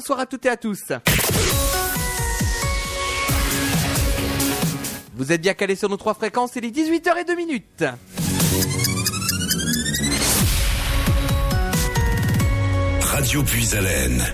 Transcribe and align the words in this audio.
Bonsoir 0.00 0.20
à 0.20 0.24
toutes 0.24 0.46
et 0.46 0.48
à 0.48 0.56
tous. 0.56 0.92
Vous 5.14 5.30
êtes 5.30 5.42
bien 5.42 5.52
calés 5.52 5.76
sur 5.76 5.90
nos 5.90 5.98
trois 5.98 6.14
fréquences, 6.14 6.52
c'est 6.54 6.62
les 6.62 6.70
18h02 6.70 7.36
minutes. 7.36 7.84
Radio 13.02 13.42
Puis-Haleine. 13.42 14.24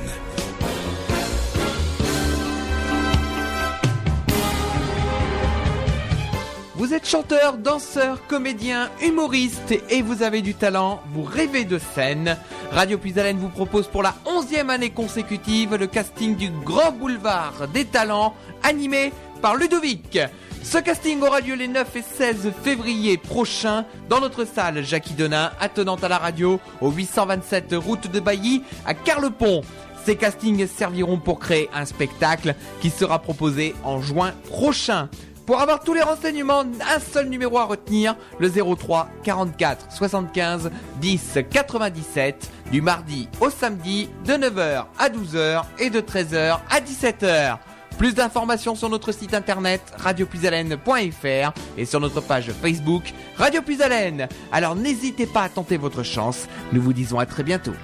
Vous 6.76 6.94
êtes 6.94 7.08
chanteur, 7.08 7.58
danseur, 7.58 8.24
comédien, 8.28 8.90
humoriste 9.02 9.74
et 9.90 10.02
vous 10.02 10.22
avez 10.22 10.42
du 10.42 10.54
talent, 10.54 11.02
vous 11.12 11.24
rêvez 11.24 11.64
de 11.64 11.80
scène. 11.80 12.36
Radio 12.72 12.98
Puis-Haleine 12.98 13.38
vous 13.38 13.48
propose 13.48 13.86
pour 13.86 14.02
la 14.02 14.14
onzième 14.26 14.70
année 14.70 14.90
consécutive 14.90 15.74
le 15.76 15.86
casting 15.86 16.36
du 16.36 16.50
Grand 16.50 16.92
Boulevard 16.92 17.68
des 17.72 17.84
Talents 17.84 18.34
animé 18.62 19.12
par 19.40 19.56
Ludovic. 19.56 20.18
Ce 20.62 20.78
casting 20.78 21.22
aura 21.22 21.40
lieu 21.40 21.54
les 21.54 21.68
9 21.68 21.96
et 21.96 22.02
16 22.02 22.52
février 22.62 23.16
prochains 23.16 23.84
dans 24.08 24.20
notre 24.20 24.44
salle 24.44 24.84
Jackie 24.84 25.14
Denain, 25.14 25.52
attenante 25.60 26.04
à 26.04 26.08
la 26.08 26.18
radio, 26.18 26.60
au 26.80 26.90
827 26.90 27.74
route 27.76 28.10
de 28.10 28.20
Bailly 28.20 28.62
à 28.84 28.94
Carlepont. 28.94 29.62
Ces 30.04 30.16
castings 30.16 30.66
serviront 30.66 31.18
pour 31.18 31.38
créer 31.38 31.70
un 31.74 31.84
spectacle 31.84 32.54
qui 32.80 32.90
sera 32.90 33.20
proposé 33.20 33.74
en 33.84 34.00
juin 34.00 34.32
prochain. 34.48 35.08
Pour 35.46 35.60
avoir 35.60 35.80
tous 35.80 35.94
les 35.94 36.02
renseignements, 36.02 36.60
un 36.62 36.98
seul 36.98 37.28
numéro 37.28 37.58
à 37.58 37.64
retenir, 37.64 38.16
le 38.40 38.50
03 38.50 39.08
44 39.22 39.92
75 39.92 40.72
10 41.00 41.38
97, 41.48 42.50
du 42.70 42.82
mardi 42.82 43.28
au 43.40 43.50
samedi, 43.50 44.08
de 44.24 44.32
9h 44.32 44.84
à 44.98 45.08
12h 45.08 45.64
et 45.78 45.90
de 45.90 46.00
13h 46.00 46.58
à 46.70 46.80
17h. 46.80 47.58
Plus 47.98 48.14
d'informations 48.14 48.74
sur 48.74 48.90
notre 48.90 49.12
site 49.12 49.32
internet 49.32 49.80
radiopuisalène.fr 49.98 51.52
et 51.78 51.84
sur 51.86 52.00
notre 52.00 52.20
page 52.20 52.50
Facebook 52.52 53.04
Radio 53.36 53.62
Puisalène. 53.62 54.28
Alors 54.52 54.74
n'hésitez 54.74 55.26
pas 55.26 55.42
à 55.42 55.48
tenter 55.48 55.78
votre 55.78 56.02
chance. 56.02 56.46
Nous 56.72 56.82
vous 56.82 56.92
disons 56.92 57.18
à 57.18 57.26
très 57.26 57.42
bientôt. 57.42 57.74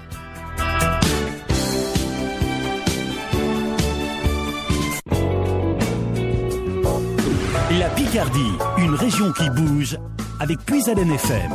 La 7.79 7.89
Picardie, 7.89 8.53
une 8.79 8.95
région 8.95 9.33
qui 9.33 9.49
bouge 9.49 9.97
avec 10.41 10.59
Puis-Haleine 10.67 11.13
FM. 11.13 11.53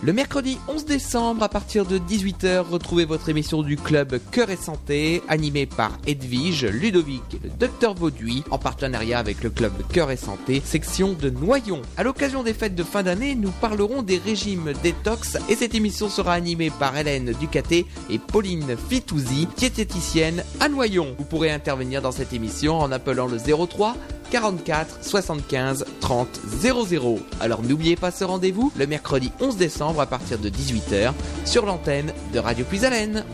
Le 0.00 0.12
mercredi 0.12 0.58
11 0.68 0.84
décembre, 0.84 1.42
à 1.42 1.48
partir 1.48 1.84
de 1.84 1.98
18h, 1.98 2.60
retrouvez 2.70 3.04
votre 3.04 3.28
émission 3.30 3.62
du 3.62 3.76
club 3.76 4.20
Cœur 4.30 4.48
et 4.48 4.56
Santé, 4.56 5.22
animée 5.26 5.66
par 5.66 5.90
Edwige, 6.06 6.66
Ludovic 6.66 7.34
et 7.34 7.40
le 7.42 7.50
docteur 7.50 7.94
Vauduit, 7.94 8.44
en 8.52 8.58
partenariat 8.58 9.18
avec 9.18 9.42
le 9.42 9.50
club 9.50 9.72
Cœur 9.92 10.12
et 10.12 10.16
Santé, 10.16 10.62
section 10.64 11.14
de 11.14 11.30
Noyon. 11.30 11.82
À 11.96 12.04
l'occasion 12.04 12.44
des 12.44 12.54
fêtes 12.54 12.76
de 12.76 12.84
fin 12.84 13.02
d'année, 13.02 13.34
nous 13.34 13.50
parlerons 13.50 14.02
des 14.02 14.18
régimes 14.18 14.72
détox 14.84 15.36
et 15.48 15.56
cette 15.56 15.74
émission 15.74 16.08
sera 16.08 16.34
animée 16.34 16.70
par 16.70 16.96
Hélène 16.96 17.32
Ducaté 17.40 17.84
et 18.08 18.20
Pauline 18.20 18.76
Fitouzzi, 18.88 19.48
diététicienne 19.56 20.44
à 20.60 20.68
Noyon. 20.68 21.16
Vous 21.18 21.24
pourrez 21.24 21.50
intervenir 21.50 22.02
dans 22.02 22.12
cette 22.12 22.32
émission 22.32 22.78
en 22.78 22.92
appelant 22.92 23.26
le 23.26 23.38
03 23.38 23.96
44 24.30 24.98
75 25.02 25.86
30 26.00 26.40
00. 26.60 27.18
Alors 27.40 27.62
n'oubliez 27.62 27.96
pas 27.96 28.10
ce 28.10 28.24
rendez-vous 28.24 28.70
le 28.76 28.86
mercredi 28.86 29.32
11 29.40 29.56
décembre 29.56 29.87
à 29.98 30.06
partir 30.06 30.38
de 30.38 30.50
18h 30.50 31.12
sur 31.44 31.64
l'antenne 31.64 32.12
de 32.32 32.38
Radio 32.38 32.64
Puis-Haleine. 32.68 33.24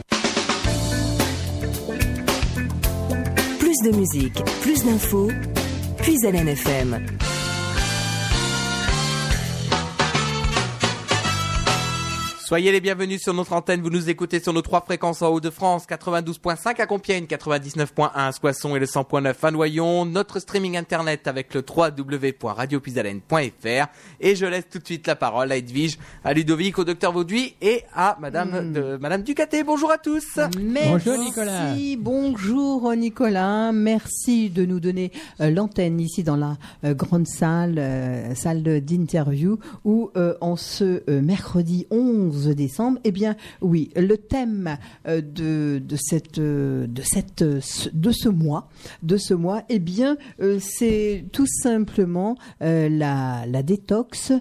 Plus 3.59 3.77
de 3.85 3.97
musique, 3.97 4.41
plus 4.63 4.85
d'infos, 4.85 5.31
Puis-Haleine 5.99 6.49
FM. 6.49 7.05
Soyez 12.47 12.73
les 12.73 12.81
bienvenus 12.83 13.23
sur 13.23 13.33
notre 13.33 13.55
antenne. 13.55 13.81
Vous 13.81 13.89
nous 13.89 14.11
écoutez 14.11 14.39
sur 14.39 14.53
nos 14.53 14.61
trois 14.61 14.83
fréquences 14.83 15.23
en 15.23 15.29
Haut-de-France, 15.29 15.87
92.5 15.89 16.79
à 16.79 16.85
Compiègne, 16.85 17.25
99.1 17.25 18.11
à 18.15 18.31
Soissons 18.33 18.77
et 18.77 18.79
le 18.79 18.85
100.9 18.85 19.33
à 19.43 19.51
Noyon. 19.51 20.05
Notre 20.05 20.41
streaming 20.41 20.77
internet 20.77 21.27
avec 21.27 21.55
le 21.55 21.65
www.radiopuisalène.fr. 21.67 23.87
Et 24.21 24.37
je 24.37 24.45
laisse 24.45 24.69
tout 24.71 24.79
de 24.79 24.85
suite 24.85 25.07
la 25.07 25.17
parole 25.17 25.53
à 25.53 25.57
Edwige, 25.57 25.99
à 26.23 26.35
Ludovic, 26.35 26.79
au 26.79 26.85
docteur 26.85 27.13
Vauduit 27.13 27.55
et 27.63 27.85
à 27.95 28.19
Madame, 28.21 28.75
de, 28.75 28.99
Madame 29.01 29.23
Ducaté. 29.23 29.65
Bonjour 29.65 29.91
à 29.91 29.97
tous. 29.97 30.39
Merci, 30.61 30.91
Bonjour, 30.91 31.17
Nicolas. 31.17 31.75
Bonjour 31.99 32.95
Nicolas. 32.95 33.73
Merci 33.73 34.51
de 34.51 34.67
nous 34.67 34.81
donner 34.81 35.13
euh, 35.41 35.51
l'antenne 35.51 35.99
ici 35.99 36.23
dans 36.23 36.37
la 36.37 36.59
euh, 36.85 36.93
grande 36.93 37.27
salle, 37.27 37.77
euh, 37.79 38.35
salle 38.35 38.63
d'interview 38.63 39.59
où 39.87 40.11
euh, 40.19 40.35
en 40.43 40.57
ce 40.57 41.03
euh, 41.09 41.23
mercredi 41.23 41.87
11 41.91 42.34
décembre, 42.55 42.99
eh 43.05 43.13
bien 43.13 43.37
oui, 43.61 43.91
le 43.97 44.17
thème 44.17 44.77
euh, 45.07 45.21
de, 45.21 45.79
de 45.79 45.97
cette 45.97 46.39
euh, 46.39 46.87
de 46.87 47.03
cette 47.03 47.43
euh, 47.43 47.61
de 47.93 48.11
ce 48.11 48.29
mois, 48.29 48.69
de 49.03 49.17
ce 49.17 49.35
mois, 49.35 49.63
eh 49.69 49.79
bien 49.79 50.17
c'est 50.61 51.25
tout 51.33 51.47
simplement 51.47 52.37
la 52.61 53.47
la 53.47 53.63
détox 53.63 54.33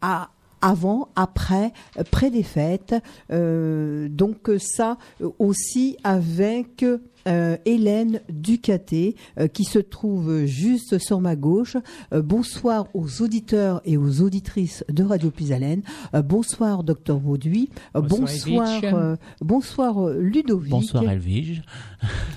à 0.00 0.30
avant, 0.62 1.08
après, 1.16 1.72
près 2.10 2.30
des 2.30 2.42
fêtes. 2.42 2.94
Euh, 3.30 4.08
donc 4.08 4.50
ça 4.58 4.96
aussi 5.38 5.96
avec 6.04 6.84
euh, 7.28 7.56
Hélène 7.64 8.20
Ducaté 8.28 9.16
euh, 9.38 9.46
qui 9.46 9.64
se 9.64 9.78
trouve 9.78 10.44
juste 10.44 10.98
sur 10.98 11.20
ma 11.20 11.36
gauche. 11.36 11.76
Euh, 12.12 12.22
bonsoir 12.22 12.86
aux 12.94 13.22
auditeurs 13.22 13.80
et 13.84 13.96
aux 13.96 14.22
auditrices 14.22 14.84
de 14.88 15.04
Radio 15.04 15.30
Pisalène. 15.30 15.82
Euh, 16.14 16.22
bonsoir 16.22 16.82
docteur 16.82 17.18
Vauduit. 17.18 17.70
Euh, 17.96 18.00
Bonsoir, 18.00 18.80
bonsoir, 18.80 18.94
euh, 18.94 19.16
bonsoir 19.40 20.08
Ludovic. 20.08 20.70
Bonsoir 20.70 21.04
Elvige. 21.04 21.62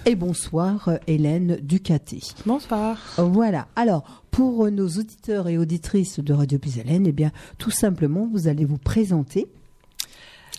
Et 0.06 0.16
bonsoir 0.16 0.90
Hélène 1.08 1.58
Ducaté. 1.62 2.19
Bonsoir. 2.46 3.00
Voilà. 3.18 3.68
Alors, 3.75 4.24
pour 4.35 4.66
euh, 4.66 4.69
nos 4.69 4.88
auditeurs 4.88 5.47
et 5.47 5.57
auditrices 5.57 6.19
de 6.19 6.34
Radio 6.34 6.59
Pisalène, 6.59 7.06
eh 7.07 7.12
bien, 7.13 7.31
tout 7.57 7.72
simplement, 7.72 8.28
vous 8.31 8.47
allez 8.50 8.66
vous 8.66 8.78
présenter. 8.78 9.47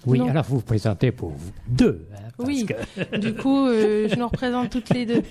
Oui, 0.07 0.19
Non. 0.21 0.29
alors 0.29 0.45
vous 0.45 0.57
vous 0.57 0.63
présentez 0.63 1.11
pour 1.11 1.31
vous 1.31 1.51
deux. 1.69 2.07
hein, 2.15 2.29
parce 2.37 2.49
Oui. 2.49 2.65
que- 2.65 3.17
Du 3.19 3.35
coup, 3.35 3.67
euh, 3.67 4.09
je 4.09 4.15
nous 4.17 4.29
représente 4.29 4.71
toutes 4.71 4.91
les 4.91 5.05
deux. 5.05 5.23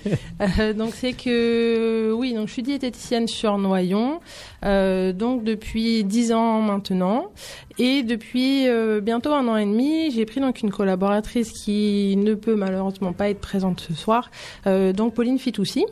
Euh, 0.60 0.74
donc 0.74 0.92
c'est 0.94 1.12
que 1.14 2.12
oui, 2.12 2.34
donc 2.34 2.48
je 2.48 2.52
suis 2.52 2.62
diététicienne 2.62 3.26
sur 3.26 3.56
Noyon, 3.58 4.20
euh, 4.64 5.12
donc 5.12 5.42
depuis 5.44 6.04
dix 6.04 6.30
ans 6.32 6.60
maintenant, 6.60 7.30
et 7.78 8.02
depuis 8.02 8.68
euh, 8.68 9.00
bientôt 9.00 9.32
un 9.32 9.48
an 9.48 9.56
et 9.56 9.64
demi, 9.64 10.10
j'ai 10.10 10.26
pris 10.26 10.40
donc 10.40 10.60
une 10.62 10.70
collaboratrice 10.70 11.50
qui 11.52 12.14
ne 12.18 12.34
peut 12.34 12.54
malheureusement 12.54 13.12
pas 13.14 13.30
être 13.30 13.40
présente 13.40 13.80
ce 13.80 13.94
soir, 13.94 14.30
euh, 14.66 14.92
donc 14.92 15.14
Pauline 15.14 15.38
Fitoussi. 15.38 15.84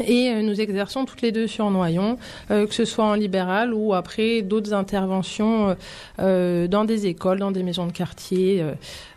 Et 0.00 0.30
euh, 0.30 0.42
nous 0.42 0.60
exerçons 0.60 1.04
toutes 1.04 1.22
les 1.22 1.32
deux 1.32 1.46
sur 1.46 1.70
Noyon, 1.70 2.18
euh, 2.50 2.66
que 2.66 2.74
ce 2.74 2.84
soit 2.84 3.04
en 3.04 3.14
libéral 3.14 3.74
ou 3.74 3.94
après 3.94 4.42
d'autres 4.42 4.72
interventions 4.72 5.76
euh, 6.18 6.68
dans 6.68 6.84
des 6.84 7.06
écoles, 7.06 7.38
dans 7.38 7.50
des 7.50 7.62
maisons 7.62 7.86
de 7.86 7.92
quartier, 7.92 8.64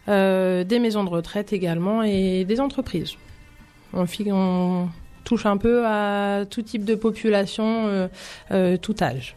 euh, 0.07 0.63
des 0.63 0.79
maisons 0.79 1.03
de 1.03 1.09
retraite 1.09 1.53
également 1.53 2.03
et 2.03 2.45
des 2.45 2.59
entreprises. 2.59 3.13
On, 3.93 4.87
touche 5.23 5.47
un 5.47 5.57
peu 5.57 5.87
à 5.87 6.45
tout 6.47 6.61
type 6.61 6.85
de 6.85 6.93
population, 6.93 7.87
euh, 7.87 8.07
euh, 8.51 8.77
tout 8.77 8.95
âge. 9.01 9.35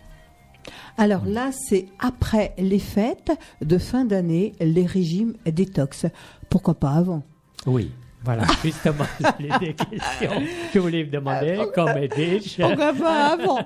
Alors 0.98 1.24
là, 1.24 1.50
c'est 1.52 1.86
après 1.98 2.52
les 2.58 2.78
fêtes 2.78 3.32
de 3.62 3.78
fin 3.78 4.04
d'année, 4.04 4.52
les 4.60 4.84
régimes 4.84 5.32
détox. 5.46 6.04
Pourquoi 6.50 6.74
pas 6.74 6.90
avant? 6.90 7.22
Oui, 7.66 7.90
voilà, 8.28 8.42
justement, 8.62 9.06
les 9.38 9.48
deux 9.48 9.72
questions 9.72 10.42
que 10.70 10.78
vous 10.78 10.84
voulez 10.84 11.02
me 11.02 11.10
demander, 11.10 11.62
comme 11.74 11.96
Edwige. 11.96 12.56
Pourquoi 12.60 12.92
pas 12.92 13.32
avant 13.32 13.60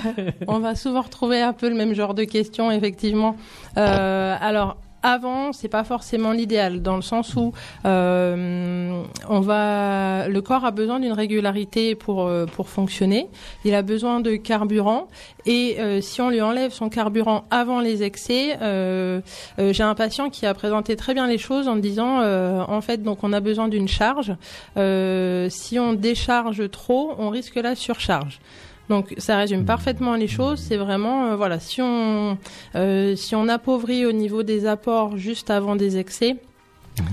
On 0.48 0.58
va 0.58 0.74
souvent 0.74 1.02
retrouver 1.02 1.40
un 1.40 1.52
peu 1.52 1.68
le 1.68 1.76
même 1.76 1.94
genre 1.94 2.14
de 2.14 2.24
questions, 2.24 2.72
effectivement. 2.72 3.36
Euh, 3.76 4.36
alors. 4.40 4.76
Avant, 5.02 5.52
c'est 5.52 5.68
pas 5.68 5.84
forcément 5.84 6.32
l'idéal 6.32 6.82
dans 6.82 6.96
le 6.96 7.02
sens 7.02 7.36
où 7.36 7.52
euh, 7.84 9.02
on 9.28 9.40
va, 9.40 10.26
le 10.28 10.40
corps 10.40 10.64
a 10.64 10.72
besoin 10.72 10.98
d'une 10.98 11.12
régularité 11.12 11.94
pour 11.94 12.26
euh, 12.26 12.46
pour 12.46 12.68
fonctionner. 12.68 13.28
Il 13.64 13.74
a 13.74 13.82
besoin 13.82 14.18
de 14.18 14.34
carburant 14.34 15.06
et 15.46 15.76
euh, 15.78 16.00
si 16.00 16.20
on 16.20 16.30
lui 16.30 16.40
enlève 16.40 16.72
son 16.72 16.88
carburant 16.88 17.44
avant 17.50 17.80
les 17.80 18.02
excès, 18.02 18.58
euh, 18.60 19.20
euh, 19.58 19.72
j'ai 19.72 19.84
un 19.84 19.94
patient 19.94 20.30
qui 20.30 20.46
a 20.46 20.52
présenté 20.52 20.96
très 20.96 21.14
bien 21.14 21.26
les 21.26 21.38
choses 21.38 21.68
en 21.68 21.76
disant 21.76 22.18
en 22.18 22.80
fait 22.80 23.02
donc 23.02 23.22
on 23.22 23.32
a 23.32 23.40
besoin 23.40 23.68
d'une 23.68 23.88
charge. 23.88 24.34
Si 24.76 25.78
on 25.78 25.92
décharge 25.92 26.70
trop, 26.70 27.12
on 27.18 27.30
risque 27.30 27.54
la 27.54 27.74
surcharge. 27.74 28.40
Donc 28.88 29.14
ça 29.18 29.36
résume 29.36 29.64
parfaitement 29.64 30.14
les 30.14 30.28
choses. 30.28 30.58
C'est 30.58 30.76
vraiment 30.76 31.26
euh, 31.26 31.36
voilà 31.36 31.58
si 31.60 31.82
on 31.82 32.38
euh, 32.74 33.16
si 33.16 33.34
on 33.34 33.48
appauvrit 33.48 34.06
au 34.06 34.12
niveau 34.12 34.42
des 34.42 34.66
apports 34.66 35.16
juste 35.16 35.50
avant 35.50 35.76
des 35.76 35.98
excès. 35.98 36.36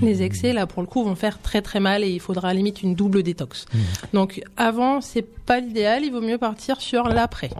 Les 0.02 0.22
excès, 0.24 0.52
là, 0.52 0.66
pour 0.66 0.82
le 0.82 0.88
coup, 0.88 1.04
vont 1.04 1.14
faire 1.14 1.40
très 1.40 1.62
très 1.62 1.78
mal 1.78 2.02
et 2.02 2.08
il 2.08 2.18
faudra 2.18 2.48
à 2.48 2.52
la 2.52 2.58
limite 2.58 2.82
une 2.82 2.96
double 2.96 3.22
détox. 3.22 3.66
Donc, 4.12 4.42
avant, 4.56 5.00
c'est 5.00 5.24
pas 5.46 5.60
l'idéal, 5.60 6.02
il 6.04 6.12
vaut 6.12 6.20
mieux 6.20 6.38
partir 6.38 6.80
sur 6.80 7.04
l'après. 7.08 7.50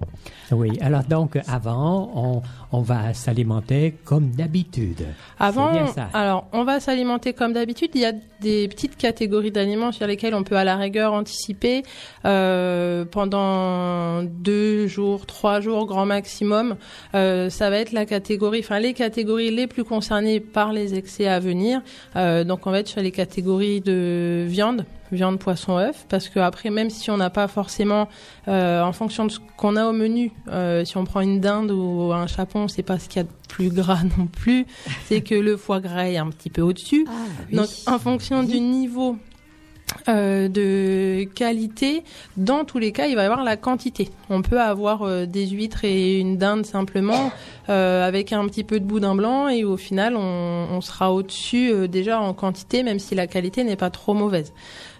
Oui, 0.52 0.78
alors 0.80 1.02
donc 1.04 1.38
avant, 1.48 2.10
on, 2.14 2.42
on 2.76 2.82
va 2.82 3.14
s'alimenter 3.14 3.94
comme 4.04 4.30
d'habitude. 4.30 5.06
Avant, 5.38 5.72
C'est 5.72 5.78
bien 5.82 5.86
ça. 5.92 6.08
alors, 6.12 6.46
on 6.52 6.64
va 6.64 6.80
s'alimenter 6.80 7.32
comme 7.32 7.52
d'habitude. 7.52 7.90
Il 7.94 8.00
y 8.00 8.04
a 8.04 8.12
des 8.40 8.68
petites 8.68 8.96
catégories 8.96 9.50
d'aliments 9.50 9.92
sur 9.92 10.06
lesquels 10.06 10.34
on 10.34 10.42
peut 10.44 10.56
à 10.56 10.64
la 10.64 10.76
rigueur 10.76 11.12
anticiper 11.12 11.82
euh, 12.24 13.04
pendant 13.04 14.22
deux 14.22 14.86
jours, 14.86 15.26
trois 15.26 15.60
jours, 15.60 15.86
grand 15.86 16.06
maximum. 16.06 16.76
Euh, 17.14 17.50
ça 17.50 17.70
va 17.70 17.78
être 17.78 17.92
la 17.92 18.04
catégorie, 18.06 18.60
enfin 18.60 18.78
les 18.78 18.94
catégories 18.94 19.50
les 19.50 19.66
plus 19.66 19.84
concernées 19.84 20.40
par 20.40 20.72
les 20.72 20.94
excès 20.94 21.26
à 21.28 21.40
venir. 21.40 21.80
Euh, 22.16 22.44
donc, 22.44 22.66
on 22.66 22.70
va 22.70 22.80
être 22.80 22.88
sur 22.88 23.00
les 23.00 23.12
catégories 23.12 23.80
de 23.80 24.44
viande 24.48 24.84
viande, 25.12 25.38
poisson, 25.38 25.78
œuf, 25.78 26.06
parce 26.08 26.28
que 26.28 26.38
après, 26.38 26.70
même 26.70 26.90
si 26.90 27.10
on 27.10 27.16
n'a 27.16 27.30
pas 27.30 27.48
forcément, 27.48 28.08
euh, 28.48 28.82
en 28.82 28.92
fonction 28.92 29.24
de 29.26 29.30
ce 29.30 29.38
qu'on 29.56 29.76
a 29.76 29.86
au 29.86 29.92
menu, 29.92 30.32
euh, 30.48 30.84
si 30.84 30.96
on 30.96 31.04
prend 31.04 31.20
une 31.20 31.40
dinde 31.40 31.70
ou 31.70 32.12
un 32.12 32.26
chapon, 32.26 32.68
c'est 32.68 32.82
pas 32.82 32.98
ce 32.98 33.08
qu'il 33.08 33.18
y 33.18 33.24
a 33.24 33.24
de 33.24 33.48
plus 33.48 33.70
gras 33.70 34.02
non 34.18 34.26
plus, 34.26 34.66
c'est 35.06 35.20
que 35.20 35.34
le 35.34 35.56
foie 35.56 35.80
gras 35.80 36.08
est 36.08 36.16
un 36.16 36.30
petit 36.30 36.50
peu 36.50 36.62
au-dessus. 36.62 37.06
Donc, 37.52 37.68
en 37.86 37.98
fonction 37.98 38.42
du 38.42 38.60
niveau 38.60 39.16
euh, 40.08 40.48
de 40.48 41.24
qualité, 41.34 42.02
dans 42.36 42.64
tous 42.64 42.78
les 42.78 42.92
cas, 42.92 43.06
il 43.06 43.16
va 43.16 43.22
y 43.22 43.24
avoir 43.24 43.44
la 43.44 43.56
quantité. 43.56 44.08
On 44.30 44.42
peut 44.42 44.60
avoir 44.60 45.02
euh, 45.02 45.26
des 45.26 45.46
huîtres 45.46 45.84
et 45.84 46.18
une 46.18 46.36
dinde 46.36 46.66
simplement 46.66 47.32
euh, 47.68 48.06
avec 48.06 48.32
un 48.32 48.46
petit 48.46 48.64
peu 48.64 48.78
de 48.80 48.84
boudin 48.84 49.14
blanc 49.14 49.48
et 49.48 49.64
au 49.64 49.76
final, 49.76 50.16
on, 50.16 50.66
on 50.70 50.80
sera 50.80 51.12
au-dessus 51.12 51.88
déjà 51.88 52.20
en 52.20 52.34
quantité, 52.34 52.82
même 52.82 52.98
si 52.98 53.14
la 53.14 53.26
qualité 53.26 53.64
n'est 53.64 53.76
pas 53.76 53.90
trop 53.90 54.14
mauvaise. 54.14 54.52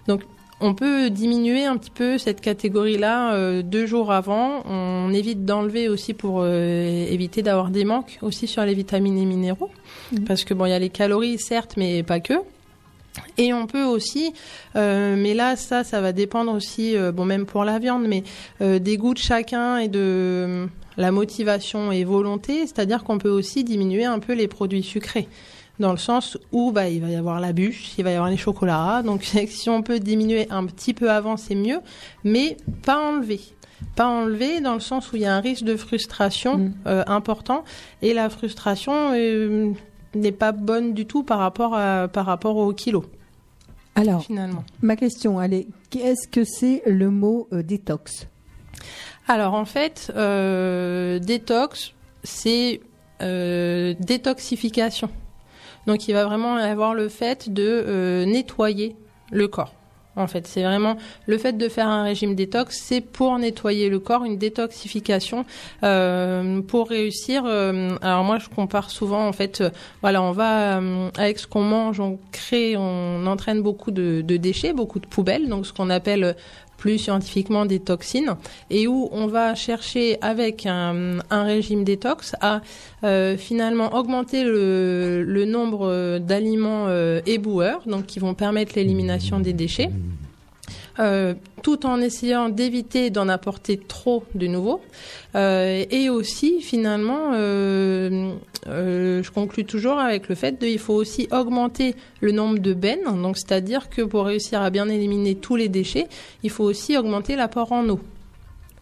Donc, 0.07 0.21
on 0.59 0.73
peut 0.73 1.09
diminuer 1.11 1.65
un 1.65 1.77
petit 1.77 1.91
peu 1.91 2.17
cette 2.17 2.41
catégorie-là 2.41 3.33
euh, 3.33 3.61
deux 3.61 3.85
jours 3.85 4.11
avant. 4.11 4.63
On 4.65 5.13
évite 5.13 5.45
d'enlever 5.45 5.87
aussi 5.87 6.13
pour 6.13 6.41
euh, 6.41 7.05
éviter 7.09 7.43
d'avoir 7.43 7.69
des 7.69 7.85
manques 7.85 8.17
aussi 8.21 8.47
sur 8.47 8.63
les 8.63 8.73
vitamines 8.73 9.17
et 9.17 9.25
minéraux, 9.25 9.69
parce 10.25 10.43
que 10.43 10.53
bon, 10.53 10.65
il 10.65 10.71
y 10.71 10.73
a 10.73 10.79
les 10.79 10.89
calories 10.89 11.37
certes, 11.37 11.75
mais 11.77 12.01
pas 12.01 12.19
que. 12.19 12.33
Et 13.37 13.53
on 13.53 13.65
peut 13.65 13.83
aussi, 13.83 14.33
euh, 14.75 15.15
mais 15.17 15.33
là 15.33 15.55
ça, 15.55 15.83
ça 15.83 16.01
va 16.01 16.11
dépendre 16.11 16.51
aussi, 16.53 16.95
bon 17.13 17.25
même 17.25 17.45
pour 17.45 17.63
la 17.63 17.79
viande, 17.79 18.07
mais 18.07 18.23
des 18.59 18.97
goûts 18.97 19.15
de 19.15 19.19
chacun 19.19 19.77
et 19.77 19.87
de 19.87 20.67
la 20.97 21.11
motivation 21.11 21.91
et 21.91 22.03
volonté, 22.03 22.61
c'est-à-dire 22.61 23.03
qu'on 23.03 23.17
peut 23.17 23.29
aussi 23.29 23.63
diminuer 23.63 24.05
un 24.05 24.19
peu 24.19 24.33
les 24.33 24.47
produits 24.47 24.83
sucrés, 24.83 25.27
dans 25.79 25.91
le 25.91 25.97
sens 25.97 26.37
où 26.51 26.71
bah 26.71 26.89
il 26.89 27.01
va 27.01 27.09
y 27.09 27.15
avoir 27.15 27.39
la 27.39 27.53
bûche, 27.53 27.93
il 27.97 28.03
va 28.03 28.11
y 28.11 28.15
avoir 28.15 28.29
les 28.29 28.37
chocolats, 28.37 29.03
donc 29.03 29.23
si 29.47 29.69
on 29.69 29.81
peut 29.83 29.99
diminuer 29.99 30.47
un 30.49 30.65
petit 30.65 30.93
peu 30.93 31.11
avant 31.11 31.37
c'est 31.37 31.55
mieux, 31.55 31.79
mais 32.23 32.57
pas 32.83 32.97
enlever. 32.97 33.39
Pas 33.95 34.07
enlever 34.07 34.59
dans 34.59 34.73
le 34.73 34.79
sens 34.79 35.11
où 35.11 35.17
il 35.17 35.21
y 35.21 35.25
a 35.27 35.35
un 35.35 35.39
risque 35.39 35.63
de 35.63 35.75
frustration 35.75 36.57
Mm. 36.57 36.73
euh, 36.87 37.03
important 37.05 37.63
et 38.01 38.13
la 38.15 38.27
frustration 38.29 39.11
euh, 39.13 39.71
n'est 40.15 40.31
pas 40.31 40.51
bonne 40.51 40.93
du 40.95 41.05
tout 41.05 41.21
par 41.21 41.37
rapport 41.37 41.75
à, 41.75 42.07
par 42.07 42.25
rapport 42.25 42.57
au 42.57 42.73
kilo 42.73 43.05
Alors, 43.93 44.23
finalement. 44.23 44.63
ma 44.81 44.95
question, 44.95 45.37
allez, 45.37 45.67
qu'est-ce 45.91 46.27
que 46.27 46.43
c'est 46.43 46.81
le 46.87 47.11
mot 47.11 47.47
euh, 47.53 47.61
détox? 47.61 48.27
Alors 49.27 49.53
en 49.53 49.65
fait, 49.65 50.11
détox, 51.21 51.93
c'est 52.23 52.79
détoxification. 53.19 55.09
Donc 55.87 56.07
il 56.07 56.13
va 56.13 56.25
vraiment 56.25 56.55
avoir 56.57 56.93
le 56.93 57.09
fait 57.09 57.51
de 57.51 57.63
euh, 57.63 58.25
nettoyer 58.25 58.95
le 59.31 59.47
corps. 59.47 59.73
En 60.17 60.25
fait, 60.25 60.47
c'est 60.47 60.63
vraiment 60.63 60.97
le 61.27 61.37
fait 61.37 61.53
de 61.53 61.69
faire 61.69 61.87
un 61.87 62.01
régime 62.01 62.33
détox, 62.33 62.75
c'est 62.75 63.01
pour 63.01 63.37
nettoyer 63.37 63.87
le 63.87 63.99
corps, 63.99 64.23
une 64.23 64.39
détoxification 64.39 65.45
euh, 65.83 66.61
pour 66.63 66.89
réussir. 66.89 67.43
euh, 67.45 67.95
alors 68.01 68.23
moi, 68.23 68.39
je 68.39 68.49
compare 68.49 68.89
souvent, 68.89 69.27
en 69.27 69.31
fait, 69.31 69.61
euh, 69.61 69.69
voilà, 70.01 70.23
on 70.23 70.31
va 70.31 70.79
euh, 70.79 71.09
avec 71.19 71.37
ce 71.37 71.45
qu'on 71.45 71.61
mange, 71.61 71.99
on 71.99 72.17
crée, 72.31 72.75
on 72.75 73.27
entraîne 73.27 73.61
beaucoup 73.61 73.91
de, 73.91 74.21
de 74.21 74.37
déchets, 74.37 74.73
beaucoup 74.73 74.99
de 74.99 75.05
poubelles, 75.05 75.49
donc 75.49 75.67
ce 75.67 75.73
qu'on 75.73 75.91
appelle 75.91 76.35
plus 76.77 76.97
scientifiquement 76.99 77.65
des 77.65 77.79
toxines, 77.79 78.35
et 78.69 78.87
où 78.87 79.09
on 79.11 79.27
va 79.27 79.55
chercher 79.55 80.17
avec 80.21 80.65
un, 80.65 81.19
régime 81.29 81.83
détox 81.83 82.35
à 82.41 82.61
euh, 83.03 83.37
finalement 83.37 83.95
augmenter 83.95 84.43
le, 84.43 85.45
nombre 85.45 85.87
euh, 85.87 86.19
d'aliments 86.19 86.85
euh, 86.87 87.21
éboueurs, 87.25 87.81
donc 87.85 88.05
qui 88.05 88.19
vont 88.19 88.33
permettre 88.33 88.73
l'élimination 88.75 89.39
des 89.39 89.53
déchets. 89.53 89.89
Euh, 90.99 91.33
tout 91.63 91.85
en 91.85 91.99
essayant 92.01 92.49
d'éviter 92.49 93.09
d'en 93.09 93.29
apporter 93.29 93.77
trop 93.77 94.23
de 94.35 94.47
nouveau. 94.47 94.81
Euh, 95.35 95.83
et 95.89 96.09
aussi, 96.09 96.61
finalement, 96.61 97.33
euh, 97.33 98.31
je 98.65 99.29
conclus 99.31 99.65
toujours 99.65 99.99
avec 99.99 100.29
le 100.29 100.35
fait 100.35 100.59
de, 100.59 100.65
il 100.65 100.79
faut 100.79 100.93
aussi 100.93 101.27
augmenter 101.31 101.95
le 102.21 102.31
nombre 102.31 102.59
de 102.59 102.73
bennes. 102.73 103.03
Donc, 103.21 103.37
c'est-à-dire 103.37 103.89
que 103.89 104.01
pour 104.01 104.25
réussir 104.25 104.61
à 104.61 104.69
bien 104.69 104.87
éliminer 104.87 105.35
tous 105.35 105.55
les 105.55 105.67
déchets, 105.67 106.07
il 106.43 106.49
faut 106.49 106.63
aussi 106.63 106.97
augmenter 106.97 107.35
l'apport 107.35 107.71
en 107.71 107.87
eau. 107.89 107.99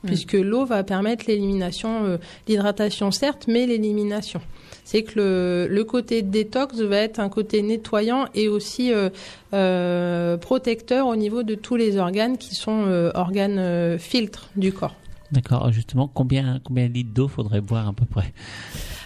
Puisque 0.06 0.34
l'eau 0.34 0.66
va 0.66 0.84
permettre 0.84 1.26
l'élimination, 1.28 2.06
euh, 2.06 2.18
l'hydratation 2.48 3.12
certes, 3.12 3.46
mais 3.48 3.66
l'élimination. 3.66 4.42
C'est 4.84 5.04
que 5.04 5.14
le, 5.16 5.68
le 5.70 5.84
côté 5.84 6.22
détox 6.22 6.80
va 6.80 6.98
être 6.98 7.20
un 7.20 7.30
côté 7.30 7.62
nettoyant 7.62 8.26
et 8.36 8.48
aussi 8.48 8.94
euh, 8.94 9.10
euh, 9.54 10.38
protecteur 10.38 11.08
au 11.08 11.16
niveau 11.16 11.44
de 11.44 11.56
tous 11.56 11.76
les 11.76 11.98
organes 11.98 12.38
qui 12.38 12.56
sont 12.56 13.12
organes 13.16 13.98
filtres 13.98 14.50
du 14.56 14.72
corps. 14.72 14.96
D'accord, 15.36 15.70
justement, 15.74 16.08
combien, 16.08 16.62
combien 16.64 16.88
de 16.88 16.94
litres 16.94 17.14
d'eau 17.14 17.28
faudrait 17.28 17.60
boire 17.60 17.90
à 17.90 17.94
peu 17.94 18.06
près? 18.06 18.34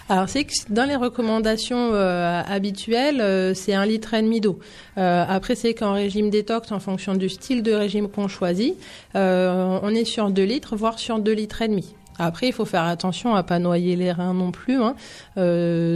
Alors 0.08 0.28
c'est 0.28 0.44
que 0.44 0.52
dans 0.68 0.84
les 0.84 0.94
recommandations 0.94 1.90
euh, 1.92 2.40
habituelles, 2.46 3.20
euh, 3.20 3.52
c'est 3.52 3.74
un 3.74 3.84
litre 3.84 4.14
et 4.14 4.22
demi 4.22 4.40
d'eau. 4.40 4.60
Euh, 4.96 5.24
après 5.28 5.56
c'est 5.56 5.74
qu'en 5.74 5.92
régime 5.92 6.30
détox, 6.30 6.70
en 6.70 6.78
fonction 6.78 7.14
du 7.14 7.28
style 7.28 7.64
de 7.64 7.72
régime 7.72 8.08
qu'on 8.08 8.28
choisit, 8.28 8.74
on 9.14 9.88
est 9.88 10.04
sur 10.04 10.30
2 10.30 10.42
litres, 10.44 10.76
voire 10.76 11.00
sur 11.00 11.18
2 11.18 11.32
litres 11.32 11.62
et 11.62 11.68
demi. 11.68 11.94
Après, 12.22 12.48
il 12.48 12.52
faut 12.52 12.66
faire 12.66 12.84
attention 12.84 13.34
à 13.34 13.42
pas 13.42 13.58
noyer 13.58 13.96
les 13.96 14.12
reins 14.12 14.34
non 14.34 14.52
plus, 14.52 14.76
hein. 14.76 14.94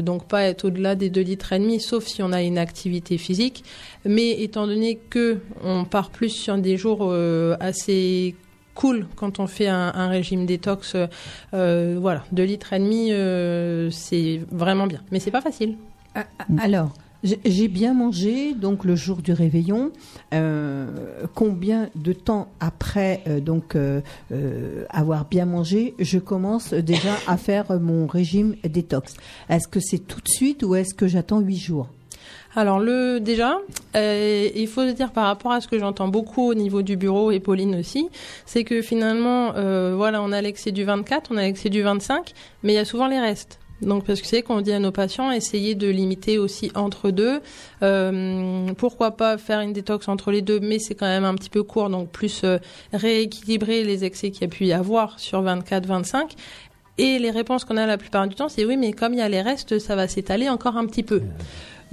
Donc 0.01 0.27
pas 0.27 0.45
être 0.45 0.65
au-delà 0.65 0.95
des 0.95 1.11
2 1.11 1.21
litres 1.21 1.53
et 1.53 1.59
demi, 1.59 1.81
sauf 1.81 2.07
si 2.07 2.23
on 2.23 2.33
a 2.33 2.43
une 2.43 2.57
activité 2.57 3.19
physique. 3.19 3.63
Mais 4.07 4.31
étant 4.43 4.67
donné 4.67 4.99
que 5.11 5.39
on 5.63 5.85
part 5.85 6.09
plus 6.11 6.31
sur 6.31 6.57
des 6.57 6.79
jours 6.79 7.13
assez 7.61 8.35
cool 8.75 9.07
quand 9.17 9.39
on 9.41 9.47
fait 9.47 9.69
un, 9.69 10.09
régime 10.09 10.47
détox, 10.47 10.95
euh, 10.95 11.07
euh, 11.55 11.97
voilà, 12.01 12.25
2 12.33 12.43
litres 12.45 12.73
et 12.73 12.79
demi, 12.79 13.13
euh, 13.13 13.91
c'est 13.91 14.41
vraiment 14.51 14.87
bien. 14.87 15.01
Mais 15.11 15.21
c'est 15.21 15.31
pas 15.31 15.41
facile. 15.41 15.77
Ah, 16.15 16.25
ah, 16.39 16.45
Alors, 16.61 16.93
j'ai- 17.23 17.69
bien 17.69 17.95
mangé, 17.95 18.55
donc 18.55 18.85
le 18.85 18.95
jour 18.97 19.23
du 19.23 19.33
réveillon. 19.33 19.91
Euh, 20.33 20.87
combien 21.35 21.89
de 21.95 22.13
temps 22.13 22.49
après 22.61 23.23
donc 23.41 23.77
avoir 24.91 25.25
bien 25.25 25.47
mangé, 25.47 25.95
je 25.99 26.19
commence 26.19 26.75
déjà 26.75 27.15
à 27.27 27.37
faire 27.37 27.81
mon 27.81 28.07
régime 28.07 28.57
détox? 28.63 29.15
Est-ce 29.49 29.67
que 29.69 29.81
c'est 29.81 30.01
tout 30.07 30.21
de 30.21 30.29
suite 30.29 30.63
ou 30.63 30.75
est-ce 30.75 30.95
que 30.95 31.07
j'attends 31.07 31.41
huit 31.41 31.57
jours? 31.59 31.89
Alors 32.57 32.79
le 32.79 33.19
déjà, 33.19 33.59
euh, 33.97 34.49
il 34.55 34.69
faut 34.69 34.85
dire 34.93 35.11
par 35.11 35.27
rapport 35.27 35.51
à 35.51 35.61
ce 35.61 35.67
que 35.67 35.79
j'entends 35.79 36.09
beaucoup 36.09 36.51
au 36.51 36.55
niveau 36.55 36.83
du 36.83 36.97
bureau 36.97 37.33
et 37.33 37.41
Pauline 37.41 37.75
aussi, 37.75 38.09
c'est 38.47 38.63
que 38.63 38.81
finalement, 38.81 39.55
euh, 39.57 39.95
voilà, 39.97 40.23
on 40.23 40.31
a 40.31 40.41
l'excès 40.41 40.71
du 40.71 40.85
24, 40.85 41.31
on 41.33 41.37
a 41.37 41.43
l'excès 41.43 41.69
du 41.69 41.83
25, 41.83 42.33
mais 42.63 42.73
il 42.73 42.77
y 42.77 42.79
a 42.79 42.85
souvent 42.85 43.09
les 43.09 43.19
restes. 43.19 43.59
Donc 43.83 44.05
parce 44.05 44.21
que 44.21 44.27
c'est 44.27 44.43
qu'on 44.43 44.61
dit 44.61 44.73
à 44.73 44.79
nos 44.79 44.93
patients, 44.93 45.33
essayez 45.33 45.75
de 45.75 45.89
limiter 45.89 46.39
aussi 46.39 46.71
entre 46.77 47.11
deux. 47.11 47.41
Euh, 47.83 48.73
pourquoi 48.79 49.13
pas 49.13 49.37
faire 49.37 49.61
une 49.61 49.73
détox 49.73 50.09
entre 50.09 50.31
les 50.31 50.43
deux, 50.43 50.61
mais 50.61 50.79
c'est 50.79 50.95
quand 50.95 51.07
même 51.07 51.25
un 51.25 51.35
petit 51.35 51.51
peu 51.51 51.63
court, 51.65 51.91
donc 51.91 52.11
plus 52.11 52.43
euh, 52.45 52.59
rééquilibrer 52.93 53.83
les 53.83 54.05
excès 54.05 54.31
qu'il 54.31 54.43
y 54.43 54.45
a 54.45 54.49
pu 54.49 54.67
y 54.67 54.73
avoir 54.73 55.19
sur 55.19 55.43
24-25. 55.43 56.33
Et 56.97 57.19
les 57.19 57.33
réponses 57.33 57.65
qu'on 57.65 57.77
a 57.77 57.87
la 57.87 57.99
plupart 57.99 58.29
du 58.29 58.37
temps, 58.37 58.49
c'est 58.49 58.65
oui, 58.65 58.77
mais 58.77 58.93
comme 58.93 59.15
il 59.15 59.19
y 59.19 59.23
a 59.23 59.29
les 59.29 59.43
restes, 59.43 59.81
ça 59.81 59.97
va 59.97 60.07
s'étaler 60.07 60.49
encore 60.49 60.77
un 60.77 60.87
petit 60.87 61.03
peu. 61.03 61.23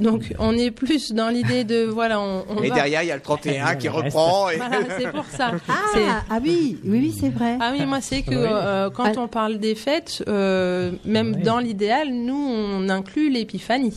Donc 0.01 0.33
on 0.39 0.57
est 0.57 0.71
plus 0.71 1.13
dans 1.13 1.29
l'idée 1.29 1.63
de 1.63 1.83
voilà, 1.85 2.19
on, 2.19 2.43
on 2.49 2.61
Et 2.63 2.69
va- 2.69 2.75
derrière, 2.75 3.03
il 3.03 3.07
y 3.07 3.11
a 3.11 3.15
le 3.15 3.21
31 3.21 3.75
qui 3.75 3.87
Le 3.87 3.93
reste. 3.93 4.15
reprend. 4.15 4.49
Et... 4.49 4.57
Voilà, 4.57 4.77
c'est 4.97 5.11
pour 5.11 5.25
ça. 5.25 5.51
Ah, 5.69 6.23
ah 6.29 6.39
oui, 6.43 6.77
oui, 6.83 6.99
oui, 6.99 7.15
c'est 7.17 7.29
vrai. 7.29 7.57
Ah 7.59 7.71
oui, 7.77 7.85
moi 7.85 7.99
c'est 8.01 8.21
que 8.23 8.31
Oui. 8.31 8.35
euh, 8.49 8.89
quand 8.89 9.05
Ah. 9.15 9.19
on 9.19 9.27
parle 9.27 9.59
des 9.59 9.75
fêtes, 9.75 10.23
euh, 10.27 10.91
même 11.05 11.33
Oui. 11.37 11.43
dans 11.43 11.59
l'idéal, 11.59 12.09
nous 12.11 12.33
on 12.35 12.89
inclut 12.89 13.29
l'épiphanie 13.29 13.93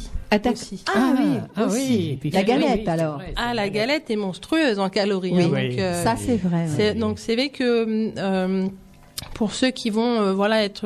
aussi. 0.52 0.82
Ah, 0.92 1.12
oui, 1.16 1.38
ah 1.56 1.66
aussi. 1.66 2.18
oui, 2.23 2.30
la 2.32 2.42
galette 2.42 2.80
oui, 2.84 2.88
alors. 2.88 3.14
vrai, 3.16 3.32
Ah, 3.37 3.54
la 3.54 3.68
galette 3.68 4.11
est 4.11 4.16
monstrueuse 4.16 4.78
en 4.80 4.88
calories. 4.88 5.30
Oui. 5.32 5.44
hein, 5.44 5.50
Oui. 5.52 5.68
donc, 5.70 5.78
euh, 5.78 6.02
Ça 6.02 6.16
c'est 6.16 6.37
vrai. 6.37 6.66
ouais. 6.76 6.94
donc 6.94 7.18
c'est 7.20 7.37
vrai 7.37 7.50
que 7.50 8.11
euh, 8.18 8.66
pour 9.33 9.52
ceux 9.54 9.71
qui 9.71 9.90
vont 9.90 10.21
euh, 10.21 10.33
voilà 10.33 10.62
être 10.64 10.85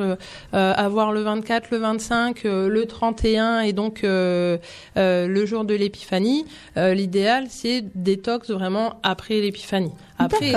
euh, 0.53 0.73
avoir 0.75 1.11
le 1.11 1.21
24, 1.21 1.69
le 1.71 1.77
25, 1.77 2.45
euh, 2.45 2.67
le 2.69 2.85
31 2.85 3.61
et 3.61 3.73
donc 3.73 4.03
euh, 4.03 4.57
euh, 4.97 5.27
le 5.27 5.45
jour 5.45 5.65
de 5.65 5.73
l'épiphanie, 5.75 6.45
euh, 6.77 6.93
l'idéal 6.93 7.45
c'est 7.49 7.83
détox 7.95 8.49
vraiment 8.49 8.95
après 9.03 9.39
l'épiphanie. 9.41 9.91
Après 10.17 10.53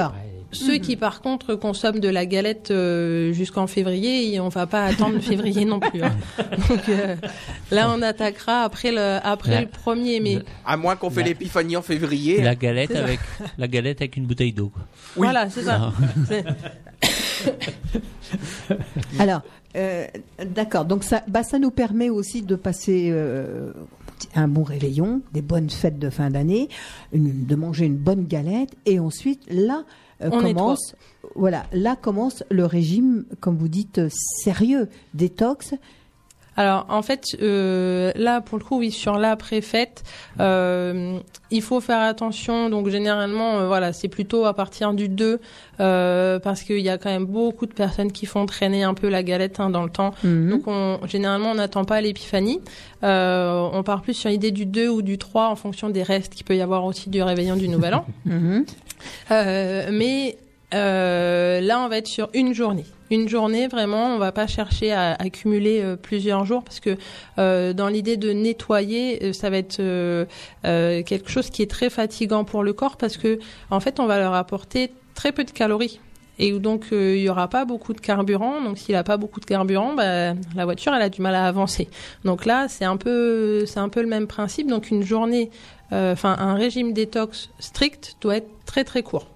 ceux 0.54 0.76
qui 0.76 0.96
par 0.96 1.22
contre 1.22 1.54
consomment 1.54 1.98
de 2.00 2.10
la 2.10 2.26
galette 2.26 2.70
euh, 2.70 3.32
jusqu'en 3.32 3.66
février, 3.66 4.34
et 4.34 4.38
on 4.38 4.50
va 4.50 4.66
pas 4.66 4.84
attendre 4.84 5.18
février 5.18 5.64
non 5.64 5.80
plus. 5.80 6.02
hein. 6.02 6.14
Donc 6.68 6.88
euh, 6.90 7.16
là 7.70 7.88
on 7.90 8.02
attaquera 8.02 8.62
après 8.64 8.92
le 8.92 9.18
après 9.24 9.52
La- 9.52 9.60
le 9.62 9.66
premier 9.68 10.20
mais 10.20 10.40
À 10.66 10.76
moins 10.76 10.94
qu'on 10.96 11.08
fait 11.08 11.22
l'épiphanie 11.22 11.74
en 11.74 11.80
février. 11.80 12.42
La 12.42 12.54
galette 12.54 12.94
avec 12.94 13.20
la 13.56 13.66
galette 13.66 14.02
avec 14.02 14.16
une 14.18 14.26
bouteille 14.26 14.52
d'eau. 14.52 14.68
quoi. 14.68 14.82
Oui. 15.16 15.26
voilà, 15.26 15.48
c'est 15.48 15.62
ça. 15.62 15.90
Alors, 19.18 19.42
euh, 19.76 20.06
d'accord. 20.54 20.84
Donc 20.84 21.04
ça, 21.04 21.22
bah, 21.28 21.42
ça 21.42 21.58
nous 21.58 21.70
permet 21.70 22.10
aussi 22.10 22.42
de 22.42 22.56
passer 22.56 23.08
euh, 23.10 23.72
un 24.34 24.48
bon 24.48 24.62
réveillon, 24.62 25.20
des 25.32 25.42
bonnes 25.42 25.70
fêtes 25.70 25.98
de 25.98 26.10
fin 26.10 26.30
d'année, 26.30 26.68
une- 27.12 27.44
de 27.46 27.54
manger 27.54 27.86
une 27.86 27.96
bonne 27.96 28.26
galette, 28.26 28.70
et 28.86 28.98
ensuite 28.98 29.42
là 29.50 29.84
euh, 30.22 30.28
On 30.32 30.40
commence, 30.54 30.94
voilà, 31.34 31.64
là 31.72 31.96
commence 31.96 32.44
le 32.50 32.64
régime, 32.64 33.24
comme 33.40 33.56
vous 33.56 33.68
dites, 33.68 34.00
sérieux, 34.44 34.88
détox. 35.14 35.74
Alors 36.56 36.86
en 36.88 37.02
fait, 37.02 37.36
euh, 37.40 38.12
là 38.14 38.40
pour 38.40 38.58
le 38.58 38.64
coup, 38.64 38.78
oui, 38.78 38.90
sur 38.90 39.18
l'après-fête, 39.18 40.02
euh, 40.40 41.18
il 41.50 41.62
faut 41.62 41.80
faire 41.80 42.00
attention. 42.00 42.68
Donc 42.68 42.88
généralement, 42.88 43.58
euh, 43.58 43.66
voilà, 43.66 43.92
c'est 43.92 44.08
plutôt 44.08 44.44
à 44.44 44.54
partir 44.54 44.92
du 44.92 45.08
2, 45.08 45.40
euh, 45.80 46.38
parce 46.38 46.62
qu'il 46.62 46.80
y 46.80 46.90
a 46.90 46.98
quand 46.98 47.10
même 47.10 47.24
beaucoup 47.24 47.66
de 47.66 47.72
personnes 47.72 48.12
qui 48.12 48.26
font 48.26 48.44
traîner 48.46 48.82
un 48.82 48.94
peu 48.94 49.08
la 49.08 49.22
galette 49.22 49.60
hein, 49.60 49.70
dans 49.70 49.82
le 49.82 49.90
temps. 49.90 50.12
Mhm. 50.24 50.50
Donc 50.50 50.62
on, 50.66 51.00
généralement, 51.06 51.52
on 51.52 51.54
n'attend 51.54 51.84
pas 51.84 52.00
l'épiphanie. 52.00 52.60
On 53.02 53.82
part 53.84 54.02
plus 54.02 54.14
sur 54.14 54.28
l'idée 54.30 54.50
du 54.50 54.66
2 54.66 54.88
ou 54.88 55.02
du 55.02 55.18
3 55.18 55.48
en 55.48 55.56
fonction 55.56 55.88
des 55.88 56.02
restes 56.02 56.34
qu'il 56.34 56.44
peut 56.44 56.56
y 56.56 56.60
avoir 56.60 56.84
aussi 56.84 57.10
du 57.10 57.22
réveillon 57.22 57.56
du 57.56 57.68
Nouvel 57.68 57.94
An. 57.94 58.06
Mhm. 58.24 58.64
Mais 59.30 60.36
euh, 60.74 61.60
là, 61.60 61.80
on 61.80 61.88
va 61.88 61.98
être 61.98 62.06
sur 62.06 62.28
une 62.34 62.54
journée. 62.54 62.84
Une 63.10 63.28
journée, 63.28 63.68
vraiment, 63.68 64.14
on 64.14 64.18
va 64.18 64.32
pas 64.32 64.46
chercher 64.46 64.92
à 64.92 65.12
accumuler 65.14 65.82
euh, 65.82 65.96
plusieurs 65.96 66.46
jours 66.46 66.64
parce 66.64 66.80
que 66.80 66.96
euh, 67.38 67.74
dans 67.74 67.88
l'idée 67.88 68.16
de 68.16 68.32
nettoyer, 68.32 69.32
ça 69.32 69.50
va 69.50 69.58
être 69.58 69.76
quelque 70.62 71.30
chose 71.30 71.50
qui 71.50 71.62
est 71.62 71.70
très 71.70 71.90
fatigant 71.90 72.44
pour 72.44 72.62
le 72.62 72.72
corps 72.72 72.96
parce 72.96 73.16
que 73.16 73.38
en 73.70 73.80
fait, 73.80 74.00
on 74.00 74.06
va 74.06 74.18
leur 74.18 74.34
apporter 74.34 74.92
très 75.14 75.32
peu 75.32 75.44
de 75.44 75.50
calories. 75.50 76.00
Et 76.38 76.50
donc 76.58 76.86
il 76.90 77.18
y 77.18 77.28
aura 77.28 77.46
pas 77.46 77.66
beaucoup 77.66 77.92
de 77.92 78.00
carburant. 78.00 78.62
Donc 78.62 78.78
s'il 78.78 78.94
a 78.96 79.04
pas 79.04 79.18
beaucoup 79.18 79.38
de 79.38 79.44
carburant, 79.44 79.94
bah, 79.94 80.32
la 80.56 80.64
voiture 80.64 80.94
elle 80.94 81.02
a 81.02 81.10
du 81.10 81.20
mal 81.20 81.34
à 81.34 81.46
avancer. 81.46 81.88
Donc 82.24 82.46
là 82.46 82.68
c'est 82.68 82.86
un 82.86 82.96
peu 82.96 83.66
c'est 83.66 83.80
un 83.80 83.90
peu 83.90 84.00
le 84.00 84.08
même 84.08 84.26
principe. 84.26 84.68
Donc 84.68 84.90
une 84.90 85.02
journée, 85.02 85.50
enfin 85.92 86.34
un 86.38 86.54
régime 86.54 86.94
détox 86.94 87.50
strict 87.58 88.16
doit 88.22 88.38
être 88.38 88.48
très 88.64 88.84
très 88.84 89.02
court. 89.02 89.31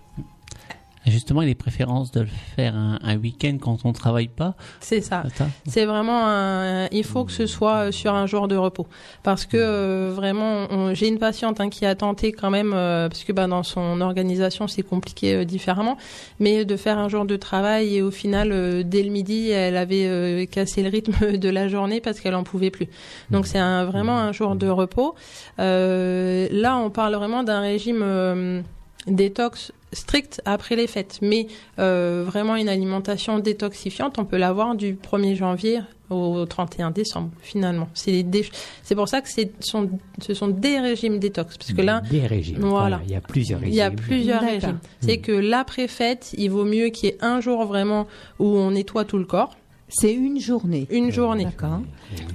Justement, 1.06 1.42
il 1.42 1.48
est 1.48 1.54
préférence 1.54 2.10
de 2.10 2.20
le 2.20 2.28
faire 2.56 2.74
un, 2.74 2.98
un 3.02 3.16
week-end 3.16 3.58
quand 3.60 3.84
on 3.84 3.92
travaille 3.92 4.28
pas. 4.28 4.54
C'est 4.80 5.00
ça. 5.00 5.22
c'est 5.66 5.84
vraiment 5.84 6.26
un, 6.26 6.88
il 6.90 7.04
faut 7.04 7.24
que 7.24 7.32
ce 7.32 7.46
soit 7.46 7.92
sur 7.92 8.14
un 8.14 8.26
jour 8.26 8.48
de 8.48 8.56
repos. 8.56 8.86
Parce 9.22 9.46
que 9.46 9.56
euh, 9.56 10.12
vraiment 10.14 10.94
j'ai 10.94 11.08
une 11.08 11.18
patiente 11.18 11.60
hein, 11.60 11.68
qui 11.68 11.86
a 11.86 11.94
tenté 11.94 12.32
quand 12.32 12.50
même 12.50 12.72
euh, 12.74 13.08
parce 13.08 13.24
que 13.24 13.32
bah, 13.32 13.46
dans 13.46 13.62
son 13.62 14.00
organisation 14.00 14.66
c'est 14.66 14.82
compliqué 14.82 15.34
euh, 15.34 15.44
différemment. 15.44 15.96
Mais 16.40 16.64
de 16.64 16.76
faire 16.76 16.98
un 16.98 17.08
jour 17.08 17.24
de 17.24 17.36
travail 17.36 17.96
et 17.96 18.02
au 18.02 18.10
final 18.10 18.84
dès 18.84 19.02
le 19.02 19.10
midi 19.10 19.50
elle 19.50 19.76
avait 19.76 20.46
cassé 20.50 20.82
le 20.82 20.88
rythme 20.88 21.36
de 21.38 21.48
la 21.48 21.68
journée 21.68 22.00
parce 22.00 22.20
qu'elle 22.20 22.34
en 22.34 22.44
pouvait 22.44 22.70
plus. 22.70 22.88
Donc 23.30 23.46
c'est 23.46 23.58
vraiment 23.58 24.18
un 24.18 24.32
jour 24.32 24.56
de 24.56 24.68
repos. 24.68 25.14
Là 25.58 26.78
on 26.78 26.90
parle 26.90 27.14
vraiment 27.14 27.42
d'un 27.42 27.60
régime 27.60 28.64
détox 29.06 29.72
strict 29.92 30.42
après 30.44 30.74
les 30.76 30.86
fêtes 30.86 31.20
mais 31.22 31.46
euh, 31.78 32.24
vraiment 32.26 32.56
une 32.56 32.68
alimentation 32.68 33.38
détoxifiante, 33.38 34.18
on 34.18 34.24
peut 34.24 34.36
l'avoir 34.36 34.74
du 34.74 34.94
1er 34.94 35.34
janvier 35.36 35.80
au 36.10 36.44
31 36.46 36.90
décembre 36.92 37.30
finalement. 37.40 37.88
C'est 37.94 38.22
des- 38.22 38.46
c'est 38.82 38.94
pour 38.94 39.08
ça 39.08 39.20
que 39.20 39.28
c'est 39.28 39.50
sont, 39.64 39.90
ce 40.20 40.34
sont 40.34 40.48
des 40.48 40.78
régimes 40.80 41.18
détox 41.18 41.56
parce 41.56 41.72
que 41.72 41.82
là 41.82 42.00
des 42.10 42.26
régimes. 42.26 42.58
Voilà. 42.60 43.00
Il 43.04 43.10
y 43.12 43.16
a 43.16 43.20
plusieurs 43.20 43.60
régimes. 43.60 43.72
il 43.74 43.76
y 43.78 43.80
a 43.82 43.90
plusieurs 43.90 44.40
régimes. 44.42 44.78
C'est 45.00 45.18
que 45.18 45.32
l'après-fête, 45.32 46.32
il 46.36 46.50
vaut 46.50 46.64
mieux 46.64 46.88
qu'il 46.90 47.08
y 47.08 47.12
ait 47.12 47.18
un 47.20 47.40
jour 47.40 47.64
vraiment 47.64 48.06
où 48.38 48.46
on 48.46 48.70
nettoie 48.72 49.04
tout 49.04 49.18
le 49.18 49.24
corps, 49.24 49.56
C'est 49.88 50.12
une 50.12 50.40
journée. 50.40 50.86
une 50.90 51.12
journée. 51.12 51.44
D'accord. 51.44 51.80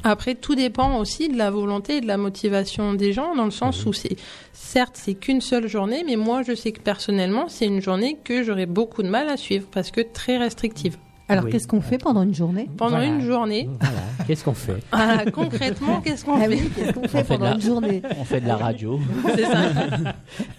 Après, 0.03 0.36
tout 0.36 0.55
dépend 0.55 0.98
aussi 1.00 1.27
de 1.27 1.38
la 1.38 1.51
volonté 1.51 1.98
et 1.98 2.01
de 2.01 2.08
la 2.08 2.17
motivation 2.17 2.93
des 2.93 3.12
gens, 3.12 3.36
dans 3.36 3.46
le 3.46 3.51
sens 3.51 3.86
où 3.86 3.91
c'est, 3.91 4.15
certes, 4.53 4.96
c'est 4.96 5.15
qu'une 5.15 5.41
seule 5.41 5.67
journée, 5.67 6.03
mais 6.05 6.15
moi, 6.15 6.43
je 6.43 6.55
sais 6.55 6.72
que 6.72 6.79
personnellement, 6.79 7.50
c'est 7.50 7.65
une 7.65 7.81
journée 7.81 8.17
que 8.24 8.43
j'aurais 8.43 8.67
beaucoup 8.67 9.03
de 9.03 9.10
mal 9.10 9.27
à 9.27 9.36
suivre 9.36 9.67
parce 9.70 9.91
que 9.91 10.01
très 10.01 10.38
restrictive. 10.38 10.98
Alors 11.31 11.45
Oui. 11.45 11.51
qu'est-ce 11.51 11.67
qu'on 11.67 11.81
fait 11.81 11.97
pendant 11.97 12.23
une 12.23 12.35
journée? 12.35 12.69
Pendant 12.77 12.97
Voilà. 12.97 13.05
une 13.05 13.21
journée, 13.25 13.69
Voilà. 13.79 13.95
Qu'est-ce 14.27 14.43
qu'on 14.43 14.53
fait? 14.53 14.77
Ah, 14.91 15.23
concrètement, 15.33 16.01
qu'est-ce 16.01 16.25
qu'on 16.25 16.35
Ah 16.35 16.41
fait? 16.41 16.47
oui, 16.50 16.69
qu'est-ce 16.75 16.91
qu'on 16.93 17.07
fait 17.07 17.23
pendant 17.23 17.45
la- 17.45 17.55
une 17.55 17.61
journée? 17.61 18.01
On 18.19 18.23
fait 18.25 18.41
de 18.41 18.47
la 18.47 18.57
radio. 18.57 19.00
C'est 19.35 19.45
ça. 19.45 19.59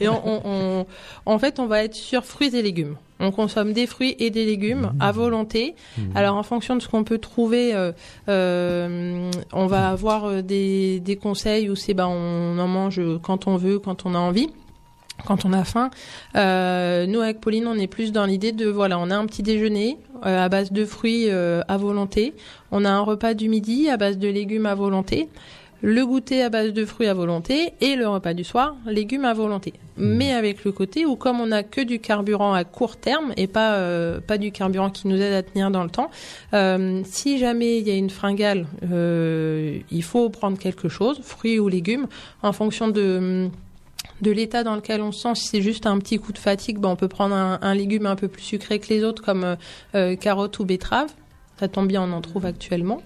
Et 0.00 0.08
on, 0.08 0.20
on- 0.26 0.40
on- 0.44 0.86
en 1.26 1.38
fait, 1.38 1.58
on 1.60 1.66
va 1.66 1.84
être 1.84 1.94
sur 1.94 2.24
fruits 2.24 2.54
et 2.56 2.62
légumes. 2.62 2.96
On 3.20 3.30
consomme 3.30 3.72
des 3.72 3.86
fruits 3.86 4.16
et 4.18 4.30
des 4.30 4.44
légumes 4.44 4.92
à 4.98 5.12
volonté. 5.12 5.76
Alors, 6.14 6.36
en 6.36 6.42
fonction 6.42 6.74
de 6.74 6.80
ce 6.82 6.88
qu'on 6.88 7.04
peut 7.04 7.18
trouver, 7.18 7.72
euh, 7.74 7.92
euh, 8.28 9.30
on 9.52 9.66
va 9.66 9.90
avoir 9.90 10.24
euh, 10.24 10.42
des, 10.42 10.98
des 11.00 11.16
conseils 11.16 11.70
où 11.70 11.76
c'est 11.76 11.94
ben 11.94 12.08
on 12.08 12.58
en 12.58 12.66
mange 12.66 13.00
quand 13.22 13.46
on 13.46 13.56
veut, 13.56 13.78
quand 13.78 14.06
on 14.06 14.14
a 14.14 14.18
envie. 14.18 14.48
Quand 15.26 15.44
on 15.44 15.52
a 15.52 15.64
faim, 15.64 15.90
Euh, 16.34 17.06
nous 17.06 17.20
avec 17.20 17.40
Pauline, 17.40 17.66
on 17.66 17.74
est 17.74 17.86
plus 17.86 18.12
dans 18.12 18.26
l'idée 18.26 18.52
de 18.52 18.66
voilà, 18.66 18.98
on 18.98 19.10
a 19.10 19.16
un 19.16 19.26
petit 19.26 19.42
déjeuner 19.42 19.98
euh, 20.24 20.44
à 20.44 20.48
base 20.48 20.72
de 20.72 20.84
fruits 20.84 21.26
euh, 21.28 21.60
à 21.68 21.76
volonté, 21.76 22.34
on 22.70 22.84
a 22.84 22.90
un 22.90 23.00
repas 23.00 23.34
du 23.34 23.48
midi 23.48 23.88
à 23.90 23.96
base 23.96 24.18
de 24.18 24.28
légumes 24.28 24.66
à 24.66 24.74
volonté, 24.74 25.28
le 25.82 26.06
goûter 26.06 26.42
à 26.42 26.48
base 26.48 26.72
de 26.72 26.84
fruits 26.84 27.08
à 27.08 27.14
volonté 27.14 27.74
et 27.80 27.96
le 27.96 28.08
repas 28.08 28.34
du 28.34 28.44
soir, 28.44 28.76
légumes 28.86 29.24
à 29.24 29.34
volonté. 29.34 29.74
Mais 29.96 30.32
avec 30.32 30.64
le 30.64 30.72
côté 30.72 31.04
où 31.04 31.16
comme 31.16 31.40
on 31.40 31.46
n'a 31.48 31.64
que 31.64 31.80
du 31.80 31.98
carburant 31.98 32.54
à 32.54 32.64
court 32.64 32.96
terme 32.96 33.32
et 33.36 33.48
pas 33.48 33.74
euh, 33.74 34.20
pas 34.20 34.38
du 34.38 34.52
carburant 34.52 34.90
qui 34.90 35.08
nous 35.08 35.20
aide 35.20 35.34
à 35.34 35.42
tenir 35.42 35.70
dans 35.70 35.82
le 35.82 35.90
temps, 35.90 36.10
euh, 36.54 37.02
si 37.04 37.38
jamais 37.38 37.78
il 37.78 37.86
y 37.86 37.90
a 37.90 37.94
une 37.94 38.10
fringale, 38.10 38.66
euh, 38.90 39.78
il 39.90 40.02
faut 40.02 40.30
prendre 40.30 40.56
quelque 40.56 40.88
chose, 40.88 41.20
fruits 41.22 41.58
ou 41.58 41.68
légumes, 41.68 42.06
en 42.42 42.52
fonction 42.52 42.88
de 42.88 43.50
de 44.20 44.30
l'état 44.30 44.62
dans 44.64 44.74
lequel 44.76 45.00
on 45.02 45.12
se 45.12 45.20
sent. 45.22 45.34
Si 45.34 45.46
c'est 45.48 45.62
juste 45.62 45.86
un 45.86 45.98
petit 45.98 46.18
coup 46.18 46.32
de 46.32 46.38
fatigue, 46.38 46.78
ben 46.78 46.88
on 46.90 46.96
peut 46.96 47.08
prendre 47.08 47.34
un, 47.34 47.58
un 47.62 47.74
légume 47.74 48.06
un 48.06 48.16
peu 48.16 48.28
plus 48.28 48.42
sucré 48.42 48.78
que 48.78 48.88
les 48.88 49.04
autres, 49.04 49.22
comme 49.22 49.44
euh, 49.44 49.56
euh, 49.94 50.16
carotte 50.16 50.58
ou 50.58 50.64
betterave. 50.64 51.10
Ça 51.60 51.68
tombe 51.68 51.86
bien, 51.86 52.02
on 52.02 52.12
en 52.12 52.20
trouve 52.20 52.44
actuellement. 52.46 53.02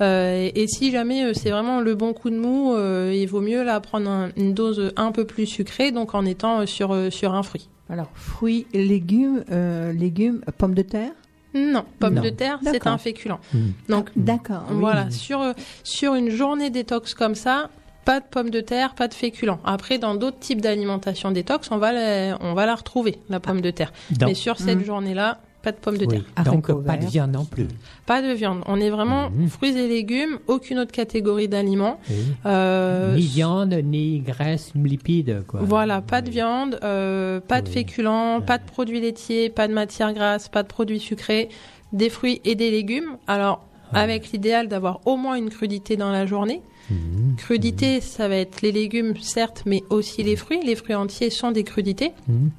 Euh, 0.00 0.48
et, 0.54 0.62
et 0.62 0.66
si 0.68 0.92
jamais 0.92 1.24
euh, 1.24 1.32
c'est 1.34 1.50
vraiment 1.50 1.80
le 1.80 1.94
bon 1.96 2.12
coup 2.12 2.30
de 2.30 2.36
mou, 2.38 2.72
euh, 2.74 3.12
il 3.14 3.26
vaut 3.26 3.40
mieux 3.40 3.64
là 3.64 3.80
prendre 3.80 4.08
un- 4.08 4.28
une 4.36 4.54
dose 4.54 4.92
un 4.96 5.10
peu 5.12 5.24
plus 5.24 5.46
sucrée, 5.46 5.90
donc 5.90 6.14
en 6.14 6.24
étant 6.24 6.60
euh, 6.60 6.66
sur 6.66 6.92
euh, 6.92 7.10
sur 7.10 7.34
un 7.34 7.42
fruit. 7.42 7.68
Alors 7.88 8.10
fruits, 8.14 8.66
légumes, 8.72 9.44
euh, 9.50 9.92
légumes, 9.92 10.40
pommes 10.58 10.74
de 10.74 10.82
terre? 10.82 11.10
Non, 11.54 11.84
pomme 11.98 12.14
Non. 12.14 12.22
de 12.22 12.28
terre, 12.30 12.58
c'est 12.62 12.72
D'accord. 12.72 12.92
un 12.92 12.98
féculent. 12.98 13.38
Hmm. 13.54 13.70
Donc 13.88 14.10
D'accord. 14.14 14.64
oui. 14.70 14.76
Voilà, 14.78 15.10
sur, 15.10 15.42
sur 15.84 16.14
une 16.14 16.28
journée 16.30 16.68
détox 16.70 17.14
comme 17.14 17.34
ça, 17.34 17.70
pas 18.06 18.20
de 18.20 18.24
pommes 18.30 18.50
de 18.50 18.60
terre, 18.60 18.94
pas 18.94 19.08
de 19.08 19.14
féculents. 19.14 19.58
Après, 19.64 19.98
dans 19.98 20.14
d'autres 20.14 20.38
types 20.38 20.62
d'alimentation 20.62 21.30
détox, 21.32 21.70
on 21.70 21.76
va, 21.78 21.92
la, 21.92 22.38
on 22.40 22.54
va 22.54 22.64
la 22.64 22.74
retrouver, 22.74 23.18
la 23.28 23.40
pomme 23.40 23.60
de 23.60 23.70
terre. 23.70 23.92
Donc, 24.12 24.28
Mais 24.30 24.34
sur 24.34 24.58
cette 24.58 24.78
Mm. 24.80 24.84
journée-là, 24.84 25.40
pas 25.62 25.72
de 25.72 25.76
pommes 25.78 25.98
de 25.98 26.06
oui. 26.06 26.22
terre. 26.36 26.44
Donc, 26.44 26.66
pas 26.84 26.96
de 26.96 27.04
viande 27.06 27.32
non 27.32 27.44
plus. 27.44 27.66
Pas 28.06 28.22
de 28.22 28.32
viande. 28.32 28.60
On 28.66 28.78
est 28.80 28.90
vraiment 28.90 29.30
Mhm. 29.30 29.48
fruits 29.48 29.76
et 29.76 29.88
légumes, 29.88 30.38
aucune 30.46 30.78
autre 30.78 30.92
catégorie 30.92 31.48
d'aliments. 31.48 31.98
Oui. 32.08 32.16
Euh, 32.46 33.16
Ni 33.16 33.22
viande, 33.22 33.74
ni 33.82 34.20
graisse, 34.20 34.70
ni 34.76 34.88
lipides. 34.88 35.42
Quoi. 35.48 35.60
Voilà, 35.64 36.00
pas 36.00 36.22
de 36.22 36.30
viande, 36.30 36.78
euh, 36.84 37.40
pas 37.40 37.60
de 37.60 37.66
Oui. 37.66 37.74
féculents, 37.74 38.40
pas 38.40 38.58
de 38.58 38.64
produits 38.64 39.00
laitiers, 39.00 39.50
pas 39.50 39.66
de 39.66 39.72
matières 39.74 40.12
grasses, 40.14 40.48
pas 40.48 40.62
de 40.62 40.68
produits 40.68 41.00
sucrés, 41.00 41.48
des 41.92 42.08
fruits 42.10 42.40
et 42.44 42.54
des 42.54 42.70
légumes. 42.70 43.16
Alors, 43.26 43.66
avec 43.92 44.30
l'idéal 44.32 44.68
d'avoir 44.68 45.00
au 45.06 45.16
moins 45.16 45.34
une 45.36 45.50
crudité 45.50 45.96
dans 45.96 46.10
la 46.12 46.26
journée. 46.26 46.60
Mhm. 46.90 47.36
Crudité, 47.36 48.00
ça 48.00 48.28
va 48.28 48.36
être 48.36 48.62
les 48.62 48.72
légumes, 48.72 49.14
certes, 49.20 49.62
mais 49.66 49.82
aussi 49.90 50.22
les 50.22 50.36
fruits. 50.36 50.60
Les 50.64 50.76
fruits 50.76 50.94
entiers 50.94 51.30
sont 51.30 51.50
des 51.50 51.64
crudités. 51.64 52.12
Mhm. 52.28 52.50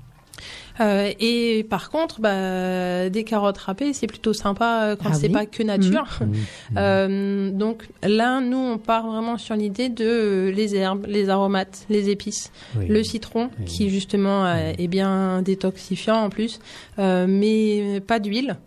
Euh, 0.79 1.11
et 1.19 1.65
par 1.67 1.89
contre, 1.89 2.21
bah, 2.21 3.09
des 3.09 3.23
carottes 3.23 3.57
râpées, 3.57 3.93
c'est 3.93 4.05
plutôt 4.05 4.33
sympa 4.33 4.83
euh, 4.83 4.95
quand 4.95 5.09
Ah 5.11 5.15
c'est 5.15 5.25
oui. 5.27 5.33
pas 5.33 5.45
que 5.47 5.63
nature. 5.63 6.19
Euh, 6.77 7.49
donc 7.49 7.87
là, 8.03 8.39
nous, 8.41 8.57
on 8.57 8.77
part 8.77 9.07
vraiment 9.07 9.39
sur 9.39 9.55
l'idée 9.55 9.89
de 9.89 10.51
les 10.55 10.75
herbes, 10.75 11.05
les 11.07 11.29
aromates, 11.29 11.85
les 11.89 12.09
épices, 12.11 12.51
Oui. 12.77 12.85
le 12.87 13.03
citron, 13.03 13.49
Oui. 13.59 13.65
qui 13.65 13.89
justement 13.89 14.45
euh, 14.45 14.73
est 14.77 14.87
bien 14.87 15.41
détoxifiant 15.41 16.17
en 16.25 16.29
plus, 16.29 16.59
euh, 16.99 17.25
mais 17.27 17.99
pas 18.01 18.19
d'huile. 18.19 18.57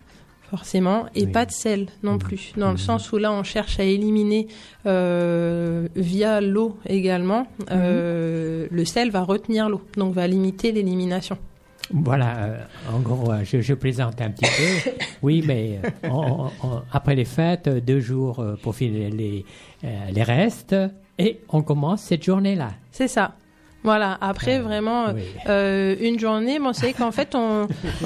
Forcément, 0.51 1.07
et 1.15 1.25
Oui. 1.27 1.33
pas 1.33 1.47
de 1.47 1.53
sel 1.53 1.87
non 2.03 2.13
Mhm. 2.15 2.19
plus, 2.19 2.53
dans 2.57 2.67
le 2.69 2.73
Mhm. 2.73 2.79
sens 2.79 3.13
où 3.13 3.17
là 3.19 3.33
on 3.33 3.45
cherche 3.45 3.79
à 3.79 3.85
éliminer 3.85 4.49
euh, 4.87 5.87
via 5.97 6.41
l'eau 6.41 6.77
également. 6.87 7.47
Euh, 7.71 8.67
le 8.71 8.85
sel 8.85 9.11
va 9.11 9.23
retenir 9.23 9.69
l'eau, 9.69 9.83
donc 9.97 10.13
va 10.15 10.27
limiter 10.27 10.73
l'élimination. 10.73 11.39
Voilà, 11.93 12.37
euh, 12.39 12.59
en 12.93 13.01
gros, 13.01 13.33
je, 13.45 13.61
je 13.61 13.75
plaisante 13.75 14.21
un 14.21 14.31
petit 14.31 14.45
peu. 14.51 14.91
Oui, 15.23 15.43
mais 15.47 15.81
on- 16.05 16.09
on- 16.09 16.51
on- 16.67 16.83
après 16.93 17.15
les 17.15 17.25
fêtes, 17.25 17.69
deux 17.69 18.01
jours 18.01 18.43
pour 18.63 18.75
finir 18.75 19.11
les, 19.13 19.45
les 19.83 20.23
restes, 20.23 20.75
et 21.19 21.41
on 21.51 21.63
commence 21.63 22.01
cette 22.03 22.25
journée-là. 22.25 22.71
C'est 22.91 23.09
ça. 23.09 23.35
Voilà. 23.83 24.19
Après, 24.21 24.59
Euh, 24.59 24.63
vraiment, 24.63 25.09
euh, 25.09 25.13
oui. 25.15 25.23
euh, 25.49 25.97
une 26.01 26.19
journée, 26.19 26.59
bon, 26.59 26.73
c'est 26.75 26.93
qu'en 26.93 27.13
fait, 27.13 27.35
on, 27.35 27.67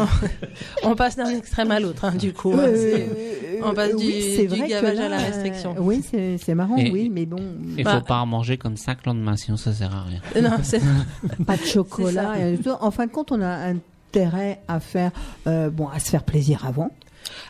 on, 0.85 0.91
on 0.91 0.95
passe 0.95 1.17
d'un 1.17 1.31
extrême 1.31 1.71
à 1.73 1.81
l'autre, 1.81 2.05
hein, 2.05 2.13
du 2.13 2.33
coup. 2.33 2.53
hein, 2.53 2.59
Euh, 2.61 2.77
c'est- 2.77 3.57
euh, 3.57 3.61
on 3.65 3.75
passe 3.75 3.97
du- 3.97 4.21
c'est 4.37 4.43
du 4.47 4.57
vrai 4.59 4.67
que 4.67 4.71
gavage 4.71 4.99
à 4.99 5.03
là, 5.03 5.09
la 5.09 5.19
restriction. 5.19 5.73
euh, 5.77 5.81
oui, 5.81 6.03
c'est 6.09 6.39
c'est 6.39 6.55
marrant, 6.55 6.77
Et- 6.77 6.91
oui, 6.93 7.11
mais 7.13 7.27
bon, 7.27 7.39
Il 7.77 7.83
Bah. 7.85 7.97
faut 7.99 8.05
pas 8.07 8.19
en 8.19 8.27
manger 8.27 8.57
comme 8.57 8.77
ça 8.77 8.93
le 8.93 8.99
lendemain, 9.07 9.37
sinon 9.37 9.57
ça 9.57 9.73
sert 9.73 9.95
à 9.95 10.03
rien. 10.05 10.21
non, 10.43 10.59
pas 11.47 11.57
de 11.57 11.65
chocolat. 11.65 12.39
et 12.51 12.57
tout. 12.59 12.71
En 12.81 12.91
fin 12.91 13.07
de 13.07 13.11
compte, 13.11 13.33
on 13.33 13.41
a 13.43 13.73
intérêt 13.73 14.61
à 14.69 14.79
faire, 14.81 15.11
euh, 15.49 15.71
bon, 15.71 15.89
à 15.89 15.99
se 15.99 16.11
faire 16.11 16.23
plaisir 16.23 16.65
avant. 16.67 16.91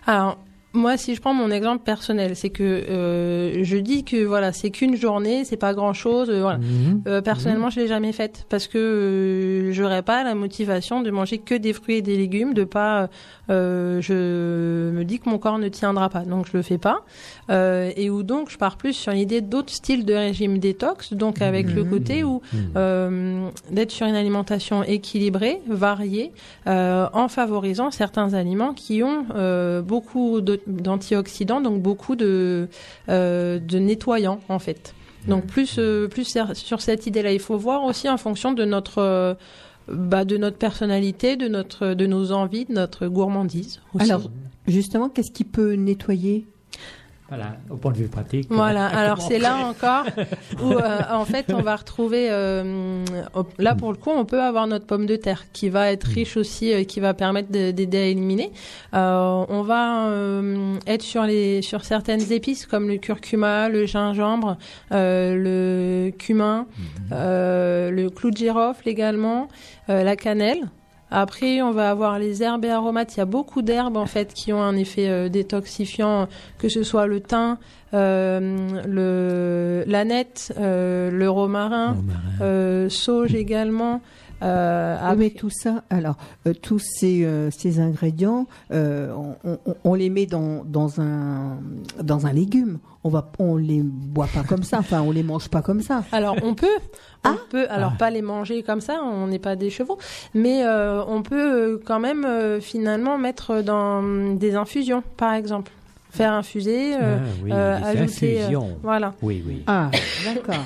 Alors, 0.07 0.38
moi, 0.75 0.97
si 0.97 1.14
je 1.14 1.21
prends 1.21 1.33
mon 1.35 1.50
exemple 1.50 1.85
personnel, 1.85 2.37
c'est 2.37 2.50
que 2.50 2.62
euh, 2.64 3.62
je 3.64 3.76
dis 3.76 4.04
que 4.04 4.25
voilà, 4.25 4.52
c'est 4.52 4.71
qu'une 4.71 4.97
journée, 4.97 5.45
c'est 5.45 5.57
pas 5.57 5.73
grand 5.73 5.93
chose. 5.93 6.31
voilà. 6.31 6.59
Mhm. 6.59 7.02
Euh, 7.07 7.21
personnellement, 7.23 7.71
je 7.71 7.81
l'ai 7.81 7.87
jamais 7.87 8.12
faite 8.12 8.45
parce 8.49 8.66
que 8.66 8.78
euh, 8.78 9.73
j'aurais 9.73 10.02
pas 10.02 10.25
la 10.25 10.35
motivation 10.35 11.00
de 11.00 11.11
manger 11.11 11.38
que 11.38 11.54
des 11.54 11.73
fruits 11.73 11.97
et 11.97 12.02
des 12.02 12.16
légumes, 12.16 12.54
de 12.54 12.64
pas. 12.64 13.09
euh, 13.50 14.00
je 14.00 14.90
me 14.90 15.04
dis 15.04 15.19
que 15.21 15.28
mon 15.28 15.38
corps 15.38 15.59
ne 15.59 15.69
tiendra 15.69 16.09
pas, 16.09 16.23
donc 16.23 16.47
je 16.50 16.57
le 16.57 16.62
fais 16.62 16.78
pas. 16.78 17.04
Euh, 17.50 17.90
et 17.97 18.09
où 18.11 18.23
donc 18.23 18.50
je 18.50 18.57
pars 18.59 18.76
plus 18.76 18.95
sur 18.95 19.12
l'idée 19.12 19.40
d'autres 19.43 19.73
styles 19.73 20.04
de 20.04 20.14
régime 20.14 20.59
détox, 20.59 21.12
donc 21.12 21.43
avec 21.43 21.73
le 21.75 21.85
côté 21.85 22.25
où 22.25 22.40
Mhm. 22.52 22.61
euh, 22.76 23.49
d'être 23.71 23.90
sur 23.90 24.07
une 24.07 24.14
alimentation 24.14 24.83
équilibrée, 24.83 25.61
variée, 25.69 26.33
euh, 26.66 27.07
en 27.12 27.28
favorisant 27.28 27.90
certains 27.90 28.33
aliments 28.35 28.73
qui 28.75 29.02
ont 29.02 29.26
euh, 29.37 29.83
beaucoup 29.83 30.40
de- 30.40 30.61
d'antioxydants, 30.66 31.61
donc 31.61 31.80
beaucoup 31.83 32.16
de, 32.16 32.68
euh, 33.09 33.59
de 33.59 33.78
nettoyants 33.78 34.40
en 34.49 34.59
fait. 34.59 34.94
Donc 35.28 35.47
plus 35.47 35.76
euh, 35.78 36.06
plus 36.09 36.25
sur- 36.25 36.54
sur 36.54 36.80
cette 36.83 37.06
idée-là, 37.06 37.33
il 37.33 37.40
faut 37.40 37.56
voir 37.56 37.85
aussi 37.85 38.09
en 38.11 38.18
fonction 38.18 38.52
de 38.52 38.64
notre 38.64 38.99
euh, 38.99 39.35
bah, 39.88 40.25
de 40.25 40.37
notre 40.37 40.59
personnalité, 40.59 41.37
de 41.37 41.49
notre 41.49 41.94
de 41.94 42.06
nos 42.06 42.33
envies, 42.33 42.64
de 42.66 42.73
notre 42.75 43.06
gourmandise. 43.09 43.80
Aussi. 43.94 44.11
Alors, 44.11 44.30
justement, 44.66 45.09
qu'est-ce 45.09 45.30
qui 45.33 45.44
peut 45.44 45.75
nettoyer? 45.75 46.47
Voilà, 47.31 47.57
au 47.71 47.76
point 47.76 47.90
de 47.93 47.97
vue 47.97 48.09
pratique. 48.09 48.49
Voilà, 48.50 48.87
alors 48.87 49.21
c'est 49.23 49.38
là 49.38 49.57
encore 49.57 50.04
où 50.62 50.73
euh, 50.73 50.99
en 51.11 51.25
fait 51.25 51.47
on 51.54 51.62
va 51.62 51.75
retrouver, 51.75 52.28
euh, 52.31 53.02
là 53.59 53.75
pour 53.75 53.93
le 53.93 53.97
coup 53.97 54.11
on 54.14 54.26
peut 54.26 54.43
avoir 54.43 54.66
notre 54.66 54.85
pomme 54.87 55.07
de 55.07 55.16
terre 55.16 55.45
qui 55.54 55.71
va 55.71 55.90
être 55.90 56.04
riche 56.04 56.37
aussi, 56.37 56.73
euh, 56.75 56.85
qui 56.85 57.00
va 57.00 57.14
permettre 57.14 57.50
de- 57.50 57.71
d'aider 57.71 57.97
à 57.99 58.04
éliminer. 58.04 58.52
Euh, 58.93 59.43
on 59.49 59.62
va 59.62 60.11
être 60.87 61.02
sur, 61.02 61.23
les, 61.25 61.62
sur 61.62 61.85
certaines 61.85 62.31
épices 62.31 62.66
comme 62.66 62.88
le 62.88 62.99
curcuma, 62.99 63.71
le 63.71 63.87
gingembre, 63.87 64.59
le 64.90 66.11
cumin, 66.19 66.66
euh, 67.12 67.90
le 67.90 68.11
clou 68.11 68.31
de 68.33 68.37
girofle 68.37 68.87
également, 68.88 69.49
la 69.88 70.14
cannelle. 70.16 70.61
Après, 71.16 71.62
on 71.62 71.71
va 71.71 71.90
avoir 71.90 72.18
les 72.18 72.42
herbes 72.42 72.64
et 72.64 72.71
aromates. 72.71 73.14
Il 73.14 73.18
y 73.18 73.23
a 73.23 73.25
beaucoup 73.25 73.62
d'herbes 73.62 73.97
en 73.97 74.06
fait 74.06 74.35
qui 74.35 74.52
ont 74.52 74.61
un 74.61 74.76
effet 74.76 75.09
euh, 75.09 75.28
détoxifiant, 75.28 76.26
que 76.59 76.68
ce 76.68 76.83
soit 76.83 77.06
le 77.06 77.21
thym, 77.21 77.56
euh, 77.94 78.83
le 78.85 79.85
l'aneth, 79.87 80.52
euh, 80.59 81.12
le 81.12 81.30
romarin, 81.30 81.94
Romarin. 81.94 82.21
euh, 82.40 82.88
sauge 82.88 83.35
également. 83.37 84.00
Euh, 84.45 84.97
Oui, 85.11 85.17
mais 85.19 85.30
tout 85.30 85.50
ça, 85.50 85.83
alors 85.91 86.17
euh, 86.47 86.52
tous 86.54 86.78
ces, 86.78 87.25
euh, 87.25 87.50
ces 87.50 87.80
ingrédients, 87.80 88.47
euh, 88.73 89.13
on, 89.45 89.59
on- 89.67 89.75
on 89.85 89.95
les 89.95 90.11
met 90.11 90.26
dans, 90.26 90.65
dans 90.65 91.00
un 91.00 91.59
dans 92.02 92.26
un 92.26 92.33
légume. 92.33 92.78
On 93.07 93.11
va, 93.11 93.30
on 93.39 93.57
les 93.57 93.80
boit 93.83 94.28
pas 94.33 94.43
comme 94.43 94.63
ça. 94.63 94.78
Enfin, 94.78 95.02
on 95.02 95.11
les 95.11 95.23
mange 95.23 95.49
pas 95.49 95.61
comme 95.63 95.83
ça. 95.83 96.04
Alors 96.13 96.37
on 96.43 96.54
peut, 96.54 96.67
on 97.25 97.30
Ah. 97.30 97.37
peut, 97.50 97.67
alors 97.71 97.93
Ah. 97.95 97.99
pas 97.99 98.11
les 98.11 98.23
manger 98.23 98.63
comme 98.63 98.80
ça, 98.80 99.00
on 99.02 99.26
n'est 99.26 99.39
pas 99.39 99.57
des 99.57 99.71
chevaux, 99.71 99.99
mais 100.35 100.65
euh, 100.65 101.02
on 101.07 101.23
peut 101.23 101.80
quand 101.85 102.00
même 102.00 102.25
euh, 102.25 102.61
finalement 102.61 103.19
mettre 103.19 103.61
dans 103.63 104.02
des 104.37 104.54
infusions, 104.57 105.02
par 105.17 105.35
exemple, 105.35 105.71
faire 106.11 106.33
infuser, 106.33 106.95
euh, 106.95 107.19
Ah, 107.19 107.28
oui, 107.43 107.50
euh, 107.52 107.76
ajouter, 107.83 108.39
euh, 108.39 108.43
infusions. 108.45 108.78
voilà. 108.83 109.15
Oui, 109.23 109.43
oui. 109.47 109.63
Ah, 109.67 109.91
d'accord. 110.25 110.65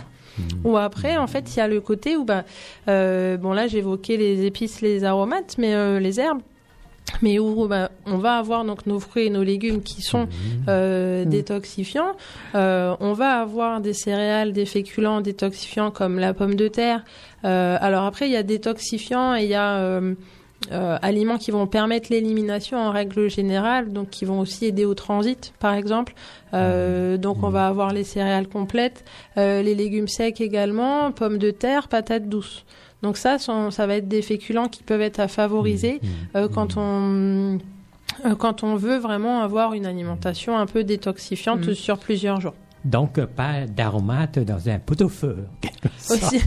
Ou 0.64 0.76
après, 0.76 1.16
en 1.16 1.26
fait, 1.26 1.54
il 1.54 1.58
y 1.58 1.60
a 1.62 1.68
le 1.68 1.80
côté 1.80 2.16
où, 2.16 2.24
bah, 2.24 2.44
euh, 2.88 3.36
bon 3.36 3.52
là, 3.52 3.66
j'évoquais 3.66 4.16
les 4.16 4.44
épices, 4.44 4.80
les 4.80 5.04
aromates, 5.04 5.56
mais 5.58 5.74
euh, 5.74 5.98
les 6.00 6.20
herbes, 6.20 6.40
mais 7.22 7.38
où 7.38 7.66
bah, 7.68 7.90
on 8.06 8.18
va 8.18 8.36
avoir 8.38 8.64
donc 8.64 8.86
nos 8.86 9.00
fruits 9.00 9.26
et 9.26 9.30
nos 9.30 9.42
légumes 9.42 9.82
qui 9.82 10.02
sont 10.02 10.26
euh, 10.68 11.24
Mhm. 11.24 11.30
détoxifiants. 11.30 12.12
Euh, 12.54 12.94
on 13.00 13.12
va 13.14 13.40
avoir 13.40 13.80
des 13.80 13.94
céréales, 13.94 14.52
des 14.52 14.66
féculents 14.66 15.20
détoxifiants 15.20 15.90
comme 15.90 16.18
la 16.18 16.34
pomme 16.34 16.54
de 16.54 16.68
terre. 16.68 17.04
Euh, 17.44 17.78
alors 17.80 18.04
après, 18.04 18.26
il 18.26 18.32
y 18.32 18.36
a 18.36 18.42
détoxifiants 18.42 19.34
et 19.36 19.44
il 19.44 19.48
y 19.48 19.54
a 19.54 20.00
euh, 20.72 20.98
aliments 21.02 21.38
qui 21.38 21.50
vont 21.50 21.66
permettre 21.66 22.08
l'élimination 22.10 22.78
en 22.78 22.90
règle 22.90 23.28
générale, 23.30 23.92
donc 23.92 24.10
qui 24.10 24.24
vont 24.24 24.40
aussi 24.40 24.66
aider 24.66 24.84
au 24.84 24.94
transit, 24.94 25.52
par 25.58 25.74
exemple. 25.74 26.14
Euh, 26.54 27.16
donc 27.16 27.42
on 27.42 27.50
va 27.50 27.66
avoir 27.66 27.92
les 27.92 28.04
céréales 28.04 28.48
complètes, 28.48 29.04
euh, 29.36 29.62
les 29.62 29.74
légumes 29.74 30.08
secs 30.08 30.40
également, 30.40 31.10
pommes 31.12 31.38
de 31.38 31.50
terre, 31.50 31.88
patates 31.88 32.28
douces. 32.28 32.64
Donc 33.02 33.16
ça, 33.16 33.38
sont- 33.38 33.70
ça 33.70 33.86
va 33.86 33.94
être 33.96 34.08
des 34.08 34.22
féculents 34.22 34.68
qui 34.68 34.82
peuvent 34.82 35.00
être 35.02 35.20
à 35.20 35.28
favoriser 35.28 36.00
euh, 36.36 36.48
quand 36.48 36.74
on 36.76 37.58
quand 38.38 38.64
on 38.64 38.74
veut 38.74 38.96
vraiment 38.98 39.42
avoir 39.42 39.74
une 39.74 39.86
alimentation 39.86 40.58
un 40.58 40.66
peu 40.66 40.82
détoxifiante 40.82 41.60
sur 41.74 41.98
plusieurs 41.98 42.40
jours. 42.40 42.54
Donc, 42.88 43.20
pas 43.26 43.66
d'aromates 43.66 44.38
dans 44.38 44.68
un 44.68 44.78
pot-au-feu. 44.78 45.36
en 45.40 45.60
quelque 45.60 45.88
sorte. 45.98 46.22
Aussi, 46.22 46.40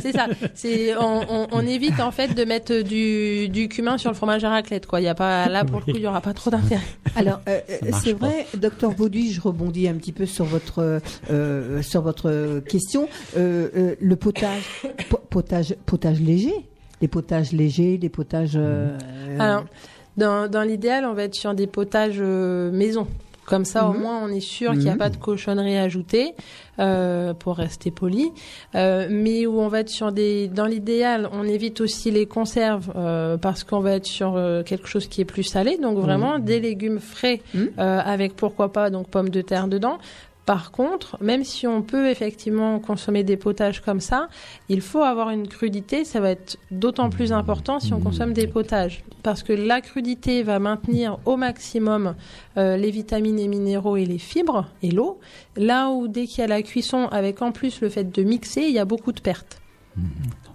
c'est 0.00 0.12
ça. 0.12 0.26
C'est 0.54 0.96
on, 0.96 1.20
on, 1.28 1.46
on 1.52 1.66
évite 1.66 2.00
en 2.00 2.10
fait 2.10 2.34
de 2.34 2.44
mettre 2.44 2.80
du, 2.82 3.50
du 3.50 3.68
cumin 3.68 3.98
sur 3.98 4.10
le 4.10 4.16
fromage 4.16 4.42
à 4.44 4.48
raclette. 4.48 4.86
Quoi. 4.86 5.00
Il 5.00 5.04
y 5.04 5.08
a 5.08 5.14
pas 5.14 5.48
là 5.50 5.64
pour 5.66 5.80
le 5.80 5.84
coup, 5.84 5.92
il 5.98 6.00
y 6.00 6.06
aura 6.06 6.22
pas 6.22 6.32
trop 6.32 6.48
d'intérêt. 6.50 6.82
Alors, 7.14 7.40
euh, 7.46 7.60
euh, 7.70 7.90
c'est 8.02 8.14
vrai, 8.14 8.46
docteur 8.56 8.92
Bauduit, 8.92 9.32
je 9.32 9.40
rebondis 9.42 9.86
un 9.86 9.94
petit 9.94 10.12
peu 10.12 10.24
sur 10.24 10.46
votre 10.46 11.00
euh, 11.30 11.82
sur 11.82 12.00
votre 12.00 12.60
question. 12.60 13.08
Euh, 13.36 13.68
euh, 13.76 13.94
le 14.00 14.16
potage, 14.16 14.62
po- 15.10 15.20
potage, 15.28 15.74
potage 15.84 16.20
léger, 16.20 16.54
les 17.02 17.08
potages 17.08 17.52
légers, 17.52 17.98
les 18.00 18.08
potages. 18.08 18.52
euh, 18.56 18.96
Alors, 19.38 19.64
dans, 20.16 20.50
dans 20.50 20.62
l'idéal, 20.62 21.04
on 21.04 21.12
va 21.12 21.24
être 21.24 21.34
sur 21.34 21.52
des 21.54 21.66
potages 21.66 22.16
euh, 22.18 22.70
maison. 22.72 23.06
Comme 23.44 23.64
ça, 23.64 23.88
au 23.88 23.92
Mhm. 23.92 24.00
moins, 24.00 24.22
on 24.24 24.28
est 24.28 24.40
sûr 24.40 24.70
qu'il 24.72 24.82
n'y 24.84 24.88
a 24.90 24.92
Mhm. 24.92 24.98
pas 24.98 25.10
de 25.10 25.16
cochonnerie 25.16 25.76
ajoutée, 25.76 26.34
euh, 26.78 27.34
pour 27.34 27.56
rester 27.56 27.90
poli. 27.90 28.30
Euh, 28.74 29.08
mais 29.10 29.46
où 29.46 29.60
on 29.60 29.68
va 29.68 29.80
être 29.80 29.88
sur 29.88 30.12
des... 30.12 30.46
Dans 30.48 30.66
l'idéal, 30.66 31.28
on 31.32 31.42
évite 31.44 31.80
aussi 31.80 32.10
les 32.10 32.26
conserves, 32.26 32.92
euh, 32.96 33.36
parce 33.36 33.64
qu'on 33.64 33.80
va 33.80 33.92
être 33.94 34.06
sur 34.06 34.36
euh, 34.36 34.62
quelque 34.62 34.86
chose 34.86 35.08
qui 35.08 35.20
est 35.20 35.24
plus 35.26 35.42
salé. 35.42 35.76
Donc, 35.76 35.98
vraiment, 35.98 36.38
des 36.38 36.60
légumes 36.60 37.00
frais, 37.00 37.40
Mhm. 37.52 37.70
euh, 37.78 38.00
avec 38.04 38.36
pourquoi 38.36 38.72
pas, 38.72 38.90
donc, 38.90 39.08
pommes 39.08 39.28
de 39.30 39.42
terre 39.42 39.66
dedans. 39.66 39.98
Par 40.44 40.72
contre, 40.72 41.16
même 41.22 41.44
si 41.44 41.68
on 41.68 41.82
peut 41.82 42.08
effectivement 42.08 42.80
consommer 42.80 43.22
des 43.22 43.36
potages 43.36 43.80
comme 43.80 44.00
ça, 44.00 44.28
il 44.68 44.80
faut 44.80 45.02
avoir 45.02 45.30
une 45.30 45.46
crudité. 45.46 46.04
Ça 46.04 46.20
va 46.20 46.30
être 46.30 46.58
d'autant 46.72 47.10
plus 47.10 47.32
important 47.32 47.78
si 47.78 47.92
on 47.92 48.00
consomme 48.00 48.32
des 48.32 48.48
potages. 48.48 49.04
Parce 49.22 49.44
que 49.44 49.52
la 49.52 49.80
crudité 49.80 50.42
va 50.42 50.58
maintenir 50.58 51.18
au 51.26 51.36
maximum 51.36 52.16
euh, 52.56 52.76
les 52.76 52.90
vitamines 52.90 53.38
et 53.38 53.46
minéraux 53.46 53.96
et 53.96 54.04
les 54.04 54.18
fibres 54.18 54.66
et 54.82 54.90
l'eau. 54.90 55.20
Là 55.56 55.90
où 55.90 56.08
dès 56.08 56.26
qu'il 56.26 56.40
y 56.40 56.44
a 56.44 56.48
la 56.48 56.62
cuisson, 56.62 57.06
avec 57.12 57.40
en 57.40 57.52
plus 57.52 57.80
le 57.80 57.88
fait 57.88 58.10
de 58.10 58.22
mixer, 58.24 58.62
il 58.62 58.72
y 58.72 58.80
a 58.80 58.84
beaucoup 58.84 59.12
de 59.12 59.20
pertes. 59.20 59.60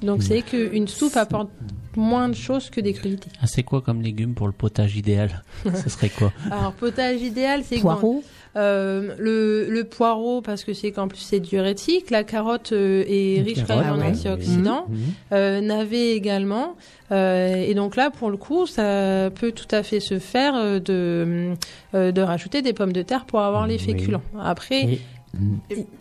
Donc 0.02 0.24
c'est 0.24 0.42
qu'une 0.42 0.88
soupe 0.88 1.16
apporte 1.16 1.50
moins 1.98 2.30
de 2.30 2.36
choses 2.36 2.70
que 2.70 2.80
des 2.80 2.94
crudités. 2.94 3.30
Ah, 3.42 3.48
c'est 3.48 3.64
quoi 3.64 3.82
comme 3.82 4.02
légume 4.02 4.34
pour 4.36 4.48
le 4.48 4.54
potage 4.54 4.96
idéal 4.96 5.44
Ce 5.84 5.90
serait 5.90 6.10
quoi 6.10 6.32
Alors 6.52 6.72
potage 6.74 7.22
idéal, 7.22 7.64
c'est 7.66 7.80
poireaux. 7.80 8.24
Euh, 8.56 9.14
le, 9.20 9.68
le 9.70 9.84
poireau 9.84 10.42
parce 10.42 10.64
que 10.64 10.74
c'est 10.74 10.92
qu'en 10.92 11.08
plus 11.08 11.20
c'est 11.20 11.40
diurétique. 11.40 12.10
La 12.10 12.24
carotte 12.24 12.72
euh, 12.72 13.04
est 13.08 13.42
riche 13.42 13.64
quand 13.68 13.76
en 13.78 14.00
ouais. 14.00 14.06
antioxydants. 14.08 14.86
Mhm. 14.90 14.98
Euh, 15.34 15.62
navet 15.62 16.12
également. 16.16 16.76
Euh, 17.12 17.56
et 17.56 17.74
donc 17.76 17.96
là, 17.96 18.10
pour 18.10 18.32
le 18.32 18.38
coup, 18.38 18.66
ça 18.66 19.30
peut 19.36 19.52
tout 19.52 19.68
à 19.76 19.84
fait 19.84 20.00
se 20.00 20.18
faire 20.20 20.82
de, 20.82 21.54
euh, 21.94 22.12
de 22.12 22.22
rajouter 22.22 22.62
des 22.64 22.74
pommes 22.74 22.94
de 22.94 23.02
terre 23.04 23.26
pour 23.26 23.42
avoir 23.42 23.68
les 23.68 23.76
Oui. 23.76 23.80
féculents. 23.80 24.24
Après, 24.40 24.84
Et, 24.84 25.00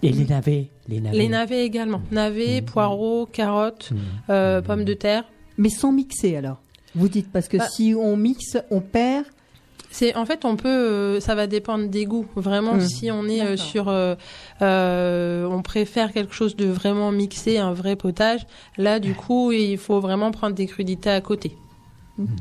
et 0.02 0.12
les 0.12 0.24
navets. 0.24 0.68
Les 0.88 1.00
navets. 1.00 1.18
les 1.18 1.28
navets 1.28 1.64
également. 1.66 2.00
Navets, 2.11 2.62
poireaux, 2.62 3.26
carottes, 3.26 3.90
Mhm. 3.92 3.98
euh, 4.30 4.62
pommes 4.62 4.85
de 4.85 4.94
terre. 4.94 5.24
Mais 5.59 5.69
sans 5.71 5.92
mixer 5.92 6.37
alors. 6.37 6.59
Vous 6.95 7.09
dites 7.09 7.31
parce 7.31 7.49
que 7.49 7.57
Bah. 7.59 7.69
si 7.69 7.95
on 7.99 8.16
mixe, 8.16 8.57
on 8.71 8.81
perd. 8.81 9.25
C'est 9.90 10.14
en 10.14 10.27
fait 10.27 10.45
on 10.45 10.57
peut, 10.57 10.69
euh, 10.69 11.21
ça 11.21 11.35
va 11.35 11.47
dépendre 11.47 11.88
des 11.88 12.05
goûts. 12.05 12.27
Vraiment, 12.37 12.75
Mm. 12.75 12.81
si 12.81 13.11
on 13.11 13.27
est 13.29 13.40
euh, 13.42 13.57
sur, 13.57 13.88
euh, 13.88 14.14
euh, 14.62 15.47
on 15.47 15.62
préfère 15.62 16.12
quelque 16.12 16.35
chose 16.35 16.57
de 16.57 16.66
vraiment 16.66 17.12
mixé, 17.12 17.59
un 17.59 17.73
vrai 17.73 17.97
potage. 17.97 18.47
Là, 18.77 18.99
du 19.01 19.14
coup, 19.14 19.53
il 19.53 19.79
faut 19.79 20.01
vraiment 20.01 20.31
prendre 20.33 20.55
des 20.55 20.66
crudités 20.66 21.11
à 21.11 21.21
côté. 21.21 21.57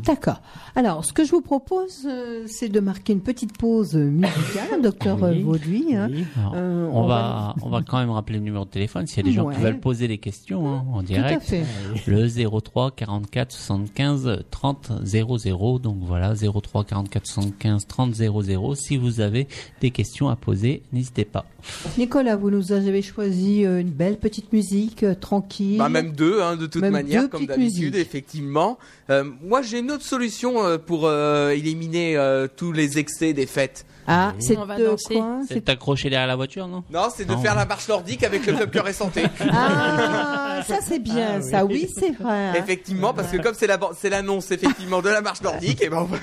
D'accord. 0.06 0.42
Alors, 0.76 1.04
ce 1.06 1.12
que 1.14 1.26
je 1.26 1.32
vous 1.32 1.42
propose, 1.42 2.06
euh, 2.06 2.44
c'est 2.48 2.70
de 2.70 2.80
marquer 2.80 3.14
une 3.14 3.22
petite 3.22 3.58
pause 3.58 3.96
musicale, 3.96 4.82
docteur 4.84 5.22
Oui. 5.22 5.42
Vauduit. 5.42 5.96
hein. 5.96 6.08
Oui. 6.12 6.24
Alors, 6.38 6.54
Euh, 6.56 6.90
on, 6.92 7.06
va, 7.08 7.56
on 7.62 7.70
va 7.70 7.82
quand 7.82 7.98
même 7.98 8.10
rappeler 8.12 8.38
le 8.38 8.44
numéro 8.46 8.64
de 8.66 8.70
téléphone 8.70 9.06
s'il 9.08 9.18
y 9.18 9.20
a 9.20 9.24
des 9.24 9.32
gens 9.32 9.50
qui 9.50 9.58
Ouais. 9.58 9.64
veulent 9.64 9.80
poser 9.80 10.08
des 10.08 10.18
questions 10.18 10.68
hein, 10.68 10.84
en 10.94 11.00
Tout 11.00 11.00
à 11.00 11.04
direct. 11.04 11.42
fait. 11.44 11.64
Le 12.08 12.28
03 12.60 12.92
44 12.92 13.52
75 13.52 14.44
30 14.52 14.92
00. 15.04 15.80
Donc 15.80 15.98
voilà, 16.02 16.34
03 16.36 16.84
44 16.86 17.26
75 17.28 17.88
30 17.88 18.14
00. 18.16 18.76
Si 18.76 18.98
vous 18.98 19.20
avez 19.20 19.48
des 19.82 19.92
questions 19.92 20.30
à 20.30 20.36
poser, 20.36 20.84
n'hésitez 20.94 21.26
pas. 21.26 21.46
Nicolas, 21.98 22.36
vous 22.36 22.52
nous 22.52 22.72
avez 22.72 23.02
choisi 23.02 23.66
euh, 23.66 23.82
une 23.82 23.90
belle 23.90 24.18
petite 24.18 24.54
musique, 24.54 25.04
euh, 25.04 25.16
tranquille. 25.16 25.78
Bah, 25.80 25.90
même 25.90 26.12
deux, 26.14 26.42
hein, 26.42 26.56
de 26.56 26.66
toute 26.68 26.82
Même 26.82 26.92
manière, 26.94 27.30
comme 27.30 27.46
d'habitude, 27.46 27.96
effectivement. 27.96 28.78
Euh, 29.10 29.24
moi, 29.44 29.62
j'ai 29.66 29.80
une 29.80 29.92
autre 29.92 30.04
solution 30.06 30.64
euh, 30.66 30.78
pour 30.78 31.02
euh, 31.06 31.50
éliminer 31.52 32.16
euh, 32.18 32.48
tous 32.54 32.72
les 32.72 32.98
excès 33.00 33.34
des 33.34 33.46
fêtes. 33.46 33.86
Ah, 34.08 34.34
c'est 34.40 34.56
On 34.56 34.66
va 34.66 34.78
de 34.78 34.96
C'est 34.98 35.16
C'est- 35.50 35.62
t'accrocher 35.62 36.12
derrière 36.12 36.28
la 36.28 36.36
voiture, 36.36 36.68
non? 36.68 36.84
Non, 36.92 37.08
c'est 37.16 37.26
de 37.26 37.32
Non. 37.34 37.40
faire 37.42 37.56
la 37.56 37.66
marche 37.66 37.88
nordique 37.88 38.24
avec 38.24 38.46
le 38.46 38.54
club 38.54 38.70
cœur 38.70 38.88
et 38.88 38.94
santé. 38.94 39.24
Ah, 39.52 40.62
ça 40.68 40.78
c'est 40.88 41.00
bien, 41.00 41.42
ça 41.42 41.66
oui, 41.66 41.90
c'est 41.98 42.12
vrai. 42.12 42.50
hein. 42.50 42.54
Effectivement, 42.56 43.14
parce 43.16 43.32
que 43.32 43.38
comme 43.38 43.56
c'est 43.56 43.66
la 43.66 43.80
c'est 44.00 44.10
l'annonce 44.12 44.52
effectivement 44.52 45.02
de 45.02 45.10
la 45.10 45.22
marche 45.22 45.42
nordique, 45.42 45.82
et 45.82 45.90
ben 45.90 45.98
on 46.02 46.04
va- 46.04 46.18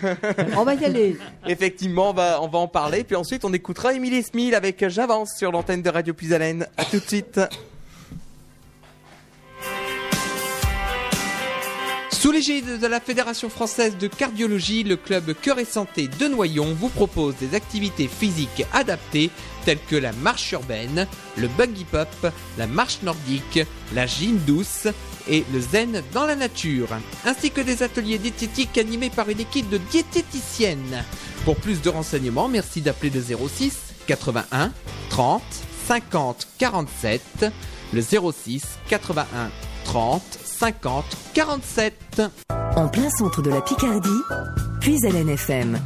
On 0.60 0.64
va 0.64 0.74
y 0.74 0.84
aller. 0.84 1.16
effectivement 1.46 2.10
on 2.10 2.12
va 2.12 2.40
on 2.40 2.46
va 2.48 2.58
en 2.60 2.68
parler. 2.68 3.02
Puis 3.02 3.16
ensuite 3.16 3.44
on 3.44 3.52
écoutera 3.52 3.94
Émilie 3.94 4.22
Smil 4.22 4.54
avec 4.54 4.88
J'avance 4.88 5.30
sur 5.36 5.50
l'antenne 5.50 5.82
de 5.82 5.90
Radio 5.90 6.14
Puisalène. 6.14 6.68
À 6.76 6.84
tout 6.84 6.98
de 7.00 7.04
suite. 7.04 7.40
Sous 12.22 12.30
l'égide 12.30 12.78
de 12.78 12.86
la 12.86 13.00
Fédération 13.00 13.50
française 13.50 13.98
de 13.98 14.06
cardiologie, 14.06 14.84
le 14.84 14.94
club 14.94 15.34
Cœur 15.34 15.58
et 15.58 15.64
Santé 15.64 16.06
de 16.06 16.28
Noyon 16.28 16.72
vous 16.72 16.88
propose 16.88 17.34
des 17.34 17.56
activités 17.56 18.06
physiques 18.06 18.64
adaptées 18.72 19.28
telles 19.64 19.82
que 19.90 19.96
la 19.96 20.12
marche 20.12 20.52
urbaine, 20.52 21.08
le 21.36 21.48
buggy 21.48 21.82
pop, 21.84 22.06
la 22.58 22.68
marche 22.68 23.02
nordique, 23.02 23.58
la 23.92 24.06
gym 24.06 24.38
douce 24.46 24.86
et 25.28 25.42
le 25.52 25.60
zen 25.60 26.00
dans 26.14 26.24
la 26.24 26.36
nature, 26.36 26.90
ainsi 27.24 27.50
que 27.50 27.60
des 27.60 27.82
ateliers 27.82 28.18
diététiques 28.18 28.78
animés 28.78 29.10
par 29.10 29.28
une 29.28 29.40
équipe 29.40 29.68
de 29.68 29.78
diététiciennes. 29.90 31.04
Pour 31.44 31.56
plus 31.56 31.82
de 31.82 31.88
renseignements, 31.88 32.46
merci 32.46 32.82
d'appeler 32.82 33.10
le 33.10 33.20
06 33.48 33.76
81 34.06 34.72
30 35.10 35.42
50 35.88 36.46
47, 36.56 37.46
le 37.92 38.00
06 38.00 38.62
81 38.88 39.50
30 39.86 40.22
50 40.62 41.04
47. 41.34 42.22
En 42.76 42.86
plein 42.86 43.10
centre 43.10 43.42
de 43.42 43.50
la 43.50 43.60
Picardie, 43.62 44.08
puis 44.80 44.96
à 45.04 45.10
l'NFM. 45.10 45.76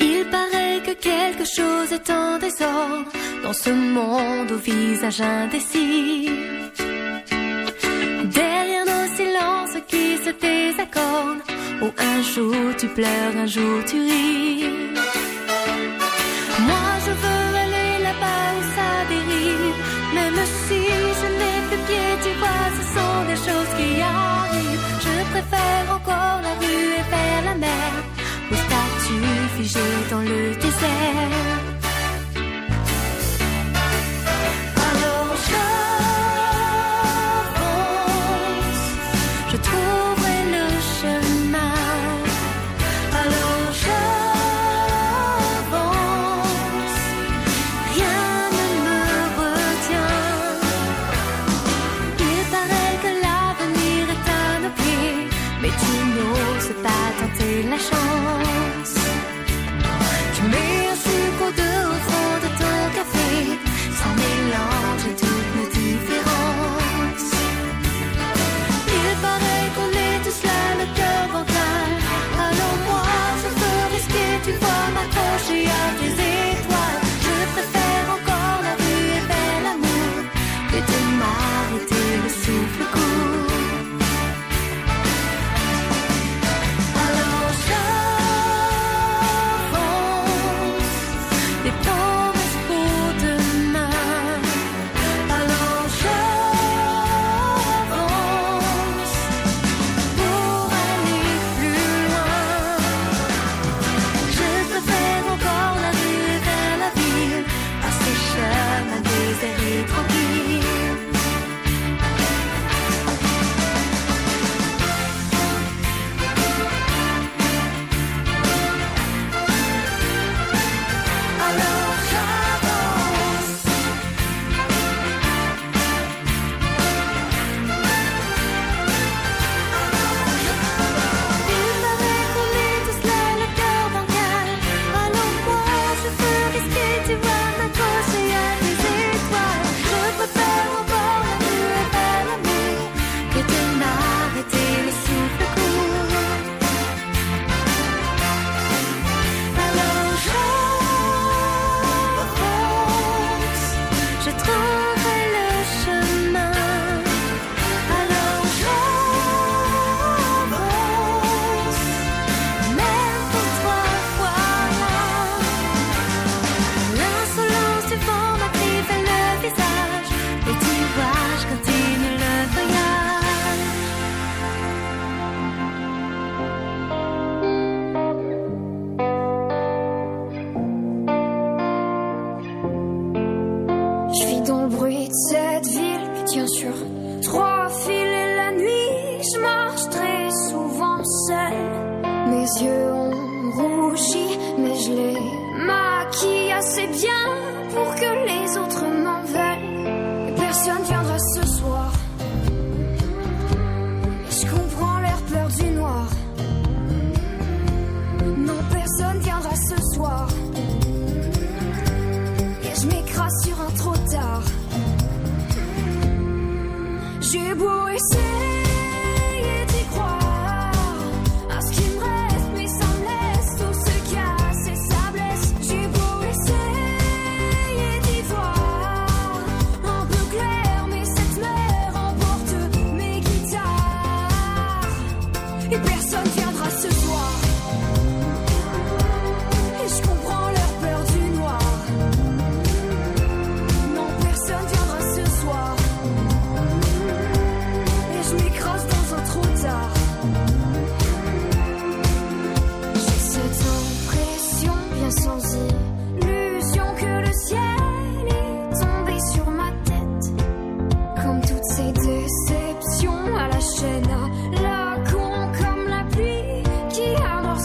Il 0.00 0.24
paraît 0.28 0.80
que 0.84 0.94
quelque 1.00 1.44
chose 1.44 1.92
est 1.92 2.10
en 2.10 2.38
désordre 2.40 3.12
dans 3.44 3.52
ce 3.52 3.70
monde 3.70 4.50
au 4.50 4.56
visage 4.56 5.20
indécis. 5.20 6.28
Derrière 8.24 8.86
nos 8.86 9.06
silences 9.14 9.78
qui 9.86 10.16
se 10.16 10.30
désaccordent, 10.30 11.44
où 11.80 11.86
un 11.96 12.22
jour 12.22 12.74
tu 12.76 12.88
pleures, 12.88 13.36
un 13.36 13.46
jour 13.46 13.84
tu 13.86 14.00
ris. 14.00 14.64
Je 25.02 25.24
préfère 25.32 25.94
encore 25.94 26.40
la 26.42 26.54
rue 26.60 26.92
et 26.98 27.10
vers 27.10 27.42
la 27.44 27.54
mer, 27.54 27.90
aux 28.50 28.54
statues 28.54 29.48
figées 29.56 30.10
dans 30.10 30.20
le 30.20 30.54
désert. 30.54 31.49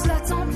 Qui 0.04 0.12
amorce 0.12 0.55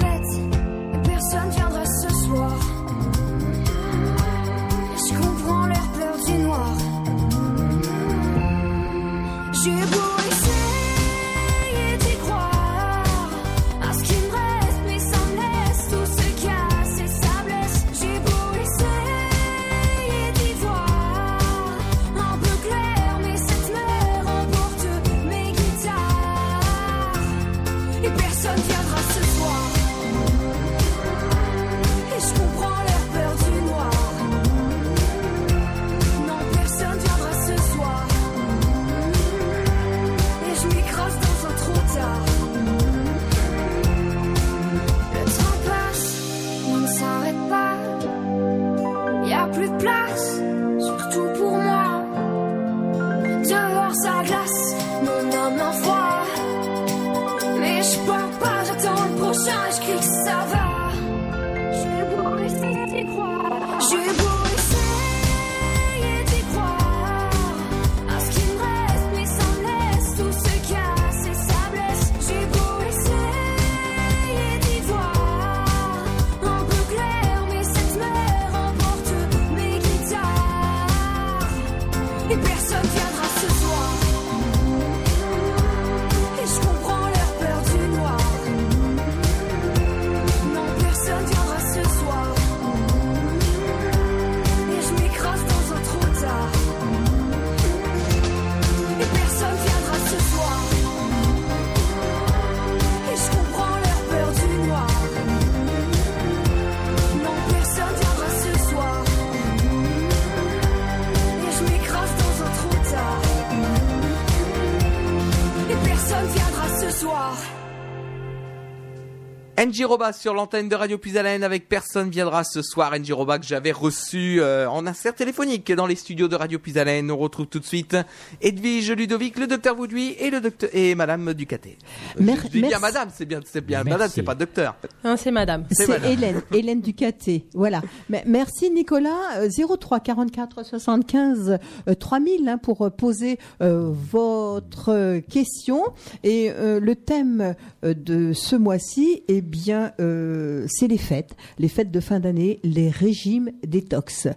NJ 119.69 119.84
Roba 119.86 120.13
sur 120.13 120.34
l'antenne 120.34 120.67
de 120.67 120.75
Radio 120.75 120.97
Puisalène 120.97 121.43
avec 121.43 121.69
personne 121.69 122.10
viendra 122.10 122.43
ce 122.43 122.62
soir. 122.62 122.97
NJ 122.97 123.12
Roba 123.12 123.38
que 123.39 123.45
j'avais 123.45 123.71
reçu 123.71 124.41
euh, 124.41 124.67
en 124.69 124.88
insert 124.88 125.13
téléphonique 125.13 125.71
dans 125.71 125.86
les 125.86 125.95
studios 125.95 126.27
de 126.27 126.36
Radio 126.36 126.58
Puisalène. 126.60 127.12
On 127.12 127.17
retrouve 127.17 127.45
tout 127.47 127.60
de 127.60 127.65
suite 127.65 127.95
Edwige 128.41 128.91
Ludovic, 128.91 129.38
le 129.38 129.45
docteur 129.47 129.75
Vauduit 129.75 130.15
et 130.19 130.32
le 130.32 130.41
docteur 130.41 130.69
et 130.73 130.95
Madame 130.95 131.34
Ducaté. 131.34 131.77
Mer- 132.19 132.38
je 132.43 132.47
dis 132.47 132.60
bien 132.62 132.69
merci. 132.69 132.82
Madame, 132.82 133.10
c'est 133.13 133.25
bien, 133.25 133.39
c'est 133.45 133.62
bien 133.65 133.77
Merci. 133.84 133.89
Madame, 133.91 134.10
c'est 134.13 134.23
pas 134.23 134.36
docteur. 134.36 134.75
Non, 135.03 135.15
c'est 135.17 135.32
madame. 135.32 135.65
C'est. 135.71 136.03
Hélène, 136.03 136.41
Hélène 136.53 136.82
Ducaté. 136.82 137.45
Voilà. 137.53 137.82
Mais 138.10 138.23
Merci 138.25 138.71
Nicolas. 138.71 139.10
Euh, 139.38 139.49
03 139.77 139.99
44 139.99 140.65
75 140.65 141.60
euh, 141.88 141.93
3000 141.93 142.47
hein, 142.49 142.58
pour 142.58 142.82
euh, 142.86 142.89
poser 142.89 143.38
euh, 143.62 143.91
votre 143.93 144.89
euh, 144.89 145.19
question. 145.21 145.84
Et 146.23 146.49
euh, 146.51 146.79
le 146.79 146.95
thème 146.95 147.55
euh, 147.84 147.93
de 147.93 148.34
ce 148.34 148.55
mois-ci, 148.55 149.23
eh 149.27 149.41
bien, 149.41 149.59
euh, 150.00 150.65
c'est 150.69 150.88
les 150.88 150.98
fêtes, 150.98 151.36
les 151.58 151.67
fêtes 151.67 151.91
de 151.91 152.00
fin 152.00 152.19
d'année, 152.19 152.60
les 152.63 152.89
régimes 152.89 153.52
détox. 153.65 154.28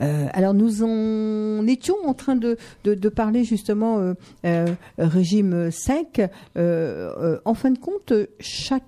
Euh, 0.00 0.26
alors 0.32 0.54
nous 0.54 0.82
en 0.82 1.66
étions 1.66 1.96
en 2.04 2.14
train 2.14 2.36
de, 2.36 2.56
de, 2.84 3.08
parler 3.08 3.44
justement 3.44 4.14
euh, 4.44 4.66
régime 4.98 5.70
5. 5.70 6.28
Euh, 6.56 7.38
en 7.44 7.54
fin 7.54 7.70
de 7.70 7.78
compte, 7.78 8.12
chaque 8.38 8.84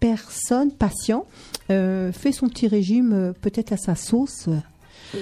personne, 0.00 0.72
patient, 0.72 1.26
fait 1.68 2.32
son 2.32 2.48
petit 2.48 2.68
régime 2.68 3.32
peut-être 3.40 3.72
à 3.72 3.76
sa 3.76 3.94
sauce, 3.94 4.48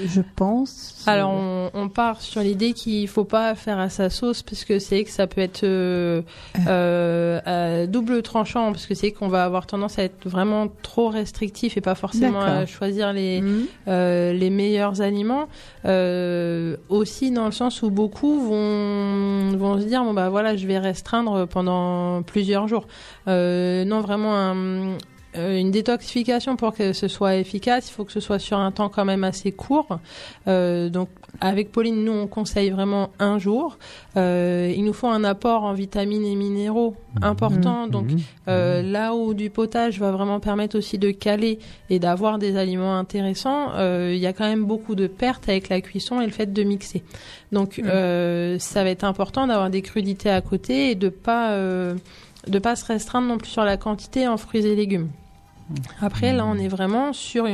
je 0.07 0.21
pense. 0.37 1.03
Alors, 1.07 1.31
on, 1.33 1.71
on 1.75 1.89
part 1.89 2.21
sur 2.21 2.41
l'idée 2.43 2.73
qu'il 2.73 3.09
faut 3.09 3.25
pas 3.25 3.55
faire 3.55 3.79
à 3.79 3.89
sa 3.89 4.11
sauce, 4.11 4.43
parce 4.43 4.65
que 4.65 4.79
c'est 4.79 5.05
que 5.05 5.11
ça 5.11 5.27
peut 5.27 5.41
être 5.41 5.65
euh, 5.65 6.23
euh, 6.69 7.41
à 7.45 7.87
double 7.87 8.23
tranchant, 8.23 8.73
parce 8.73 8.87
que 8.87 8.95
c'est 8.95 9.11
qu'on 9.13 9.29
va 9.29 9.45
avoir 9.45 9.67
tendance 9.67 9.99
à 9.99 10.05
être 10.05 10.29
vraiment 10.29 10.69
trop 10.83 11.09
restrictif 11.09 11.77
et 11.77 11.81
pas 11.81 11.95
forcément 11.95 12.41
à 12.41 12.67
choisir 12.67 13.13
les, 13.13 13.41
Mhm. 13.41 13.67
euh, 13.89 14.33
les 14.33 14.51
meilleurs 14.51 15.01
aliments. 15.01 15.49
Euh, 15.85 16.77
aussi 16.89 17.31
dans 17.33 17.47
le 17.47 17.53
sens 17.53 17.83
où 17.83 17.91
beaucoup 17.91 18.41
vont, 18.47 19.51
vont 19.57 19.81
se 19.81 19.85
dire 19.87 20.05
bon 20.05 20.15
bah 20.15 20.29
voilà 20.31 20.57
je 20.57 20.67
vais 20.67 20.79
restreindre 20.79 21.47
pendant 21.47 22.23
plusieurs 22.23 22.69
jours. 22.69 22.87
Euh, 23.29 23.85
non 23.85 24.01
vraiment 24.01 24.35
un, 24.37 24.97
euh, 25.37 25.59
une 25.59 25.71
détoxification 25.71 26.57
pour 26.57 26.75
que 26.75 26.92
ce 26.92 27.09
soit 27.09 27.37
efficace, 27.37 27.88
il 27.88 27.92
faut 27.92 28.05
que 28.05 28.12
ce 28.12 28.21
soit 28.21 28.38
sur 28.38 28.59
un 28.59 28.71
temps 28.71 28.88
quand 28.88 29.05
même 29.05 29.25
assez 29.25 29.53
court. 29.53 29.99
Euh, 30.47 30.88
donc 30.88 31.09
avec 31.40 31.73
Pauline, 31.73 32.05
nous 32.05 32.12
on 32.12 32.27
conseille 32.27 32.71
vraiment 32.71 33.11
un 33.18 33.38
jour. 33.38 33.79
Euh, 34.16 34.73
il 34.77 34.85
nous 34.85 34.92
faut 34.92 35.09
un 35.09 35.25
apport 35.25 35.64
en 35.64 35.73
vitamines 35.73 36.25
et 36.25 36.35
minéraux 36.35 36.95
important. 37.21 37.87
Donc 37.87 38.07
euh, 38.49 38.83
là 38.83 39.14
où 39.14 39.35
du 39.35 39.51
potage 39.51 39.99
va 39.99 40.11
vraiment 40.11 40.40
permettre 40.40 40.77
aussi 40.77 40.99
de 40.99 41.11
caler 41.11 41.59
et 41.90 41.99
d'avoir 41.99 42.38
des 42.38 42.57
aliments 42.57 42.97
intéressants, 42.97 43.73
euh, 43.75 44.12
il 44.14 44.21
y 44.21 44.27
a 44.27 44.33
quand 44.33 44.47
même 44.47 44.64
beaucoup 44.64 44.95
de 44.95 45.07
pertes 45.07 45.49
avec 45.49 45.68
la 45.68 45.81
cuisson 45.81 46.21
et 46.21 46.27
le 46.27 46.33
fait 46.33 46.53
de 46.53 46.62
mixer. 46.62 47.03
Donc 47.51 47.79
euh, 47.79 48.59
ça 48.59 48.85
va 48.85 48.90
être 48.90 49.05
important 49.05 49.47
d'avoir 49.47 49.71
des 49.71 49.83
crudités 49.83 50.31
à 50.31 50.40
côté 50.40 50.90
et 50.90 50.95
de 50.95 51.09
pas 51.09 51.53
euh, 51.53 51.95
de 52.47 52.59
pas 52.59 52.77
se 52.77 52.85
restreindre 52.85 53.29
non 53.29 53.38
plus 53.38 53.51
sur 53.51 53.64
la 53.64 53.77
quantité 53.77 54.27
en 54.27 54.37
fruits 54.37 54.66
et 54.66 54.75
légumes. 54.75 55.09
Après, 56.01 56.33
là, 56.33 56.47
on 56.47 56.57
est 56.57 56.69
vraiment 56.69 57.13
sur 57.13 57.47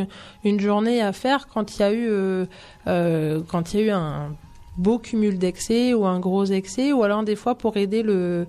une, 0.45 0.61
journée 0.61 1.03
à 1.03 1.13
faire 1.13 1.47
quand 1.47 1.77
il 1.77 1.81
y 1.81 1.83
a 1.83 1.93
eu, 1.93 2.09
euh, 2.09 2.47
euh, 2.87 3.41
quand 3.47 3.73
il 3.73 3.81
y 3.81 3.83
a 3.83 3.87
eu 3.87 3.91
un 3.91 4.35
beau 4.77 4.99
cumul 4.99 5.39
d'excès 5.39 5.95
ou 5.95 6.07
un 6.07 6.21
gros 6.21 6.45
excès, 6.45 6.93
ou 6.93 7.03
alors 7.03 7.23
des 7.25 7.37
fois 7.37 7.57
pour 7.57 7.77
aider 7.77 8.03
le, 8.03 8.47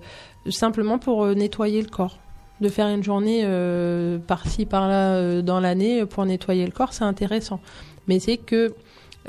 simplement 0.48 0.98
pour 0.98 1.24
euh, 1.24 1.34
nettoyer 1.34 1.82
le 1.82 1.88
corps. 1.88 2.18
De 2.60 2.68
faire 2.68 2.88
une 2.88 3.02
journée 3.02 3.42
par-ci, 4.26 4.66
par-là 4.66 5.40
dans 5.40 5.60
l'année 5.60 6.04
pour 6.04 6.26
nettoyer 6.26 6.66
le 6.66 6.72
corps, 6.72 6.92
c'est 6.92 7.04
intéressant. 7.04 7.58
Mais 8.06 8.18
c'est 8.18 8.36
que, 8.36 8.74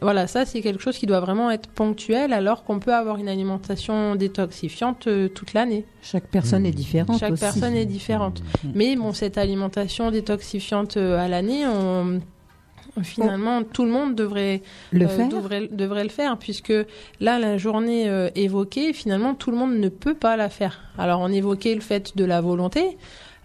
voilà, 0.01 0.27
ça 0.27 0.45
c'est 0.45 0.61
quelque 0.61 0.81
chose 0.81 0.97
qui 0.97 1.05
doit 1.05 1.19
vraiment 1.19 1.51
être 1.51 1.67
ponctuel, 1.69 2.31
alors 2.33 2.63
qu'on 2.63 2.79
peut 2.79 2.93
avoir 2.93 3.17
une 3.17 3.27
alimentation 3.27 4.15
détoxifiante 4.15 5.07
euh, 5.07 5.27
toute 5.27 5.53
l'année. 5.53 5.85
Chaque 6.01 6.27
personne 6.27 6.65
est 6.65 6.71
différente 6.71 7.19
Chaque 7.19 7.33
aussi. 7.33 7.41
personne 7.41 7.75
est 7.75 7.85
différente. 7.85 8.41
Mais 8.73 8.95
bon, 8.95 9.11
cette 9.13 9.37
alimentation 9.37 10.09
détoxifiante 10.11 10.97
euh, 10.97 11.19
à 11.19 11.27
l'année, 11.27 11.65
on- 11.67 12.21
finalement, 13.03 13.63
tout 13.63 13.85
le 13.85 13.91
monde 13.91 14.15
devrait 14.15 14.61
Le 14.91 15.05
euh, 15.05 15.07
faire 15.09 15.29
devrait, 15.29 15.67
devrait 15.71 16.03
le 16.03 16.09
faire, 16.09 16.37
puisque 16.37 16.73
là, 17.19 17.39
la 17.39 17.57
journée 17.57 18.09
euh, 18.09 18.29
évoquée, 18.35 18.91
finalement, 18.93 19.33
tout 19.33 19.51
le 19.51 19.57
monde 19.57 19.75
ne 19.77 19.87
peut 19.89 20.13
pas 20.13 20.35
la 20.35 20.49
faire. 20.49 20.81
Alors, 20.97 21.21
on 21.21 21.29
évoquait 21.29 21.73
le 21.75 21.81
fait 21.81 22.17
de 22.17 22.25
la 22.25 22.41
volonté, 22.41 22.97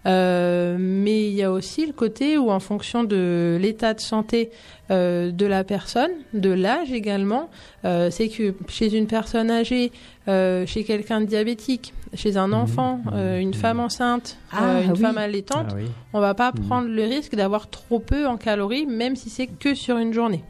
mais 0.07 1.27
il 1.27 1.33
y 1.33 1.43
a 1.43 1.51
aussi 1.51 1.85
le 1.85 1.93
côté 1.93 2.37
où, 2.37 2.49
en 2.49 2.59
fonction 2.59 3.03
de 3.03 3.57
l'état 3.61 3.93
de 3.93 3.99
santé 3.99 4.51
euh, 4.89 5.31
de 5.31 5.45
la 5.45 5.63
personne, 5.63 6.11
de 6.33 6.49
l'âge 6.49 6.91
également, 6.93 7.49
euh, 7.85 8.09
c'est 8.09 8.29
que 8.29 8.53
chez 8.69 8.95
une 8.95 9.07
personne 9.07 9.51
âgée, 9.51 9.91
euh, 10.27 10.65
chez 10.65 10.83
quelqu'un 10.83 11.19
de 11.21 11.25
diabétique, 11.25 11.93
chez 12.13 12.37
un 12.37 12.53
enfant, 12.53 13.01
euh, 13.13 13.39
une 13.39 13.53
femme 13.53 13.79
enceinte, 13.81 14.37
Ah, 14.51 14.63
euh, 14.77 14.83
une 14.83 14.91
oui. 14.93 14.99
femme 14.99 15.17
allaitante, 15.17 15.67
Ah 15.71 15.75
oui. 15.75 15.85
on 16.13 16.21
va 16.21 16.33
pas 16.33 16.51
prendre 16.53 16.87
le 16.87 17.03
risque 17.03 17.35
d'avoir 17.35 17.69
trop 17.69 17.99
peu 17.99 18.25
en 18.27 18.37
calories, 18.37 18.85
même 18.85 19.15
si 19.17 19.29
c'est 19.29 19.47
que 19.47 19.75
sur 19.75 19.97
une 19.97 20.13
journée. 20.13 20.43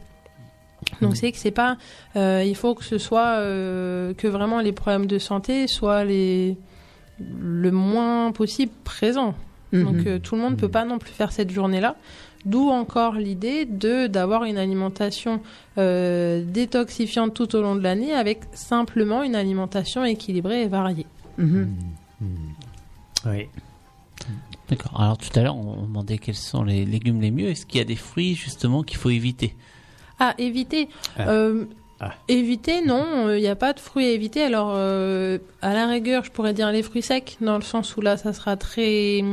Donc 1.02 1.16
c'est 1.16 1.32
que 1.32 1.38
c'est 1.38 1.50
pas, 1.50 1.76
euh, 2.16 2.44
il 2.46 2.54
faut 2.54 2.74
que 2.76 2.84
ce 2.84 2.98
soit 2.98 3.38
euh, 3.38 4.14
que 4.14 4.28
vraiment 4.28 4.60
les 4.60 4.72
problèmes 4.72 5.06
de 5.06 5.18
santé 5.18 5.66
soient 5.66 6.04
les 6.04 6.56
le 7.40 7.72
moins 7.72 8.30
possible 8.30 8.70
présents. 8.84 9.34
Mhm. 9.72 9.84
Donc 9.84 10.06
euh, 10.06 10.18
tout 10.18 10.34
le 10.34 10.42
monde 10.42 10.52
ne 10.52 10.58
peut 10.58 10.68
pas 10.68 10.84
non 10.84 10.98
plus 10.98 11.12
faire 11.12 11.32
cette 11.32 11.50
journée-là. 11.50 11.96
D'où 12.44 12.68
encore 12.70 13.14
l'idée 13.14 13.64
de 13.64 14.06
d'avoir 14.06 14.44
une 14.44 14.58
alimentation 14.58 15.40
euh, 15.76 16.42
détoxifiante 16.44 17.34
tout 17.34 17.56
au 17.56 17.62
long 17.62 17.74
de 17.74 17.82
l'année 17.82 18.14
avec 18.14 18.42
simplement 18.52 19.22
une 19.22 19.34
alimentation 19.34 20.04
équilibrée 20.04 20.62
et 20.62 20.68
variée. 20.68 21.06
Mhm. 21.36 21.74
Oui. 23.26 23.48
D'accord. 24.68 25.00
Alors 25.00 25.18
tout 25.18 25.30
à 25.38 25.42
l'heure, 25.42 25.56
on 25.56 25.82
demandait 25.82 26.18
quels 26.18 26.34
sont 26.34 26.62
les 26.62 26.84
légumes 26.84 27.20
les 27.20 27.30
mieux. 27.30 27.48
Est-ce 27.48 27.66
qu'il 27.66 27.78
y 27.78 27.82
a 27.82 27.86
des 27.86 27.96
fruits 27.96 28.34
justement 28.34 28.82
qu'il 28.82 28.98
faut 28.98 29.10
éviter? 29.10 29.54
Ah, 30.20 30.34
éviter. 30.38 30.88
Ah. 31.16 31.28
Euh, 31.28 31.64
Ah. 32.00 32.12
Éviter, 32.28 32.84
non, 32.86 33.32
il 33.34 33.40
n'y 33.40 33.48
a 33.48 33.56
pas 33.56 33.72
de 33.72 33.80
fruits 33.80 34.06
à 34.06 34.10
éviter. 34.10 34.44
Alors, 34.44 34.72
euh, 34.72 35.38
à 35.62 35.74
la 35.74 35.88
rigueur, 35.88 36.24
je 36.24 36.30
pourrais 36.30 36.54
dire 36.54 36.70
les 36.70 36.84
fruits 36.84 37.02
secs, 37.02 37.36
dans 37.40 37.56
le 37.56 37.62
sens 37.62 37.96
où 37.96 38.00
là, 38.00 38.16
ça 38.16 38.32
sera 38.32 38.56
très, 38.56 39.24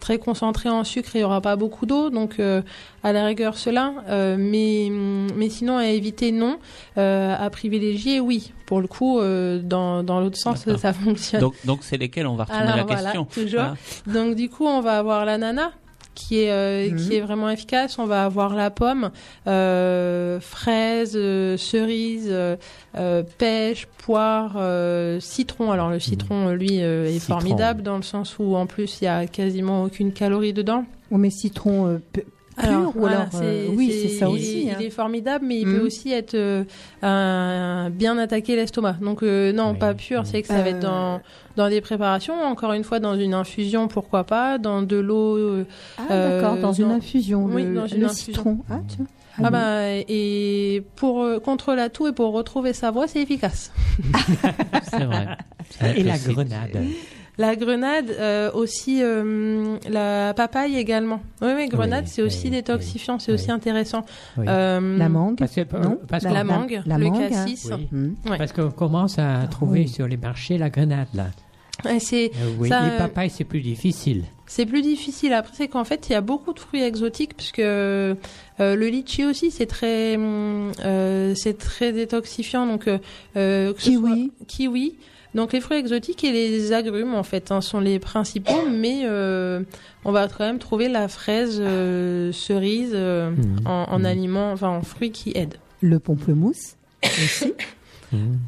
très 0.00 0.18
concentré 0.18 0.68
en 0.68 0.84
sucre 0.84 1.16
et 1.16 1.20
il 1.20 1.22
n'y 1.22 1.24
aura 1.24 1.40
pas 1.40 1.56
beaucoup 1.56 1.86
d'eau. 1.86 2.10
Donc, 2.10 2.38
euh, 2.38 2.60
à 3.02 3.12
la 3.14 3.24
rigueur, 3.24 3.56
cela. 3.56 3.94
Euh, 4.08 4.36
mais, 4.38 4.90
mais 5.34 5.48
sinon, 5.48 5.78
à 5.78 5.86
éviter, 5.86 6.30
non. 6.30 6.58
Euh, 6.98 7.34
à 7.38 7.48
privilégier, 7.48 8.20
oui. 8.20 8.52
Pour 8.66 8.82
le 8.82 8.86
coup, 8.86 9.18
euh, 9.18 9.58
dans, 9.62 10.02
dans 10.02 10.20
l'autre 10.20 10.36
sens, 10.36 10.66
ça 10.76 10.92
fonctionne. 10.92 11.40
Donc, 11.40 11.54
donc 11.64 11.80
c'est 11.82 11.96
lesquels? 11.96 12.26
On 12.26 12.36
va 12.36 12.44
retourner 12.44 12.64
Alors, 12.64 12.76
la 12.76 12.82
voilà, 12.84 13.02
question. 13.02 13.24
toujours. 13.24 13.64
Donc 14.06 14.36
du 14.36 14.48
coup, 14.48 14.66
on 14.66 14.80
va 14.80 14.98
avoir 14.98 15.24
l'ananas 15.24 15.70
qui 16.20 16.40
est 16.42 16.50
euh, 16.52 16.90
Mhm. 16.90 16.96
qui 16.96 17.16
est 17.16 17.20
vraiment 17.20 17.48
efficace. 17.50 17.98
On 17.98 18.04
va 18.04 18.24
avoir 18.24 18.54
la 18.54 18.70
pomme, 18.70 19.10
euh, 19.46 20.38
fraise, 20.40 21.12
euh, 21.16 21.56
cerise, 21.56 22.28
euh, 22.30 23.22
pêche, 23.38 23.86
poire, 24.04 24.56
citron. 25.20 25.70
Alors 25.72 25.90
le 25.90 25.98
citron, 25.98 26.48
euh, 26.48 26.54
lui, 26.54 26.76
est 26.78 27.18
Citron. 27.18 27.38
formidable 27.40 27.82
dans 27.82 27.96
le 27.96 28.02
sens 28.02 28.36
où 28.38 28.54
en 28.56 28.66
plus 28.66 29.00
il 29.00 29.04
y 29.04 29.08
a 29.08 29.26
quasiment 29.26 29.84
aucune 29.84 30.12
calorie 30.12 30.52
dedans. 30.52 30.84
On 31.10 31.18
met 31.18 31.30
citron 31.30 32.00
voilà, 32.94 33.16
alors 33.22 33.28
euh, 33.42 33.66
oui, 33.74 33.92
c'est 34.02 34.08
ça 34.08 34.28
aussi. 34.30 34.68
hein. 34.70 34.76
Il 34.80 34.86
est 34.86 34.90
formidable, 34.90 35.44
mais 35.46 35.60
il 35.60 35.66
Mhm. 35.66 35.78
peut 35.78 35.86
aussi 35.86 36.12
être 36.12 36.34
euh, 36.34 36.64
un- 37.02 37.90
bien 37.90 38.16
attaquer 38.18 38.56
l'estomac. 38.56 38.96
Donc 39.00 39.22
euh, 39.22 39.52
non, 39.52 39.72
Oui. 39.72 39.78
pas 39.78 39.94
pur. 39.94 40.22
C'est 40.26 40.42
que 40.42 40.48
ça 40.48 40.62
va 40.62 40.68
être 40.68 40.84
Euh, 40.84 41.16
dans 41.16 41.20
dans 41.56 41.68
des 41.68 41.80
préparations. 41.80 42.34
Encore 42.42 42.72
une 42.72 42.84
fois, 42.84 43.00
dans 43.00 43.16
une 43.18 43.34
infusion, 43.34 43.88
pourquoi 43.88 44.24
pas, 44.24 44.58
dans 44.58 44.82
de 44.82 44.96
l'eau. 44.96 45.36
euh, 45.36 45.64
Ah 45.98 46.02
euh, 46.12 46.40
d'accord, 46.42 46.56
dans 46.58 46.72
une 46.72 46.88
dans- 46.88 46.94
infusion. 46.94 47.44
oui, 47.50 47.64
le, 47.64 47.74
dans 47.74 47.86
une 47.86 48.00
le 48.00 48.06
infusion. 48.06 48.24
citron. 48.32 48.58
Ah, 48.70 48.80
tiens. 48.88 49.06
Ah 49.38 49.42
oui. 49.44 49.48
bah 49.52 50.04
et 50.08 50.82
pour 50.96 51.22
euh, 51.22 51.38
contre 51.38 51.74
la 51.74 51.88
toux 51.88 52.08
et 52.08 52.12
pour 52.12 52.32
retrouver 52.32 52.72
sa 52.72 52.90
voix, 52.90 53.06
c'est 53.08 53.20
efficace. 53.22 53.72
C'est 54.90 55.04
vrai. 55.04 55.28
Et 55.96 56.02
la 56.02 56.18
grenade. 56.18 56.84
La 57.40 57.56
grenade 57.56 58.10
euh, 58.10 58.50
aussi 58.52 59.00
euh, 59.02 59.78
la 59.88 60.34
papaye 60.34 60.76
également. 60.76 61.20
Oui 61.40 61.52
mais 61.56 61.68
grenade 61.68 62.04
Oui, 62.04 62.10
c'est 62.12 62.22
aussi 62.22 62.44
oui, 62.44 62.50
détoxifiant, 62.50 63.18
c'est 63.18 63.32
oui. 63.32 63.36
aussi 63.36 63.50
intéressant. 63.50 64.04
Oui. 64.36 64.44
Euh, 64.48 64.98
La 64.98 65.08
mangue. 65.08 65.38
Parce 65.38 65.54
que, 65.54 65.60
Non, 65.76 65.98
parce 66.06 66.24
la, 66.24 66.44
mangue, 66.44 66.82
la 66.84 66.98
le 66.98 67.04
mangue, 67.06 67.22
hein. 67.22 67.28
cassis. 67.30 67.70
Oui. 67.92 68.12
Ouais. 68.28 68.36
Parce 68.36 68.52
qu'on 68.52 68.70
commence 68.70 69.18
à 69.18 69.46
trouver 69.50 69.80
oui. 69.80 69.88
sur 69.88 70.06
les 70.06 70.18
marchés 70.18 70.58
la 70.58 70.68
grenade 70.70 71.08
là. 71.14 71.28
Et 71.90 71.98
c'est 71.98 72.30
Euh, 72.42 72.50
oui. 72.58 72.68
Ça, 72.68 72.82
les 72.84 72.98
papayes 72.98 73.30
c'est 73.30 73.44
plus 73.44 73.62
difficile. 73.62 74.24
C'est 74.46 74.66
plus 74.66 74.82
difficile. 74.82 75.32
Après, 75.32 75.52
c'est 75.56 75.68
qu'en 75.68 75.84
fait, 75.84 76.08
il 76.08 76.12
y 76.12 76.16
a 76.16 76.20
beaucoup 76.20 76.52
de 76.52 76.58
fruits 76.58 76.82
exotiques, 76.82 77.36
puisque 77.36 77.60
euh, 77.60 78.14
le 78.58 78.86
litchi 78.88 79.24
aussi, 79.24 79.52
c'est 79.52 79.66
très, 79.66 80.16
euh, 80.18 81.34
c'est 81.36 81.56
très 81.56 81.92
détoxifiant. 81.92 82.66
Donc, 82.66 82.88
euh, 82.88 82.98
que 83.72 83.80
ce 83.80 83.90
Kiwi. 83.90 84.32
soit 84.36 84.46
kiwi. 84.48 84.96
Donc, 85.34 85.52
les 85.52 85.60
fruits 85.60 85.78
exotiques 85.78 86.24
et 86.24 86.32
les 86.32 86.72
agrumes, 86.72 87.14
en 87.14 87.22
fait, 87.22 87.52
hein, 87.52 87.60
sont 87.60 87.80
les 87.80 87.98
principaux, 87.98 88.64
mais 88.70 89.02
euh, 89.04 89.60
on 90.04 90.12
va 90.12 90.26
quand 90.28 90.44
même 90.44 90.58
trouver 90.58 90.88
la 90.88 91.08
fraise, 91.08 91.58
euh, 91.60 92.32
cerise 92.32 92.90
euh, 92.94 93.30
Mhm. 93.30 93.60
en, 93.66 93.84
en 93.90 94.04
aliments, 94.04 94.50
enfin 94.52 94.68
en 94.70 94.82
fruits 94.82 95.12
qui 95.12 95.32
aident. 95.36 95.58
Le 95.80 95.98
pamplemousse 95.98 96.76
aussi. 97.04 97.54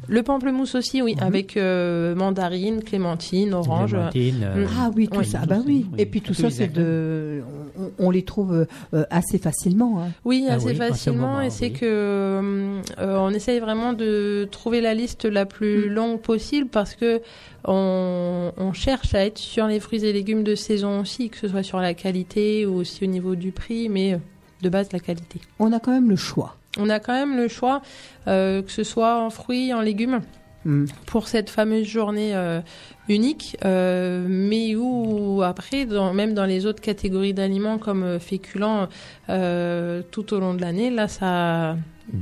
Le 0.07 0.23
pamplemousse 0.23 0.75
aussi, 0.75 1.01
oui, 1.01 1.15
Mhm. 1.15 1.23
avec 1.23 1.57
euh, 1.57 2.15
mandarine, 2.15 2.83
clémentine, 2.83 3.53
orange. 3.53 3.91
Clémentine, 3.91 4.43
euh, 4.43 4.65
Mm. 4.65 4.69
Ah 4.79 4.91
oui, 4.95 5.07
tout 5.07 5.19
Oui, 5.19 5.25
ça. 5.25 5.39
tout 5.39 5.47
bah 5.49 5.55
ça, 5.57 5.63
oui. 5.65 5.85
oui. 5.91 5.95
Et 6.01 6.05
puis 6.05 6.21
tout 6.21 6.33
ça, 6.33 6.49
c'est 6.49 6.67
de, 6.71 7.41
on, 7.79 7.91
on 8.07 8.09
les 8.11 8.23
trouve 8.23 8.65
euh, 8.93 9.05
assez 9.09 9.37
facilement. 9.37 10.01
hein. 10.01 10.09
Oui, 10.25 10.45
Ah 10.49 10.55
assez 10.55 10.67
oui, 10.67 10.75
facilement. 10.75 11.27
moment, 11.27 11.41
et 11.41 11.49
c'est 11.49 11.67
oui. 11.67 11.73
que 11.73 12.81
on 12.99 13.29
essaye 13.29 13.59
vraiment 13.59 13.93
de 13.93 14.47
trouver 14.51 14.81
la 14.81 14.93
liste 14.93 15.25
la 15.25 15.45
plus 15.45 15.89
Mm. 15.89 15.93
longue 15.93 16.19
possible 16.21 16.67
parce 16.69 16.95
que 16.95 17.21
on, 17.65 18.51
on 18.57 18.73
cherche 18.73 19.13
à 19.15 19.25
être 19.25 19.37
sur 19.37 19.67
les 19.67 19.79
fruits 19.79 20.03
et 20.03 20.11
légumes 20.13 20.43
de 20.43 20.55
saison 20.55 20.99
aussi, 20.99 21.29
que 21.29 21.37
ce 21.37 21.47
soit 21.47 21.63
sur 21.63 21.79
la 21.79 21.93
qualité 21.93 22.65
ou 22.65 22.75
aussi 22.75 23.03
au 23.03 23.07
niveau 23.07 23.35
du 23.35 23.51
prix, 23.51 23.87
mais 23.89 24.19
de 24.61 24.69
base 24.69 24.89
la 24.91 24.99
qualité. 24.99 25.39
On 25.59 25.71
a 25.71 25.79
quand 25.79 25.91
même 25.91 26.09
le 26.09 26.15
choix. 26.15 26.57
On 26.79 26.89
a 26.89 26.99
quand 26.99 27.13
même 27.13 27.35
le 27.37 27.47
choix, 27.47 27.81
euh, 28.27 28.61
que 28.61 28.71
ce 28.71 28.83
soit 28.83 29.21
en 29.21 29.29
fruits, 29.29 29.73
en 29.73 29.81
légumes, 29.81 30.21
Mhm. 30.65 30.87
pour 31.07 31.27
cette 31.27 31.49
fameuse 31.49 31.85
journée 31.85 32.33
euh, 32.33 32.61
unique, 33.09 33.57
euh, 33.65 34.25
mais 34.29 34.75
où 34.77 35.41
après, 35.43 35.85
dans, 35.85 36.13
même 36.13 36.33
dans 36.33 36.45
les 36.45 36.65
autres 36.65 36.79
catégories 36.81 37.33
d'aliments 37.33 37.77
comme 37.77 38.03
euh, 38.03 38.17
féculents, 38.17 38.87
euh, 39.29 40.01
tout 40.11 40.33
au 40.33 40.39
long 40.39 40.53
de 40.53 40.61
l'année, 40.61 40.89
là, 40.89 41.09
ça, 41.09 41.75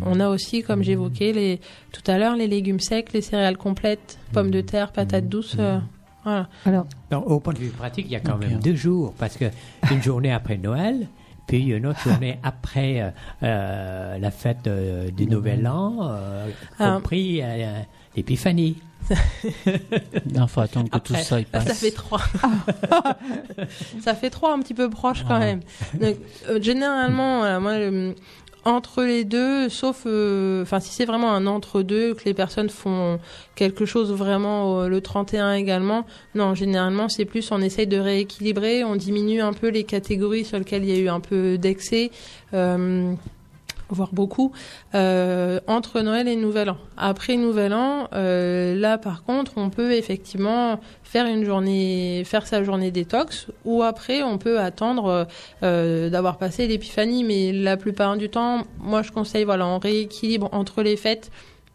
on 0.03 0.19
a 0.19 0.27
aussi, 0.27 0.63
comme 0.63 0.81
j'évoquais 0.81 1.33
les, 1.33 1.59
tout 1.91 2.01
à 2.07 2.17
l'heure, 2.17 2.35
les 2.35 2.47
légumes 2.47 2.79
secs, 2.79 3.13
les 3.13 3.21
céréales 3.21 3.57
complètes, 3.57 4.17
pommes 4.33 4.49
de 4.51 4.61
terre, 4.61 4.91
patates 4.91 5.29
douces. 5.29 5.55
euh, 5.59 5.77
voilà. 6.23 6.47
Alors, 6.65 6.87
au 7.31 7.39
point 7.39 7.53
de 7.53 7.59
vue 7.59 7.69
pratique, 7.69 8.07
il 8.07 8.11
y 8.11 8.15
a 8.15 8.19
quand 8.21 8.37
même 8.37 8.59
deux 8.59 8.75
jours, 8.75 9.13
parce 9.19 9.37
que 9.37 9.45
une 9.91 10.01
journée 10.01 10.31
après 10.31 10.57
Noël, 10.57 11.07
puis 11.51 11.65
une 11.71 11.85
autre 11.85 11.99
journée 12.01 12.39
après 12.43 13.01
euh, 13.01 13.09
euh, 13.43 14.17
la 14.17 14.31
fête 14.31 14.67
euh, 14.67 15.09
du 15.11 15.27
Nouvel 15.27 15.67
An, 15.67 15.97
euh, 16.01 16.47
Ah. 16.79 16.93
compris 16.95 17.41
euh, 17.43 17.81
l'épiphanie. 18.15 18.77
Non, 20.33 20.47
faut 20.47 20.61
attendre 20.61 20.89
que 20.89 20.95
Après. 20.95 21.17
tout 21.19 21.23
ça 21.25 21.39
y 21.41 21.43
passe. 21.45 21.65
ça 21.67 21.73
fait 21.73 21.91
trois. 21.91 22.21
ça 24.01 24.13
fait 24.15 24.29
trois 24.29 24.53
un 24.53 24.59
petit 24.59 24.73
peu 24.75 24.89
proches 24.89 25.23
quand 25.27 25.39
même. 25.39 25.59
Donc, 25.99 26.15
euh, 26.47 26.61
généralement, 26.61 27.39
voilà, 27.39 27.59
moi, 27.59 27.73
entre 28.63 29.03
les 29.03 29.23
deux, 29.23 29.69
sauf, 29.69 30.03
euh, 30.05 30.61
enfin, 30.61 30.79
si 30.79 30.91
c'est 30.91 31.05
vraiment 31.05 31.33
un 31.33 31.47
entre 31.47 31.81
deux, 31.81 32.13
que 32.13 32.25
les 32.25 32.33
personnes 32.33 32.69
font 32.69 33.19
quelque 33.55 33.85
chose 33.85 34.11
vraiment 34.13 34.81
euh, 34.81 34.87
le 34.87 35.01
31 35.01 35.53
également, 35.53 36.05
non, 36.35 36.53
généralement, 36.53 37.09
c'est 37.09 37.25
plus, 37.25 37.51
on 37.51 37.61
essaye 37.61 37.87
de 37.87 37.97
rééquilibrer, 37.97 38.83
on 38.83 38.95
diminue 38.95 39.41
un 39.41 39.53
peu 39.53 39.69
les 39.69 39.83
catégories 39.83 40.45
sur 40.45 40.59
lesquelles 40.59 40.83
il 40.83 40.89
y 40.89 40.97
a 40.97 40.99
eu 40.99 41.09
un 41.09 41.19
peu 41.19 41.57
d'excès. 41.57 42.11
Euh, 42.53 43.13
voire 43.93 44.13
beaucoup, 44.13 44.51
euh, 44.95 45.59
entre 45.67 46.01
Noël 46.01 46.27
et 46.27 46.35
Nouvel 46.35 46.69
An. 46.69 46.77
Après 46.97 47.37
Nouvel 47.37 47.73
An, 47.73 48.07
euh, 48.13 48.75
là 48.75 48.97
par 48.97 49.23
contre, 49.23 49.53
on 49.57 49.69
peut 49.69 49.93
effectivement 49.93 50.79
faire 51.03 51.25
une 51.25 51.43
journée, 51.43 52.23
faire 52.25 52.47
sa 52.47 52.63
journée 52.63 52.91
détox, 52.91 53.47
ou 53.65 53.83
après 53.83 54.23
on 54.23 54.37
peut 54.37 54.59
attendre 54.59 55.27
euh, 55.63 56.09
d'avoir 56.09 56.37
passé 56.37 56.67
l'épiphanie. 56.67 57.23
Mais 57.23 57.51
la 57.51 57.77
plupart 57.77 58.17
du 58.17 58.29
temps, 58.29 58.63
moi 58.79 59.01
je 59.01 59.11
conseille, 59.11 59.43
voilà, 59.43 59.67
on 59.67 59.79
rééquilibre 59.79 60.49
entre 60.51 60.83
les 60.83 60.95
fêtes. 60.95 61.31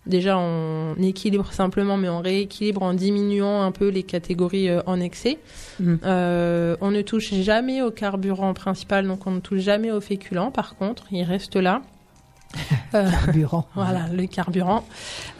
Déjà, 0.06 0.38
on 0.38 0.94
équilibre 1.02 1.52
simplement, 1.52 1.96
mais 1.96 2.08
on 2.08 2.20
rééquilibre 2.20 2.82
en 2.82 2.94
diminuant 2.94 3.62
un 3.62 3.72
peu 3.72 3.88
les 3.88 4.04
catégories 4.04 4.68
euh, 4.68 4.80
en 4.86 5.00
excès. 5.00 5.38
Euh, 6.04 6.76
on 6.80 6.92
ne 6.92 7.02
touche 7.02 7.34
jamais 7.34 7.82
au 7.82 7.90
carburant 7.90 8.54
principal, 8.54 9.06
donc 9.06 9.26
on 9.26 9.32
ne 9.32 9.40
touche 9.40 9.60
jamais 9.60 9.90
au 9.90 10.00
féculent. 10.00 10.52
Par 10.52 10.76
contre, 10.76 11.06
il 11.10 11.24
reste 11.24 11.56
là. 11.56 11.82
Euh, 12.94 13.11
Carburant. 13.11 13.66
voilà, 13.74 14.07
le 14.12 14.26
carburant. 14.26 14.84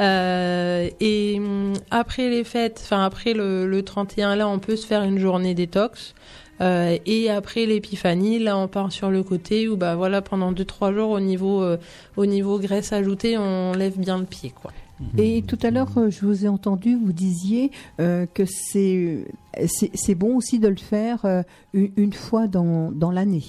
Euh, 0.01 0.89
et 1.01 1.37
hum, 1.39 1.73
après 1.91 2.29
les 2.29 2.45
fêtes, 2.45 2.81
enfin 2.85 3.05
après 3.05 3.33
le, 3.33 3.67
le 3.67 3.83
31, 3.83 4.37
là, 4.37 4.49
on 4.49 4.59
peut 4.59 4.77
se 4.77 4.87
faire 4.87 5.03
une 5.03 5.19
journée 5.19 5.55
détox. 5.55 6.15
Euh, 6.61 6.97
et 7.05 7.31
après 7.31 7.67
l'épiphanie, 7.67 8.39
là, 8.39 8.57
on 8.57 8.69
part 8.69 8.93
sur 8.93 9.11
le 9.11 9.23
côté 9.23 9.69
où, 9.69 9.77
bah 9.77 9.95
voilà, 9.95 10.23
pendant 10.23 10.53
2-3 10.53 10.95
jours, 10.95 11.11
au 11.11 11.21
niveau, 11.21 11.63
euh, 11.63 11.77
au 12.17 12.27
niveau 12.27 12.59
graisse 12.59 12.93
ajoutée, 12.93 13.37
on 13.37 13.73
lève 13.73 13.99
bien 13.99 14.19
le 14.19 14.25
pied, 14.25 14.51
quoi. 14.51 14.73
Et 15.19 15.43
tout 15.43 15.59
à 15.63 15.71
l'heure, 15.71 15.91
je 16.09 16.25
vous 16.25 16.47
ai 16.47 16.49
entendu, 16.49 16.97
vous 16.97 17.13
disiez 17.13 17.71
euh, 18.01 18.25
que 18.33 18.45
c'est 18.47 20.15
bon 20.15 20.37
aussi 20.37 20.59
de 20.59 20.69
le 20.69 20.77
faire 20.77 21.27
euh, 21.27 21.43
une, 21.75 21.93
une 21.97 22.13
fois 22.15 22.47
dans, 22.47 22.91
dans 22.93 23.11
l'année. 23.11 23.45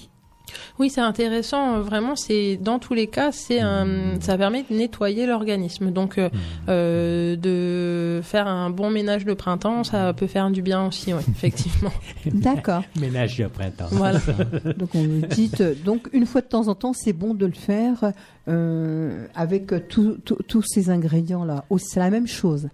Oui, 0.79 0.89
c'est 0.89 1.01
intéressant. 1.01 1.75
euh, 1.75 1.81
Vraiment, 1.81 2.15
c'est 2.15 2.57
dans 2.61 2.79
tous 2.79 2.93
les 2.93 3.07
cas, 3.07 3.31
c'est 3.31 3.59
un, 3.59 4.19
ça 4.21 4.37
permet 4.37 4.63
de 4.69 4.75
nettoyer 4.75 5.25
l'organisme. 5.25 5.91
Donc, 5.91 6.17
euh, 6.17 6.29
euh, 6.69 7.35
de 7.35 8.21
faire 8.23 8.47
un 8.47 8.69
bon 8.69 8.89
ménage 8.89 9.25
de 9.25 9.33
printemps, 9.33 9.83
ça 9.83 10.13
peut 10.13 10.27
faire 10.27 10.49
du 10.51 10.61
bien 10.61 10.85
aussi, 10.87 11.13
oui, 11.13 11.21
effectivement. 11.29 11.91
D'accord. 12.25 12.83
Ménage 12.99 13.37
de 13.37 13.47
printemps. 13.47 13.87
Voilà. 13.91 14.19
Donc 14.77 14.95
on 14.95 15.03
vous 15.03 15.25
dit, 15.27 15.51
donc 15.85 16.07
une 16.13 16.25
fois 16.25 16.41
de 16.41 16.47
temps 16.47 16.67
en 16.67 16.75
temps, 16.75 16.93
c'est 16.93 17.13
bon 17.13 17.33
de 17.33 17.45
le 17.45 17.51
faire 17.53 18.11
euh, 18.47 19.25
avec 19.35 19.71
tous 19.89 20.61
ces 20.65 20.89
ingrédients 20.89 21.43
là. 21.45 21.65
Oh, 21.69 21.77
c'est 21.77 21.99
la 21.99 22.09
même 22.09 22.27
chose. 22.27 22.69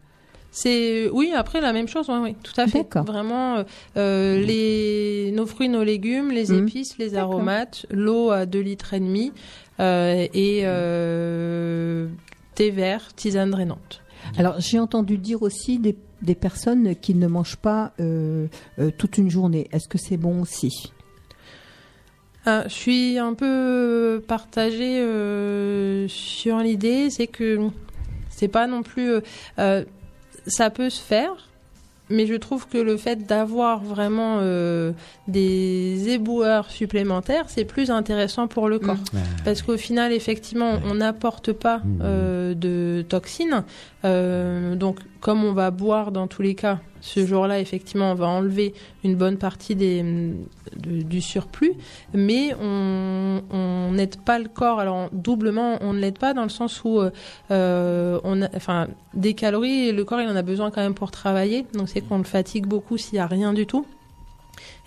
C'est 0.56 1.10
oui 1.10 1.32
après 1.36 1.62
la 1.62 1.74
même 1.74 1.88
chose, 1.88 2.06
oui, 2.10 2.18
oui, 2.22 2.36
tout 2.44 2.54
à 2.62 2.68
fait. 2.68 2.88
Vraiment, 3.08 3.56
euh, 3.58 3.64
euh, 3.98 4.40
les 4.40 5.32
nos 5.34 5.48
fruits, 5.48 5.68
nos 5.68 5.84
légumes, 5.84 6.30
les 6.30 6.52
Mhm. 6.52 6.68
épices, 6.68 6.98
les 7.00 7.16
aromates, 7.16 7.88
l'eau 7.90 8.30
à 8.30 8.46
2 8.46 8.60
litres 8.60 8.94
et 8.94 9.00
demi 9.00 9.34
euh, 9.80 10.28
et 10.32 10.62
euh, 10.66 12.08
thé 12.54 12.70
vert, 12.70 13.16
tisane 13.16 13.50
drainante. 13.50 14.02
Alors 14.38 14.60
j'ai 14.60 14.78
entendu 14.80 15.18
dire 15.18 15.42
aussi 15.42 15.80
des, 15.80 15.98
des 16.22 16.36
personnes 16.36 16.96
qui 16.96 17.16
ne 17.16 17.26
mangent 17.28 17.58
pas 17.58 17.94
euh, 18.00 18.46
euh, 18.78 18.92
toute 18.96 19.18
une 19.18 19.32
journée. 19.32 19.68
Est-ce 19.72 19.88
que 19.88 19.98
c'est 19.98 20.18
bon 20.18 20.40
aussi? 20.44 20.94
Ah, 22.46 22.66
je 22.68 22.74
suis 22.74 23.18
un 23.18 23.34
peu 23.34 24.22
partagée 24.28 25.00
euh, 25.00 26.08
sur 26.10 26.60
l'idée, 26.60 27.10
c'est 27.10 27.28
que 27.28 27.58
c'est 28.30 28.50
pas 28.50 28.68
non 28.68 28.84
plus. 28.84 29.14
Ça 30.48 30.70
peut 30.70 30.90
se 30.90 31.02
faire, 31.02 31.50
mais 32.10 32.26
je 32.28 32.34
trouve 32.36 32.68
que 32.68 32.78
le 32.78 32.98
fait 32.98 33.26
d'avoir 33.26 33.80
vraiment 33.84 34.40
euh, 34.42 34.92
des 35.28 36.10
éboueurs 36.10 36.70
supplémentaires, 36.70 37.46
c'est 37.48 37.66
plus 37.66 37.90
intéressant 37.92 38.48
pour 38.48 38.68
le 38.68 38.78
corps. 38.80 38.98
Parce 39.46 39.62
qu'au 39.62 39.78
final, 39.78 40.12
effectivement, 40.12 40.80
on 40.86 40.96
n'apporte 40.96 41.54
pas 41.54 41.78
Mhm. 41.78 42.00
euh, 42.02 42.54
de 42.56 43.04
toxines. 43.08 43.64
Euh, 44.06 44.76
donc, 44.76 44.98
comme 45.22 45.44
on 45.44 45.54
va 45.54 45.72
boire 45.72 46.12
dans 46.12 46.28
tous 46.28 46.42
les 46.42 46.56
cas, 46.56 46.80
ce 47.06 47.26
jour-là, 47.26 47.60
effectivement, 47.60 48.12
on 48.12 48.16
va 48.16 48.28
enlever 48.28 48.74
une 49.04 49.16
bonne 49.16 49.38
partie 49.38 49.76
des, 49.76 50.02
de- 50.02 51.02
du 51.04 51.20
surplus, 51.20 51.74
mais 52.14 52.56
on 52.62 53.92
n'aide 53.92 54.16
pas 54.22 54.40
le 54.40 54.48
corps. 54.48 54.80
Alors, 54.80 55.10
doublement, 55.12 55.78
on 55.82 55.92
ne 55.92 56.00
l'aide 56.00 56.18
pas 56.18 56.34
dans 56.34 56.44
le 56.44 56.50
sens 56.50 56.82
où, 56.86 57.00
euh, 57.02 57.12
euh, 57.52 58.20
on 58.24 58.42
a, 58.42 58.48
enfin, 58.56 58.88
des 59.14 59.34
calories, 59.34 59.92
le 59.92 60.06
corps, 60.06 60.22
il 60.22 60.30
en 60.30 60.36
a 60.38 60.42
besoin 60.44 60.72
quand 60.72 60.80
même 60.82 60.94
pour 60.94 61.12
travailler. 61.12 61.66
Donc, 61.74 61.90
c'est 61.90 62.00
qu'on 62.00 62.20
le 62.20 62.24
fatigue 62.24 62.66
beaucoup 62.68 62.98
s'il 62.98 63.16
n'y 63.16 63.20
a 63.20 63.28
rien 63.28 63.52
du 63.54 63.66
tout. 63.66 63.86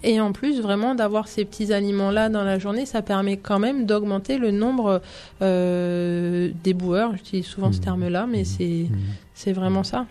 Et 0.02 0.18
en 0.20 0.32
plus, 0.32 0.60
vraiment, 0.62 0.94
d'avoir 0.94 1.28
ces 1.28 1.44
petits 1.44 1.70
aliments-là 1.72 2.30
dans 2.30 2.44
la 2.44 2.58
journée, 2.58 2.86
ça 2.86 3.02
permet 3.02 3.36
quand 3.36 3.58
même 3.58 3.84
d'augmenter 3.84 4.38
le 4.38 4.52
nombre 4.52 5.02
euh, 5.42 6.50
des 6.64 6.72
boueurs. 6.72 7.12
J'utilise 7.16 7.44
souvent 7.46 7.72
ce 7.72 7.78
Mhm. 7.78 7.84
terme-là, 7.84 8.26
mais 8.26 8.44
c'est 8.44 8.86
c'est 9.34 9.52
vraiment 9.52 9.84
ça. 9.84 10.06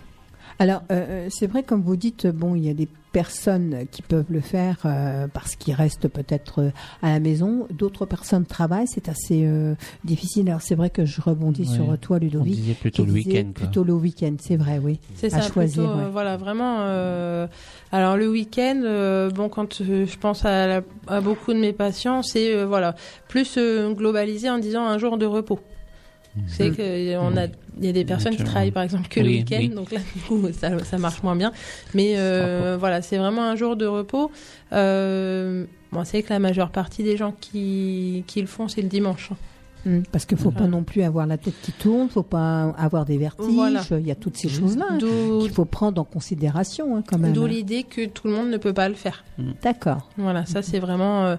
Alors, 0.57 0.83
euh, 0.91 1.27
c'est 1.29 1.47
vrai, 1.47 1.63
comme 1.63 1.81
vous 1.81 1.97
dites, 1.97 2.27
bon, 2.27 2.55
il 2.55 2.63
y 2.65 2.69
a 2.69 2.73
des 2.73 2.87
personnes 3.11 3.85
qui 3.91 4.01
peuvent 4.01 4.25
le 4.29 4.39
faire 4.41 4.77
euh, 4.85 5.27
parce 5.33 5.55
qu'ils 5.55 5.73
restent 5.73 6.07
peut-être 6.07 6.61
euh, 6.61 6.69
à 7.01 7.09
la 7.11 7.19
maison. 7.19 7.67
D'autres 7.71 8.05
personnes 8.05 8.45
travaillent, 8.45 8.87
c'est 8.87 9.09
assez 9.09 9.45
euh, 9.45 9.75
difficile. 10.05 10.47
Alors, 10.49 10.61
c'est 10.61 10.75
vrai 10.75 10.89
que 10.89 11.03
je 11.05 11.19
rebondis 11.21 11.63
Ouais. 11.69 11.75
sur 11.75 11.97
toi, 11.99 12.17
On 12.17 12.19
Ludovic. 12.21 12.55
disait 12.55 12.73
plutôt 12.73 13.03
le 13.05 13.11
week-end. 13.11 13.43
quoi. 13.53 13.65
Plutôt 13.65 13.83
le 13.83 13.93
week-end, 13.93 14.35
c'est 14.39 14.55
vrai, 14.57 14.79
oui. 14.81 14.99
C'est 15.15 15.29
ça, 15.29 15.41
choisir, 15.41 15.83
plutôt, 15.83 15.99
euh, 15.99 16.05
ouais. 16.05 16.11
voilà, 16.11 16.37
vraiment. 16.37 16.77
euh, 16.81 17.47
alors 17.91 18.15
le 18.17 18.29
week-end, 18.29 18.81
euh, 18.83 19.29
bon, 19.29 19.49
quand 19.49 19.81
euh, 19.81 20.05
je 20.05 20.17
pense 20.17 20.45
à, 20.45 20.67
la- 20.67 20.81
à 21.07 21.19
beaucoup 21.21 21.53
de 21.53 21.59
mes 21.59 21.73
patients, 21.73 22.21
c'est 22.21 22.53
euh, 22.55 22.65
voilà, 22.65 22.95
plus 23.27 23.55
euh, 23.57 23.93
globalisé 23.93 24.49
en 24.49 24.57
disant 24.59 24.85
un 24.85 24.97
jour 24.97 25.17
de 25.17 25.25
repos. 25.25 25.59
C'est 26.47 26.71
que 26.71 26.81
euh, 26.81 27.19
on 27.19 27.37
a, 27.37 27.45
il 27.77 27.85
y 27.85 27.89
a 27.89 27.91
des 27.91 28.05
personnes 28.05 28.35
qui 28.35 28.43
travaillent 28.43 28.71
par 28.71 28.83
exemple 28.83 29.07
que 29.07 29.19
le 29.19 29.27
week-end, 29.27 29.57
oui. 29.59 29.69
donc 29.69 29.91
là 29.91 29.99
du 30.15 30.21
coup 30.21 30.41
ça, 30.51 30.77
ça 30.83 30.97
marche 30.97 31.23
moins 31.23 31.35
bien. 31.35 31.51
Mais 31.93 32.15
euh, 32.17 32.77
voilà, 32.79 33.01
c'est 33.01 33.17
vraiment 33.17 33.43
un 33.43 33.55
jour 33.55 33.75
de 33.75 33.85
repos. 33.85 34.31
Euh, 34.73 35.65
bon, 35.91 36.03
c'est 36.03 36.23
que 36.23 36.31
la 36.31 36.39
majeure 36.39 36.71
partie 36.71 37.03
des 37.03 37.17
gens 37.17 37.33
qui, 37.39 38.23
qui 38.27 38.41
le 38.41 38.47
font, 38.47 38.67
c'est 38.67 38.81
le 38.81 38.89
dimanche. 38.89 39.31
Mm, 39.85 40.01
Parce 40.11 40.25
qu'il 40.25 40.37
faut 40.37 40.51
pas 40.51 40.67
non 40.67 40.83
plus 40.83 41.03
avoir 41.03 41.27
la 41.27 41.37
tête 41.37 41.53
qui 41.61 41.71
tourne, 41.71 42.09
faut 42.09 42.23
pas 42.23 42.73
avoir 42.77 43.05
des 43.05 43.17
vertiges. 43.17 43.53
Voilà. 43.53 43.81
Il 43.91 44.05
y 44.05 44.11
a 44.11 44.15
toutes 44.15 44.37
ces 44.37 44.49
choses-là 44.49 44.85
hein, 44.89 44.97
qu'il 44.97 45.51
faut 45.51 45.65
prendre 45.65 46.01
en 46.01 46.05
considération 46.05 46.97
hein, 46.97 47.03
quand 47.07 47.19
même. 47.19 47.33
d'où 47.33 47.45
l'idée 47.45 47.83
que 47.83 48.05
tout 48.05 48.27
le 48.27 48.33
monde 48.33 48.49
ne 48.49 48.57
peut 48.57 48.73
pas 48.73 48.89
le 48.89 48.95
faire. 48.95 49.23
D'accord. 49.61 50.09
Voilà, 50.17 50.45
ça 50.45 50.61
c'est 50.61 50.79
vraiment, 50.79 51.25
euh, 51.25 51.35
euh, 51.35 51.37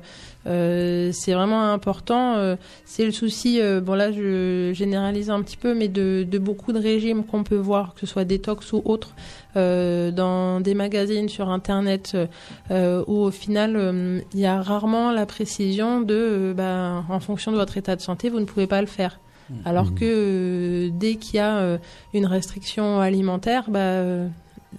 c'est 1.12 1.32
vraiment 1.34 1.72
important. 1.72 2.36
euh, 2.36 2.56
c'est 2.84 3.04
le 3.04 3.10
souci. 3.12 3.60
euh, 3.60 3.80
bon 3.80 3.94
là, 3.94 4.12
je 4.12 4.70
généralise 4.72 5.28
un 5.30 5.42
petit 5.42 5.56
peu, 5.56 5.74
mais 5.74 5.88
de, 5.88 6.26
de 6.28 6.38
beaucoup 6.38 6.72
de 6.72 6.78
régimes 6.78 7.24
qu'on 7.24 7.42
peut 7.44 7.56
voir, 7.56 7.94
que 7.94 8.00
ce 8.00 8.06
soit 8.06 8.24
détox 8.24 8.72
ou 8.72 8.82
autre, 8.84 9.14
euh, 9.56 10.10
dans 10.10 10.60
des 10.60 10.74
magazines 10.74 11.28
sur 11.28 11.48
internet, 11.50 12.12
euh, 12.14 12.26
euh, 12.70 13.04
où 13.06 13.16
au 13.18 13.30
final, 13.30 13.76
euh, 13.76 14.20
il 14.34 14.40
y 14.40 14.46
a 14.46 14.62
rarement 14.62 15.12
la 15.12 15.26
précision 15.26 16.00
de, 16.00 16.14
euh, 16.14 16.54
bah, 16.54 17.04
en 17.08 17.20
fonction 17.20 17.50
de 17.52 17.56
votre 17.56 17.76
état 17.76 17.96
de 17.96 18.00
santé, 18.00 18.30
vous 18.30 18.40
ne 18.40 18.44
pouvez 18.44 18.66
pas 18.66 18.80
le 18.80 18.86
faire. 18.86 19.18
Alors 19.64 19.94
que 19.94 20.04
euh, 20.04 20.90
dès 20.92 21.14
qu'il 21.14 21.36
y 21.36 21.38
a 21.38 21.58
euh, 21.58 21.78
une 22.14 22.26
restriction 22.26 22.98
alimentaire, 23.00 23.66
bah, 23.68 23.78
euh, 23.78 24.26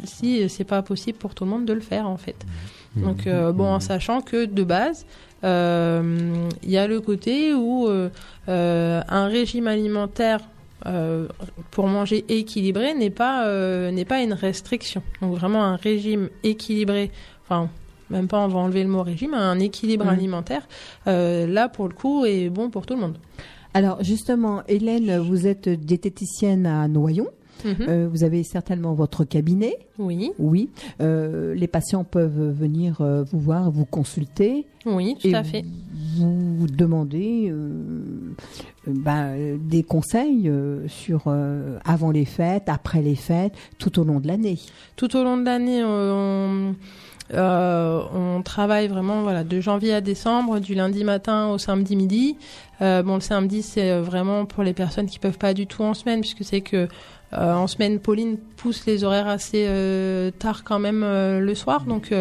si 0.04 0.50
c'est 0.50 0.66
pas 0.66 0.82
possible 0.82 1.18
pour 1.18 1.34
tout 1.36 1.46
le 1.46 1.52
monde 1.52 1.66
de 1.66 1.72
le 1.74 1.80
faire 1.80 2.08
en 2.10 2.18
fait. 2.18 2.36
Donc 2.98 3.28
euh, 3.28 3.52
bon, 3.54 3.66
en 3.66 3.80
sachant 3.80 4.22
que 4.22 4.46
de 4.46 4.64
base, 4.64 5.06
euh, 5.06 5.08
il 5.44 6.70
y 6.70 6.78
a 6.78 6.88
le 6.88 7.00
côté 7.02 7.54
où 7.54 7.88
euh, 7.88 8.10
euh, 8.50 9.02
un 9.08 9.28
régime 9.28 9.68
alimentaire 9.68 10.40
euh, 10.86 11.28
pour 11.72 11.88
manger 11.88 12.24
équilibré 12.30 12.94
n'est 12.94 13.10
pas 13.10 13.46
euh, 13.48 13.92
n'est 13.92 14.06
pas 14.06 14.22
une 14.22 14.34
restriction. 14.34 15.02
Donc 15.22 15.36
vraiment 15.36 15.64
un 15.64 15.76
régime 15.76 16.30
équilibré, 16.44 17.12
enfin 17.44 17.70
même 18.10 18.28
pas 18.28 18.40
on 18.40 18.48
va 18.48 18.60
enlever 18.60 18.84
le 18.84 18.90
mot 18.90 19.04
régime, 19.04 19.34
un 19.34 19.60
équilibre 19.60 20.06
Mhm. 20.06 20.12
alimentaire, 20.12 20.68
euh, 21.08 21.46
là 21.48 21.68
pour 21.68 21.88
le 21.88 21.94
coup 21.94 22.26
est 22.26 22.50
bon 22.50 22.70
pour 22.70 22.86
tout 22.86 22.94
le 22.96 23.02
monde. 23.02 23.18
Alors 23.74 24.04
justement, 24.04 24.64
Hélène, 24.68 25.18
vous 25.20 25.46
êtes 25.46 25.68
diététicienne 25.70 26.66
à 26.66 26.88
Noyon. 26.88 27.28
Mhm. 27.66 27.76
Euh, 27.88 28.08
vous 28.12 28.24
avez 28.24 28.44
certainement 28.44 28.94
votre 28.94 29.24
cabinet. 29.24 29.76
oui, 29.98 30.32
Oui. 30.40 30.70
Euh, 31.02 31.54
les 31.56 31.68
patients 31.68 32.04
peuvent 32.04 32.52
venir 32.52 33.02
euh, 33.02 33.24
vous 33.32 33.40
voir, 33.40 33.72
vous 33.72 33.86
consulter. 33.86 34.66
oui, 34.86 35.16
tout 35.20 35.28
et 35.28 35.34
à 35.36 35.44
fait. 35.44 35.66
Vous 36.18 36.68
demander 36.72 37.50
euh, 37.50 37.70
euh, 38.88 38.94
ben, 38.94 39.58
des 39.62 39.84
conseils 39.84 40.52
sur 40.88 41.34
avant 41.86 42.12
les 42.12 42.26
fêtes, 42.26 42.64
après 42.68 43.02
les 43.02 43.16
fêtes, 43.16 43.54
tout 43.78 44.00
au 44.00 44.04
long 44.04 44.20
de 44.20 44.28
l'année. 44.28 44.60
tout 44.96 45.16
au 45.16 45.24
long 45.24 45.38
de 45.38 45.44
l'année, 45.46 45.84
on, 45.84 46.76
euh, 47.34 48.02
on 48.14 48.42
travaille 48.42 48.88
vraiment 48.88 49.22
voilà 49.22 49.44
de 49.44 49.60
janvier 49.60 49.94
à 49.94 50.02
décembre, 50.02 50.60
du 50.60 50.76
lundi 50.76 51.04
matin 51.04 51.50
au 51.50 51.58
samedi 51.58 51.96
midi. 51.96 52.38
Euh, 52.82 53.04
bon, 53.04 53.16
le 53.16 53.22
samedi 53.22 53.62
c'est 53.64 54.00
vraiment 54.00 54.46
pour 54.46 54.64
les 54.64 54.74
personnes 54.74 55.08
qui 55.08 55.20
peuvent 55.20 55.38
pas 55.38 55.54
du 55.54 55.68
tout 55.68 55.84
en 55.84 55.94
semaine, 55.94 56.22
puisque 56.22 56.44
c'est 56.44 56.62
que 56.62 56.88
euh, 57.34 57.54
en 57.54 57.68
semaine, 57.68 58.00
Pauline 58.00 58.38
pousse 58.38 58.86
les 58.86 59.04
horaires 59.04 59.28
assez 59.28 59.66
euh, 59.68 60.32
tard 60.32 60.64
quand 60.64 60.80
même 60.80 61.04
euh, 61.04 61.40
le 61.40 61.56
soir, 61.56 61.84
donc 61.84 62.14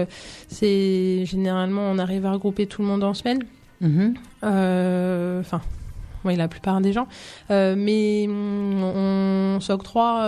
c'est 0.49 1.25
généralement 1.25 1.83
on 1.83 1.99
arrive 1.99 2.27
à 2.27 2.33
regrouper 2.33 2.67
tout 2.67 2.83
le 2.83 2.89
monde 2.89 3.05
en 3.05 3.15
semaine. 3.15 3.45
Mhm. 3.81 4.15
Enfin, 4.43 5.61
oui, 6.25 6.35
la 6.35 6.49
plupart 6.49 6.81
des 6.81 6.93
gens. 6.93 7.07
Mais 7.51 8.27
on, 8.29 9.59
s'octroie 9.61 10.25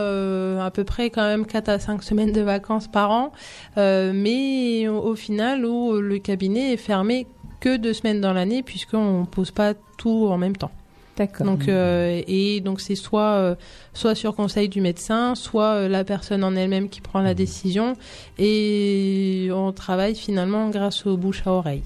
à 0.63 0.71
peu 0.71 0.85
près 0.85 1.11
quand 1.11 1.27
même 1.27 1.45
4 1.45 1.69
à 1.69 1.79
5 1.79 2.03
semaines 2.03 2.33
de 2.33 2.41
vacances 2.41 2.89
par 2.89 3.11
an. 3.11 3.33
Mais 3.77 4.89
au, 4.89 4.99
au 4.99 5.15
final, 5.15 5.65
où 5.65 5.95
le 5.95 6.19
cabinet 6.19 6.73
est 6.73 6.79
fermé 6.79 7.27
que 7.61 7.77
deux 7.77 7.93
semaines 7.93 8.21
dans 8.21 8.33
l'année, 8.33 8.63
puisqu'on 8.63 9.21
ne 9.21 9.27
pose 9.27 9.51
pas 9.51 9.75
tout 9.97 10.29
en 10.29 10.39
même 10.39 10.57
temps. 10.57 10.71
D'accord. 11.19 11.47
Donc 11.47 11.69
euh, 11.69 12.23
et 12.29 12.61
donc 12.61 12.81
c'est 12.81 12.95
soit 12.95 13.33
euh, 13.33 13.55
soit 13.93 14.15
sur 14.15 14.37
conseil 14.37 14.69
du 14.69 14.81
médecin, 14.81 15.35
soit 15.35 15.75
euh, 15.75 15.89
la 15.89 16.05
personne 16.05 16.45
en 16.45 16.55
elle-même 16.55 16.89
qui 16.89 17.01
prend 17.01 17.21
la 17.21 17.35
décision. 17.35 17.95
Et 18.39 19.51
on 19.53 19.73
travaille 19.73 20.15
finalement 20.15 20.71
grâce 20.71 21.07
aux 21.07 21.17
bouches 21.17 21.45
à 21.45 21.51
oreille. 21.51 21.83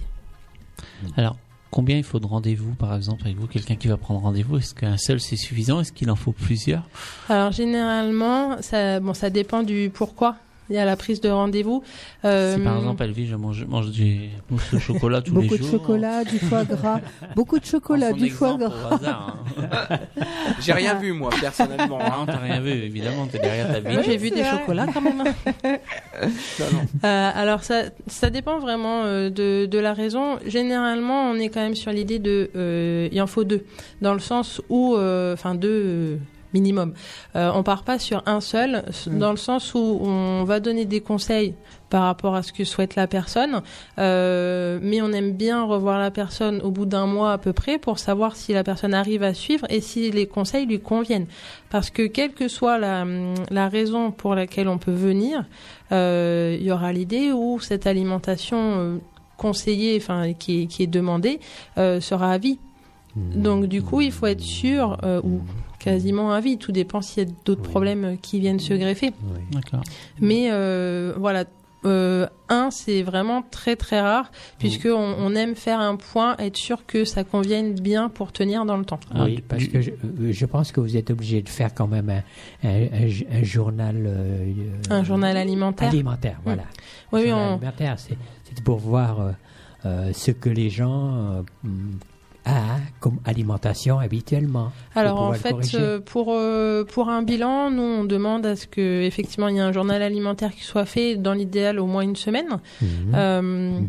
Alors, 1.16 1.38
combien 1.70 1.96
il 1.96 2.04
faut 2.04 2.20
de 2.20 2.26
rendez-vous, 2.26 2.74
par 2.74 2.94
exemple, 2.94 3.22
avec 3.24 3.38
vous 3.38 3.46
Quelqu'un 3.46 3.76
qui 3.76 3.88
va 3.88 3.96
prendre 3.96 4.20
rendez-vous, 4.20 4.58
est-ce 4.58 4.74
qu'un 4.74 4.98
seul 4.98 5.18
c'est 5.18 5.36
suffisant? 5.36 5.80
Est-ce 5.80 5.92
qu'il 5.92 6.10
en 6.10 6.16
faut 6.16 6.32
plusieurs? 6.32 6.86
Alors 7.30 7.52
généralement, 7.52 8.60
ça 8.60 9.00
bon 9.00 9.14
ça 9.14 9.30
dépend 9.30 9.62
du 9.62 9.90
pourquoi 9.92 10.36
il 10.70 10.76
y 10.76 10.78
a 10.78 10.84
la 10.84 10.96
prise 10.96 11.20
de 11.20 11.28
rendez-vous. 11.28 11.82
Euh, 12.24 12.56
Si 12.56 12.60
par 12.62 12.76
exemple, 12.78 13.02
Elvie, 13.02 13.26
je 13.26 13.36
mange, 13.36 13.64
mange 13.66 13.90
du 13.90 14.28
mousse 14.50 14.72
au 14.74 14.78
chocolat 14.78 15.20
tous 15.20 15.32
Beaucoup 15.32 15.52
les 15.54 15.58
de 15.58 15.62
jours. 15.64 15.70
chocolat, 15.72 16.24
du 16.24 16.38
foie 16.38 16.64
gras, 16.64 17.00
beaucoup 17.36 17.58
de 17.58 17.64
chocolat, 17.64 18.12
du 18.12 18.30
foie 18.30 18.56
gras. 18.56 18.72
au 18.90 18.94
hasard, 18.94 19.36
hein. 19.58 19.98
J'ai 20.60 20.72
rien 20.72 20.94
vu 20.94 21.12
moi 21.12 21.30
personnellement. 21.40 21.98
hein. 22.00 22.12
Non, 22.20 22.26
t'as 22.26 22.38
rien 22.38 22.60
vu, 22.60 22.70
évidemment, 22.70 23.26
t'es 23.26 23.38
derrière 23.38 23.72
ta 23.72 23.80
moi, 23.80 24.00
vie. 24.00 24.06
j'ai 24.10 24.16
vu 24.16 24.30
des 24.30 24.44
chocolats 24.44 24.86
quand 24.92 25.00
même. 25.00 25.22
Non, 26.60 26.66
non. 26.72 26.80
Euh, 27.04 27.30
alors 27.34 27.64
ça, 27.64 27.82
ça 28.06 28.30
dépend 28.30 28.58
vraiment 28.58 29.02
euh, 29.04 29.30
de, 29.30 29.66
de 29.66 29.78
la 29.78 29.92
raison. 29.92 30.38
Généralement, 30.46 31.30
on 31.30 31.34
est 31.36 31.48
quand 31.48 31.60
même 31.60 31.74
sur 31.74 31.90
l'idée 31.90 32.18
de, 32.18 32.50
euh, 32.54 33.08
il 33.10 33.20
en 33.20 33.26
faut 33.26 33.44
deux, 33.44 33.64
dans 34.00 34.12
le 34.14 34.20
sens 34.20 34.60
où, 34.68 34.94
euh, 34.94 35.32
enfin 35.34 35.54
deux 35.54 35.68
euh, 35.84 36.16
minimum. 36.54 36.92
Euh, 37.36 37.50
on 37.54 37.62
part 37.62 37.82
pas 37.84 37.98
sur 37.98 38.22
un 38.26 38.40
seul, 38.40 38.84
s- 38.88 39.08
dans 39.08 39.30
le 39.30 39.36
sens 39.36 39.74
où 39.74 39.78
on 40.02 40.44
va 40.44 40.60
donner 40.60 40.84
des 40.84 41.00
conseils 41.00 41.54
par 41.90 42.04
rapport 42.04 42.34
à 42.34 42.42
ce 42.42 42.52
que 42.54 42.64
souhaite 42.64 42.94
la 42.96 43.06
personne, 43.06 43.60
euh, 43.98 44.78
mais 44.82 45.02
on 45.02 45.12
aime 45.12 45.32
bien 45.32 45.62
revoir 45.64 45.98
la 45.98 46.10
personne 46.10 46.60
au 46.62 46.70
bout 46.70 46.86
d'un 46.86 47.06
mois 47.06 47.32
à 47.32 47.38
peu 47.38 47.52
près 47.52 47.78
pour 47.78 47.98
savoir 47.98 48.34
si 48.34 48.52
la 48.54 48.64
personne 48.64 48.94
arrive 48.94 49.22
à 49.22 49.34
suivre 49.34 49.66
et 49.68 49.80
si 49.82 50.10
les 50.10 50.26
conseils 50.26 50.64
lui 50.66 50.80
conviennent. 50.80 51.26
Parce 51.70 51.90
que 51.90 52.06
quelle 52.06 52.32
que 52.32 52.48
soit 52.48 52.78
la, 52.78 53.04
la 53.50 53.68
raison 53.68 54.10
pour 54.10 54.34
laquelle 54.34 54.68
on 54.68 54.78
peut 54.78 54.90
venir, 54.92 55.44
euh, 55.92 56.56
il 56.58 56.64
y 56.66 56.72
aura 56.72 56.92
l'idée 56.92 57.30
où 57.32 57.60
cette 57.60 57.86
alimentation 57.86 58.58
euh, 58.78 58.96
conseillée, 59.36 59.98
enfin 60.00 60.32
qui 60.32 60.62
est, 60.62 60.66
qui 60.66 60.84
est 60.84 60.86
demandée, 60.86 61.40
sera 61.76 62.32
à 62.32 62.38
vie. 62.38 62.58
Donc 63.16 63.66
du 63.66 63.82
coup, 63.82 64.00
il 64.00 64.10
faut 64.12 64.26
être 64.26 64.40
sûr 64.40 64.96
euh, 65.02 65.20
ou 65.22 65.40
quasiment 65.82 66.32
à 66.32 66.40
vie. 66.40 66.58
Tout 66.58 66.72
dépend 66.72 67.00
s'il 67.02 67.24
y 67.24 67.30
a 67.30 67.32
d'autres 67.44 67.62
Oui. 67.64 67.68
problèmes 67.70 68.16
qui 68.22 68.40
viennent 68.40 68.60
se 68.60 68.74
greffer. 68.74 69.12
Oui. 69.34 69.60
Mais 70.20 70.48
euh, 70.52 71.14
voilà, 71.18 71.44
euh, 71.84 72.28
un, 72.48 72.70
c'est 72.70 73.02
vraiment 73.02 73.42
très 73.42 73.74
très 73.74 74.00
rare 74.00 74.30
puisque 74.60 74.86
on, 74.86 75.16
on 75.18 75.34
aime 75.34 75.56
faire 75.56 75.80
un 75.80 75.96
point, 75.96 76.36
être 76.38 76.56
sûr 76.56 76.86
que 76.86 77.04
ça 77.04 77.24
convienne 77.24 77.74
bien 77.74 78.08
pour 78.08 78.30
tenir 78.30 78.64
dans 78.64 78.76
le 78.76 78.84
temps. 78.84 79.00
Ah, 79.12 79.24
Oui, 79.24 79.42
parce 79.48 79.64
que 79.66 79.80
je, 79.80 79.90
euh, 79.90 80.30
je 80.32 80.46
pense 80.46 80.70
que 80.70 80.80
vous 80.80 80.96
êtes 80.96 81.10
obligé 81.10 81.42
de 81.42 81.48
faire 81.48 81.74
quand 81.74 81.88
même 81.88 82.08
un, 82.08 82.22
un- 82.68 82.86
un 82.92 83.06
j- 83.08 83.26
un 83.32 83.42
journal. 83.42 83.96
euh, 84.06 84.52
Un 84.90 85.02
journal 85.02 85.36
alimentaire. 85.36 85.88
Alimentaire, 85.88 86.38
voilà. 86.44 86.62
Oui, 87.12 87.22
oui, 87.24 87.28
journal 87.30 87.48
on- 87.50 87.56
alimentaire, 87.56 87.96
c'est 87.98 88.16
pour 88.62 88.78
voir 88.78 89.20
euh, 89.20 89.30
euh, 89.86 90.12
ce 90.12 90.30
que 90.30 90.48
les 90.50 90.70
gens 90.70 91.42
euh, 92.46 92.50
mm, 92.50 92.52
a 92.52 92.78
comme 93.00 93.18
alimentation 93.24 93.98
habituellement. 93.98 94.72
Alors 94.94 95.20
en 95.20 95.32
fait, 95.32 95.74
euh, 95.74 96.00
pour 96.00 96.28
euh, 96.30 96.84
pour 96.84 97.08
un 97.08 97.22
bilan, 97.22 97.70
nous 97.70 97.82
on 97.82 98.04
demande 98.04 98.46
à 98.46 98.56
ce 98.56 98.66
que 98.66 99.02
effectivement 99.02 99.48
il 99.48 99.56
y 99.56 99.58
ait 99.58 99.62
un 99.62 99.72
journal 99.72 100.02
alimentaire 100.02 100.52
qui 100.54 100.64
soit 100.64 100.84
fait 100.84 101.16
dans 101.16 101.34
l'idéal 101.34 101.78
au 101.78 101.86
moins 101.86 102.02
une 102.02 102.16
semaine. 102.16 102.60
Mhm. 102.80 102.88
Euh, 103.14 103.80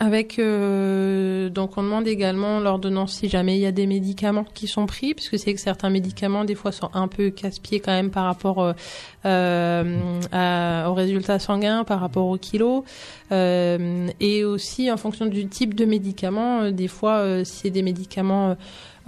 avec 0.00 0.38
euh, 0.38 1.48
donc 1.50 1.76
on 1.76 1.82
demande 1.82 2.06
également 2.08 2.60
l'ordonnance 2.60 3.12
si 3.14 3.28
jamais 3.28 3.56
il 3.56 3.60
y 3.60 3.66
a 3.66 3.72
des 3.72 3.86
médicaments 3.86 4.44
qui 4.54 4.66
sont 4.66 4.86
pris 4.86 5.12
puisque 5.14 5.38
c'est 5.38 5.52
que 5.54 5.60
certains 5.60 5.90
médicaments 5.90 6.44
des 6.44 6.54
fois 6.54 6.72
sont 6.72 6.88
un 6.94 7.08
peu 7.08 7.30
casse-pieds 7.30 7.80
quand 7.80 7.92
même 7.92 8.10
par 8.10 8.24
rapport 8.24 8.60
euh, 8.62 8.72
euh, 9.26 10.20
à- 10.32 10.90
aux 10.90 10.94
résultats 10.94 11.38
sanguins 11.38 11.84
par 11.84 12.00
rapport 12.00 12.26
au 12.26 12.36
kilo. 12.38 12.84
Euh, 13.32 14.08
et 14.20 14.44
aussi 14.44 14.90
en 14.90 14.96
fonction 14.96 15.26
du 15.26 15.46
type 15.46 15.74
de 15.74 15.84
médicament 15.84 16.62
euh, 16.62 16.70
des 16.70 16.88
fois 16.88 17.18
euh, 17.18 17.44
si 17.44 17.56
c'est 17.62 17.70
des 17.70 17.82
médicaments 17.82 18.56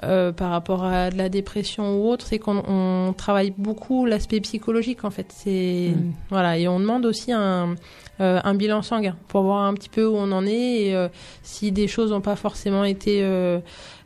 euh, 0.02 0.32
par 0.32 0.50
rapport 0.50 0.84
à 0.84 1.10
de 1.10 1.16
la 1.16 1.28
dépression 1.28 1.96
ou 2.00 2.08
autre, 2.10 2.26
c'est 2.26 2.38
qu'on 2.40 2.62
on 2.66 3.12
travaille 3.12 3.52
beaucoup 3.56 4.06
l'aspect 4.06 4.40
psychologique 4.40 5.04
en 5.04 5.10
fait. 5.10 5.26
C'est 5.28 5.92
voilà. 6.30 6.58
Et 6.58 6.66
on 6.66 6.80
demande 6.80 7.06
aussi 7.06 7.30
un 7.32 7.76
un 8.20 8.54
bilan 8.54 8.82
sanguin 8.82 9.16
pour 9.28 9.42
voir 9.42 9.62
un 9.64 9.74
petit 9.74 9.88
peu 9.88 10.06
où 10.06 10.14
on 10.16 10.30
en 10.32 10.46
est 10.46 10.82
et 10.86 10.94
euh, 10.94 11.08
si 11.42 11.72
des 11.72 11.88
choses 11.88 12.10
n'ont 12.12 12.20
pas 12.20 12.36
forcément 12.36 12.84
été 12.84 13.22
euh, 13.22 13.58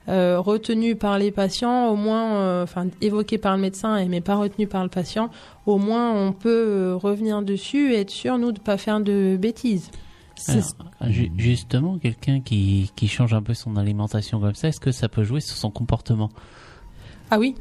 euh, 0.09 0.41
retenues 0.41 0.97
par 0.97 1.19
les 1.19 1.31
patients, 1.31 1.89
au 1.89 1.97
moins, 1.97 2.37
euh, 2.37 2.63
enfin 2.63 2.87
évoquées 3.03 3.37
par 3.39 3.55
le 3.57 3.61
médecin 3.63 4.03
mais 4.07 4.21
pas 4.23 4.37
retenues 4.37 4.67
par 4.67 4.83
le 4.83 4.89
patient, 4.89 5.29
au 5.67 5.77
moins 5.77 6.13
on 6.15 6.33
peut 6.33 6.49
euh, 6.69 6.95
revenir 6.97 7.43
dessus 7.43 7.93
et 7.93 8.01
être 8.01 8.11
sûr 8.11 8.39
nous 8.39 8.53
de 8.53 8.61
pas 8.61 8.79
faire 8.79 9.01
de 9.01 9.37
bêtises. 9.39 9.91
C'est- 10.37 10.53
Alors, 11.01 11.13
ju- 11.13 11.33
justement, 11.37 11.99
quelqu'un 11.99 12.41
qui, 12.41 12.91
qui 12.97 13.09
change 13.09 13.35
un 13.35 13.43
peu 13.43 13.55
son 13.55 13.77
alimentation 13.77 14.39
comme 14.41 14.55
ça, 14.55 14.69
est-ce 14.69 14.81
que 14.81 14.93
ça 14.93 15.09
peut 15.09 15.25
jouer 15.25 15.41
sur 15.41 15.57
son 15.57 15.71
comportement? 15.71 16.31
Ah 17.31 17.39
oui. 17.39 17.57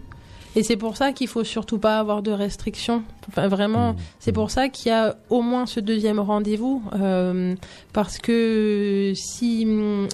Et 0.58 0.64
c'est 0.64 0.76
pour 0.76 0.98
ça 0.98 1.12
qu'il 1.12 1.28
faut 1.28 1.44
surtout 1.44 1.78
pas 1.78 2.00
avoir 2.00 2.24
de 2.24 2.32
restrictions. 2.32 3.04
Enfin, 3.30 3.48
vraiment, 3.48 3.96
c'est 4.18 4.32
pour 4.32 4.50
ça 4.50 4.70
qu'il 4.70 4.90
y 4.90 4.92
a 4.92 5.16
au 5.30 5.44
moins 5.44 5.68
ce 5.68 5.80
deuxième 5.80 6.20
rendez-vous. 6.20 6.82
euh, 7.00 7.54
parce 7.94 8.18
que 8.18 9.12
si 9.14 9.68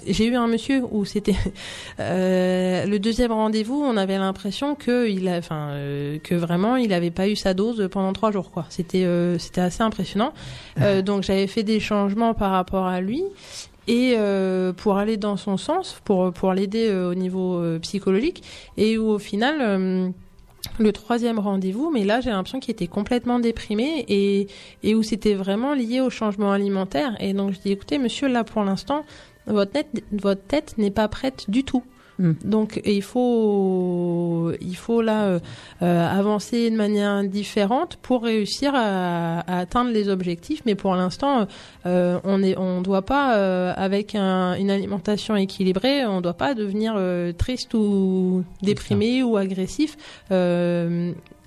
j'ai 0.06 0.26
eu 0.26 0.36
un 0.36 0.46
monsieur 0.46 0.82
où 0.90 1.06
c'était 1.06 1.34
euh, 1.98 2.84
le 2.84 2.98
deuxième 2.98 3.32
rendez-vous, 3.32 3.82
on 3.82 3.96
avait 3.96 4.18
l'impression 4.18 4.74
que 4.74 5.08
il 5.08 5.28
a, 5.28 5.38
enfin, 5.38 5.70
euh, 5.70 6.18
que 6.22 6.34
vraiment 6.34 6.76
il 6.76 6.92
avait 6.92 7.10
pas 7.10 7.26
eu 7.26 7.36
sa 7.36 7.54
dose 7.54 7.88
pendant 7.90 8.12
trois 8.12 8.30
jours. 8.30 8.50
Quoi. 8.50 8.66
C'était, 8.68 9.06
euh, 9.06 9.38
c'était 9.38 9.62
assez 9.62 9.82
impressionnant. 9.82 10.34
Euh, 10.80 11.02
donc 11.02 11.22
j'avais 11.22 11.46
fait 11.46 11.62
des 11.62 11.78
changements 11.78 12.34
par 12.34 12.50
rapport 12.50 12.86
à 12.86 13.00
lui. 13.00 13.22
Et 13.86 14.14
euh, 14.16 14.72
pour 14.72 14.96
aller 14.96 15.16
dans 15.16 15.36
son 15.36 15.56
sens, 15.56 16.00
pour 16.04 16.32
pour 16.32 16.52
l'aider 16.52 16.88
euh, 16.88 17.10
au 17.10 17.14
niveau 17.14 17.58
euh, 17.58 17.78
psychologique, 17.80 18.42
et 18.76 18.96
où 18.96 19.08
au 19.08 19.18
final 19.18 20.12
le 20.78 20.92
troisième 20.92 21.38
rendez-vous, 21.38 21.90
mais 21.90 22.04
là 22.04 22.20
j'ai 22.20 22.30
l'impression 22.30 22.60
qu'il 22.60 22.72
était 22.72 22.86
complètement 22.86 23.38
déprimé 23.38 24.04
et, 24.08 24.94
où 24.94 25.02
c'était 25.02 25.34
vraiment 25.34 25.74
lié 25.74 26.00
au 26.00 26.10
changement 26.10 26.52
alimentaire. 26.52 27.16
Et 27.20 27.32
donc 27.32 27.52
je 27.52 27.60
dis 27.60 27.72
écoutez 27.72 27.98
monsieur, 27.98 28.28
là 28.28 28.44
pour 28.44 28.64
l'instant, 28.64 29.04
votre, 29.46 29.72
votre 30.12 30.42
tête 30.42 30.76
n'est 30.78 30.90
pas 30.90 31.08
prête 31.08 31.48
du 31.48 31.64
tout. 31.64 31.82
Mm. 32.18 32.32
Donc 32.44 32.80
et 32.84 32.94
il 32.94 33.02
faut 33.02 34.52
il 34.60 34.76
faut 34.76 35.02
là 35.02 35.24
euh, 35.24 35.38
euh, 35.82 36.06
avancer 36.08 36.70
de 36.70 36.76
manière 36.76 37.24
différente 37.24 37.96
pour 38.02 38.22
réussir 38.22 38.72
à, 38.74 39.40
à 39.40 39.58
atteindre 39.58 39.90
les 39.90 40.08
objectifs. 40.08 40.62
Mais 40.64 40.74
pour 40.76 40.94
l'instant, 40.94 41.46
euh, 41.86 42.20
on 42.24 42.42
est 42.42 42.56
on 42.56 42.82
doit 42.82 43.02
pas 43.02 43.32
avec 43.72 44.14
un- 44.14 44.54
une 44.54 44.70
alimentation 44.70 45.34
équilibrée, 45.36 46.06
on 46.06 46.20
doit 46.20 46.34
pas 46.34 46.54
devenir 46.54 46.96
triste 47.36 47.74
ou 47.74 48.44
déprimé 48.62 49.22
ou 49.22 49.36
agressif. 49.36 49.96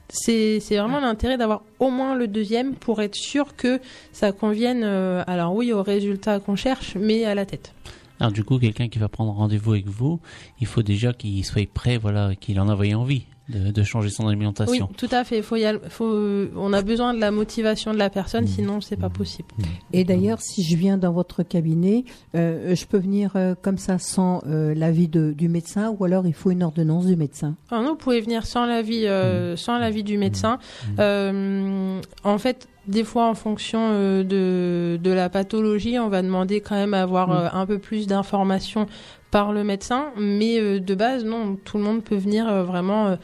C'est 0.09 0.59
c'est 0.61 0.77
vraiment 0.77 0.99
l'intérêt 1.01 1.37
d'avoir 1.37 1.63
au 1.79 1.89
moins 1.89 2.15
le 2.15 2.27
deuxième 2.27 2.75
pour 2.75 3.01
être 3.01 3.15
sûr 3.15 3.55
que 3.55 3.79
ça 4.13 4.31
convienne. 4.31 4.83
alors 4.83 5.53
oui, 5.53 5.73
au 5.73 5.83
résultat 5.83 6.39
qu'on 6.39 6.55
cherche, 6.55 6.95
mais 6.95 7.25
à 7.25 7.35
la 7.35 7.45
tête. 7.45 7.73
Alors 8.19 8.31
du 8.31 8.43
coup, 8.43 8.57
quelqu'un 8.59 8.87
qui 8.87 8.99
va 8.99 9.07
prendre 9.09 9.31
rendez-vous 9.33 9.73
avec 9.73 9.87
vous, 9.87 10.19
il 10.59 10.67
faut 10.67 10.81
déjà 10.83 11.13
qu'il 11.13 11.43
soit 11.45 11.69
prêt, 11.71 11.97
voilà, 11.97 12.33
qu'il 12.35 12.59
en 12.59 12.81
ait 12.81 12.93
envie 12.93 13.23
de, 13.49 13.71
de 13.71 13.83
changer 13.83 14.09
son 14.09 14.23
Oui, 14.23 14.29
alimentation. 14.33 14.89
tout 14.97 15.07
à 15.11 15.23
fait. 15.23 15.41
Faut 15.41 15.55
y 15.55 15.63
aller- 15.63 15.79
faut, 15.87 16.47
on 16.57 16.73
a 16.73 16.81
besoin 16.81 17.13
de 17.13 17.19
la 17.21 17.31
motivation 17.31 17.93
de 17.93 17.97
la 17.97 18.09
personne, 18.09 18.45
sinon 18.45 18.81
c'est 18.81 18.97
pas 18.97 19.09
possible. 19.09 19.47
Et 19.93 20.03
d'ailleurs, 20.03 20.41
si 20.41 20.63
je 20.63 20.75
viens 20.75 20.97
dans 20.97 21.13
votre 21.13 21.43
cabinet, 21.43 22.03
euh, 22.35 22.75
je 22.75 22.85
peux 22.85 22.97
venir 22.97 23.31
euh, 23.35 23.55
comme 23.61 23.77
ça 23.77 23.99
sans 23.99 24.41
euh, 24.47 24.73
l'avis 24.75 25.07
du 25.07 25.47
médecin 25.47 25.95
ou 25.97 26.03
alors 26.03 26.27
il 26.27 26.33
faut 26.33 26.51
une 26.51 26.63
ordonnance 26.63 27.05
du 27.05 27.15
médecin? 27.15 27.55
Alors 27.71 27.83
nous, 27.83 27.89
vous 27.91 27.95
pouvez 27.95 28.19
venir 28.19 28.45
sans 28.45 28.65
l'avis, 28.65 29.05
euh, 29.05 29.55
sans 29.55 29.77
l'avis 29.77 30.03
du 30.03 30.17
médecin. 30.17 30.59
Euh, 30.99 32.01
en 32.23 32.37
fait, 32.37 32.67
des 32.87 33.03
fois, 33.03 33.27
en 33.27 33.33
fonction 33.33 33.79
euh, 33.91 34.23
de, 34.23 34.97
de 35.01 35.11
la 35.11 35.29
pathologie, 35.29 35.99
on 35.99 36.09
va 36.09 36.21
demander 36.21 36.61
quand 36.61 36.75
même 36.75 36.93
à 36.93 37.01
avoir 37.01 37.31
euh, 37.31 37.47
un 37.51 37.65
peu 37.65 37.79
plus 37.79 38.07
d'informations 38.07 38.85
par 39.29 39.51
le 39.51 39.63
médecin. 39.63 40.07
Mais 40.17 40.59
euh, 40.59 40.79
de 40.79 40.95
base, 40.95 41.25
non, 41.25 41.57
tout 41.63 41.77
le 41.77 41.83
monde 41.83 42.03
peut 42.03 42.15
venir 42.15 42.47
euh, 42.47 42.63
vraiment 42.63 43.17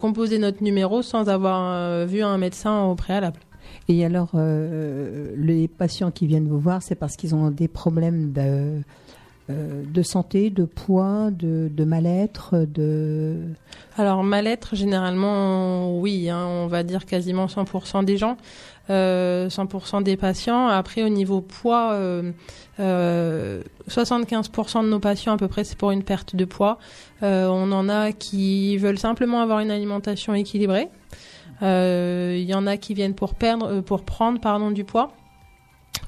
composer 0.00 0.38
notre 0.38 0.62
numéro 0.62 1.02
sans 1.02 1.28
avoir 1.28 2.06
vu 2.06 2.22
un 2.22 2.36
médecin 2.36 2.84
au 2.84 2.94
préalable. 2.94 3.40
Et 3.88 4.04
alors, 4.04 4.30
les 4.34 5.68
patients 5.68 6.10
qui 6.10 6.26
viennent 6.26 6.48
vous 6.48 6.58
voir, 6.58 6.82
c'est 6.82 6.96
parce 6.96 7.16
qu'ils 7.16 7.34
ont 7.34 7.50
des 7.50 7.68
problèmes 7.68 8.32
de, 8.32 8.82
euh, 9.48 9.84
de 9.86 10.02
santé, 10.02 10.50
de 10.50 10.64
poids, 10.64 11.30
de, 11.30 11.70
de 11.72 11.84
mal-être, 11.84 12.66
de 12.66 13.36
Alors 13.96 14.24
mal-être, 14.24 14.74
généralement, 14.74 15.98
oui, 15.98 16.28
hein, 16.28 16.46
on 16.46 16.66
va 16.66 16.82
dire 16.82 17.06
quasiment 17.06 17.46
100% 17.46 18.04
des 18.04 18.16
gens, 18.16 18.36
euh, 18.90 19.48
100% 19.48 20.02
des 20.02 20.16
patients. 20.16 20.66
Après, 20.66 21.02
au 21.04 21.08
niveau 21.08 21.40
poids, 21.40 21.92
euh, 21.92 22.32
euh, 22.80 23.62
75% 23.88 24.82
de 24.82 24.88
nos 24.88 24.98
patients 24.98 25.32
à 25.32 25.36
peu 25.36 25.48
près, 25.48 25.64
c'est 25.64 25.78
pour 25.78 25.92
une 25.92 26.02
perte 26.02 26.34
de 26.34 26.44
poids. 26.44 26.78
Euh, 27.22 27.46
on 27.46 27.70
en 27.72 27.88
a 27.88 28.12
qui 28.12 28.76
veulent 28.78 28.98
simplement 28.98 29.40
avoir 29.40 29.60
une 29.60 29.70
alimentation 29.70 30.34
équilibrée. 30.34 30.88
Euh, 31.62 32.36
Il 32.36 32.44
y 32.44 32.54
en 32.54 32.66
a 32.66 32.76
qui 32.76 32.94
viennent 32.94 33.14
pour 33.14 33.34
perdre, 33.34 33.66
euh, 33.66 33.82
pour 33.82 34.02
prendre 34.02 34.40
pardon 34.40 34.70
du 34.70 34.84
poids. 34.84 35.12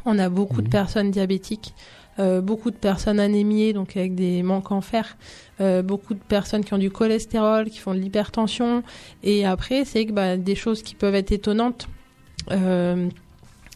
On 0.05 0.19
a 0.19 0.29
beaucoup 0.29 0.63
de 0.63 0.69
personnes 0.69 1.11
diabétiques, 1.11 1.75
euh, 1.77 1.98
beaucoup 2.41 2.71
de 2.71 2.77
personnes 2.77 3.21
anémiées, 3.21 3.73
donc 3.73 3.97
avec 3.97 4.15
des 4.15 4.43
manques 4.43 4.73
en 4.73 4.81
fer, 4.81 5.17
euh, 5.61 5.83
beaucoup 5.83 6.15
de 6.15 6.21
personnes 6.21 6.65
qui 6.65 6.75
ont 6.75 6.79
du 6.79 6.91
cholestérol, 6.91 7.71
qui 7.71 7.79
font 7.79 7.95
de 7.95 7.99
l'hypertension. 7.99 8.83
Et 9.23 9.45
après, 9.47 9.85
c'est 9.85 10.07
que 10.07 10.13
bah, 10.13 10.37
des 10.37 10.55
choses 10.55 10.83
qui 10.83 10.95
peuvent 10.95 11.15
être 11.15 11.33
étonnantes. 11.33 11.89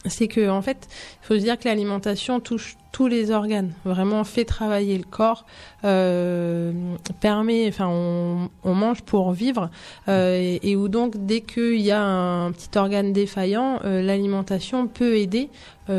C'est 0.07 0.29
que 0.29 0.49
en 0.49 0.63
fait, 0.63 0.89
il 1.23 1.27
faut 1.27 1.35
se 1.35 1.41
dire 1.41 1.59
que 1.59 1.69
l'alimentation 1.69 2.41
touche 2.41 2.77
tous 2.93 3.07
les 3.07 3.31
organes, 3.31 3.73
vraiment 3.87 4.23
fait 4.23 4.45
travailler 4.45 4.99
le 4.99 5.05
corps, 5.05 5.47
euh, 5.85 6.73
permet, 7.21 7.67
enfin, 7.69 7.89
on, 7.89 8.75
mange 8.75 9.01
pour 9.03 9.33
vivre, 9.33 9.71
euh, 10.09 10.59
et, 10.63 10.77
où 10.77 10.89
donc 10.89 11.15
dès 11.17 11.41
qu'il 11.41 11.81
y 11.81 11.91
a 11.91 12.03
un 12.03 12.53
petit 12.53 12.77
organe 12.77 13.15
défaillant, 13.15 13.81
euh, 13.85 14.03
l'alimentation 14.03 14.87
peut 14.87 15.17
aider, 15.17 15.49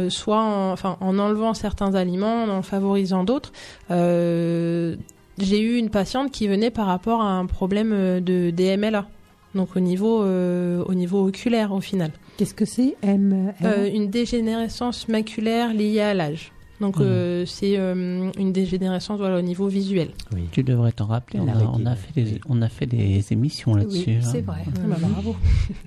soit 0.09 0.41
en, 0.41 0.71
enfin, 0.71 0.97
en 1.01 1.19
enlevant 1.19 1.53
certains 1.53 1.95
aliments, 1.95 2.43
en 2.45 2.61
favorisant 2.61 3.23
d'autres. 3.23 3.51
J'ai 3.89 5.61
eu 5.61 5.77
une 5.77 5.89
patiente 5.89 6.31
qui 6.31 6.47
venait 6.47 6.71
par 6.71 6.85
rapport 6.85 7.21
à 7.21 7.31
un 7.31 7.47
problème 7.47 8.21
de 8.21 8.51
DMLA, 8.51 9.07
donc 9.55 9.75
au 9.75 9.79
niveau, 9.79 10.23
au 10.23 10.93
niveau 10.93 11.27
oculaire 11.27 11.73
au 11.73 11.81
final. 11.81 12.11
Qu'est-ce 12.37 12.53
que 12.53 12.65
c'est 12.65 12.95
M 13.01 13.53
Euh, 13.63 13.89
une 13.93 14.09
dégénérescence 14.09 15.07
maculaire 15.07 15.73
liée 15.73 15.99
à 16.01 16.13
l'âge. 16.13 16.51
Donc 16.81 16.97
Mhm. 16.97 17.03
euh, 17.05 17.45
c'est 17.45 17.77
euh, 17.77 18.29
une 18.37 18.51
dégénérescence 18.51 19.17
voilà, 19.19 19.37
au 19.37 19.41
niveau 19.41 19.67
visuel. 19.67 20.09
Oui. 20.33 20.41
Tu 20.51 20.63
devrais 20.63 20.91
t'en 20.91 21.05
rappeler. 21.05 21.39
On 21.39 21.47
a, 21.47 21.55
on, 21.63 21.71
rétine. 21.73 21.87
a 21.87 21.95
fait 21.95 22.21
des, 22.21 22.41
on 22.49 22.61
a 22.61 22.67
fait 22.67 22.85
des 22.87 23.23
émissions 23.31 23.75
là-dessus. 23.75 24.03
Oui, 24.09 24.15
hein. 24.21 24.29
c'est 24.29 24.41
vrai. 24.41 24.63
Ah 24.67 24.79
bah, 24.87 24.95
bravo. 24.99 25.35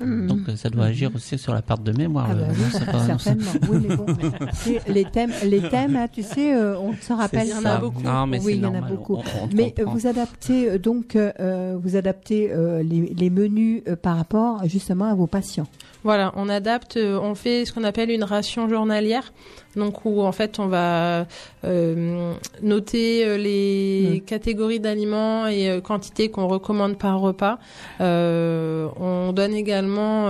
Donc 0.29 0.39
ça 0.57 0.71
doit 0.71 0.85
agir 0.87 1.11
aussi 1.15 1.37
sur 1.37 1.53
la 1.53 1.61
part 1.61 1.79
de 1.79 1.93
mémoire. 1.93 2.29
Ah 2.31 2.35
bah 2.35 2.47
oui, 2.51 2.81
pas- 2.87 2.93
non, 3.09 3.19
certainement. 3.19 3.51
Oui, 3.69 3.79
mais 3.87 3.97
bon, 3.97 4.07
c'est- 4.55 4.89
les 4.89 5.05
thèmes, 5.05 5.33
les 5.45 5.61
thèmes, 5.61 5.97
hein, 5.97 6.07
tu 6.11 6.23
sais, 6.23 6.55
euh, 6.55 6.79
on 6.79 6.95
se 6.95 7.13
rappelle. 7.13 7.49
Il 7.49 7.51
y 7.51 7.55
en 7.55 7.65
a 7.65 7.79
beaucoup. 7.79 8.03
Non, 8.03 8.27
mais 8.27 8.41
Oui, 8.43 8.55
il 8.55 8.63
y 8.63 8.67
en 8.67 8.75
a 8.75 8.81
beaucoup. 8.81 9.17
on- 9.17 9.23
on 9.43 9.49
te 9.49 9.57
Mais 9.57 9.73
comprend. 9.73 9.93
vous 9.93 10.07
adaptez 10.07 10.79
donc, 10.79 11.17
euh, 11.17 11.77
vous 11.83 11.97
adaptez 11.97 12.51
euh, 12.53 12.83
les, 12.83 13.13
les 13.15 13.29
menus 13.29 13.83
euh, 13.89 13.97
par 13.97 14.17
rapport 14.17 14.63
justement 14.67 15.07
à 15.07 15.15
vos 15.15 15.27
patients. 15.27 15.67
Voilà, 16.07 16.31
on 16.37 16.49
adapte, 16.49 16.99
euh, 16.99 17.19
on 17.21 17.35
fait 17.35 17.65
ce 17.65 17.73
qu'on 17.73 17.83
appelle 17.83 18.13
une 18.13 18.23
ration 18.23 18.69
journalière, 18.69 19.33
donc 19.75 20.05
où 20.05 20.23
en 20.23 20.31
fait 20.31 20.61
on 20.61 20.69
va 20.69 21.27
euh, 21.65 22.33
noter 22.63 23.27
euh, 23.27 23.37
les 23.37 24.21
Mm. 24.21 24.25
catégories 24.25 24.79
d'aliments 24.79 25.49
et 25.49 25.69
euh, 25.69 25.81
quantités 25.81 26.31
qu'on 26.31 26.47
recommande 26.47 26.97
par 26.97 27.19
repas. 27.19 27.59
On 27.99 29.33
donne 29.35 29.53
également 29.55 30.29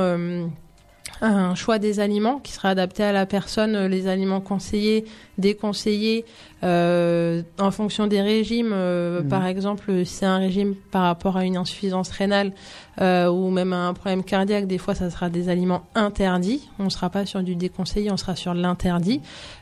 un 1.20 1.54
choix 1.54 1.78
des 1.78 2.00
aliments 2.00 2.38
qui 2.38 2.52
sera 2.52 2.68
adapté 2.70 3.02
à 3.02 3.12
la 3.12 3.26
personne, 3.26 3.74
euh, 3.74 3.88
les 3.88 4.06
aliments 4.06 4.40
conseillés, 4.40 5.04
déconseillés, 5.38 6.24
euh, 6.62 7.42
en 7.58 7.70
fonction 7.70 8.06
des 8.06 8.20
régimes. 8.20 8.72
euh, 8.72 9.22
Mhm. 9.22 9.28
Par 9.28 9.46
exemple, 9.46 10.04
si 10.04 10.14
c'est 10.14 10.26
un 10.26 10.38
régime 10.38 10.74
par 10.90 11.02
rapport 11.02 11.36
à 11.36 11.44
une 11.44 11.56
insuffisance 11.56 12.10
rénale 12.10 12.52
euh, 13.00 13.28
ou 13.30 13.50
même 13.50 13.72
à 13.72 13.88
un 13.88 13.94
problème 13.94 14.24
cardiaque, 14.24 14.66
des 14.66 14.78
fois, 14.78 14.94
ça 14.94 15.10
sera 15.10 15.28
des 15.30 15.48
aliments 15.48 15.82
interdits. 15.94 16.68
On 16.78 16.84
ne 16.84 16.90
sera 16.90 17.10
pas 17.10 17.26
sur 17.26 17.42
du 17.42 17.54
déconseillé, 17.56 18.10
on 18.10 18.16
sera 18.16 18.36
sur 18.36 18.54
l'interdit. 18.54 19.20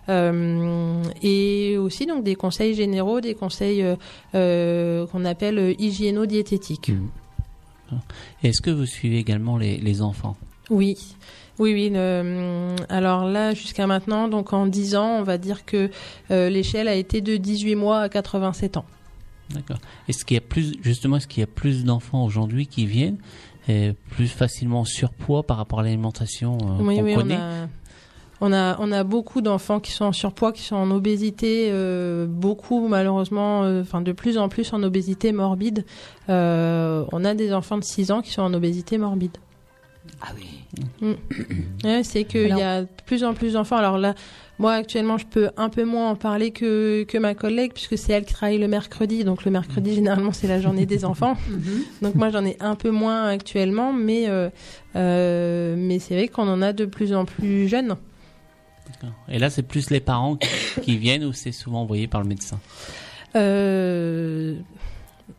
Et 0.09 1.77
aussi 1.79 2.07
donc 2.07 2.25
des 2.25 2.35
conseils 2.35 2.75
généraux, 2.75 3.21
des 3.21 3.35
conseils 3.35 3.85
qu'on 4.33 5.25
appelle 5.25 5.75
hygiéno-diététiques. 5.79 6.91
Mhm. 6.91 7.99
Est-ce 8.43 8.61
que 8.61 8.71
vous 8.71 8.87
suivez 8.87 9.19
également 9.19 9.57
les, 9.57 9.77
les 9.79 10.03
enfants? 10.03 10.37
Oui. 10.71 10.97
Oui, 11.59 11.73
oui. 11.73 11.91
le- 11.93 12.75
alors 12.89 13.25
là, 13.27 13.55
jusqu'à 13.55 13.87
maintenant, 13.87 14.29
donc 14.29 14.53
en 14.53 14.67
10 14.67 14.97
ans, 14.97 15.19
on 15.19 15.23
va 15.23 15.39
dire 15.39 15.65
que 15.65 15.89
euh, 16.31 16.49
l'échelle 16.51 16.89
a 16.89 16.95
été 16.95 17.21
de 17.21 17.37
18 17.37 17.75
mois 17.77 18.01
à 18.01 18.09
87 18.09 18.77
ans. 18.77 18.85
D'accord. 19.51 19.77
Est-ce 20.09 20.25
qu'il 20.25 20.35
y 20.37 20.39
a 20.39 20.41
plus, 20.41 20.73
justement, 20.83 21.17
est-ce 21.19 21.29
qu'il 21.29 21.41
y 21.41 21.45
a 21.45 21.47
plus 21.47 21.85
d'enfants 21.85 22.25
aujourd'hui 22.25 22.67
qui 22.67 22.87
viennent 22.87 23.19
plus 24.11 24.29
facilement 24.29 24.81
en 24.81 24.85
surpoids 24.85 25.43
par 25.43 25.57
rapport 25.57 25.81
à 25.81 25.83
l'alimentation 25.85 26.59
euh, 26.63 26.83
oui, 26.83 26.97
qu'on 26.97 27.03
oui, 27.05 27.13
on 27.13 27.17
connaît? 27.21 27.35
a, 27.37 27.69
on 28.43 28.53
a, 28.53 28.77
on 28.81 28.93
a 28.93 29.05
beaucoup 29.05 29.41
d'enfants 29.41 29.81
qui 29.81 29.91
sont 29.93 30.05
en 30.07 30.13
surpoids, 30.13 30.53
qui 30.53 30.63
sont 30.63 30.77
en 30.77 30.91
obésité, 30.91 31.69
euh, 31.71 32.27
beaucoup 32.27 32.89
malheureusement, 32.89 33.63
euh, 33.63 33.81
enfin 33.81 34.03
de 34.03 34.13
plus 34.13 34.37
en 34.37 34.49
plus 34.51 34.73
en 34.75 34.83
obésité 34.83 35.33
morbide. 35.33 35.85
Euh, 36.29 37.05
on 37.13 37.25
a 37.25 37.33
des 37.35 37.55
enfants 37.55 37.79
de 37.79 37.85
6 37.85 38.11
ans 38.11 38.21
qui 38.23 38.33
sont 38.33 38.43
en 38.43 38.53
obésité 38.53 38.99
morbide. 38.99 39.37
Ah 40.21 40.33
oui. 40.37 41.17
Ouais, 41.85 42.03
c'est 42.03 42.25
qu'il 42.25 42.47
Alors- 42.47 42.59
y 42.59 42.63
a 42.63 42.83
de 42.83 42.89
plus 43.07 43.25
en 43.25 43.35
plus 43.35 43.55
d'enfants. 43.55 43.77
Alors 43.77 43.99
là, 43.99 44.15
moi 44.59 44.73
actuellement, 44.75 45.19
je 45.19 45.27
peux 45.27 45.51
un 45.57 45.69
peu 45.69 45.85
moins 45.85 46.11
en 46.11 46.15
parler 46.17 46.51
que, 46.51 47.05
que 47.05 47.19
ma 47.19 47.35
collègue, 47.35 47.73
puisque 47.75 47.99
c'est 47.99 48.13
elle 48.13 48.25
qui 48.25 48.33
travaille 48.35 48.59
le 48.59 48.69
mercredi. 48.69 49.25
Donc 49.25 49.45
le 49.45 49.51
mercredi, 49.51 49.95
généralement, 49.95 50.33
c'est 50.33 50.47
la 50.47 50.61
journée 50.61 50.87
des 50.87 51.05
enfants. 51.05 51.37
Donc 52.03 52.15
moi, 52.15 52.31
j'en 52.31 52.45
ai 52.45 52.57
un 52.61 52.75
peu 52.75 52.91
moins 52.91 53.27
actuellement, 53.29 53.93
mais, 53.93 54.29
euh, 54.29 54.49
euh, 54.97 55.75
mais 55.77 55.99
c'est 55.99 56.15
vrai 56.15 56.29
qu'on 56.29 56.49
en 56.49 56.63
a 56.63 56.73
de 56.73 56.85
plus 56.85 57.13
en 57.13 57.25
plus 57.25 57.69
jeunes. 57.69 57.97
D'accord. 58.87 59.15
Et 59.29 59.39
là, 59.39 59.51
c'est 59.51 59.63
plus 59.63 59.91
les 59.91 60.01
parents 60.01 60.37
qui, 60.37 60.49
qui 60.83 60.97
viennent 60.99 61.25
ou 61.25 61.33
c'est 61.33 61.53
souvent 61.53 61.81
envoyé 61.83 62.07
par 62.07 62.21
le 62.23 62.29
médecin? 62.29 62.59
Euh, 63.37 64.55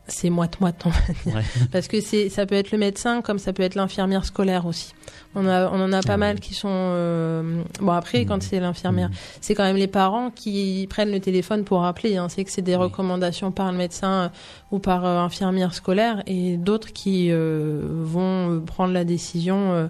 c'est 0.08 0.30
moite-moite, 0.30 0.82
on 0.86 0.90
va 0.90 1.00
dire. 1.26 1.36
Ouais. 1.36 1.44
Parce 1.72 1.88
que 1.88 2.00
c'est, 2.02 2.30
ça 2.30 2.46
peut 2.46 2.56
être 2.56 2.72
le 2.72 2.78
médecin, 2.78 3.22
comme 3.22 3.40
ça 3.40 3.54
peut 3.54 3.64
être 3.64 3.76
l'infirmière 3.76 4.24
scolaire 4.26 4.66
aussi. 4.66 4.94
On, 5.36 5.48
a, 5.48 5.68
on 5.70 5.82
en 5.82 5.92
a 5.92 6.02
pas 6.02 6.14
Ah 6.14 6.18
mal 6.18 6.36
oui. 6.36 6.42
qui 6.42 6.54
sont... 6.54 6.70
euh, 6.72 7.62
Bon, 7.82 7.92
après, 7.92 8.24
Mmh. 8.24 8.28
quand 8.28 8.42
c'est 8.44 8.60
l'infirmière, 8.60 9.10
c'est 9.42 9.54
quand 9.56 9.64
même 9.64 9.76
les 9.76 9.88
parents 9.88 10.30
qui 10.32 10.88
prennent 10.90 11.12
le 11.12 11.20
téléphone 11.20 11.64
pour 11.66 11.84
appeler. 11.86 12.18
Hein. 12.18 12.30
C'est 12.30 12.44
que 12.46 12.52
c'est 12.52 12.62
des 12.62 12.76
Oui. 12.76 12.84
recommandations 12.84 13.52
par 13.52 13.72
le 13.72 13.78
médecin 13.78 14.12
euh, 14.12 14.30
ou 14.72 14.80
par 14.80 15.06
euh, 15.06 15.18
infirmière 15.20 15.74
scolaire 15.74 16.24
et 16.28 16.58
d'autres 16.58 16.94
qui 16.94 17.30
euh, 17.32 17.82
vont 18.02 18.52
euh, 18.52 18.60
prendre 18.62 18.94
la 18.94 19.04
décision 19.04 19.90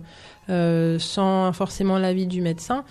euh, 0.49 0.97
sans 0.99 1.51
forcément 1.53 1.97
l'avis 1.99 2.26
du 2.28 2.41
médecin. 2.41 2.84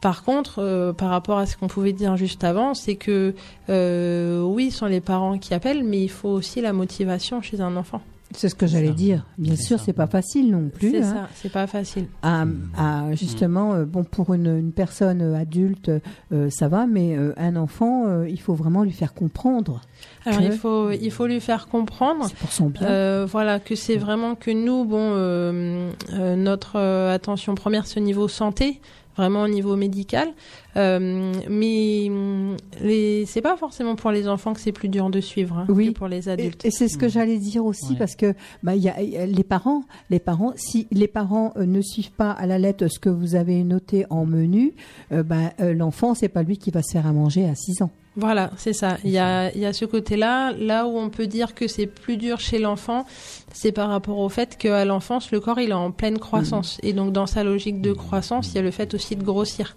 Par 0.00 0.24
contre, 0.24 0.58
euh, 0.60 0.92
par 0.92 1.10
rapport 1.10 1.38
à 1.38 1.46
ce 1.46 1.56
qu'on 1.56 1.68
pouvait 1.68 1.92
dire 1.92 2.16
juste 2.16 2.44
avant, 2.44 2.74
c'est 2.74 2.96
que 2.96 3.34
euh, 3.68 4.42
oui, 4.42 4.70
ce 4.70 4.78
sont 4.78 4.86
les 4.86 5.00
parents 5.00 5.38
qui 5.38 5.54
appellent, 5.54 5.84
mais 5.84 6.02
il 6.02 6.10
faut 6.10 6.28
aussi 6.30 6.60
la 6.60 6.72
motivation 6.72 7.40
chez 7.42 7.60
un 7.60 7.76
enfant. 7.76 8.00
C'est 8.32 8.50
ce 8.50 8.54
que 8.54 8.66
j'allais 8.66 8.88
ça. 8.88 8.92
dire. 8.92 9.24
Bien 9.38 9.56
sûr, 9.56 9.80
c'est 9.80 9.94
pas 9.94 10.06
facile 10.06 10.50
non 10.50 10.68
plus. 10.68 10.90
C'est 10.90 10.98
hein. 11.02 11.14
ça, 11.14 11.28
c'est 11.34 11.50
pas 11.50 11.66
facile. 11.66 12.08
À, 12.22 12.44
à, 12.76 13.14
justement, 13.14 13.72
euh, 13.72 13.86
bon, 13.86 14.04
pour 14.04 14.34
une, 14.34 14.54
une 14.58 14.72
personne 14.72 15.22
adulte, 15.34 15.90
euh, 16.32 16.50
ça 16.50 16.68
va, 16.68 16.86
mais 16.86 17.16
euh, 17.16 17.32
un 17.38 17.56
enfant, 17.56 18.06
euh, 18.06 18.28
il 18.28 18.38
faut 18.38 18.52
vraiment 18.52 18.82
lui 18.82 18.92
faire 18.92 19.14
comprendre. 19.14 19.80
Alors 20.26 20.40
Que- 20.40 20.44
il 20.44 20.52
faut, 20.52 20.90
il 20.90 21.10
faut 21.10 21.26
lui 21.26 21.40
faire 21.40 21.68
comprendre. 21.68 22.28
Pour 22.38 22.52
son 22.52 22.66
bien. 22.68 22.86
Euh, 22.86 23.26
voilà 23.26 23.60
que 23.60 23.74
c'est 23.74 23.96
vraiment 23.96 24.34
que 24.34 24.50
nous 24.50 24.84
bon 24.84 24.98
euh, 25.14 25.90
euh, 26.12 26.36
notre 26.36 26.76
euh, 26.76 27.14
attention 27.14 27.54
première 27.54 27.86
c'est 27.86 27.98
au 27.98 28.02
niveau 28.04 28.28
santé 28.28 28.78
vraiment 29.18 29.42
au 29.42 29.48
niveau 29.48 29.76
médical 29.76 30.28
Euh, 30.76 31.32
mais 31.50 32.06
hum, 32.08 32.56
les 32.82 33.24
c'est 33.26 33.40
pas 33.42 33.56
forcément 33.56 33.96
pour 33.96 34.12
les 34.12 34.28
enfants 34.28 34.52
que 34.54 34.60
c'est 34.60 34.70
plus 34.70 34.88
dur 34.88 35.10
de 35.10 35.20
suivre 35.20 35.58
hein, 35.58 35.66
Oui. 35.68 35.88
que 35.92 35.98
pour 35.98 36.06
les 36.06 36.28
adultes 36.28 36.64
et 36.64 36.70
c'est 36.70 36.86
ce 36.88 36.96
que 36.96 37.08
j'allais 37.08 37.38
dire 37.38 37.64
aussi 37.64 37.92
Ouais. 37.92 37.98
parce 37.98 38.14
que 38.14 38.34
bah 38.62 38.76
il 38.76 38.82
y 38.82 38.88
a, 38.88 39.00
il 39.02 39.08
y 39.10 39.16
a 39.16 39.26
les 39.26 39.42
parents, 39.44 39.82
les 40.10 40.20
parents 40.20 40.52
si 40.54 40.86
les 40.92 41.08
parents 41.08 41.52
euh, 41.56 41.66
ne 41.66 41.80
suivent 41.80 42.12
pas 42.12 42.30
à 42.30 42.46
la 42.46 42.58
lettre 42.58 42.86
ce 42.86 43.00
que 43.00 43.08
vous 43.08 43.34
avez 43.34 43.64
noté 43.64 44.06
en 44.10 44.24
menu, 44.24 44.74
euh, 45.10 45.22
bah, 45.24 45.52
euh, 45.60 45.72
l'enfant 45.74 46.14
c'est 46.14 46.28
pas 46.28 46.44
lui 46.44 46.58
qui 46.58 46.70
va 46.70 46.82
se 46.82 46.92
faire 46.92 47.06
à 47.06 47.12
manger 47.12 47.44
à 47.48 47.54
6 47.56 47.82
ans. 47.82 47.90
Voilà, 48.20 48.50
c'est 48.56 48.72
ça. 48.72 48.98
Il 49.04 49.10
y 49.10 49.18
a, 49.18 49.52
il 49.54 49.60
y 49.60 49.64
a 49.66 49.72
ce 49.72 49.84
côté-là. 49.84 50.52
Là 50.58 50.86
où 50.86 50.98
on 50.98 51.08
peut 51.08 51.28
dire 51.28 51.54
que 51.54 51.68
c'est 51.68 51.86
plus 51.86 52.16
dur 52.16 52.40
chez 52.40 52.58
l'enfant, 52.58 53.06
c'est 53.52 53.70
par 53.70 53.88
rapport 53.90 54.18
au 54.18 54.28
fait 54.28 54.56
qu'à 54.58 54.84
l'enfance, 54.84 55.30
le 55.30 55.38
corps, 55.38 55.60
il 55.60 55.70
est 55.70 55.74
en 55.74 55.92
pleine 55.92 56.18
croissance. 56.18 56.78
Et 56.82 56.92
donc, 56.92 57.12
dans 57.12 57.26
sa 57.26 57.44
logique 57.44 57.80
de 57.80 57.92
croissance, 57.92 58.48
il 58.48 58.56
y 58.56 58.58
a 58.58 58.62
le 58.62 58.72
fait 58.72 58.92
aussi 58.92 59.14
de 59.14 59.22
grossir. 59.22 59.76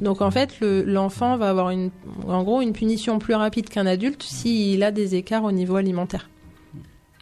Donc, 0.00 0.22
en 0.22 0.30
fait, 0.30 0.58
le- 0.60 0.82
l'enfant 0.84 1.36
va 1.36 1.50
avoir 1.50 1.68
une, 1.68 1.90
en 2.26 2.42
gros, 2.42 2.62
une 2.62 2.72
punition 2.72 3.18
plus 3.18 3.34
rapide 3.34 3.68
qu'un 3.68 3.84
adulte 3.84 4.22
s'il 4.22 4.82
a 4.84 4.90
des 4.90 5.14
écarts 5.14 5.44
au 5.44 5.52
niveau 5.52 5.76
alimentaire. 5.76 6.30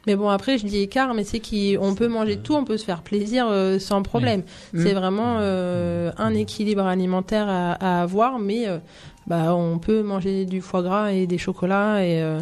Mais 0.06 0.16
bon, 0.16 0.30
après, 0.30 0.56
je 0.56 0.64
dis 0.66 0.78
écart, 0.78 1.12
mais 1.14 1.24
c'est 1.24 1.40
qu'on 1.40 1.94
peut 1.94 2.08
manger 2.08 2.38
tout, 2.38 2.54
on 2.54 2.64
peut 2.64 2.78
se 2.78 2.84
faire 2.86 3.02
plaisir 3.02 3.46
euh, 3.50 3.78
sans 3.78 4.02
problème. 4.02 4.44
Mm. 4.72 4.82
C'est 4.82 4.94
vraiment 4.94 5.36
euh, 5.40 6.10
un 6.16 6.32
équilibre 6.32 6.84
alimentaire 6.86 7.48
à, 7.50 7.72
à 7.72 8.02
avoir, 8.02 8.38
mais 8.38 8.66
euh, 8.66 8.78
bah, 9.26 9.54
on 9.54 9.78
peut 9.78 10.02
manger 10.02 10.44
du 10.44 10.60
foie 10.60 10.82
gras 10.82 11.12
et 11.12 11.26
des 11.26 11.38
chocolats 11.38 12.04
et, 12.04 12.20
euh, 12.22 12.40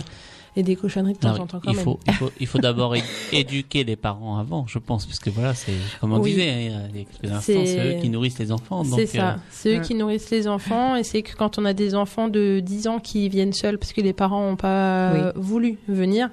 et 0.57 0.63
des 0.63 0.75
cochonneries 0.75 1.13
de 1.13 1.19
temps 1.19 1.29
Alors, 1.31 1.43
en 1.43 1.47
temps 1.47 1.61
quand 1.63 1.71
il, 1.71 1.77
même. 1.77 1.85
faut, 1.85 2.01
il 2.07 2.15
faut, 2.15 2.31
il 2.41 2.47
faut 2.47 2.59
d'abord 2.59 2.95
éduquer 3.33 3.85
les 3.85 3.97
parents 3.97 4.39
avant, 4.39 4.67
je 4.67 4.79
pense, 4.79 5.07
parce 5.07 5.19
que 5.19 5.31
voilà, 5.31 5.55
c'est 5.55 5.73
comme 6.01 6.13
on 6.13 6.19
Oui. 6.21 6.31
disait 6.31 6.51
hein, 6.51 6.89
il 6.93 6.99
y 6.99 7.03
a 7.03 7.05
quelques 7.05 7.33
instants, 7.33 7.41
C'est- 7.65 7.97
eux 7.97 8.01
qui 8.01 8.09
nourrissent 8.09 8.39
les 8.39 8.51
enfants. 8.53 8.83
C'est 8.85 9.07
ça, 9.07 9.29
euh, 9.31 9.37
c'est 9.51 9.75
eux 9.75 9.79
Ouais. 9.79 9.83
qui 9.85 9.95
nourrissent 9.95 10.31
les 10.31 10.49
enfants 10.49 10.97
et 10.97 11.05
c'est 11.05 11.23
que 11.23 11.37
quand 11.37 11.59
on 11.59 11.65
a 11.65 11.75
des 11.75 11.95
enfants 11.95 12.29
de 12.29 12.61
10 12.61 12.89
ans 12.89 12.99
qui 12.99 13.29
viennent 13.29 13.53
seuls 13.53 13.79
parce 13.79 13.93
que 13.93 14.01
les 14.01 14.13
parents 14.13 14.49
n'ont 14.51 14.57
pas 14.57 15.13
Oui. 15.13 15.21
voulu 15.37 15.79
venir, 15.89 16.31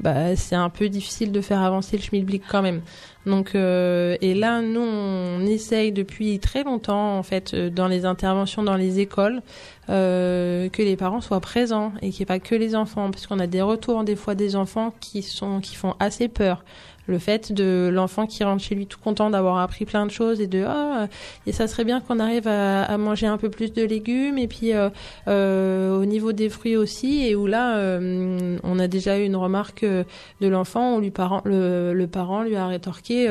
bah, 0.00 0.36
c'est 0.36 0.56
un 0.56 0.70
peu 0.70 0.88
difficile 0.88 1.32
de 1.32 1.40
faire 1.40 1.60
avancer 1.60 1.96
le 1.96 2.02
schmilblick 2.02 2.42
quand 2.48 2.62
même. 2.62 2.82
Donc 3.26 3.54
euh, 3.54 4.16
et 4.20 4.34
là 4.34 4.60
nous 4.60 4.80
on 4.80 5.46
essaye 5.46 5.92
depuis 5.92 6.38
très 6.40 6.62
longtemps 6.62 7.16
en 7.16 7.22
fait 7.22 7.54
euh, 7.54 7.70
dans 7.70 7.88
les 7.88 8.04
interventions 8.04 8.62
dans 8.62 8.76
les 8.76 9.00
écoles 9.00 9.40
euh, 9.88 10.68
que 10.68 10.82
les 10.82 10.96
parents 10.96 11.22
soient 11.22 11.40
présents 11.40 11.92
et 12.02 12.10
qu'il 12.10 12.20
n'y 12.20 12.22
ait 12.24 12.26
pas 12.26 12.38
que 12.38 12.54
les 12.54 12.74
enfants 12.74 13.10
parce 13.10 13.26
qu'on 13.26 13.38
a 13.38 13.46
des 13.46 13.62
retours 13.62 14.04
des 14.04 14.16
fois 14.16 14.34
des 14.34 14.56
enfants 14.56 14.92
qui 15.00 15.22
sont 15.22 15.60
qui 15.60 15.74
font 15.74 15.94
assez 16.00 16.28
peur 16.28 16.64
le 17.06 17.18
fait 17.18 17.52
de 17.52 17.90
l'enfant 17.92 18.26
qui 18.26 18.42
rentre 18.44 18.62
chez 18.62 18.74
lui 18.74 18.86
tout 18.86 18.98
content 18.98 19.28
d'avoir 19.30 19.58
appris 19.58 19.84
plein 19.84 20.06
de 20.06 20.10
choses 20.10 20.40
et 20.40 20.46
de 20.46 20.64
ah 20.66 21.06
et 21.46 21.52
ça 21.52 21.66
serait 21.66 21.84
bien 21.84 22.00
qu'on 22.00 22.18
arrive 22.18 22.48
à, 22.48 22.84
à 22.84 22.96
manger 22.98 23.26
un 23.26 23.36
peu 23.38 23.50
plus 23.50 23.72
de 23.72 23.82
légumes 23.82 24.38
et 24.38 24.48
puis 24.48 24.72
euh, 24.72 24.88
euh, 25.28 25.98
au 26.00 26.04
niveau 26.04 26.32
des 26.32 26.48
fruits 26.48 26.76
aussi 26.76 27.26
et 27.26 27.34
où 27.34 27.46
là 27.46 27.76
euh, 27.76 28.56
on 28.62 28.78
a 28.78 28.88
déjà 28.88 29.18
eu 29.18 29.24
une 29.24 29.36
remarque 29.36 29.82
euh, 29.84 30.04
de 30.40 30.48
l'enfant 30.48 30.96
où 30.96 31.00
lui 31.00 31.10
parent, 31.10 31.42
le, 31.44 31.92
le 31.94 32.06
parent 32.06 32.42
lui 32.42 32.56
a 32.56 32.66
rétorqué 32.66 33.28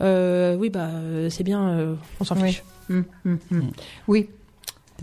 oui 0.00 0.70
bah 0.70 0.90
c'est 1.30 1.44
bien 1.44 1.68
euh, 1.70 1.94
on 2.20 2.24
s'en 2.24 2.34
Oui. 2.36 2.48
fiche 2.48 2.62
Hum, 2.90 3.04
hum, 3.26 3.38
hum. 3.52 3.70
Oui, 4.06 4.30
c'est 4.30 4.37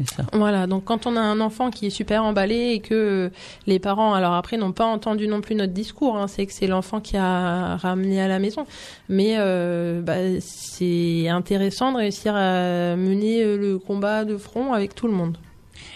ça. 0.04 0.24
voilà, 0.34 0.68
donc 0.68 0.84
quand 0.84 1.08
on 1.08 1.16
a 1.16 1.22
un 1.22 1.39
enfant 1.39 1.72
qui 1.72 1.88
est 1.88 1.91
super 1.91 2.24
emballé 2.24 2.72
et 2.74 2.80
que 2.80 3.32
les 3.66 3.80
parents, 3.80 4.14
alors 4.14 4.34
après, 4.34 4.58
n'ont 4.58 4.74
pas 4.74 4.86
entendu 4.86 5.28
non 5.28 5.41
plus 5.41 5.56
notre 5.56 5.74
discours, 5.74 6.18
hein, 6.18 6.28
c'est 6.28 6.46
que 6.46 6.54
c'est 6.54 6.68
l'enfant 6.68 7.00
qui 7.00 7.18
a 7.18 7.78
ramené 7.78 8.22
à 8.22 8.28
la 8.28 8.39
maison, 8.39 8.66
mais 9.08 9.36
euh, 9.38 10.02
bah, 10.02 10.39
c'est 10.41 11.30
intéressant 11.30 11.93
de 11.93 11.98
réussir 11.98 12.36
à 12.36 12.96
mener 12.96 13.43
euh, 13.43 13.58
le 13.58 13.80
combat 13.80 14.26
de 14.26 14.38
front 14.38 14.74
avec 14.74 14.96
tout 14.96 15.08
le 15.08 15.14
monde. 15.14 15.38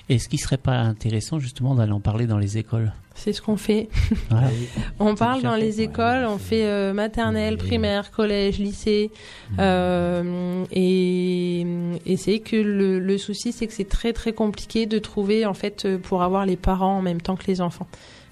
Est-ce 0.07 0.29
qu'il 0.29 0.39
serait 0.39 0.57
pas 0.57 0.77
intéressant 0.77 1.39
justement 1.39 1.75
d'aller 1.75 1.91
en 1.91 1.99
parler 1.99 2.25
dans 2.25 2.37
les 2.37 2.57
écoles? 2.57 2.91
C'est 3.19 3.33
ce 3.33 3.41
qu'on 3.41 3.57
fait. 3.57 3.89
Voilà. 4.29 4.47
On 4.99 5.13
parle 5.13 5.41
dans 5.41 5.57
les 5.57 5.79
ouais, 5.79 5.83
écoles, 5.83 6.25
on 6.25 6.37
fait 6.37 6.65
euh, 6.65 6.93
maternelle, 6.93 7.57
primaire, 7.57 8.11
collège, 8.11 8.59
lycée. 8.59 9.11
Euh, 9.59 10.63
et 10.71 11.65
et 12.05 12.15
c'est 12.15 12.39
que 12.39 12.55
le, 12.55 12.97
le 12.99 13.17
souci, 13.17 13.51
c'est 13.51 13.67
que 13.67 13.73
c'est 13.73 13.89
très 13.89 14.13
très 14.13 14.31
compliqué 14.31 14.85
de 14.85 14.99
trouver 14.99 15.45
en 15.45 15.53
fait 15.53 15.83
euh, 15.83 15.97
pour 15.97 16.23
avoir 16.23 16.45
les 16.45 16.55
parents 16.55 16.97
en 16.97 17.01
même 17.01 17.21
temps 17.21 17.35
que 17.35 17.45
les 17.47 17.59
enfants. 17.59 17.87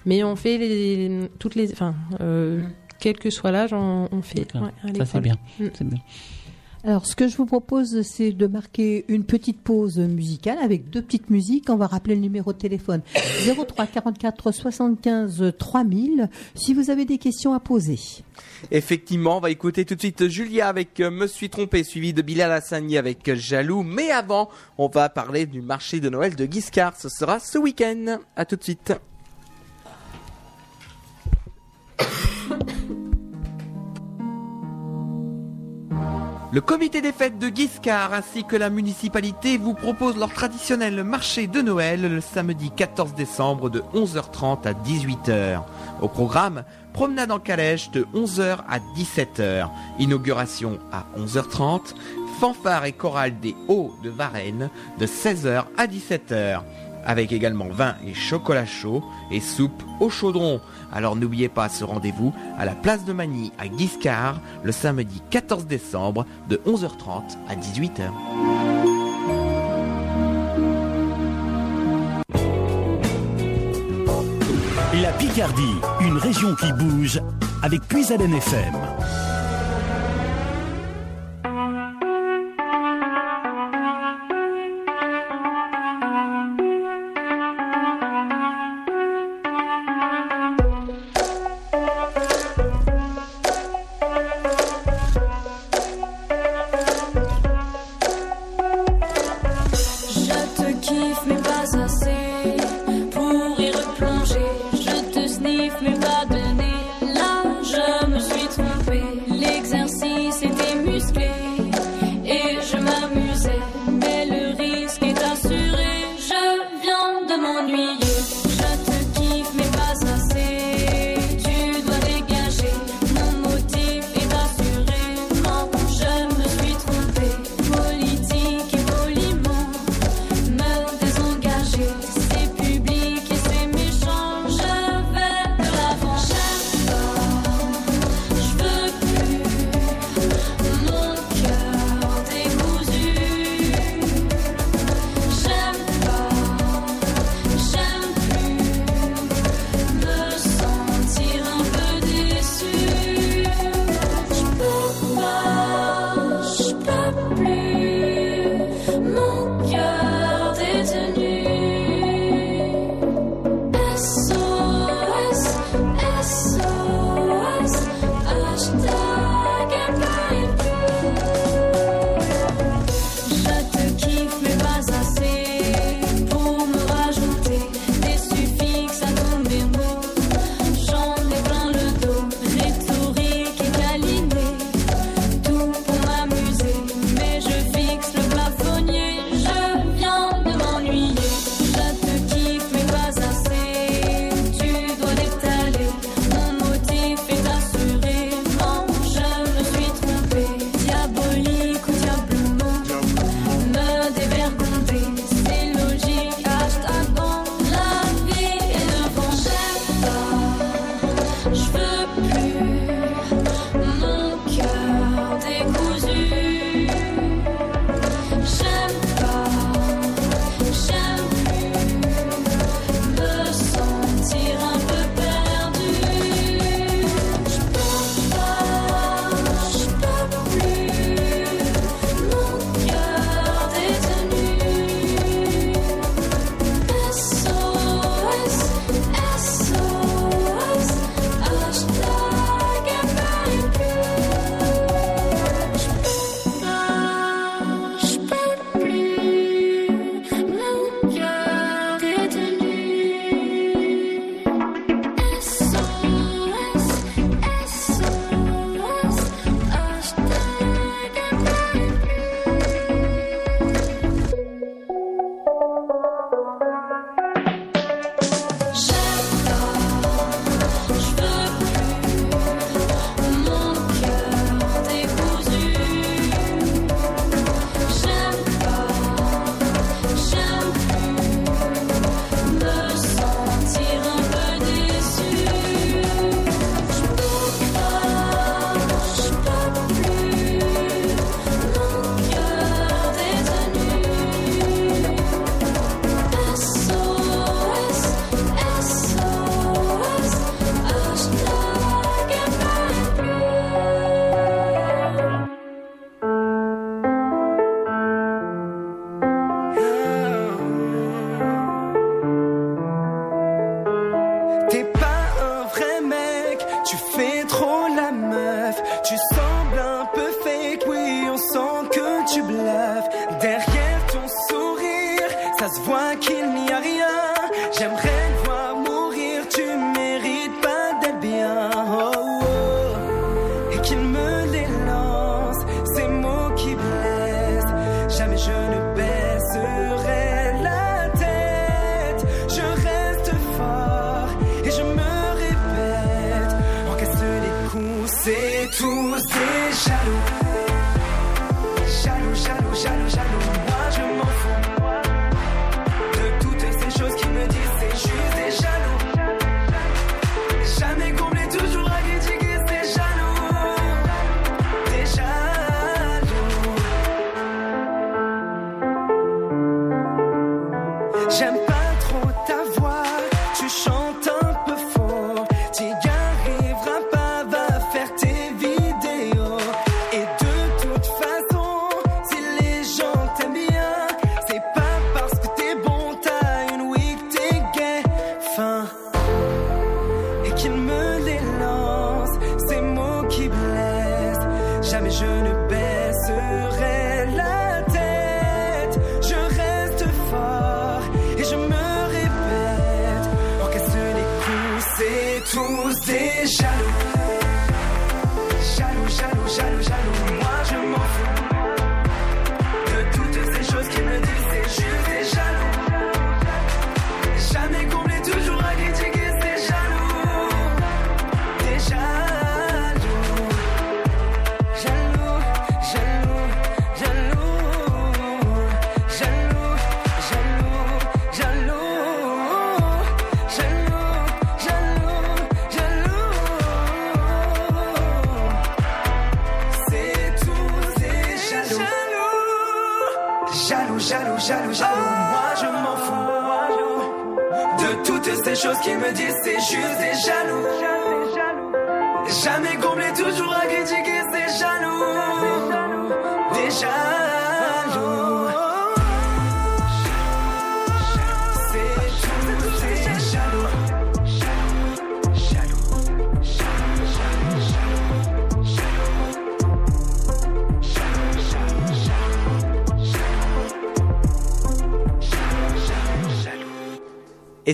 Mais 0.06 0.24
on 0.24 0.36
fait 0.36 0.56
les, 0.56 1.28
toutes 1.38 1.54
les, 1.54 1.70
enfin, 1.70 1.94
euh, 2.20 2.62
quel 2.98 3.18
que 3.18 3.28
soit 3.28 3.50
l'âge, 3.50 3.74
on, 3.74 4.08
on 4.10 4.22
fait. 4.22 4.40
D'accord. 4.40 4.62
ouais, 4.62 4.90
à 4.90 4.94
Ça 4.94 5.04
c'est 5.04 5.20
bien. 5.20 5.36
Mm. 5.60 5.66
C'est 5.74 5.86
bien. 5.86 5.98
Alors, 6.84 7.06
ce 7.06 7.16
que 7.16 7.26
je 7.26 7.36
vous 7.36 7.46
propose, 7.46 8.02
c'est 8.02 8.30
de 8.30 8.46
marquer 8.46 9.04
une 9.08 9.24
petite 9.24 9.60
pause 9.60 9.98
musicale 9.98 10.58
avec 10.62 10.90
deux 10.90 11.02
petites 11.02 11.28
musiques. 11.28 11.68
On 11.70 11.76
va 11.76 11.88
rappeler 11.88 12.14
le 12.14 12.20
numéro 12.20 12.52
de 12.52 12.58
téléphone 12.58 13.02
03 13.44 13.86
44 13.86 14.52
75 14.52 15.54
3000 15.58 16.28
si 16.54 16.74
vous 16.74 16.90
avez 16.90 17.04
des 17.04 17.18
questions 17.18 17.52
à 17.52 17.58
poser. 17.60 17.98
Effectivement, 18.70 19.38
on 19.38 19.40
va 19.40 19.50
écouter 19.50 19.84
tout 19.84 19.96
de 19.96 20.00
suite 20.00 20.28
Julia 20.28 20.68
avec 20.68 21.00
euh, 21.00 21.10
Me 21.10 21.26
suis 21.26 21.50
trompé, 21.50 21.82
suivi 21.82 22.12
de 22.12 22.22
Bilal 22.22 22.52
Hassani 22.52 22.96
avec 22.96 23.28
euh, 23.28 23.34
Jaloux. 23.34 23.82
Mais 23.82 24.10
avant, 24.10 24.48
on 24.78 24.88
va 24.88 25.08
parler 25.08 25.46
du 25.46 25.60
marché 25.60 25.98
de 25.98 26.08
Noël 26.08 26.36
de 26.36 26.46
Guiscard. 26.46 26.94
Ce 26.96 27.08
sera 27.08 27.40
ce 27.40 27.58
week-end. 27.58 28.18
À 28.36 28.44
tout 28.44 28.56
de 28.56 28.62
suite. 28.62 28.92
Le 36.50 36.62
comité 36.62 37.02
des 37.02 37.12
fêtes 37.12 37.38
de 37.38 37.50
Guiscard 37.50 38.14
ainsi 38.14 38.42
que 38.42 38.56
la 38.56 38.70
municipalité 38.70 39.58
vous 39.58 39.74
proposent 39.74 40.16
leur 40.16 40.32
traditionnel 40.32 41.04
marché 41.04 41.46
de 41.46 41.60
Noël 41.60 42.00
le 42.00 42.22
samedi 42.22 42.70
14 42.70 43.12
décembre 43.12 43.68
de 43.68 43.80
11h30 43.92 44.66
à 44.66 44.72
18h. 44.72 45.60
Au 46.00 46.08
programme, 46.08 46.64
promenade 46.94 47.32
en 47.32 47.38
calèche 47.38 47.90
de 47.90 48.06
11h 48.14 48.60
à 48.66 48.78
17h, 48.96 49.68
inauguration 49.98 50.78
à 50.90 51.04
11h30, 51.18 51.94
fanfare 52.40 52.86
et 52.86 52.92
chorale 52.92 53.38
des 53.40 53.54
Hauts 53.68 53.94
de 54.02 54.08
Varennes 54.08 54.70
de 54.98 55.06
16h 55.06 55.64
à 55.76 55.86
17h, 55.86 56.62
avec 57.08 57.32
également 57.32 57.68
vin 57.68 57.96
et 58.06 58.14
chocolat 58.14 58.66
chaud 58.66 59.02
et 59.32 59.40
soupe 59.40 59.82
au 59.98 60.10
chaudron. 60.10 60.60
Alors 60.92 61.16
n'oubliez 61.16 61.48
pas 61.48 61.68
ce 61.68 61.82
rendez-vous 61.82 62.32
à 62.56 62.64
la 62.64 62.74
place 62.74 63.04
de 63.04 63.12
Magny 63.12 63.50
à 63.58 63.66
Guiscard 63.66 64.40
le 64.62 64.70
samedi 64.70 65.20
14 65.30 65.66
décembre 65.66 66.26
de 66.48 66.60
11h30 66.66 67.38
à 67.48 67.56
18h. 67.56 68.10
La 75.02 75.12
Picardie, 75.12 75.62
une 76.00 76.18
région 76.18 76.54
qui 76.56 76.72
bouge 76.72 77.20
avec 77.62 77.80
Puisalène 77.82 78.34
FM. 78.34 78.74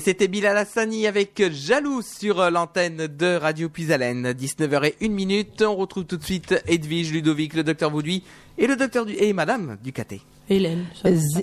C'était 0.04 0.28
Bilal 0.28 0.58
Hassani 0.58 1.06
avec 1.06 1.42
Jaloux 1.50 2.02
sur 2.02 2.38
euh, 2.38 2.50
l'antenne 2.50 3.06
de 3.06 3.36
Radio 3.36 3.70
Puisalène. 3.70 4.32
19h01 4.32 5.08
minute. 5.08 5.62
On 5.62 5.76
retrouve 5.76 6.04
tout 6.04 6.18
de 6.18 6.22
suite 6.22 6.54
Edwige, 6.66 7.10
Ludovic, 7.10 7.54
le 7.54 7.64
docteur 7.64 7.90
Bouduit 7.90 8.22
et 8.58 8.66
le 8.66 8.76
docteur 8.76 9.06
du 9.06 9.14
et 9.14 9.32
madame 9.32 9.78
Ducaté. 9.82 10.20
Hélène. 10.50 10.84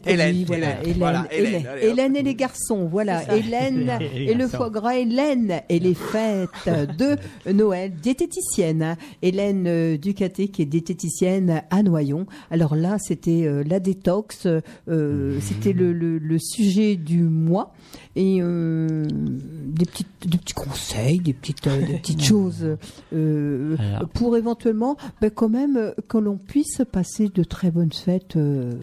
Hélène, 0.05 0.35
oui, 0.35 0.43
voilà, 0.45 0.67
Hélène, 0.67 0.83
Hélène, 0.83 0.97
voilà, 0.99 1.27
Hélène, 1.31 1.47
Hélène, 1.47 1.67
allez, 1.67 1.87
hop. 1.87 1.91
Hélène 1.91 2.15
et 2.15 2.21
les 2.21 2.35
garçons, 2.35 2.87
voilà. 2.87 3.35
Hélène 3.35 3.97
Et 4.15 4.25
et 4.29 4.33
le 4.35 4.47
foie 4.47 4.69
gras, 4.69 4.95
Hélène 4.95 5.61
et 5.69 5.79
les 5.79 5.93
fêtes 6.11 6.69
de 6.99 7.17
Noël, 7.51 7.91
diététicienne, 7.91 8.95
Hélène 9.23 9.65
euh, 9.65 9.97
Ducaté 9.97 10.49
qui 10.49 10.61
est 10.61 10.65
diététicienne 10.65 11.63
à 11.71 11.81
Noyon. 11.81 12.27
Alors 12.51 12.75
là, 12.75 12.97
c'était 12.99 13.47
euh, 13.47 13.63
la 13.65 13.79
détox, 13.79 14.45
euh, 14.45 15.39
c'était 15.41 15.73
le, 15.73 15.93
le, 15.93 16.19
le 16.19 16.37
sujet 16.37 16.95
du 16.95 17.23
mois 17.23 17.73
et 18.15 18.39
euh, 18.41 19.07
des 19.09 19.85
petites, 19.85 20.27
des 20.27 20.37
petits 20.37 20.53
conseils, 20.53 21.19
des 21.19 21.33
petites, 21.33 21.65
euh, 21.67 21.85
des 21.85 21.93
petites 21.93 22.23
choses 22.23 22.77
euh, 23.13 23.77
pour 24.13 24.37
éventuellement, 24.37 24.97
ben, 25.21 25.29
quand 25.29 25.49
même, 25.49 25.93
que 26.07 26.17
l'on 26.17 26.37
puisse 26.37 26.81
passer 26.91 27.29
de 27.33 27.43
très 27.43 27.71
bonnes 27.71 27.93
fêtes 27.93 28.35
euh, 28.35 28.73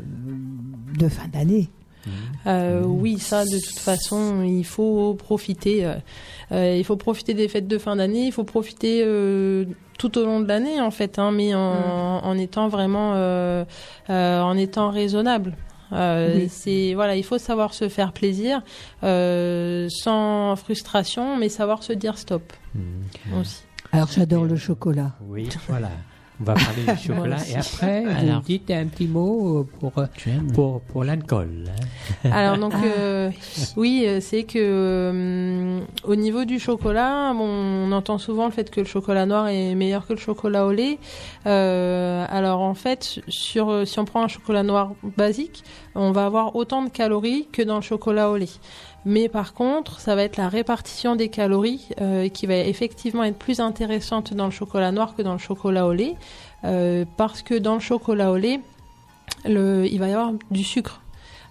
de 0.98 1.08
fin 1.08 1.28
d'année. 1.28 1.68
Euh, 2.46 2.84
oui, 2.86 3.18
ça, 3.18 3.44
de 3.44 3.58
toute 3.58 3.78
façon, 3.78 4.42
il 4.42 4.64
faut 4.64 5.14
profiter. 5.14 5.84
euh, 5.84 5.94
euh, 6.52 6.74
il 6.78 6.84
faut 6.84 6.96
profiter 6.96 7.34
des 7.34 7.48
fêtes 7.48 7.68
de 7.68 7.76
fin 7.76 7.96
d'année. 7.96 8.26
Il 8.26 8.32
faut 8.32 8.44
profiter 8.44 9.02
euh, 9.04 9.66
tout 9.98 10.16
au 10.16 10.24
long 10.24 10.40
de 10.40 10.46
l'année, 10.48 10.80
en 10.80 10.90
fait, 10.90 11.18
hein, 11.18 11.32
mais 11.32 11.54
en, 11.54 11.60
en 12.24 12.38
étant 12.38 12.68
vraiment, 12.68 13.12
euh, 13.14 13.64
euh, 14.08 14.40
en 14.40 14.56
étant 14.56 14.90
raisonnable. 14.90 15.54
Euh, 15.92 16.34
Oui. 16.36 16.48
C'est 16.50 16.94
voilà, 16.94 17.16
il 17.16 17.24
faut 17.24 17.38
savoir 17.38 17.74
se 17.74 17.88
faire 17.88 18.12
plaisir 18.12 18.62
euh, 19.04 19.88
sans 19.90 20.54
frustration, 20.56 21.36
mais 21.36 21.48
savoir 21.48 21.82
se 21.82 21.92
dire 21.92 22.18
stop 22.18 22.52
aussi. 23.40 23.62
Alors 23.92 24.08
j'adore 24.08 24.44
le 24.44 24.56
chocolat. 24.56 25.12
Oui, 25.28 25.48
voilà. 25.68 25.90
On 26.40 26.44
va 26.44 26.54
parler 26.54 26.84
du 26.86 27.02
chocolat 27.06 27.36
et 27.48 27.56
après, 27.56 28.02
vous 28.04 28.10
Alors. 28.10 28.36
me 28.40 28.44
dites 28.44 28.70
un 28.70 28.86
petit 28.86 29.08
mot 29.08 29.66
pour, 29.80 29.98
euh, 29.98 30.06
Tu 30.16 30.30
aimes 30.30 30.52
pour, 30.52 30.80
pour 30.82 31.02
l'alcool. 31.04 31.64
hein. 32.24 32.30
Alors 32.32 32.58
donc 32.58 32.74
euh, 32.84 33.30
oui, 33.76 34.04
euh, 34.06 34.20
c'est 34.20 34.44
que 34.44 34.58
euh, 34.58 35.80
au 36.04 36.14
niveau 36.14 36.44
du 36.44 36.58
chocolat, 36.58 37.32
bon, 37.34 37.44
on 37.48 37.92
entend 37.92 38.18
souvent 38.18 38.46
le 38.46 38.52
fait 38.52 38.70
que 38.70 38.80
le 38.80 38.86
chocolat 38.86 39.26
noir 39.26 39.48
est 39.48 39.74
meilleur 39.74 40.06
que 40.06 40.12
le 40.12 40.18
chocolat 40.18 40.66
au 40.66 40.72
lait. 40.72 40.98
Euh, 41.46 42.24
alors 42.28 42.60
en 42.60 42.74
fait, 42.74 43.20
sur 43.28 43.70
euh, 43.70 43.84
si 43.84 43.98
on 43.98 44.04
prend 44.04 44.22
un 44.22 44.28
chocolat 44.28 44.62
noir 44.62 44.92
basique, 45.16 45.64
on 45.94 46.12
va 46.12 46.26
avoir 46.26 46.54
autant 46.56 46.82
de 46.82 46.88
calories 46.90 47.48
que 47.52 47.62
dans 47.62 47.76
le 47.76 47.82
chocolat 47.82 48.30
au 48.30 48.36
lait. 48.36 48.48
Mais 49.04 49.28
par 49.28 49.54
contre, 49.54 50.00
ça 50.00 50.14
va 50.14 50.22
être 50.24 50.36
la 50.36 50.48
répartition 50.48 51.16
des 51.16 51.28
calories 51.28 51.88
euh, 52.00 52.28
qui 52.28 52.46
va 52.46 52.56
effectivement 52.56 53.24
être 53.24 53.38
plus 53.38 53.60
intéressante 53.60 54.34
dans 54.34 54.46
le 54.46 54.50
chocolat 54.50 54.92
noir 54.92 55.14
que 55.14 55.22
dans 55.22 55.32
le 55.32 55.38
chocolat 55.38 55.86
au 55.86 55.92
lait, 55.92 56.16
euh, 56.64 57.04
parce 57.16 57.42
que 57.42 57.54
dans 57.54 57.74
le 57.74 57.80
chocolat 57.80 58.30
au 58.30 58.36
lait, 58.36 58.60
le, 59.44 59.86
il 59.86 59.98
va 59.98 60.08
y 60.08 60.12
avoir 60.12 60.32
du 60.50 60.64
sucre. 60.64 61.00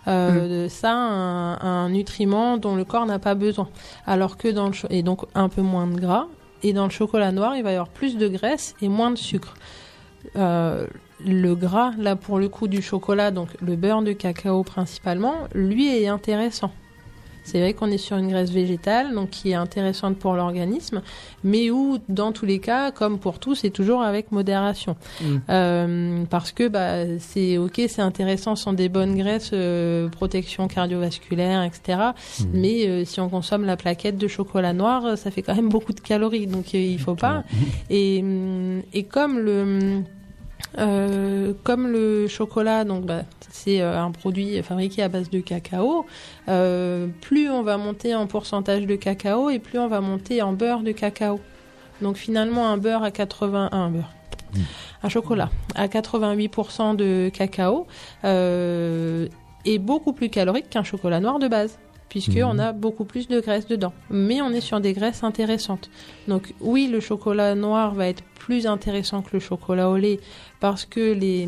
Euh, 0.08 0.66
de 0.66 0.70
ça, 0.70 0.94
un, 0.94 1.60
un 1.60 1.90
nutriment 1.90 2.58
dont 2.58 2.76
le 2.76 2.86
corps 2.86 3.06
n'a 3.06 3.20
pas 3.20 3.36
besoin. 3.36 3.68
Alors 4.06 4.38
que 4.38 4.48
dans 4.48 4.70
le 4.70 4.74
et 4.90 5.04
donc 5.04 5.26
un 5.36 5.50
peu 5.50 5.62
moins 5.62 5.88
de 5.88 6.00
gras. 6.00 6.28
Et 6.64 6.74
dans 6.74 6.86
le 6.86 6.92
chocolat 6.92 7.32
noir, 7.32 7.56
il 7.56 7.64
va 7.64 7.72
y 7.72 7.74
avoir 7.74 7.90
plus 7.90 8.18
de 8.18 8.28
graisse 8.28 8.74
et 8.82 8.88
moins 8.88 9.12
de 9.12 9.18
sucre. 9.18 9.56
Euh, 10.36 10.88
le 11.26 11.56
gras, 11.56 11.92
là 11.98 12.16
pour 12.16 12.40
le 12.40 12.50
coup 12.50 12.68
du 12.68 12.82
chocolat, 12.82 13.32
donc 13.32 13.50
le 13.62 13.76
beurre 13.76 14.02
de 14.02 14.14
cacao 14.14 14.64
principalement, 14.64 15.36
lui 15.54 15.88
est 15.88 16.08
intéressant. 16.08 16.72
C'est 17.48 17.62
vrai 17.62 17.74
qu'on 17.74 17.90
est 17.92 17.98
sur 17.98 18.18
une 18.18 18.28
graisse 18.28 18.52
végétale, 18.52 19.14
donc 19.14 19.30
qui 19.30 19.52
est 19.52 19.56
intéressante 19.56 20.18
pour 20.18 20.34
l'organisme, 20.34 21.02
mais 21.46 21.72
où, 21.72 21.98
dans 22.10 22.34
tous 22.34 22.46
les 22.46 22.60
cas, 22.60 22.92
comme 22.92 23.20
pour 23.20 23.40
tout, 23.40 23.56
c'est 23.56 23.70
toujours 23.70 24.02
avec 24.02 24.34
modération. 24.34 24.98
Mm. 25.22 25.36
Euh, 25.50 26.24
parce 26.30 26.52
que 26.52 26.68
bah, 26.68 27.06
c'est 27.20 27.58
ok, 27.58 27.82
c'est 27.88 28.02
intéressant, 28.02 28.58
ce 28.58 28.64
sont 28.64 28.74
des 28.74 28.90
bonnes 28.90 29.16
graisses, 29.16 29.52
euh, 29.54 30.10
protection 30.10 30.68
cardiovasculaire, 30.68 31.64
etc. 31.64 32.10
Mais 32.54 32.86
euh, 32.86 33.06
si 33.06 33.22
on 33.22 33.30
consomme 33.30 33.64
la 33.64 33.78
plaquette 33.78 34.18
de 34.18 34.28
chocolat 34.28 34.74
noir, 34.74 35.18
ça 35.18 35.32
fait 35.32 35.42
quand 35.42 35.56
même 35.56 35.70
beaucoup 35.70 35.94
de 35.94 36.02
calories, 36.02 36.48
donc 36.48 36.74
il 36.74 37.00
faut 37.00 37.16
pas. 37.16 37.46
Et, 37.90 38.20
hum, 38.22 38.82
et 38.92 39.04
comme 39.04 39.40
le 39.40 40.04
comme 41.64 41.88
le 41.88 42.28
chocolat, 42.28 42.84
donc 42.84 43.06
bah, 43.06 43.24
c'est 43.58 43.82
euh, 43.82 44.00
un 44.00 44.12
produit 44.12 44.62
fabriqué 44.62 45.02
à 45.04 45.10
base 45.10 45.30
de 45.30 45.40
cacao. 45.40 46.06
euh, 46.48 47.08
plus 47.22 47.50
on 47.50 47.64
va 47.64 47.78
monter 47.78 48.16
en 48.16 48.28
pourcentage 48.28 48.86
de 48.86 48.96
cacao 48.96 49.50
et 49.50 49.60
plus 49.60 49.80
on 49.80 49.88
va 49.88 50.02
monter 50.02 50.42
en 50.42 50.54
beurre 50.54 50.82
de 50.82 50.92
cacao. 50.92 51.40
Donc 52.02 52.18
finalement 52.18 52.70
un 52.70 52.78
beurre 52.78 53.04
à 53.04 53.12
80, 53.12 53.70
un 53.72 53.90
beurre, 53.90 54.14
un 55.04 55.10
chocolat 55.10 55.50
à 55.76 55.88
88% 55.88 56.96
de 56.96 57.30
cacao 57.34 57.88
euh, 58.24 59.28
est 59.66 59.80
beaucoup 59.80 60.14
plus 60.14 60.30
calorique 60.30 60.70
qu'un 60.70 60.84
chocolat 60.84 61.20
noir 61.20 61.40
de 61.40 61.48
base. 61.48 61.80
Puisque 62.10 62.40
on 62.42 62.58
a 62.58 62.72
beaucoup 62.72 63.04
plus 63.04 63.28
de 63.28 63.40
graisse 63.40 63.68
dedans. 63.68 63.94
Mais 64.10 64.42
on 64.42 64.50
est 64.52 64.62
sur 64.62 64.80
des 64.80 64.94
graisses 64.94 65.24
intéressantes. 65.24 65.90
Donc 66.28 66.54
oui, 66.62 66.88
le 66.88 67.00
chocolat 67.00 67.54
noir 67.54 67.94
va 67.94 68.08
être 68.08 68.24
plus 68.48 68.66
intéressant 68.66 69.22
que 69.22 69.32
le 69.34 69.40
chocolat 69.40 69.90
au 69.90 69.98
lait 69.98 70.22
parce 70.62 70.86
que 70.86 71.12
les, 71.12 71.48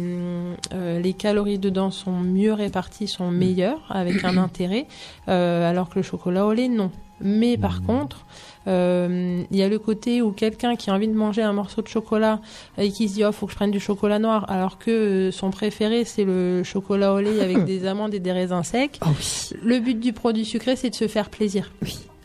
euh, 0.74 1.00
les 1.00 1.14
calories 1.14 1.60
dedans 1.60 1.92
sont 1.92 2.20
mieux 2.20 2.54
réparties, 2.54 3.08
sont 3.08 3.32
meilleures, 3.32 3.86
avec 3.90 4.24
un 4.26 4.38
intérêt, 4.48 4.86
euh, 5.30 5.70
alors 5.70 5.90
que 5.90 5.96
le 5.96 6.04
chocolat 6.04 6.46
au 6.46 6.52
lait, 6.52 6.68
non. 6.68 6.92
Mais 7.22 7.58
par 7.58 7.84
contre, 7.84 8.18
euh, 8.18 8.49
il 8.68 9.58
y 9.58 9.64
a 9.64 9.68
le 9.70 9.80
côté 9.80 10.22
où 10.22 10.32
quelqu'un 10.32 10.76
qui 10.76 10.90
a 10.90 10.94
envie 10.94 11.08
de 11.08 11.14
manger 11.14 11.42
un 11.42 11.54
morceau 11.54 11.82
de 11.82 11.88
chocolat 11.88 12.40
et 12.78 12.92
qui 12.92 13.10
se 13.10 13.16
dit 13.16 13.26
oh 13.26 13.32
faut 13.32 13.46
que 13.46 13.52
je 13.52 13.56
prenne 13.58 13.72
du 13.72 13.80
chocolat 13.80 14.20
noir 14.20 14.46
alors 14.50 14.78
que 14.78 14.92
euh, 14.92 15.32
son 15.32 15.50
préféré 15.50 16.06
c'est 16.06 16.24
le 16.26 16.64
chocolat 16.64 17.14
au 17.14 17.20
lait 17.20 17.42
avec 17.42 17.66
des 17.66 17.86
amandes 17.94 18.14
et 18.14 18.20
des 18.20 18.32
raisins 18.32 18.64
secs. 18.64 19.00
Oh 19.04 19.10
oui, 19.10 19.58
Le 19.64 19.80
but 19.80 20.00
du 20.00 20.14
produit 20.14 20.46
sucré 20.46 20.76
c'est 20.76 20.90
de 20.90 20.96
se 20.96 21.08
faire 21.08 21.30
plaisir. 21.30 21.72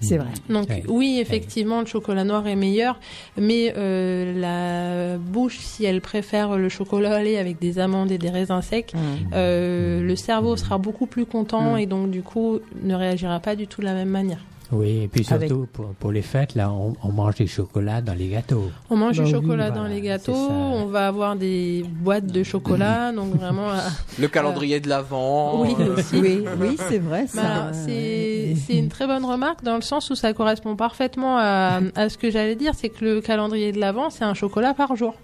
c'est 0.00 0.18
vrai. 0.18 0.28
Donc 0.50 0.68
Ouais. 0.68 0.82
oui, 0.88 1.18
effectivement, 1.18 1.80
le 1.80 1.86
chocolat 1.86 2.24
noir 2.24 2.46
est 2.46 2.56
meilleur, 2.56 2.98
mais 3.38 3.72
euh, 3.76 4.38
la 4.38 5.16
bouche, 5.18 5.58
si 5.60 5.84
elle 5.86 6.00
préfère 6.02 6.58
le 6.58 6.68
chocolat 6.68 7.20
au 7.20 7.22
lait 7.22 7.38
avec 7.38 7.58
des 7.58 7.78
amandes 7.78 8.10
et 8.10 8.18
des 8.18 8.28
raisins 8.28 8.60
secs, 8.60 8.92
euh, 9.32 10.02
le 10.02 10.16
cerveau 10.16 10.56
sera 10.56 10.76
beaucoup 10.78 11.06
plus 11.06 11.24
content 11.24 11.74
Mm. 11.74 11.78
et 11.78 11.86
donc 11.86 12.10
du 12.10 12.22
coup 12.22 12.58
ne 12.82 12.94
réagira 12.94 13.40
pas 13.40 13.56
du 13.56 13.66
tout 13.66 13.80
de 13.80 13.86
la 13.86 13.94
même 13.94 14.10
manière. 14.10 14.40
Oui, 14.74 15.02
et 15.04 15.08
puis 15.08 15.24
Avec- 15.30 15.48
surtout 15.48 15.66
pour, 15.72 15.86
pour 15.94 16.10
les 16.12 16.20
fêtes, 16.22 16.54
là, 16.54 16.70
on, 16.70 16.94
on 17.02 17.12
mange 17.12 17.36
des 17.36 17.46
chocolats 17.46 18.00
dans 18.00 18.12
les 18.14 18.28
gâteaux. 18.28 18.70
On 18.90 18.96
mange 18.96 19.16
Bah 19.16 19.22
du 19.24 19.28
oui, 19.28 19.40
chocolat 19.40 19.70
voilà, 19.70 19.82
dans 19.82 19.86
les 19.94 20.00
gâteaux, 20.00 20.34
on 20.34 20.86
va 20.86 21.06
avoir 21.06 21.36
des 21.36 21.84
boîtes 21.88 22.26
de 22.26 22.42
chocolat, 22.42 23.12
donc 23.12 23.34
vraiment. 23.34 23.70
euh, 23.70 23.78
Le 24.18 24.28
calendrier 24.28 24.80
de 24.80 24.88
l'avant. 24.88 25.62
Oui, 25.62 25.74
euh, 25.80 25.94
aussi. 25.96 26.16
Oui, 26.20 26.44
oui, 26.60 26.76
c'est 26.88 26.98
vrai. 26.98 27.26
Bah, 27.34 27.72
c'est 27.72 28.54
une 28.76 28.88
très 28.88 29.06
bonne 29.06 29.24
remarque 29.24 29.62
dans 29.62 29.76
le 29.76 29.82
sens 29.82 30.10
où 30.10 30.14
ça 30.14 30.32
correspond 30.32 30.76
parfaitement 30.76 31.36
à, 31.38 31.80
à 31.94 32.08
ce 32.08 32.18
que 32.18 32.30
j'allais 32.30 32.56
dire, 32.56 32.72
c'est 32.76 32.88
que 32.88 33.04
le 33.04 33.20
calendrier 33.20 33.72
de 33.72 33.78
l'avant, 33.80 34.10
c'est 34.10 34.24
un 34.24 34.34
chocolat 34.34 34.74
par 34.74 34.96
jour. 34.96 35.14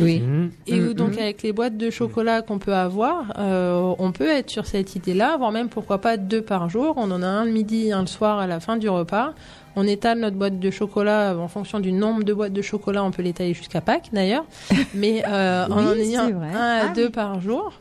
Oui. 0.00 0.20
Mhm. 0.20 0.50
Et 0.66 0.80
où, 0.80 0.90
Mm, 0.90 0.94
donc 0.94 1.16
mm. 1.16 1.18
avec 1.18 1.42
les 1.42 1.52
boîtes 1.52 1.76
de 1.76 1.90
chocolat 1.90 2.42
qu'on 2.42 2.58
peut 2.58 2.74
avoir, 2.74 3.32
euh, 3.38 3.94
on 3.98 4.12
peut 4.12 4.28
être 4.28 4.50
sur 4.50 4.66
cette 4.66 4.94
idée-là, 4.96 5.36
voire 5.36 5.52
même 5.52 5.68
pourquoi 5.68 6.00
pas 6.00 6.16
deux 6.16 6.42
par 6.42 6.68
jour. 6.68 6.94
On 6.96 7.10
en 7.10 7.22
a 7.22 7.26
un 7.26 7.44
le 7.44 7.50
midi, 7.52 7.92
un 7.92 8.00
le 8.00 8.06
soir 8.06 8.38
à 8.38 8.46
la 8.46 8.60
fin 8.60 8.76
du 8.76 8.88
repas. 8.88 9.34
On 9.76 9.86
étale 9.86 10.20
notre 10.20 10.36
boîte 10.36 10.60
de 10.60 10.70
chocolat 10.70 11.36
en 11.36 11.48
fonction 11.48 11.80
du 11.80 11.92
nombre 11.92 12.22
de 12.22 12.32
boîtes 12.32 12.52
de 12.52 12.62
chocolat. 12.62 13.02
On 13.04 13.10
peut 13.10 13.22
l'étaler 13.22 13.54
jusqu'à 13.54 13.80
Pâques 13.80 14.10
d'ailleurs, 14.12 14.44
mais 14.94 15.22
euh, 15.26 15.66
en 15.66 15.78
Oui, 15.78 15.84
en 15.86 15.92
ayant 15.94 16.22
un 16.26 16.42
à 16.42 16.80
Ah 16.84 16.92
deux 16.94 17.06
oui. 17.06 17.10
par 17.10 17.40
jour. 17.40 17.72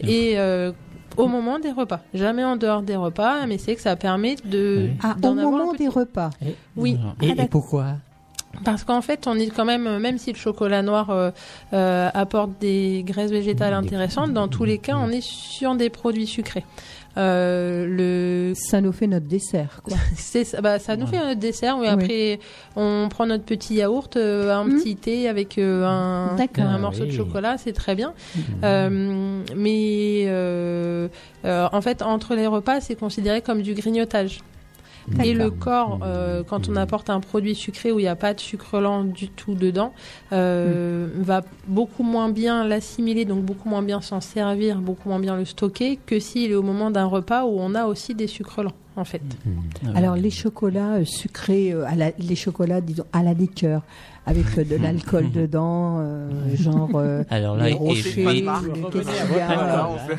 Et 0.00 0.34
euh, 0.38 0.72
au 1.16 1.26
moment 1.26 1.58
des 1.58 1.70
repas, 1.72 2.00
jamais 2.14 2.44
en 2.44 2.56
dehors 2.56 2.82
des 2.82 2.96
repas, 2.96 3.46
mais 3.46 3.58
c'est 3.58 3.74
que 3.74 3.80
ça 3.80 3.96
permet 3.96 4.36
de 4.44 4.88
Oui. 4.88 4.90
Ah, 5.02 5.16
au 5.22 5.32
moment 5.34 5.72
petit- 5.72 5.84
des 5.84 5.88
repas. 5.88 6.30
Et, 6.44 6.54
Oui, 6.76 6.98
et, 7.22 7.32
Ah, 7.38 7.42
et 7.44 7.48
pourquoi? 7.48 7.86
Parce 8.64 8.84
qu'en 8.84 9.00
fait, 9.00 9.26
on 9.26 9.34
est 9.36 9.48
quand 9.48 9.64
même, 9.64 9.86
euh, 9.86 9.98
même 9.98 10.18
si 10.18 10.32
le 10.32 10.38
chocolat 10.38 10.82
noir 10.82 11.10
euh, 11.10 11.30
euh, 11.72 12.08
apporte 12.14 12.50
des 12.60 13.02
graisses 13.06 13.30
végétales 13.30 13.74
intéressantes, 13.74 14.32
dans 14.32 14.48
tous 14.48 14.64
les 14.64 14.78
cas, 14.78 14.96
on 14.96 15.10
est 15.10 15.22
sur 15.22 15.74
des 15.74 15.90
produits 15.90 16.26
sucrés. 16.26 16.64
Euh, 17.16 17.86
le, 17.88 18.54
Ça 18.54 18.80
nous 18.80 18.92
fait 18.92 19.08
notre 19.08 19.26
dessert, 19.26 19.80
quoi. 19.82 19.96
c'est, 20.14 20.44
ça- 20.44 20.60
bah, 20.60 20.78
ça 20.78 20.96
nous 20.96 21.06
Ouais. 21.06 21.10
fait 21.10 21.18
un 21.18 21.34
dessert. 21.34 21.76
Oui, 21.78 21.88
après, 21.88 22.38
on 22.76 23.08
prend 23.10 23.26
notre 23.26 23.44
petit 23.44 23.74
yaourt, 23.74 24.16
euh, 24.16 24.54
un 24.54 24.64
Mm. 24.64 24.76
petit 24.78 24.96
thé 24.96 25.28
avec 25.28 25.58
euh, 25.58 25.84
un, 25.84 26.36
Ah 26.38 26.78
morceau 26.78 27.00
de 27.04 27.10
oui. 27.10 27.16
chocolat, 27.16 27.56
c'est 27.58 27.72
très 27.72 27.96
bien. 27.96 28.14
Euh, 28.62 29.42
mais 29.56 30.24
euh, 30.28 31.08
euh, 31.44 31.68
en 31.72 31.80
fait, 31.80 32.02
entre 32.02 32.36
les 32.36 32.46
repas, 32.46 32.80
c'est 32.80 32.94
considéré 32.94 33.40
comme 33.42 33.62
du 33.62 33.74
grignotage. 33.74 34.38
Et 35.22 35.34
le 35.34 35.50
corps, 35.50 36.00
euh, 36.02 36.42
quand 36.44 36.68
on 36.68 36.76
apporte 36.76 37.10
un 37.10 37.20
produit 37.20 37.54
sucré 37.54 37.92
où 37.92 37.98
il 37.98 38.02
n'y 38.02 38.08
a 38.08 38.16
pas 38.16 38.34
de 38.34 38.40
sucre 38.40 38.80
lent 38.80 39.04
du 39.04 39.28
tout 39.28 39.54
dedans, 39.54 39.92
euh, 40.32 41.08
va 41.16 41.42
beaucoup 41.66 42.02
moins 42.02 42.30
bien 42.30 42.64
l'assimiler, 42.64 43.24
donc 43.24 43.42
beaucoup 43.44 43.68
moins 43.68 43.82
bien 43.82 44.00
s'en 44.00 44.20
servir, 44.20 44.80
beaucoup 44.80 45.08
moins 45.08 45.20
bien 45.20 45.36
le 45.36 45.44
stocker 45.44 45.98
que 46.04 46.18
s'il 46.20 46.50
est 46.50 46.54
au 46.54 46.62
moment 46.62 46.90
d'un 46.90 47.06
repas 47.06 47.44
où 47.44 47.56
on 47.58 47.74
a 47.74 47.86
aussi 47.86 48.14
des 48.14 48.26
sucres 48.26 48.62
lents, 48.62 48.74
en 48.96 49.04
fait. 49.04 49.22
Alors 49.94 50.16
les 50.16 50.30
chocolats 50.30 50.96
euh, 50.96 51.04
sucrés, 51.04 51.72
euh, 51.72 51.86
à 51.86 51.94
la, 51.94 52.10
les 52.18 52.36
chocolats 52.36 52.80
disons 52.80 53.04
à 53.12 53.22
la 53.22 53.34
liqueur, 53.34 53.82
avec 54.26 54.44
euh, 54.58 54.64
de 54.64 54.76
l'alcool 54.76 55.30
dedans, 55.34 55.98
euh, 56.00 56.28
genre 56.54 56.90
euh, 56.94 57.24
Alors 57.30 57.56
là, 57.56 57.68
évite, 57.70 58.06
euh, 58.18 58.74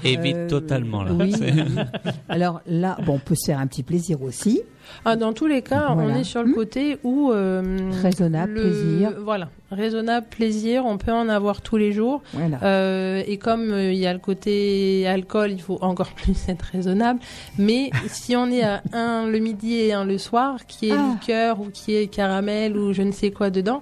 fait- 0.01 0.13
évite 0.13 0.47
totalement 0.47 1.03
là. 1.03 1.11
Oui. 1.17 1.33
Alors 2.29 2.61
là, 2.67 2.97
bon, 3.05 3.15
on 3.15 3.19
peut 3.19 3.35
se 3.35 3.45
faire 3.47 3.59
un 3.59 3.67
petit 3.67 3.83
plaisir 3.83 4.21
aussi. 4.21 4.61
Ah, 5.05 5.15
dans 5.15 5.31
tous 5.31 5.45
les 5.47 5.61
cas, 5.61 5.93
Voilà. 5.93 6.11
on 6.13 6.19
est 6.19 6.23
sur 6.23 6.41
le 6.43 6.49
Hmm. 6.49 6.53
côté 6.55 6.97
où... 7.03 7.31
euh, 7.31 7.91
Raisonnable, 8.01 8.53
le- 8.53 8.61
plaisir. 8.61 9.11
Voilà, 9.23 9.47
raisonnable, 9.71 10.25
plaisir, 10.29 10.85
on 10.85 10.97
peut 10.97 11.13
en 11.13 11.29
avoir 11.29 11.61
tous 11.61 11.77
les 11.77 11.93
jours. 11.93 12.21
Voilà. 12.33 12.57
Euh, 12.63 13.21
et 13.25 13.37
comme 13.37 13.71
euh, 13.71 13.93
il 13.93 13.99
y 13.99 14.07
a 14.07 14.11
le 14.11 14.19
côté 14.19 15.07
alcool, 15.07 15.51
il 15.51 15.61
faut 15.61 15.77
encore 15.81 16.09
plus 16.09 16.35
être 16.49 16.63
raisonnable. 16.73 17.19
Mais 17.57 17.89
si 18.07 18.35
on 18.35 18.47
est 18.47 18.63
à 18.63 18.81
un 18.91 19.27
le 19.27 19.39
midi 19.39 19.75
et 19.75 19.93
un 19.93 20.03
le 20.03 20.17
soir, 20.17 20.65
qui 20.67 20.89
est 20.89 20.93
Ah. 20.97 21.11
liqueur 21.13 21.61
ou 21.61 21.67
qui 21.71 21.95
est 21.95 22.07
caramel 22.07 22.75
ou 22.75 22.91
je 22.91 23.03
ne 23.03 23.11
sais 23.11 23.31
quoi 23.31 23.49
dedans, 23.49 23.81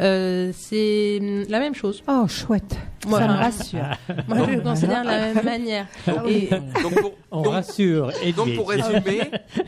euh, 0.00 0.50
c'est 0.56 1.18
hum, 1.20 1.44
la 1.48 1.58
même 1.60 1.74
chose. 1.74 2.02
Oh, 2.08 2.26
chouette. 2.28 2.76
Moi, 3.08 3.18
Ça 3.18 3.28
me 3.28 3.32
rassure. 3.32 3.80
Moi, 4.28 4.38
je 4.46 4.54
le 4.56 4.60
considère 4.60 5.02
de 5.02 5.06
la 5.08 5.32
même 5.32 5.44
manière. 5.44 5.86
Et 6.26 6.48
Donc 6.82 7.00
pour, 7.00 7.12
On 7.30 7.42
donc- 7.42 7.52
rassure. 7.52 8.10
Et 8.22 8.32
donc 8.32 8.54
pour 8.56 8.68
résumer, 8.70 9.20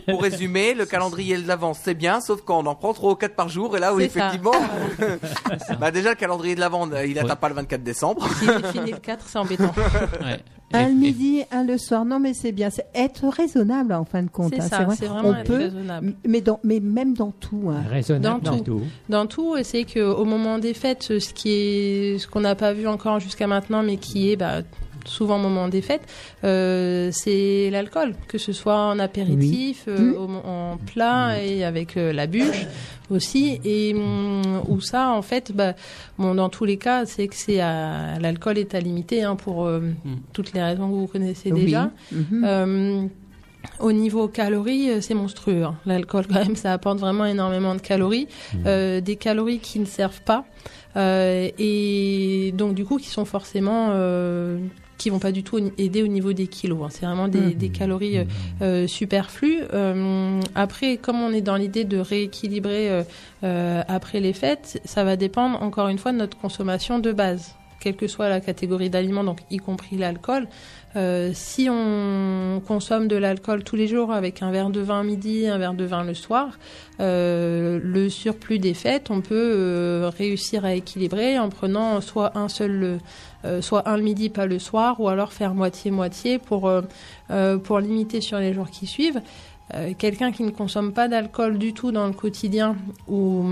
pour 0.09 0.21
résumer, 0.23 0.75
le 0.75 0.85
calendrier 0.85 1.39
de 1.39 1.47
l'avance 1.49 1.79
c'est 1.83 1.95
bien, 1.95 2.21
sauf 2.21 2.43
quand 2.43 2.59
on 2.63 2.67
en 2.67 2.75
prend 2.75 2.93
3 2.93 3.13
ou 3.13 3.15
4 3.15 3.35
par 3.35 3.49
jour, 3.49 3.77
et 3.77 3.81
là 3.81 3.93
ça. 3.97 4.03
effectivement, 4.03 4.51
bah 5.81 5.91
déjà 5.91 6.11
le 6.11 6.17
calendrier 6.17 6.55
de 6.55 6.61
l'avant, 6.61 6.89
il 7.07 7.19
atteint 7.19 7.29
Ouais. 7.31 7.37
pas 7.37 7.49
le 7.49 7.55
24 7.55 7.83
décembre. 7.83 8.27
si 8.39 8.47
j'ai 8.47 8.69
fini 8.79 8.91
le 8.93 8.99
4, 8.99 9.25
c'est 9.27 9.39
embêtant. 9.39 9.73
Ouais. 10.21 10.41
Un 10.75 10.89
le 10.89 10.95
midi, 10.95 11.43
un 11.51 11.65
le 11.65 11.77
soir. 11.77 12.07
Non, 12.07 12.19
mais 12.19 12.33
c'est 12.33 12.51
bien. 12.53 12.71
C'est 12.71 12.87
être 12.95 13.29
raisonnable 13.29 13.93
en 13.93 14.07
fin 14.07 14.23
de 14.23 14.31
compte. 14.31 14.55
C'est 14.55 14.63
hein, 14.63 14.69
ça, 14.69 14.85
vrai. 14.85 14.97
c'est 14.99 15.05
vraiment 15.07 15.35
On 15.39 15.45
peut, 15.45 15.57
raisonnable. 15.59 16.15
mais, 16.27 16.41
dans, 16.41 16.61
mais 16.65 16.81
même 16.81 17.13
dans 17.15 17.31
tout. 17.31 17.65
hein. 17.71 17.83
Raisonnable 17.91 18.43
Dans 18.43 18.53
dans 18.53 18.59
tout. 18.59 18.65
tout. 18.65 18.83
dans 19.11 19.27
tout, 19.27 19.57
et 19.59 19.65
c'est 19.65 19.85
que 19.85 20.01
au 20.23 20.25
moment 20.25 20.59
des 20.59 20.75
fêtes, 20.75 21.19
ce 21.19 21.33
qui 21.35 21.51
est, 21.51 22.19
ce 22.19 22.27
qu'on 22.27 22.41
n'a 22.41 22.55
pas 22.55 22.73
vu 22.73 22.87
encore 22.89 23.21
jusqu'à 23.21 23.47
maintenant, 23.47 23.83
mais 23.83 23.97
qui 23.97 24.31
est 24.31 24.37
bah, 24.37 24.63
souvent 25.05 25.37
au 25.37 25.43
moment 25.43 25.67
des 25.69 25.83
fêtes, 25.83 26.07
euh, 26.45 27.11
c'est 27.13 27.71
l'alcool, 27.71 28.15
que 28.29 28.39
ce 28.39 28.53
soit 28.53 28.77
en 28.93 28.99
apéritif, 29.01 29.85
euh, 29.89 29.99
Mm. 30.13 30.27
mo- 30.33 30.43
en 30.45 30.77
plat 30.93 31.43
et 31.43 31.65
avec 31.65 31.97
euh, 31.97 32.13
la 32.13 32.27
bûche 32.29 32.67
aussi, 33.11 33.61
et 33.65 33.95
hum, 33.95 34.63
où 34.69 34.81
ça, 34.81 35.11
en 35.11 35.23
fait, 35.23 35.53
bah, 35.53 35.75
bon, 36.19 36.35
dans 36.37 36.49
tous 36.49 36.65
les 36.65 36.77
cas, 36.77 37.05
c'est 37.05 37.27
que 37.29 37.35
c'est 37.35 37.57
l'alcool 37.57 38.59
est 38.59 38.75
à 38.77 38.81
limiter 38.81 39.23
hein, 39.25 39.35
pour 39.37 39.67
euh, 39.67 39.81
toutes 40.33 40.53
les 40.53 40.63
raisons 40.63 40.89
que 40.89 40.95
vous 40.95 41.09
connaissez 41.09 41.51
Oui. 41.53 41.65
déjà. 41.65 41.91
Au 43.81 43.93
niveau 43.93 44.29
calories, 44.29 44.91
euh, 44.91 45.01
c'est 45.01 45.15
monstrueux. 45.15 45.65
hein. 45.65 45.77
L'alcool, 45.87 46.27
quand 46.29 46.35
même, 46.45 46.57
ça 46.57 46.73
apporte 46.73 46.99
vraiment 46.99 47.25
énormément 47.27 47.75
de 47.75 47.81
calories. 47.81 48.29
Euh, 48.67 49.01
des 49.01 49.17
calories 49.17 49.59
qui 49.59 49.79
ne 49.79 49.85
servent 49.85 50.23
pas. 50.23 50.45
Euh, 50.97 51.49
et 51.59 52.53
donc, 52.57 52.75
du 52.75 52.85
coup, 52.85 52.99
qui 52.99 53.09
sont 53.09 53.25
forcément... 53.25 53.89
Euh, 53.93 54.59
qui 54.99 55.11
vont 55.11 55.19
pas 55.19 55.33
du 55.33 55.43
tout 55.43 55.59
aider 55.79 56.01
au 56.05 56.07
niveau 56.07 56.33
des 56.33 56.47
kilos. 56.47 56.79
hein. 56.85 56.89
C'est 56.91 57.05
vraiment 57.07 57.27
des, 57.27 57.55
des 57.55 57.71
calories 57.71 58.19
euh, 58.19 58.25
euh, 58.61 58.87
superflues. 58.87 59.63
Euh, 59.75 60.39
après, 60.55 60.97
comme 60.97 61.21
on 61.21 61.33
est 61.33 61.41
dans 61.41 61.57
l'idée 61.57 61.83
de 61.83 61.99
rééquilibrer 61.99 63.03
euh, 63.43 63.83
après 63.89 64.21
les 64.21 64.33
fêtes, 64.33 64.81
ça 64.85 65.03
va 65.03 65.17
dépendre 65.17 65.61
encore 65.61 65.89
une 65.89 65.99
fois 65.99 66.13
de 66.13 66.19
notre 66.19 66.39
consommation 66.39 67.01
de 67.01 67.11
base. 67.11 67.57
Quelle 67.83 67.97
que 67.97 68.07
soit 68.07 68.29
la 68.29 68.41
catégorie 68.41 68.91
d'aliments, 68.91 69.35
y 69.51 69.57
compris 69.59 69.97
l'alcool. 69.97 70.47
Euh, 70.95 71.31
si 71.35 71.69
on 71.71 72.63
consomme 72.67 73.09
de 73.09 73.17
l'alcool 73.17 73.65
tous 73.65 73.77
les 73.77 73.89
jours 73.89 74.13
avec 74.13 74.43
un 74.43 74.51
verre 74.51 74.71
de 74.71 74.81
vin 74.81 75.03
midi, 75.03 75.49
un 75.49 75.59
verre 75.59 75.75
de 75.75 75.85
vin 75.85 76.05
le 76.05 76.15
soir, 76.15 76.59
euh, 77.01 77.81
le 77.83 78.09
surplus 78.09 78.59
des 78.59 78.75
fêtes, 78.75 79.11
on 79.11 79.21
peut 79.21 79.35
euh, 79.35 80.11
réussir 80.17 80.65
à 80.65 80.75
équilibrer 80.75 81.39
en 81.39 81.49
prenant 81.49 82.01
soit 82.01 82.39
un 82.39 82.49
seul, 82.49 83.01
soit 83.61 83.89
un 83.89 83.97
le 83.97 84.03
midi, 84.03 84.29
pas 84.29 84.47
le 84.47 84.61
soir, 84.61 85.01
ou 85.01 85.09
alors 85.09 85.33
faire 85.33 85.55
moitié-moitié 85.55 86.39
pour, 86.39 86.71
pour 87.65 87.81
limiter 87.81 88.21
sur 88.21 88.39
les 88.39 88.55
jours 88.55 88.71
qui 88.71 88.87
suivent. 88.87 89.21
Quelqu'un 89.99 90.31
qui 90.31 90.45
ne 90.45 90.51
consomme 90.51 90.93
pas 90.93 91.09
d'alcool 91.09 91.59
du 91.59 91.73
tout 91.73 91.91
dans 91.91 92.07
le 92.07 92.13
quotidien 92.13 92.77
ou 93.09 93.45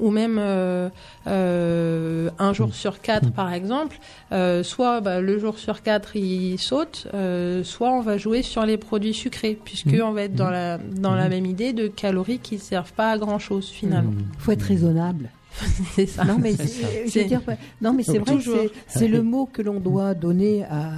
ou 0.00 0.10
même 0.10 0.38
euh, 0.40 0.88
euh, 1.26 2.30
un 2.38 2.52
jour 2.52 2.74
sur 2.74 3.00
quatre 3.00 3.30
par 3.32 3.52
exemple, 3.52 3.98
euh, 4.32 4.62
soit 4.62 5.00
bah, 5.00 5.20
le 5.20 5.38
jour 5.38 5.58
sur 5.58 5.82
quatre 5.82 6.16
il 6.16 6.58
saute, 6.58 7.06
euh, 7.14 7.62
soit 7.64 7.92
on 7.92 8.00
va 8.00 8.18
jouer 8.18 8.42
sur 8.42 8.64
les 8.66 8.76
produits 8.76 9.14
sucrés, 9.14 9.58
puisque 9.64 9.86
Mhm. 9.94 10.02
on 10.02 10.12
va 10.12 10.22
être 10.22 10.34
dans 10.34 10.50
la 10.50 10.78
dans 10.78 11.14
la 11.14 11.28
même 11.28 11.46
idée 11.46 11.72
de 11.72 11.86
calories 11.88 12.38
qui 12.38 12.58
servent 12.58 12.92
pas 12.92 13.12
à 13.12 13.18
grand 13.18 13.38
chose 13.38 13.68
finalement. 13.68 14.12
faut 14.38 14.52
être 14.52 14.62
raisonnable. 14.62 15.30
c'est 15.96 16.06
ça. 16.06 16.24
Non 16.24 16.38
mais 16.38 16.52
C'est 16.54 18.18
vrai 18.18 18.36
que 18.36 18.40
c'est- 18.42 18.70
c'est 18.86 19.08
le 19.08 19.22
mot 19.32 19.46
que 19.52 19.62
l'on 19.62 19.80
doit 19.80 20.14
donner 20.14 20.64
à, 20.64 20.92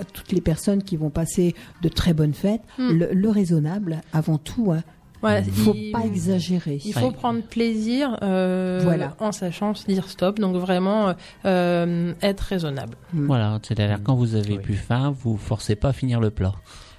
à 0.00 0.04
toutes 0.12 0.32
les 0.32 0.40
personnes 0.40 0.82
qui 0.82 0.96
vont 0.96 1.10
passer 1.10 1.54
de 1.82 1.88
très 1.90 2.14
bonnes 2.14 2.32
fêtes. 2.34 2.62
Le, 2.78 3.10
le 3.12 3.28
raisonnable 3.28 4.00
avant 4.12 4.38
tout. 4.38 4.72
Hein. 4.72 4.82
Voilà, 5.20 5.40
Il 5.40 5.52
faut 5.52 5.74
il- 5.74 5.90
pas 5.92 6.04
exagérer. 6.04 6.80
Il 6.84 6.92
faut 6.94 7.10
prendre 7.10 7.42
plaisir 7.42 8.16
euh, 8.22 8.80
Voilà. 8.84 9.14
en 9.18 9.32
sachant 9.32 9.74
se 9.74 9.86
dire 9.86 10.08
stop, 10.08 10.38
donc 10.38 10.54
vraiment 10.56 11.14
euh, 11.44 12.12
être 12.22 12.40
raisonnable. 12.40 12.96
Voilà, 13.12 13.58
c'est-à-dire 13.62 13.98
quand 14.02 14.14
vous 14.14 14.34
avez 14.34 14.58
plus 14.58 14.74
faim, 14.76 15.14
vous 15.22 15.36
forcez 15.36 15.74
pas 15.76 15.88
à 15.88 15.92
finir 15.92 16.20
le 16.20 16.30
plat. 16.30 16.52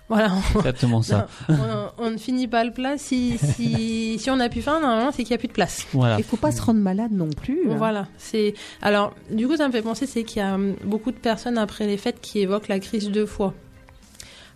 Voilà. 0.10 0.32
Exactement 0.56 1.04
ça. 1.04 1.28
Non, 1.50 1.56
on, 2.00 2.06
on 2.06 2.10
ne 2.12 2.18
finit 2.18 2.48
pas 2.48 2.64
le 2.64 2.72
plat 2.72 2.98
si, 2.98 3.38
si, 3.38 4.18
si 4.20 4.30
on 4.32 4.38
n'a 4.38 4.50
plus 4.50 4.64
faim, 4.64 4.80
normalement 4.82 5.12
c'est 5.12 5.24
qu'il 5.24 5.30
n'y 5.34 5.36
a 5.36 5.38
plus 5.38 5.48
de 5.50 5.54
place. 5.54 5.86
Voilà. 5.94 6.18
Il 6.18 6.24
faut 6.24 6.36
pas 6.36 6.52
se 6.52 6.62
rendre 6.64 6.80
malade 6.80 7.12
non 7.12 7.30
plus. 7.30 7.70
hein. 7.70 7.76
Voilà, 7.78 8.08
c'est 8.18 8.56
alors 8.82 9.14
du 9.32 9.48
coup 9.48 9.56
ça 9.56 9.68
me 9.68 9.72
fait 9.72 9.84
penser 9.84 10.08
c'est 10.08 10.24
qu'il 10.24 10.42
y 10.42 10.46
a 10.46 10.56
hum, 10.56 10.74
beaucoup 10.84 11.12
de 11.12 11.18
personnes 11.18 11.60
après 11.60 11.86
les 11.86 11.98
fêtes 11.98 12.20
qui 12.22 12.40
évoquent 12.40 12.70
la 12.70 12.80
crise 12.80 13.12
de 13.12 13.24
foie. 13.24 13.54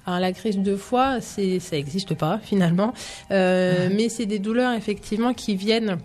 Alors 0.06 0.20
la 0.20 0.34
crise 0.34 0.58
de 0.58 0.76
foie, 0.76 1.22
c'est 1.22 1.60
ça 1.60 1.76
n'existe 1.76 2.14
pas 2.14 2.40
finalement, 2.44 2.94
Euh, 3.32 3.90
mais 3.96 4.10
c'est 4.10 4.26
des 4.26 4.40
douleurs 4.40 4.74
effectivement 4.74 5.34
qui 5.34 5.56
viennent 5.56 5.98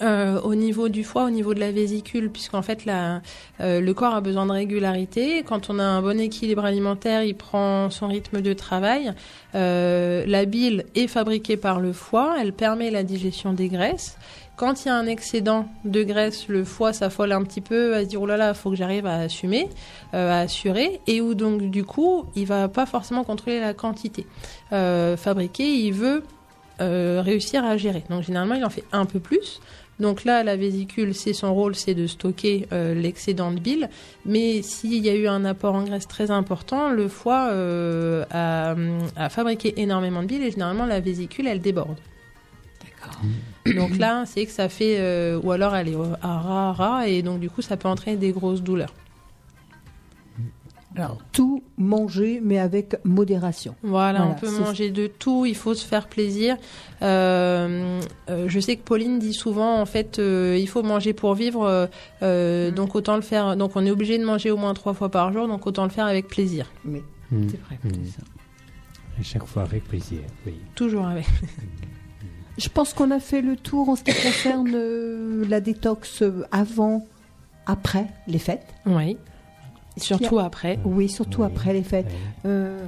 euh, 0.00 0.40
au 0.40 0.54
niveau 0.54 0.88
du 0.88 1.04
foie, 1.04 1.24
au 1.24 1.30
niveau 1.30 1.54
de 1.54 1.60
la 1.60 1.70
vésicule, 1.70 2.30
puisqu'en 2.30 2.62
fait 2.62 2.84
la, 2.84 3.20
euh, 3.60 3.80
le 3.80 3.94
corps 3.94 4.14
a 4.14 4.20
besoin 4.20 4.46
de 4.46 4.52
régularité. 4.52 5.42
Quand 5.42 5.68
on 5.68 5.78
a 5.78 5.84
un 5.84 6.00
bon 6.00 6.18
équilibre 6.18 6.64
alimentaire, 6.64 7.22
il 7.24 7.34
prend 7.34 7.90
son 7.90 8.08
rythme 8.08 8.40
de 8.40 8.52
travail. 8.54 9.12
Euh, 9.54 10.24
la 10.26 10.44
bile 10.46 10.84
est 10.94 11.08
fabriquée 11.08 11.56
par 11.56 11.80
le 11.80 11.92
foie, 11.92 12.36
elle 12.40 12.52
permet 12.52 12.90
la 12.90 13.02
digestion 13.02 13.52
des 13.52 13.68
graisses. 13.68 14.16
Quand 14.56 14.84
il 14.84 14.88
y 14.88 14.90
a 14.90 14.96
un 14.96 15.06
excédent 15.06 15.66
de 15.84 16.02
graisse, 16.02 16.46
le 16.48 16.62
foie 16.64 16.92
s'affole 16.92 17.32
un 17.32 17.42
petit 17.42 17.62
peu, 17.62 17.94
à 17.94 18.00
se 18.00 18.04
dire 18.04 18.20
oh 18.20 18.26
là 18.26 18.36
là, 18.36 18.52
faut 18.52 18.70
que 18.70 18.76
j'arrive 18.76 19.06
à 19.06 19.16
assumer, 19.16 19.68
euh, 20.12 20.30
à 20.30 20.40
assurer, 20.40 21.00
et 21.06 21.20
où 21.20 21.34
donc 21.34 21.62
du 21.70 21.84
coup, 21.84 22.26
il 22.36 22.46
va 22.46 22.68
pas 22.68 22.84
forcément 22.84 23.24
contrôler 23.24 23.60
la 23.60 23.72
quantité 23.72 24.26
euh, 24.72 25.16
fabriquée, 25.16 25.68
il 25.68 25.94
veut 25.94 26.22
euh, 26.80 27.22
réussir 27.24 27.64
à 27.64 27.78
gérer. 27.78 28.04
Donc 28.10 28.24
généralement, 28.24 28.54
il 28.54 28.64
en 28.64 28.70
fait 28.70 28.84
un 28.92 29.06
peu 29.06 29.20
plus. 29.20 29.60
Donc 30.00 30.24
là, 30.24 30.42
la 30.42 30.56
vésicule, 30.56 31.14
c'est 31.14 31.32
son 31.32 31.54
rôle, 31.54 31.74
c'est 31.74 31.94
de 31.94 32.06
stocker 32.06 32.66
l'excédent 32.72 33.52
de 33.52 33.60
bile. 33.60 33.88
Mais 34.26 34.60
s'il 34.62 35.04
y 35.04 35.08
a 35.08 35.14
eu 35.14 35.28
un 35.28 35.44
apport 35.44 35.74
en 35.74 35.84
graisse 35.84 36.08
très 36.08 36.30
important, 36.30 36.90
le 36.90 37.08
foie 37.08 37.50
a, 38.30 38.74
a 39.16 39.28
fabriqué 39.28 39.80
énormément 39.80 40.22
de 40.22 40.26
bile 40.26 40.42
et 40.42 40.50
généralement 40.50 40.86
la 40.86 40.98
vésicule, 40.98 41.46
elle 41.46 41.60
déborde. 41.60 41.98
Donc 43.76 43.96
là, 43.98 44.24
c'est 44.26 44.44
que 44.46 44.52
ça 44.52 44.68
fait, 44.68 44.96
euh, 44.98 45.40
ou 45.42 45.52
alors 45.52 45.74
elle 45.76 45.88
est 45.88 45.96
à 46.22 46.38
ras, 46.38 46.68
à 46.68 46.72
ras, 46.72 47.06
et 47.08 47.22
donc 47.22 47.40
du 47.40 47.48
coup, 47.50 47.62
ça 47.62 47.76
peut 47.76 47.88
entraîner 47.88 48.16
des 48.16 48.32
grosses 48.32 48.62
douleurs. 48.62 48.92
Alors, 50.94 51.16
tout 51.32 51.62
manger, 51.78 52.40
mais 52.42 52.58
avec 52.58 52.96
modération. 53.04 53.74
Voilà, 53.82 54.18
Voilà, 54.18 54.30
on 54.30 54.38
peut 54.38 54.50
manger 54.60 54.90
de 54.90 55.06
tout, 55.06 55.46
il 55.46 55.56
faut 55.56 55.72
se 55.72 55.86
faire 55.86 56.06
plaisir. 56.06 56.58
Euh, 57.00 57.98
euh, 58.28 58.44
je 58.46 58.60
sais 58.60 58.76
que 58.76 58.82
Pauline 58.82 59.18
dit 59.18 59.32
souvent, 59.32 59.80
en 59.80 59.86
fait, 59.86 60.18
euh, 60.18 60.58
il 60.60 60.68
faut 60.68 60.82
manger 60.82 61.14
pour 61.14 61.34
vivre, 61.34 61.88
donc 62.20 62.94
autant 62.94 63.16
le 63.16 63.22
faire. 63.22 63.56
Donc 63.56 63.72
on 63.74 63.86
est 63.86 63.90
obligé 63.90 64.18
de 64.18 64.24
manger 64.24 64.50
au 64.50 64.58
moins 64.58 64.74
trois 64.74 64.92
fois 64.92 65.08
par 65.08 65.32
jour, 65.32 65.48
donc 65.48 65.66
autant 65.66 65.84
le 65.84 65.90
faire 65.90 66.04
avec 66.04 66.28
plaisir. 66.28 66.70
Mais 66.84 67.02
Mm. 67.32 67.48
c'est 67.48 67.60
vrai. 67.62 67.78
Mm. 67.84 69.20
À 69.20 69.22
chaque 69.22 69.44
fois 69.46 69.62
avec 69.62 69.84
plaisir, 69.84 70.20
oui. 70.46 70.54
Toujours 70.74 71.06
avec. 71.06 71.26
Je 72.58 72.68
pense 72.68 72.92
qu'on 72.92 73.10
a 73.10 73.18
fait 73.20 73.40
le 73.40 73.56
tour 73.56 73.88
en 73.88 73.96
ce 73.96 74.02
qui 74.04 74.12
concerne 74.12 74.70
euh, 74.74 75.44
la 75.48 75.60
détox 75.60 76.22
euh, 76.22 76.44
avant, 76.52 77.04
après 77.66 78.06
les 78.26 78.38
fêtes. 78.38 78.66
Oui. 78.86 79.16
Surtout 79.96 80.38
après. 80.38 80.78
Oui, 80.84 81.08
surtout 81.08 81.42
après 81.44 81.72
les 81.72 81.82
fêtes. 81.82 82.10
Euh, 82.46 82.78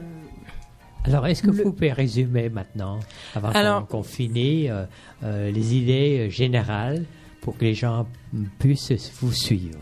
Alors, 1.04 1.26
est-ce 1.26 1.42
que 1.42 1.50
Le- 1.50 1.62
vous 1.64 1.72
pouvez 1.72 1.92
résumer 1.92 2.48
maintenant, 2.48 2.98
avant 3.34 3.48
qu'on- 3.52 3.58
Alors- 3.58 3.86
qu'on 3.86 4.02
finisse, 4.02 4.68
euh, 4.70 4.86
euh, 5.22 5.50
les 5.50 5.74
idées 5.74 6.30
générales 6.30 7.04
pour 7.42 7.56
que 7.58 7.64
les 7.64 7.74
gens 7.74 8.06
puissent 8.58 9.12
vous 9.20 9.32
suivre? 9.32 9.78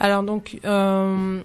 Alors 0.00 0.22
donc, 0.22 0.58
euh, 0.64 1.40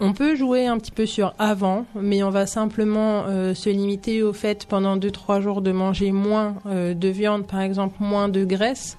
on 0.00 0.12
peut 0.12 0.36
jouer 0.36 0.66
un 0.66 0.78
petit 0.78 0.92
peu 0.92 1.06
sur 1.06 1.34
avant, 1.38 1.84
mais 1.94 2.22
on 2.22 2.30
va 2.30 2.46
simplement 2.46 3.24
euh, 3.26 3.54
se 3.54 3.68
limiter 3.68 4.22
au 4.22 4.32
fait 4.32 4.66
pendant 4.66 4.96
2-3 4.96 5.40
jours 5.40 5.60
de 5.60 5.72
manger 5.72 6.12
moins 6.12 6.56
euh, 6.66 6.94
de 6.94 7.08
viande, 7.08 7.46
par 7.46 7.60
exemple, 7.60 7.96
moins 8.00 8.28
de 8.28 8.44
graisse. 8.44 8.96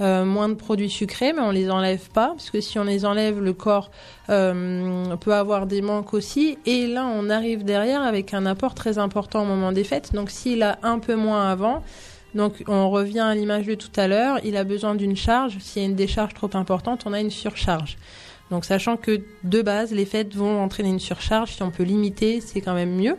euh, 0.00 0.24
moins 0.24 0.48
de 0.48 0.54
produits 0.54 0.90
sucrés, 0.90 1.32
mais 1.32 1.42
on 1.42 1.50
les 1.50 1.70
enlève 1.70 2.10
pas, 2.10 2.28
parce 2.28 2.50
que 2.50 2.60
si 2.60 2.78
on 2.78 2.84
les 2.84 3.04
enlève, 3.04 3.40
le 3.40 3.52
corps 3.52 3.90
peut 4.26 5.34
avoir 5.34 5.66
des 5.66 5.82
manques 5.82 6.14
aussi. 6.14 6.58
Et 6.66 6.86
là, 6.86 7.06
on 7.06 7.30
arrive 7.30 7.62
derrière 7.62 8.02
avec 8.02 8.34
un 8.34 8.46
apport 8.46 8.74
très 8.74 8.98
important 8.98 9.42
au 9.42 9.44
moment 9.44 9.70
des 9.70 9.84
fêtes. 9.84 10.12
Donc, 10.12 10.30
s'il 10.30 10.62
a 10.62 10.78
un 10.82 10.98
peu 10.98 11.14
moins 11.14 11.48
avant, 11.48 11.82
donc 12.34 12.64
on 12.66 12.90
revient 12.90 13.20
à 13.20 13.34
l'image 13.34 13.66
de 13.66 13.74
tout 13.74 13.92
à 13.96 14.08
l'heure, 14.08 14.40
il 14.42 14.56
a 14.56 14.64
besoin 14.64 14.94
d'une 14.94 15.16
charge. 15.16 15.58
S'il 15.60 15.82
y 15.82 15.84
a 15.84 15.88
une 15.88 15.94
décharge 15.94 16.34
trop 16.34 16.50
importante, 16.54 17.02
on 17.06 17.12
a 17.12 17.20
une 17.20 17.30
surcharge. 17.30 17.96
Donc 18.52 18.66
sachant 18.66 18.98
que 18.98 19.22
de 19.44 19.62
base, 19.62 19.92
les 19.92 20.04
fêtes 20.04 20.34
vont 20.34 20.62
entraîner 20.62 20.90
une 20.90 21.00
surcharge, 21.00 21.52
si 21.52 21.62
on 21.62 21.70
peut 21.70 21.84
limiter, 21.84 22.42
c'est 22.42 22.60
quand 22.60 22.74
même 22.74 22.94
mieux. 22.94 23.16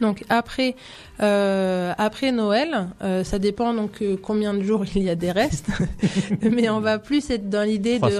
Donc 0.00 0.22
après, 0.28 0.76
euh, 1.20 1.92
après 1.98 2.30
Noël, 2.30 2.86
euh, 3.02 3.24
ça 3.24 3.40
dépend 3.40 3.74
donc 3.74 4.00
euh, 4.00 4.16
combien 4.16 4.54
de 4.54 4.62
jours 4.62 4.84
il 4.94 5.02
y 5.02 5.10
a 5.10 5.16
des 5.16 5.32
restes, 5.32 5.66
mais 6.40 6.68
on 6.68 6.78
va 6.78 7.00
plus 7.00 7.30
être 7.30 7.50
dans 7.50 7.66
l'idée 7.66 7.98
de 7.98 8.08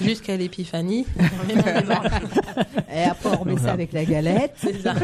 jusqu'à 0.00 0.36
l'épiphanie. 0.36 1.06
et 2.94 3.02
après, 3.02 3.28
on 3.28 3.38
remet 3.38 3.58
ça 3.58 3.72
avec 3.72 3.92
la 3.92 4.04
galette. 4.04 4.54
C'est 4.58 4.80
ça. 4.80 4.94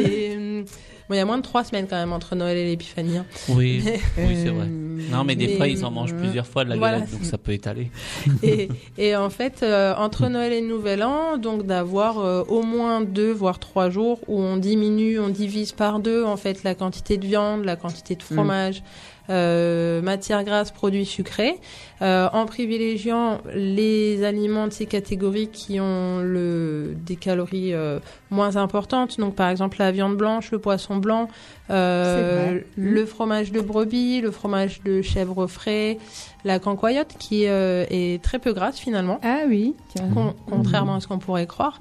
Et, 0.00 0.64
bon, 1.08 1.14
il 1.14 1.18
y 1.18 1.20
a 1.20 1.24
moins 1.24 1.38
de 1.38 1.42
trois 1.42 1.64
semaines 1.64 1.86
quand 1.88 1.96
même 1.96 2.12
entre 2.12 2.34
Noël 2.34 2.56
et 2.56 2.66
l'épiphanie. 2.66 3.18
hein. 3.18 3.26
Oui, 3.48 3.82
Mais- 3.84 4.00
oui 4.18 4.36
c'est 4.42 4.48
vrai. 4.50 4.66
Non, 4.66 5.24
mais 5.24 5.34
des 5.34 5.46
mais- 5.48 5.56
fois, 5.56 5.68
ils 5.68 5.84
en 5.84 5.90
mangent 5.90 6.14
plusieurs 6.14 6.46
fois 6.46 6.64
de 6.64 6.70
la 6.70 6.76
Voilà. 6.76 6.98
galette, 7.00 7.12
donc 7.12 7.24
ça 7.24 7.38
peut 7.38 7.52
étaler. 7.52 7.90
et, 8.42 8.68
et 8.98 9.16
en 9.16 9.30
fait, 9.30 9.62
euh, 9.62 9.94
entre 9.96 10.28
Noël 10.28 10.52
et 10.52 10.60
Nouvel 10.60 11.02
An, 11.02 11.36
donc 11.38 11.66
d'avoir 11.66 12.18
euh, 12.20 12.42
au 12.48 12.62
moins 12.62 13.00
deux, 13.00 13.32
voire 13.32 13.58
trois 13.58 13.90
jours 13.90 14.20
où 14.28 14.40
on 14.40 14.56
diminue, 14.56 15.18
on 15.18 15.28
divise 15.28 15.72
par 15.72 15.98
deux 16.00 16.24
en 16.24 16.36
fait 16.36 16.62
la 16.62 16.74
quantité 16.74 17.16
de 17.16 17.26
viande, 17.26 17.64
la 17.64 17.76
quantité 17.76 18.14
de 18.14 18.22
fromage, 18.22 18.76
euh, 18.78 19.21
matières 19.28 20.44
grasses, 20.44 20.70
produits 20.70 21.06
sucrés, 21.06 21.58
euh, 22.02 22.28
en 22.32 22.46
privilégiant 22.46 23.38
les 23.54 24.24
aliments 24.24 24.66
de 24.66 24.72
ces 24.72 24.86
catégories 24.86 25.48
qui 25.48 25.80
ont 25.80 26.18
le, 26.20 26.94
des 27.06 27.16
calories 27.16 27.72
euh, 27.74 28.00
moins 28.30 28.56
importantes. 28.56 29.18
Donc 29.18 29.34
par 29.34 29.48
exemple 29.48 29.76
la 29.78 29.92
viande 29.92 30.16
blanche, 30.16 30.50
le 30.50 30.58
poisson 30.58 30.96
blanc, 30.96 31.28
euh, 31.70 32.60
le 32.76 33.06
fromage 33.06 33.52
de 33.52 33.60
brebis, 33.60 34.20
le 34.20 34.30
fromage 34.30 34.82
de 34.82 35.02
chèvre 35.02 35.46
frais, 35.46 35.98
la 36.44 36.58
cancoyote 36.58 37.14
qui 37.18 37.46
euh, 37.46 37.84
est 37.90 38.22
très 38.22 38.38
peu 38.38 38.52
grasse 38.52 38.78
finalement, 38.78 39.20
Ah 39.22 39.42
oui, 39.46 39.74
con- 40.14 40.34
contrairement 40.48 40.96
à 40.96 41.00
ce 41.00 41.06
qu'on 41.08 41.18
pourrait 41.18 41.46
croire. 41.46 41.78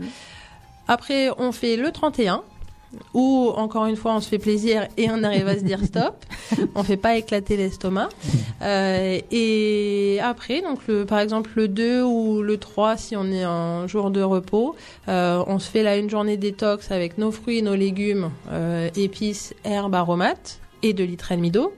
Après, 0.88 1.30
on 1.38 1.52
fait 1.52 1.78
le 1.78 1.92
31 1.92 2.44
où 3.14 3.52
encore 3.56 3.86
une 3.86 3.96
fois 3.96 4.16
on 4.16 4.20
se 4.20 4.28
fait 4.28 4.40
plaisir 4.40 4.88
et 4.98 5.10
on 5.10 5.24
arrive 5.24 5.48
à 5.48 5.56
se 5.56 5.64
dire 5.64 5.84
stop. 5.84 6.26
on 6.76 6.84
fait 6.84 6.98
pas 6.98 7.16
éclater 7.16 7.58
l'estomac. 7.58 8.10
Euh, 8.62 9.20
et 9.32 10.20
après, 10.22 10.62
donc 10.62 10.80
le, 10.88 11.06
par 11.06 11.20
exemple 11.20 11.52
le 11.56 11.68
2 11.68 12.04
ou 12.04 12.42
le 12.42 12.58
3 12.58 12.98
si 12.98 13.16
on 13.16 13.26
est 13.32 13.46
en 13.46 13.88
jour 13.88 14.12
de 14.12 14.22
repos, 14.22 14.76
euh, 15.08 15.44
on 15.48 15.60
se 15.60 15.70
fait 15.70 15.84
là 15.84 15.98
une 15.98 16.10
journée 16.10 16.38
détox 16.38 16.92
avec 16.92 17.18
nos 17.18 17.32
fruits, 17.32 17.62
nos 17.62 17.76
légumes, 17.76 18.32
euh, 18.52 18.90
épices, 18.96 19.54
herbes, 19.64 19.96
aromates 19.96 20.60
et 20.84 20.94
2 20.94 21.04
litres 21.04 21.32
et 21.32 21.38
demi 21.38 21.52
d'eau. 21.52 21.74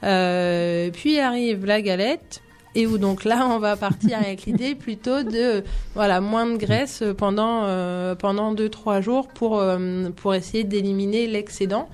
Puis 0.00 1.18
arrive 1.18 1.66
la 1.66 1.82
galette 1.82 2.42
Et 2.74 2.86
où 2.86 2.98
donc 2.98 3.24
là, 3.24 3.48
on 3.50 3.58
va 3.58 3.76
partir 3.76 4.18
avec 4.18 4.44
l'idée 4.46 4.74
plutôt 4.74 5.22
de 5.22 5.64
voilà 5.94 6.20
moins 6.20 6.46
de 6.46 6.56
graisse 6.56 7.02
pendant 7.16 7.64
euh, 7.64 8.14
pendant 8.14 8.52
deux 8.52 8.68
trois 8.68 9.00
jours 9.00 9.28
pour 9.28 9.58
euh, 9.58 10.10
pour 10.14 10.34
essayer 10.34 10.64
d'éliminer 10.64 11.26
l'excédent. 11.26 11.88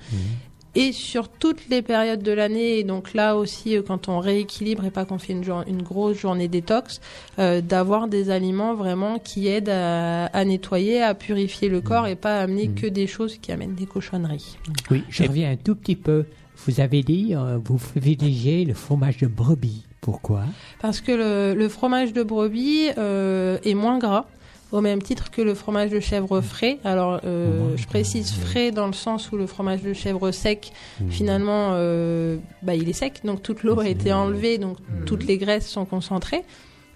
Et 0.77 0.91
sur 0.91 1.29
toutes 1.29 1.69
les 1.69 1.81
périodes 1.81 2.21
de 2.21 2.33
l'année, 2.33 2.79
et 2.79 2.83
donc 2.83 3.13
là 3.13 3.37
aussi, 3.37 3.77
euh, 3.77 3.81
quand 3.81 4.09
on 4.09 4.19
rééquilibre 4.19 4.83
et 4.83 4.91
pas 4.91 5.05
qu'on 5.05 5.17
fait 5.17 5.31
une, 5.31 5.41
jour- 5.45 5.63
une 5.67 5.81
grosse 5.81 6.17
journée 6.17 6.49
détox, 6.49 6.99
euh, 7.39 7.61
d'avoir 7.61 8.09
des 8.09 8.29
aliments 8.29 8.75
vraiment 8.75 9.17
qui 9.17 9.47
aident 9.47 9.69
à, 9.69 10.25
à 10.25 10.43
nettoyer, 10.43 11.01
à 11.01 11.13
purifier 11.13 11.69
le 11.69 11.79
corps 11.79 12.07
et 12.07 12.17
pas 12.17 12.41
amener 12.41 12.67
que 12.67 12.87
des 12.87 13.07
choses 13.07 13.37
qui 13.37 13.53
amènent 13.53 13.75
des 13.75 13.85
cochonneries. 13.85 14.57
Oui, 14.91 15.03
je 15.09 15.23
reviens 15.23 15.51
un 15.51 15.55
tout 15.55 15.75
petit 15.75 15.95
peu. 15.95 16.25
Vous 16.65 16.81
avez 16.81 17.03
dit, 17.03 17.33
euh, 17.33 17.57
vous 17.63 17.77
privilégiez 17.77 18.65
le 18.65 18.73
fromage 18.73 19.19
de 19.19 19.27
brebis. 19.27 19.83
Pourquoi? 20.05 20.43
Parce 20.83 21.01
que 21.01 21.11
le, 21.11 21.55
le 21.55 21.67
fromage 21.67 22.13
de 22.13 22.21
brebis 22.21 22.89
euh, 22.95 23.57
est 23.65 23.73
moins 23.73 23.97
gras, 23.97 24.27
au 24.71 24.79
même 24.79 25.01
titre 25.01 25.31
que 25.31 25.41
le 25.41 25.55
fromage 25.55 25.89
de 25.89 25.99
chèvre 25.99 26.41
frais. 26.41 26.77
Alors, 26.83 27.21
euh, 27.23 27.75
je 27.75 27.87
précise 27.87 28.31
frais 28.31 28.69
dans 28.69 28.85
le 28.85 28.93
sens 28.93 29.31
où 29.31 29.35
le 29.35 29.47
fromage 29.47 29.81
de 29.81 29.93
chèvre 29.93 30.29
sec, 30.29 30.73
finalement, 31.09 31.69
euh, 31.71 32.37
bah, 32.61 32.75
il 32.75 32.87
est 32.87 32.93
sec, 32.93 33.21
donc 33.23 33.41
toute 33.41 33.63
l'eau 33.63 33.79
a 33.79 33.87
été 33.87 34.13
enlevée, 34.13 34.59
donc 34.59 34.77
toutes 35.07 35.25
les 35.25 35.39
graisses 35.39 35.67
sont 35.67 35.85
concentrées. 35.85 36.43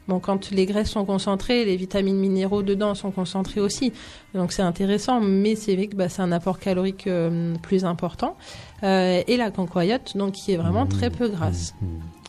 Bon, 0.08 0.20
quand 0.20 0.52
les 0.52 0.68
graisses 0.68 0.92
sont 0.92 1.06
concentrées, 1.06 1.66
les 1.66 1.78
vitamines 1.78 2.18
minéraux 2.18 2.62
dedans 2.62 2.94
sont 2.94 3.10
concentrés 3.10 3.60
aussi. 3.60 3.92
Donc 4.36 4.52
c'est 4.52 4.62
intéressant, 4.62 5.20
mais 5.20 5.56
c'est 5.56 5.76
vrai 5.76 5.88
que 5.88 5.96
bah, 5.96 6.10
c'est 6.10 6.22
un 6.22 6.32
apport 6.32 6.60
calorique 6.60 7.08
euh, 7.08 7.56
plus 7.64 7.86
important. 7.86 8.38
Et 8.84 9.36
la 9.36 9.50
cancoyote, 9.50 10.16
donc 10.16 10.34
qui 10.34 10.52
est 10.54 10.58
vraiment 10.58 10.86
très 10.86 11.10
peu 11.10 11.28
grasse. 11.28 11.74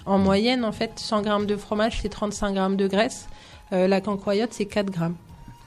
En 0.06 0.18
moyenne, 0.18 0.64
en 0.64 0.72
fait, 0.72 0.92
100 0.96 1.22
grammes 1.22 1.46
de 1.46 1.56
fromage, 1.56 2.00
c'est 2.02 2.08
35 2.08 2.54
grammes 2.54 2.76
de 2.76 2.86
graisse. 2.86 3.28
Euh, 3.72 3.86
la 3.86 4.00
cancoyote, 4.00 4.52
c'est 4.52 4.66
4 4.66 4.90
grammes. 4.90 5.14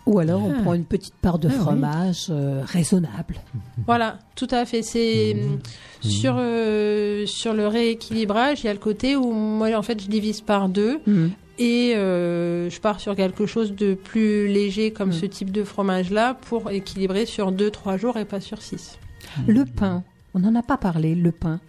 Ou 0.06 0.20
alors 0.20 0.44
on 0.44 0.54
Ah. 0.58 0.62
prend 0.64 0.74
une 0.74 0.84
petite 0.84 1.14
part 1.16 1.40
de 1.40 1.48
Ah 1.48 1.52
oui. 1.56 1.60
fromage 1.62 2.26
euh, 2.30 2.62
raisonnable. 2.66 3.36
Voilà, 3.88 4.20
tout 4.36 4.48
à 4.52 4.66
fait. 4.66 4.82
C'est 4.82 5.36
sur 6.02 6.36
euh, 6.38 7.26
sur 7.26 7.54
le 7.54 7.68
rééquilibrage, 7.68 8.62
il 8.64 8.66
y 8.68 8.70
a 8.70 8.74
le 8.74 8.80
côté 8.80 9.16
où 9.16 9.32
moi, 9.32 9.74
en 9.76 9.82
fait, 9.82 10.02
je 10.02 10.08
divise 10.10 10.42
par 10.42 10.68
deux 10.68 11.00
et 11.58 11.94
euh, 11.96 12.70
je 12.70 12.80
pars 12.82 13.00
sur 13.00 13.16
quelque 13.16 13.46
chose 13.46 13.74
de 13.76 13.94
plus 13.94 14.48
léger 14.48 14.92
comme 14.92 15.14
ce 15.14 15.26
type 15.26 15.52
de 15.52 15.64
fromage-là 15.64 16.34
pour 16.34 16.70
équilibrer 16.72 17.26
sur 17.26 17.52
deux 17.54 17.72
trois 17.72 17.96
jours 17.96 18.18
et 18.18 18.26
pas 18.26 18.42
sur 18.42 18.62
six. 18.62 18.98
Le 19.48 19.64
pain, 19.64 20.04
on 20.34 20.40
n'en 20.40 20.54
a 20.56 20.64
pas 20.64 20.78
parlé, 20.78 21.16
le 21.16 21.32
pain. 21.32 21.60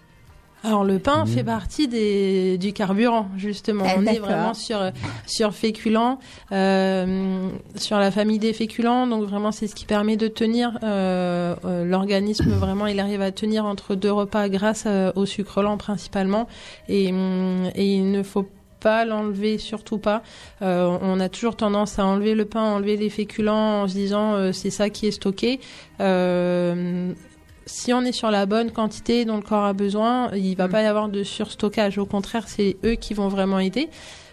Alors 0.64 0.82
le 0.82 0.98
pain 0.98 1.26
fait 1.26 1.44
partie 1.44 1.88
des, 1.88 2.56
du 2.56 2.72
carburant 2.72 3.28
justement. 3.36 3.84
Ah, 3.86 3.96
On 3.98 4.06
est 4.06 4.18
vraiment 4.18 4.54
sur 4.54 4.80
sur 5.26 5.54
féculents, 5.54 6.18
euh, 6.52 7.48
sur 7.76 7.98
la 7.98 8.10
famille 8.10 8.38
des 8.38 8.54
féculents. 8.54 9.06
Donc 9.06 9.24
vraiment 9.24 9.52
c'est 9.52 9.66
ce 9.66 9.74
qui 9.74 9.84
permet 9.84 10.16
de 10.16 10.26
tenir 10.26 10.78
euh, 10.82 11.54
euh, 11.64 11.84
l'organisme. 11.84 12.50
Vraiment 12.64 12.86
il 12.86 12.98
arrive 12.98 13.20
à 13.20 13.30
tenir 13.30 13.66
entre 13.66 13.94
deux 13.94 14.12
repas 14.12 14.48
grâce 14.48 14.84
euh, 14.86 15.12
au 15.16 15.26
sucre 15.26 15.62
lent 15.62 15.76
principalement. 15.76 16.48
Et, 16.88 17.10
hum, 17.12 17.70
et 17.74 17.94
il 17.96 18.10
ne 18.10 18.22
faut 18.22 18.48
pas 18.84 19.06
l'enlever, 19.06 19.56
surtout 19.56 19.96
pas. 19.96 20.22
Euh, 20.60 20.98
on 21.00 21.18
a 21.18 21.30
toujours 21.30 21.56
tendance 21.56 21.98
à 21.98 22.04
enlever 22.04 22.34
le 22.34 22.44
pain, 22.44 22.60
à 22.60 22.74
enlever 22.76 22.98
les 22.98 23.08
féculents 23.08 23.82
en 23.82 23.88
se 23.88 23.94
disant 23.94 24.34
euh, 24.34 24.52
c'est 24.52 24.68
ça 24.68 24.90
qui 24.90 25.06
est 25.06 25.10
stocké. 25.10 25.58
Euh, 26.00 27.12
si 27.66 27.92
on 27.92 28.02
est 28.02 28.12
sur 28.12 28.30
la 28.30 28.46
bonne 28.46 28.70
quantité 28.70 29.24
dont 29.24 29.36
le 29.36 29.42
corps 29.42 29.64
a 29.64 29.72
besoin, 29.72 30.30
il 30.34 30.54
va 30.56 30.68
pas 30.68 30.82
y 30.82 30.86
avoir 30.86 31.08
de 31.08 31.22
surstockage. 31.22 31.98
Au 31.98 32.06
contraire, 32.06 32.44
c'est 32.48 32.76
eux 32.84 32.94
qui 32.94 33.14
vont 33.14 33.28
vraiment 33.28 33.58
aider. 33.58 33.88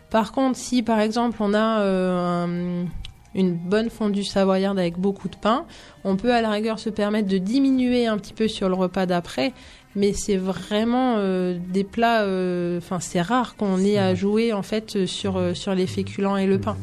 Par 0.09 0.31
contre, 0.33 0.57
si 0.57 0.83
par 0.83 0.99
exemple 0.99 1.37
on 1.39 1.53
a 1.53 1.79
euh, 1.81 2.45
un- 2.45 2.85
une 3.33 3.53
bonne 3.53 3.89
fondue 3.89 4.25
savoyarde 4.25 4.77
avec 4.77 4.97
beaucoup 4.97 5.29
de 5.29 5.37
pain, 5.37 5.65
on 6.03 6.17
peut 6.17 6.33
à 6.33 6.41
la 6.41 6.49
rigueur 6.49 6.79
se 6.79 6.89
permettre 6.89 7.29
de 7.29 7.37
diminuer 7.37 8.05
un 8.07 8.17
petit 8.17 8.33
peu 8.33 8.49
sur 8.49 8.67
le 8.67 8.75
repas 8.75 9.05
d'après. 9.05 9.53
Mais 9.95 10.13
c'est 10.13 10.37
vraiment 10.37 11.15
euh, 11.17 11.57
des 11.69 11.83
plats. 11.83 12.21
euh, 12.23 12.77
Enfin, 12.77 12.99
c'est 13.01 13.21
rare 13.21 13.55
qu'on 13.57 13.77
ait 13.79 13.97
à 13.97 14.15
jouer 14.15 14.53
en 14.53 14.63
fait 14.63 15.05
sur 15.05 15.39
sur 15.53 15.75
les 15.75 15.85
féculents 15.87 16.37
et 16.37 16.47
le 16.47 16.59
pain. 16.59 16.77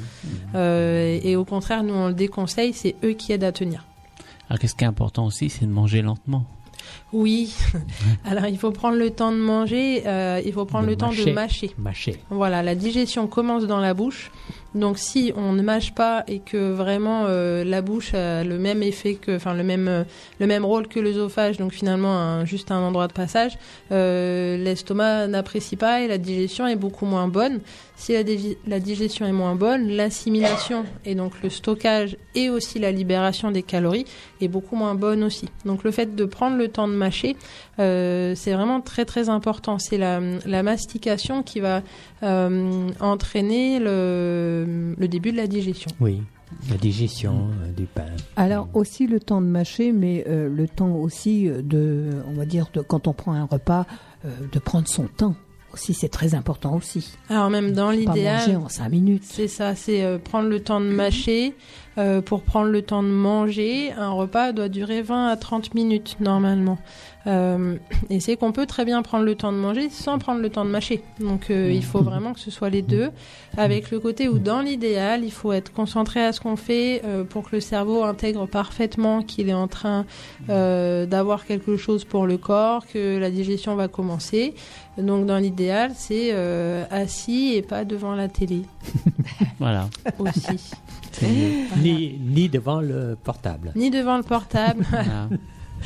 Euh, 0.55 1.19
et 1.23 1.35
au 1.37 1.45
contraire, 1.47 1.83
nous 1.83 1.95
on 1.95 2.09
le 2.09 2.15
déconseille. 2.15 2.73
C'est 2.75 2.97
eux 3.05 3.13
qui 3.13 3.33
aident 3.33 3.45
à 3.45 3.53
tenir. 3.53 3.85
Alors, 4.49 4.59
qu'est-ce 4.59 4.75
qui 4.75 4.85
est 4.85 4.89
important 4.89 5.27
aussi, 5.27 5.51
c'est 5.51 5.67
de 5.67 5.71
manger 5.71 6.03
lentement. 6.03 6.45
Oui. 7.13 7.55
Alors, 8.25 8.47
il 8.47 8.59
faut 8.59 8.71
prendre 8.71 8.97
le 8.97 9.11
temps 9.11 9.33
de 9.33 9.37
manger. 9.39 10.05
euh, 10.07 10.41
il 10.45 10.53
faut 10.53 10.65
prendre 10.65 10.87
De 10.87 10.91
le 10.91 10.97
temps 10.97 11.11
de 11.11 11.33
mâcher. 11.33 11.75
Mâcher. 11.79 12.17
Voilà, 12.31 12.63
la 12.63 12.75
digestion 12.75 13.27
commence 13.27 13.65
dans 13.67 13.79
la 13.81 13.95
bouche. 13.95 14.31
Donc, 14.75 14.99
si 14.99 15.33
on 15.37 15.53
ne 15.53 15.63
mâche 15.63 15.95
pas 15.95 16.25
et 16.29 16.41
que 16.41 16.73
vraiment 16.73 17.25
euh, 17.27 17.65
la 17.65 17.83
bouche 17.83 18.15
a 18.15 18.45
le 18.45 18.59
même 18.59 18.83
effet 18.83 19.15
que, 19.15 19.37
enfin 19.37 19.55
le 19.55 19.63
même 19.63 20.05
le 20.39 20.47
même 20.47 20.65
rôle 20.65 20.89
que 20.89 21.01
l'œsophage, 21.01 21.57
donc 21.57 21.73
finalement 21.73 22.45
juste 22.45 22.71
un 22.71 22.81
endroit 22.81 23.09
de 23.09 23.13
passage, 23.13 23.59
euh, 23.93 24.57
l'estomac 24.57 25.27
n'apprécie 25.29 25.77
pas 25.77 26.03
et 26.03 26.09
la 26.09 26.19
digestion 26.19 26.67
est 26.67 26.77
beaucoup 26.77 27.07
moins 27.07 27.29
bonne. 27.29 27.61
Si 27.97 28.13
la 28.13 28.79
digestion 28.81 29.27
est 29.27 29.33
moins 29.33 29.57
bonne, 29.57 29.89
l'assimilation 29.89 30.85
et 31.05 31.17
donc 31.17 31.33
le 31.43 31.51
stockage 31.51 32.17
et 32.37 32.49
aussi 32.49 32.79
la 32.79 32.93
libération 32.93 33.51
des 33.51 33.65
calories 33.65 34.05
est 34.41 34.47
beaucoup 34.47 34.77
moins 34.77 34.95
bonne 34.95 35.25
aussi. 35.25 35.49
Donc 35.65 35.83
le 35.83 35.91
fait 35.91 36.15
de 36.15 36.25
prendre 36.25 36.57
le 36.57 36.69
temps 36.69 36.87
de 36.87 36.93
mâcher, 36.93 37.37
euh, 37.79 38.35
c'est 38.35 38.53
vraiment 38.53 38.81
très 38.81 39.05
très 39.05 39.29
important. 39.29 39.79
C'est 39.79 39.99
la, 39.99 40.21
la 40.47 40.63
mastication 40.63 41.43
qui 41.43 41.61
va 41.61 41.83
euh, 42.23 42.89
entraîner 43.01 43.79
le, 43.79 44.95
le 44.97 45.09
début 45.09 45.33
de 45.33 45.37
la 45.37 45.47
digestion. 45.47 45.91
Oui, 46.01 46.23
la 46.71 46.77
digestion 46.77 47.49
euh, 47.63 47.73
du 47.73 47.85
pain. 47.87 48.07
Alors 48.37 48.69
aussi 48.75 49.07
le 49.07 49.21
temps 49.21 49.41
de 49.41 49.47
mâcher, 49.47 49.93
mais 49.93 50.25
euh, 50.29 50.49
le 50.49 50.67
temps 50.69 50.93
aussi 50.95 51.49
de, 51.49 52.11
on 52.29 52.33
va 52.35 52.45
dire, 52.47 52.67
de, 52.73 52.81
quand 52.81 53.07
on 53.09 53.13
prend 53.13 53.33
un 53.35 53.45
repas, 53.45 53.87
euh, 54.25 54.31
de 54.53 54.59
prendre 54.59 54.89
son 54.89 55.07
temps. 55.07 55.35
Aussi, 55.75 55.93
c'est 55.93 56.09
très 56.09 56.35
important 56.35 56.75
aussi. 56.75 57.13
Alors 57.29 57.51
même 57.51 57.73
dans 57.73 57.89
Pas 57.89 57.93
manger 57.93 58.07
l'idéal, 58.07 58.57
en 58.57 58.69
cinq 58.71 58.89
minutes. 58.89 59.23
c'est 59.25 59.49
ça, 59.49 59.75
c'est 59.75 60.03
euh, 60.03 60.19
prendre 60.19 60.49
le 60.49 60.61
temps 60.61 60.81
de 60.81 60.87
mâcher. 60.87 61.55
Euh, 61.99 62.23
pour 62.23 62.43
prendre 62.43 62.69
le 62.71 62.81
temps 62.81 63.03
de 63.03 63.09
manger, 63.09 63.93
un 63.93 64.11
repas 64.11 64.53
doit 64.53 64.69
durer 64.69 65.03
20 65.03 65.29
à 65.29 65.37
30 65.37 65.75
minutes 65.75 66.17
normalement. 66.21 66.79
Euh, 67.29 67.77
et 68.11 68.21
c'est 68.21 68.37
qu'on 68.37 68.53
peut 68.53 68.65
très 68.67 68.85
bien 68.87 69.03
prendre 69.03 69.25
le 69.25 69.35
temps 69.35 69.53
de 69.53 69.59
manger 69.59 69.91
sans 69.91 70.19
prendre 70.19 70.41
le 70.41 70.49
temps 70.51 70.65
de 70.65 70.71
mâcher. 70.71 71.03
Donc 71.21 71.51
euh, 71.51 71.71
il 71.71 71.85
faut 71.85 72.01
vraiment 72.03 72.33
que 72.33 72.41
ce 72.41 72.51
soit 72.51 72.71
les 72.71 72.81
deux, 72.83 73.11
avec 73.57 73.91
le 73.91 74.01
côté 74.01 74.29
où 74.29 74.39
dans 74.39 74.61
l'idéal, 74.63 75.25
il 75.25 75.31
faut 75.33 75.53
être 75.53 75.73
concentré 75.73 76.25
à 76.25 76.33
ce 76.33 76.41
qu'on 76.41 76.57
fait 76.57 77.03
euh, 77.05 77.25
pour 77.25 77.45
que 77.51 77.57
le 77.57 77.61
cerveau 77.61 78.03
intègre 78.03 78.47
parfaitement 78.47 79.23
qu'il 79.23 79.49
est 79.51 79.55
en 79.55 79.69
train 79.69 80.07
euh, 80.49 81.05
d'avoir 81.07 81.45
quelque 81.45 81.77
chose 81.77 82.05
pour 82.05 82.27
le 82.27 82.39
corps, 82.39 82.87
que 82.87 83.19
la 83.19 83.31
digestion 83.31 83.75
va 83.77 83.89
commencer. 83.89 84.55
Donc 84.97 85.27
dans 85.27 85.37
l'idéal, 85.39 85.93
c'est 85.95 86.31
euh, 86.33 86.85
assis 86.91 87.53
et 87.55 87.63
pas 87.63 87.85
devant 87.85 88.15
la 88.15 88.29
télé 88.29 88.63
Voilà. 89.59 89.89
aussi. 90.19 90.71
Ni, 91.83 92.19
ni 92.19 92.49
devant 92.49 92.81
le 92.81 93.17
portable. 93.23 93.73
ni 93.77 93.91
devant 93.91 94.17
le 94.17 94.23
portable, 94.23 94.85
Voilà. 94.91 95.29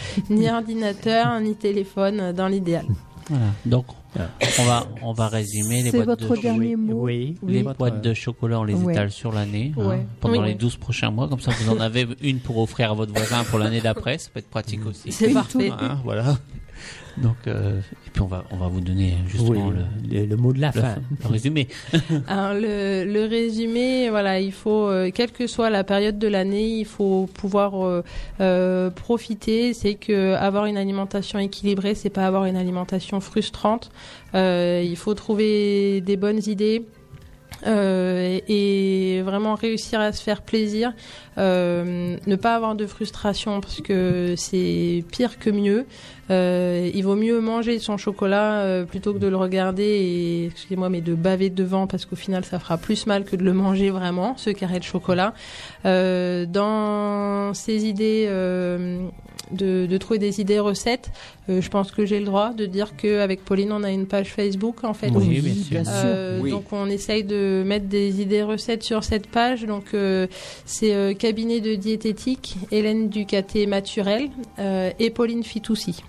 ni 0.30 0.48
ordinateur, 0.50 1.40
ni 1.40 1.54
téléphone, 1.54 2.32
dans 2.32 2.48
l'idéal. 2.48 2.86
Voilà. 3.28 3.44
Donc, 3.64 3.86
on 4.58 4.64
va, 4.64 4.86
on 5.02 5.12
va 5.12 5.28
résumer 5.28 5.82
les 5.84 5.90
C'est 5.90 6.02
boîtes 6.02 6.20
votre 6.22 6.36
de 6.36 6.42
dernier 6.42 6.76
mot. 6.76 7.04
Oui, 7.04 7.36
Les 7.46 7.62
votre- 7.62 7.78
boîtes 7.78 8.02
de 8.02 8.12
chocolat, 8.14 8.60
on 8.60 8.64
les 8.64 8.74
étale 8.90 9.10
sur 9.10 9.32
l'année, 9.32 9.72
hein, 9.78 10.00
pendant 10.20 10.40
Oui. 10.42 10.48
les 10.48 10.54
12 10.54 10.76
prochains 10.76 11.10
mois. 11.10 11.28
Comme 11.28 11.40
ça, 11.40 11.52
vous 11.52 11.70
en 11.72 11.80
avez 11.80 12.06
une 12.20 12.40
pour 12.40 12.58
offrir 12.58 12.90
à 12.90 12.94
votre 12.94 13.12
voisin 13.14 13.44
pour 13.44 13.58
l'année 13.58 13.80
d'après. 13.80 14.18
Ça 14.18 14.28
peut 14.34 14.40
être 14.40 14.50
pratique 14.50 14.84
aussi. 14.86 15.12
C'est 15.12 15.32
parfait. 15.32 15.70
Hein, 15.70 15.98
voilà. 16.04 16.36
Donc, 17.18 17.36
euh, 17.46 17.78
et 18.06 18.10
puis 18.10 18.22
on 18.22 18.26
va, 18.26 18.44
on 18.50 18.56
va 18.56 18.68
vous 18.68 18.80
donner 18.80 19.14
justement 19.26 19.50
Oui, 19.68 19.74
le, 20.10 20.20
le, 20.20 20.26
le 20.26 20.36
mot 20.36 20.52
de 20.52 20.60
la 20.60 20.70
le- 20.74 20.80
fin. 20.80 20.94
le 21.22 21.28
résumé. 21.28 21.68
Alors 22.26 22.54
le, 22.54 23.04
le 23.04 23.26
résumé, 23.26 24.08
voilà, 24.10 24.40
il 24.40 24.52
faut, 24.52 24.88
euh, 24.88 25.10
quelle 25.14 25.30
que 25.32 25.46
soit 25.46 25.68
la 25.70 25.84
période 25.84 26.18
de 26.18 26.28
l'année, 26.28 26.78
il 26.78 26.86
faut 26.86 27.28
pouvoir 27.34 27.84
euh, 27.86 28.02
euh, 28.40 28.90
profiter. 28.90 29.74
C'est 29.74 29.94
que 29.94 30.34
avoir 30.34 30.66
une 30.66 30.76
alimentation 30.78 31.38
équilibrée, 31.38 31.94
c'est 31.94 32.10
pas 32.10 32.26
avoir 32.26 32.46
une 32.46 32.56
alimentation 32.56 33.20
frustrante. 33.20 33.90
Euh, 34.34 34.82
il 34.84 34.96
faut 34.96 35.14
trouver 35.14 36.00
des 36.00 36.16
bonnes 36.16 36.40
idées. 36.46 36.86
euh, 37.66 38.40
et 38.48 39.22
vraiment 39.24 39.54
réussir 39.54 40.00
à 40.00 40.10
se 40.12 40.20
faire 40.20 40.42
plaisir, 40.42 40.92
euh, 41.38 42.16
ne 42.26 42.36
pas 42.36 42.56
avoir 42.56 42.74
de 42.74 42.86
frustration 42.86 43.60
parce 43.60 43.80
que 43.80 44.34
c'est 44.36 45.04
pire 45.12 45.38
que 45.38 45.48
mieux. 45.50 45.86
Euh, 46.30 46.90
il 46.94 47.02
vaut 47.02 47.16
mieux 47.16 47.40
manger 47.40 47.78
son 47.78 47.96
chocolat 47.96 48.60
euh, 48.60 48.84
plutôt 48.84 49.12
que 49.12 49.18
de 49.18 49.26
le 49.26 49.36
regarder 49.36 49.82
et, 49.82 50.46
excusez-moi, 50.46 50.88
mais 50.88 51.00
de 51.00 51.14
baver 51.14 51.50
devant 51.50 51.86
parce 51.86 52.04
qu'au 52.06 52.16
final, 52.16 52.44
ça 52.44 52.58
fera 52.58 52.78
plus 52.78 53.06
mal 53.06 53.24
que 53.24 53.36
de 53.36 53.42
le 53.42 53.52
manger 53.52 53.90
vraiment, 53.90 54.36
ce 54.36 54.50
carré 54.50 54.78
de 54.78 54.84
chocolat. 54.84 55.34
Euh, 55.84 56.46
dans 56.46 57.54
ces 57.54 57.86
idées, 57.86 58.26
euh, 58.28 59.06
de, 59.50 59.86
de 59.86 59.96
trouver 59.98 60.18
des 60.18 60.40
idées 60.40 60.60
recettes, 60.60 61.10
euh, 61.48 61.60
je 61.60 61.68
pense 61.68 61.90
que 61.90 62.06
j'ai 62.06 62.18
le 62.18 62.24
droit 62.24 62.52
de 62.54 62.66
dire 62.66 62.96
qu'avec 62.96 63.44
Pauline, 63.44 63.72
on 63.72 63.82
a 63.82 63.90
une 63.90 64.06
page 64.06 64.28
Facebook 64.32 64.84
en 64.84 64.94
fait. 64.94 65.10
Oui, 65.10 65.40
bien 65.40 65.52
sûr. 65.54 65.70
bien 65.70 65.84
sûr. 65.84 65.92
Euh, 65.94 66.38
Oui. 66.40 66.50
Donc 66.50 66.64
on 66.72 66.86
essaye 66.88 67.24
de 67.24 67.62
mettre 67.66 67.86
des 67.86 68.20
idées 68.22 68.42
recettes 68.42 68.82
sur 68.82 69.04
cette 69.04 69.26
page. 69.26 69.64
Donc 69.64 69.86
euh, 69.94 70.26
c'est 70.64 70.94
euh, 70.94 71.14
cabinet 71.14 71.60
de 71.60 71.74
diététique, 71.74 72.56
Hélène 72.70 73.08
Ducaté 73.08 73.66
Maturel 73.66 74.28
euh, 74.58 74.90
et 74.98 75.10
Pauline 75.10 75.42
Fitoussi. 75.42 76.02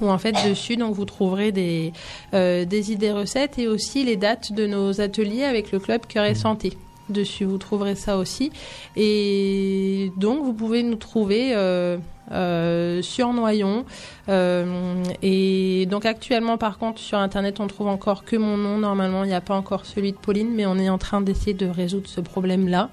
Où 0.00 0.08
en 0.08 0.18
fait 0.18 0.34
dessus 0.48 0.76
donc 0.76 0.94
vous 0.94 1.04
trouverez 1.04 1.52
des 1.52 1.92
euh, 2.34 2.64
des 2.64 2.92
idées 2.92 3.12
recettes 3.12 3.58
et 3.58 3.68
aussi 3.68 4.04
les 4.04 4.16
dates 4.16 4.52
de 4.52 4.66
nos 4.66 5.00
ateliers 5.00 5.44
avec 5.44 5.72
le 5.72 5.78
club 5.78 6.06
Cœur 6.06 6.24
et 6.24 6.34
Santé. 6.34 6.76
Dessus 7.08 7.44
vous 7.44 7.58
trouverez 7.58 7.96
ça 7.96 8.18
aussi 8.18 8.52
et 8.96 10.12
donc 10.16 10.44
vous 10.44 10.52
pouvez 10.52 10.82
nous 10.82 10.94
trouver 10.94 11.50
euh, 11.54 11.98
euh, 12.32 13.02
sur 13.02 13.32
Noyon 13.32 13.84
euh, 14.28 15.02
et 15.20 15.86
donc 15.86 16.06
actuellement, 16.06 16.58
par 16.58 16.78
contre, 16.78 17.00
sur 17.00 17.18
Internet, 17.18 17.58
on 17.58 17.66
trouve 17.66 17.88
encore 17.88 18.24
que 18.24 18.36
mon 18.36 18.56
nom. 18.56 18.78
Normalement, 18.78 19.24
il 19.24 19.28
n'y 19.28 19.34
a 19.34 19.40
pas 19.40 19.56
encore 19.56 19.84
celui 19.84 20.12
de 20.12 20.16
Pauline, 20.16 20.50
mais 20.54 20.66
on 20.66 20.78
est 20.78 20.88
en 20.88 20.98
train 20.98 21.20
d'essayer 21.20 21.54
de 21.54 21.66
résoudre 21.66 22.08
ce 22.08 22.20
problème-là. 22.20 22.90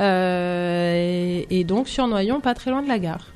Euh, 0.00 1.44
et, 1.50 1.60
et 1.60 1.64
donc 1.64 1.88
sur 1.88 2.08
Noyon, 2.08 2.40
pas 2.40 2.54
très 2.54 2.70
loin 2.70 2.82
de 2.82 2.88
la 2.88 2.98
gare. 2.98 3.31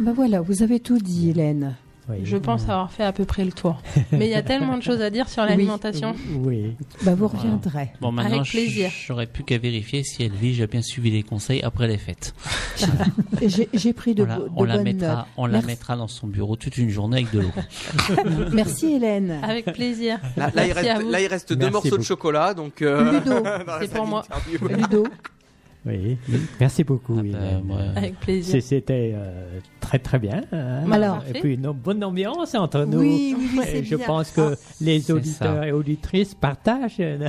Ben 0.00 0.12
voilà, 0.12 0.40
vous 0.40 0.62
avez 0.62 0.80
tout 0.80 0.98
dit, 0.98 1.30
Hélène. 1.30 1.74
Oui. 2.08 2.18
Je 2.22 2.36
pense 2.36 2.62
avoir 2.62 2.92
fait 2.92 3.02
à 3.02 3.10
peu 3.12 3.24
près 3.24 3.44
le 3.44 3.50
tour. 3.50 3.82
Mais 4.12 4.26
il 4.28 4.30
y 4.30 4.36
a 4.36 4.42
tellement 4.42 4.76
de 4.78 4.82
choses 4.82 5.00
à 5.02 5.10
dire 5.10 5.28
sur 5.28 5.42
Oui. 5.42 5.48
l'alimentation. 5.48 6.14
Oui. 6.36 6.76
Ben 7.02 7.16
vous 7.16 7.26
reviendrez. 7.26 7.90
Bon, 8.00 8.12
maintenant, 8.12 8.36
Avec 8.36 8.48
plaisir. 8.48 8.92
j'aurais 9.08 9.26
plus 9.26 9.42
qu'à 9.42 9.58
vérifier 9.58 10.04
si 10.04 10.22
Elvige 10.22 10.60
a 10.60 10.68
bien 10.68 10.82
suivi 10.82 11.10
les 11.10 11.24
conseils 11.24 11.62
après 11.64 11.88
les 11.88 11.98
fêtes. 11.98 12.32
J'ai 13.74 13.92
pris 13.92 14.14
de, 14.14 14.22
on 14.22 14.26
la, 14.26 14.36
bo- 14.38 14.44
de 14.44 14.50
on 14.54 14.62
la 14.64 14.74
bonnes 14.76 14.84
mettra, 14.84 15.16
notes. 15.16 15.26
on 15.36 15.46
la 15.46 15.62
mettra 15.62 15.96
dans 15.96 16.06
son 16.06 16.28
bureau 16.28 16.54
toute 16.54 16.78
une 16.78 16.90
journée 16.90 17.16
avec 17.22 17.32
de 17.32 17.40
l'eau. 17.40 17.50
Merci 18.52 18.94
Hélène. 18.94 19.40
Avec 19.42 19.64
plaisir. 19.72 20.20
Là, 20.36 20.52
là, 20.54 20.64
il 20.64 20.74
Merci 20.74 20.88
à 20.88 20.92
reste, 20.94 21.02
vous. 21.06 21.10
là, 21.10 21.20
il 21.20 21.26
reste 21.26 21.52
deux 21.54 21.70
morceaux 21.70 21.88
beaucoup. 21.88 22.02
de 22.02 22.06
chocolat, 22.06 22.54
donc. 22.54 22.82
euh, 22.82 23.18
Ludo, 23.18 23.42
C'est 23.80 23.92
pour 23.92 24.06
moi. 24.06 24.22
Ludo. 24.70 25.08
Oui. 25.86 26.16
Merci 26.58 26.82
beaucoup. 26.84 27.14
Ah 27.18 27.22
bah, 27.22 27.28
Hélène. 27.28 27.62
moi, 27.64 27.78
Avec 27.94 28.18
plaisir. 28.20 28.60
C'était 28.62 29.12
euh, 29.14 29.60
très 29.80 29.98
très 30.00 30.18
bien. 30.18 30.42
hein. 30.52 30.90
Alors. 30.90 31.22
et 31.32 31.38
puis 31.40 31.54
une 31.54 31.70
bonne 31.72 32.02
ambiance 32.02 32.54
entre 32.56 32.84
nous. 32.84 32.98
Oui, 32.98 33.34
oui, 33.38 33.48
oui, 33.54 33.60
Et 33.62 33.66
c'est 33.66 33.84
je 33.84 33.96
bien. 33.96 34.06
pense 34.06 34.30
que 34.32 34.56
les 34.80 35.00
C'est 35.00 35.12
auditeurs 35.12 35.56
ça. 35.58 35.68
et 35.68 35.72
auditrices 35.72 36.34
partagent. 36.34 36.96
euh, 37.00 37.28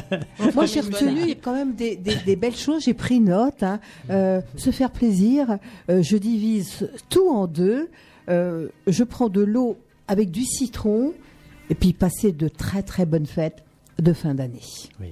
Moi, 0.56 0.66
j'ai 0.66 0.82
retenu 0.82 1.36
quand 1.42 1.54
même 1.54 1.76
des, 1.76 1.96
des- 1.96 2.16
des 2.26 2.36
belles 2.36 2.56
choses. 2.56 2.84
J'ai 2.84 2.94
pris 2.96 3.20
note. 3.20 3.62
hein. 3.62 3.80
Euh, 4.10 4.42
se 4.56 4.72
faire 4.72 4.90
plaisir. 4.92 5.58
Euh, 5.90 6.02
je 6.02 6.18
divise 6.18 6.90
tout 7.10 7.30
en 7.30 7.46
deux. 7.48 7.90
Euh, 8.30 8.68
je 8.88 9.04
prends 9.04 9.30
de 9.30 9.42
l'eau 9.42 9.78
avec 10.08 10.32
du 10.32 10.44
citron 10.44 11.14
et 11.70 11.76
puis 11.76 11.94
passer 11.94 12.32
de 12.32 12.48
très 12.48 12.82
très 12.82 13.06
bonnes 13.06 13.26
fêtes 13.28 13.64
de 14.02 14.14
fin 14.14 14.34
d'année. 14.34 14.62
oui. 15.00 15.08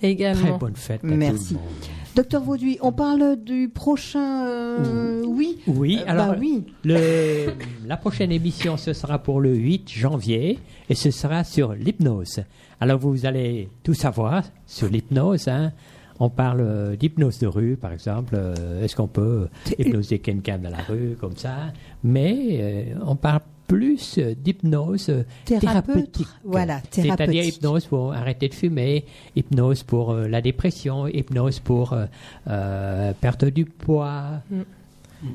Très 0.00 0.08
Également. 0.12 0.56
bonne 0.56 0.76
fête. 0.76 1.04
à 1.04 1.06
Merci. 1.06 1.48
tout 1.48 1.54
le 1.54 1.60
monde. 1.60 1.68
Docteur 2.16 2.42
Vauduit, 2.42 2.76
on 2.82 2.90
parle 2.92 3.36
du 3.36 3.68
prochain. 3.68 4.46
euh, 4.46 5.22
oui. 5.26 5.58
Oui, 5.68 5.98
Euh, 6.00 6.10
alors 6.10 6.28
bah 6.28 6.36
oui. 6.40 6.64
le, 6.84 7.52
la 7.86 7.96
prochaine 7.96 8.32
émission, 8.32 8.76
ce 8.76 8.92
sera 8.92 9.18
pour 9.20 9.40
le 9.40 9.54
8 9.54 9.88
janvier 9.90 10.58
et 10.88 10.94
ce 10.96 11.10
sera 11.12 11.44
sur 11.44 11.72
l'hypnose. 11.72 12.42
Alors 12.80 12.98
vous 12.98 13.26
allez 13.26 13.68
tout 13.84 13.94
savoir 13.94 14.42
sur 14.66 14.88
l'hypnose. 14.88 15.46
Hein. 15.48 15.72
On 16.18 16.28
parle 16.30 16.60
euh, 16.62 16.96
d'hypnose 16.96 17.38
de 17.38 17.46
rue, 17.46 17.76
par 17.76 17.92
exemple. 17.92 18.36
Est-ce 18.82 18.96
qu'on 18.96 19.06
peut 19.08 19.48
hypnoser 19.78 20.18
quelqu'un 20.18 20.58
dans 20.58 20.70
la 20.70 20.82
rue 20.82 21.16
comme 21.20 21.36
ça? 21.36 21.72
Mais 22.02 22.36
euh, 22.60 22.84
on 23.06 23.14
parle 23.16 23.40
plus 23.70 24.18
euh, 24.18 24.34
d'hypnose 24.34 25.10
euh, 25.10 25.22
thérapeutique. 25.44 26.26
Voilà, 26.42 26.80
C'est-à-dire 26.90 27.44
hypnose 27.44 27.86
pour 27.86 28.12
arrêter 28.12 28.48
de 28.48 28.54
fumer, 28.54 29.04
hypnose 29.36 29.84
pour 29.84 30.10
euh, 30.10 30.26
la 30.26 30.40
dépression, 30.40 31.06
hypnose 31.06 31.60
pour 31.60 31.92
euh, 31.92 32.06
euh, 32.48 33.12
perte 33.20 33.44
du 33.44 33.64
poids. 33.64 34.42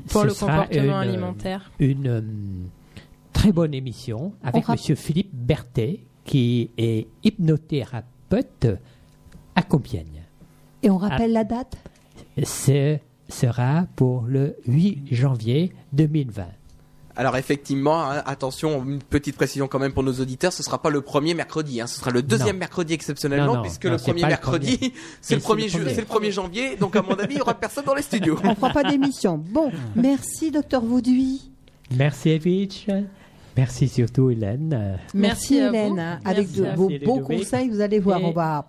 Pour 0.08 0.22
Ce 0.22 0.26
le 0.26 0.32
sera 0.34 0.52
comportement 0.64 1.02
une, 1.02 1.08
alimentaire. 1.08 1.70
Une 1.78 2.08
euh, 2.08 2.20
très 3.32 3.52
bonne 3.52 3.72
émission 3.72 4.34
avec 4.42 4.68
Monsieur 4.68 4.96
Philippe 4.96 5.32
Berthet, 5.32 6.00
qui 6.24 6.70
est 6.76 7.06
hypnothérapeute 7.24 8.66
à 9.54 9.62
Compiègne. 9.62 10.24
Et 10.82 10.90
on 10.90 10.98
rappelle 10.98 11.32
la 11.32 11.44
date? 11.44 11.78
Ce 12.42 12.98
sera 13.28 13.86
pour 13.96 14.24
le 14.28 14.56
8 14.66 15.04
janvier 15.10 15.72
2020. 15.94 16.44
Alors 17.16 17.36
effectivement, 17.36 18.02
hein, 18.10 18.22
attention, 18.26 18.84
une 18.84 18.98
petite 18.98 19.36
précision 19.36 19.68
quand 19.68 19.78
même 19.78 19.92
pour 19.92 20.02
nos 20.02 20.12
auditeurs, 20.12 20.52
ce 20.52 20.62
sera 20.62 20.82
pas 20.82 20.90
le 20.90 21.00
premier 21.00 21.32
mercredi, 21.34 21.80
hein, 21.80 21.86
ce 21.86 21.98
sera 21.98 22.10
le 22.10 22.22
deuxième 22.22 22.56
Non. 22.56 22.60
mercredi 22.60 22.92
exceptionnellement, 22.92 23.46
Non, 23.46 23.54
non, 23.56 23.62
puisque 23.62 23.86
non, 23.86 23.92
le 23.92 23.98
premier 23.98 24.26
mercredi, 24.26 24.76
premier. 24.76 24.92
c'est 25.22 25.34
le 25.34 25.40
premier 25.40 25.68
c'est 25.68 25.78
le 25.78 25.84
premier. 25.84 25.94
c'est 25.94 26.00
le 26.02 26.06
1er 26.06 26.30
janvier, 26.32 26.76
donc 26.76 26.94
à 26.96 27.02
mon 27.02 27.14
avis, 27.14 27.34
il 27.36 27.38
y 27.38 27.40
aura 27.40 27.54
personne 27.54 27.84
dans 27.86 27.94
les 27.94 28.02
studios. 28.02 28.38
On 28.44 28.54
fera 28.54 28.70
pas 28.70 28.84
d'émission. 28.84 29.38
Bon, 29.38 29.70
merci 29.96 30.50
Docteur 30.50 30.82
Vauduit. 30.84 31.50
Merci 31.90 32.30
Evich. 32.30 32.86
Merci 33.56 33.88
surtout 33.88 34.28
Hélène. 34.30 34.98
Merci, 35.14 35.56
Hélène. 35.56 35.94
vous. 35.94 36.28
Avec 36.28 36.48
Merci 36.48 36.60
de 36.60 36.66
à 36.66 36.74
vos 36.74 36.88
Ludovic. 36.90 37.22
conseils, 37.24 37.70
vous 37.70 37.80
allez 37.80 37.98
voir, 37.98 38.20
Et- 38.20 38.24
on 38.26 38.32
va 38.32 38.68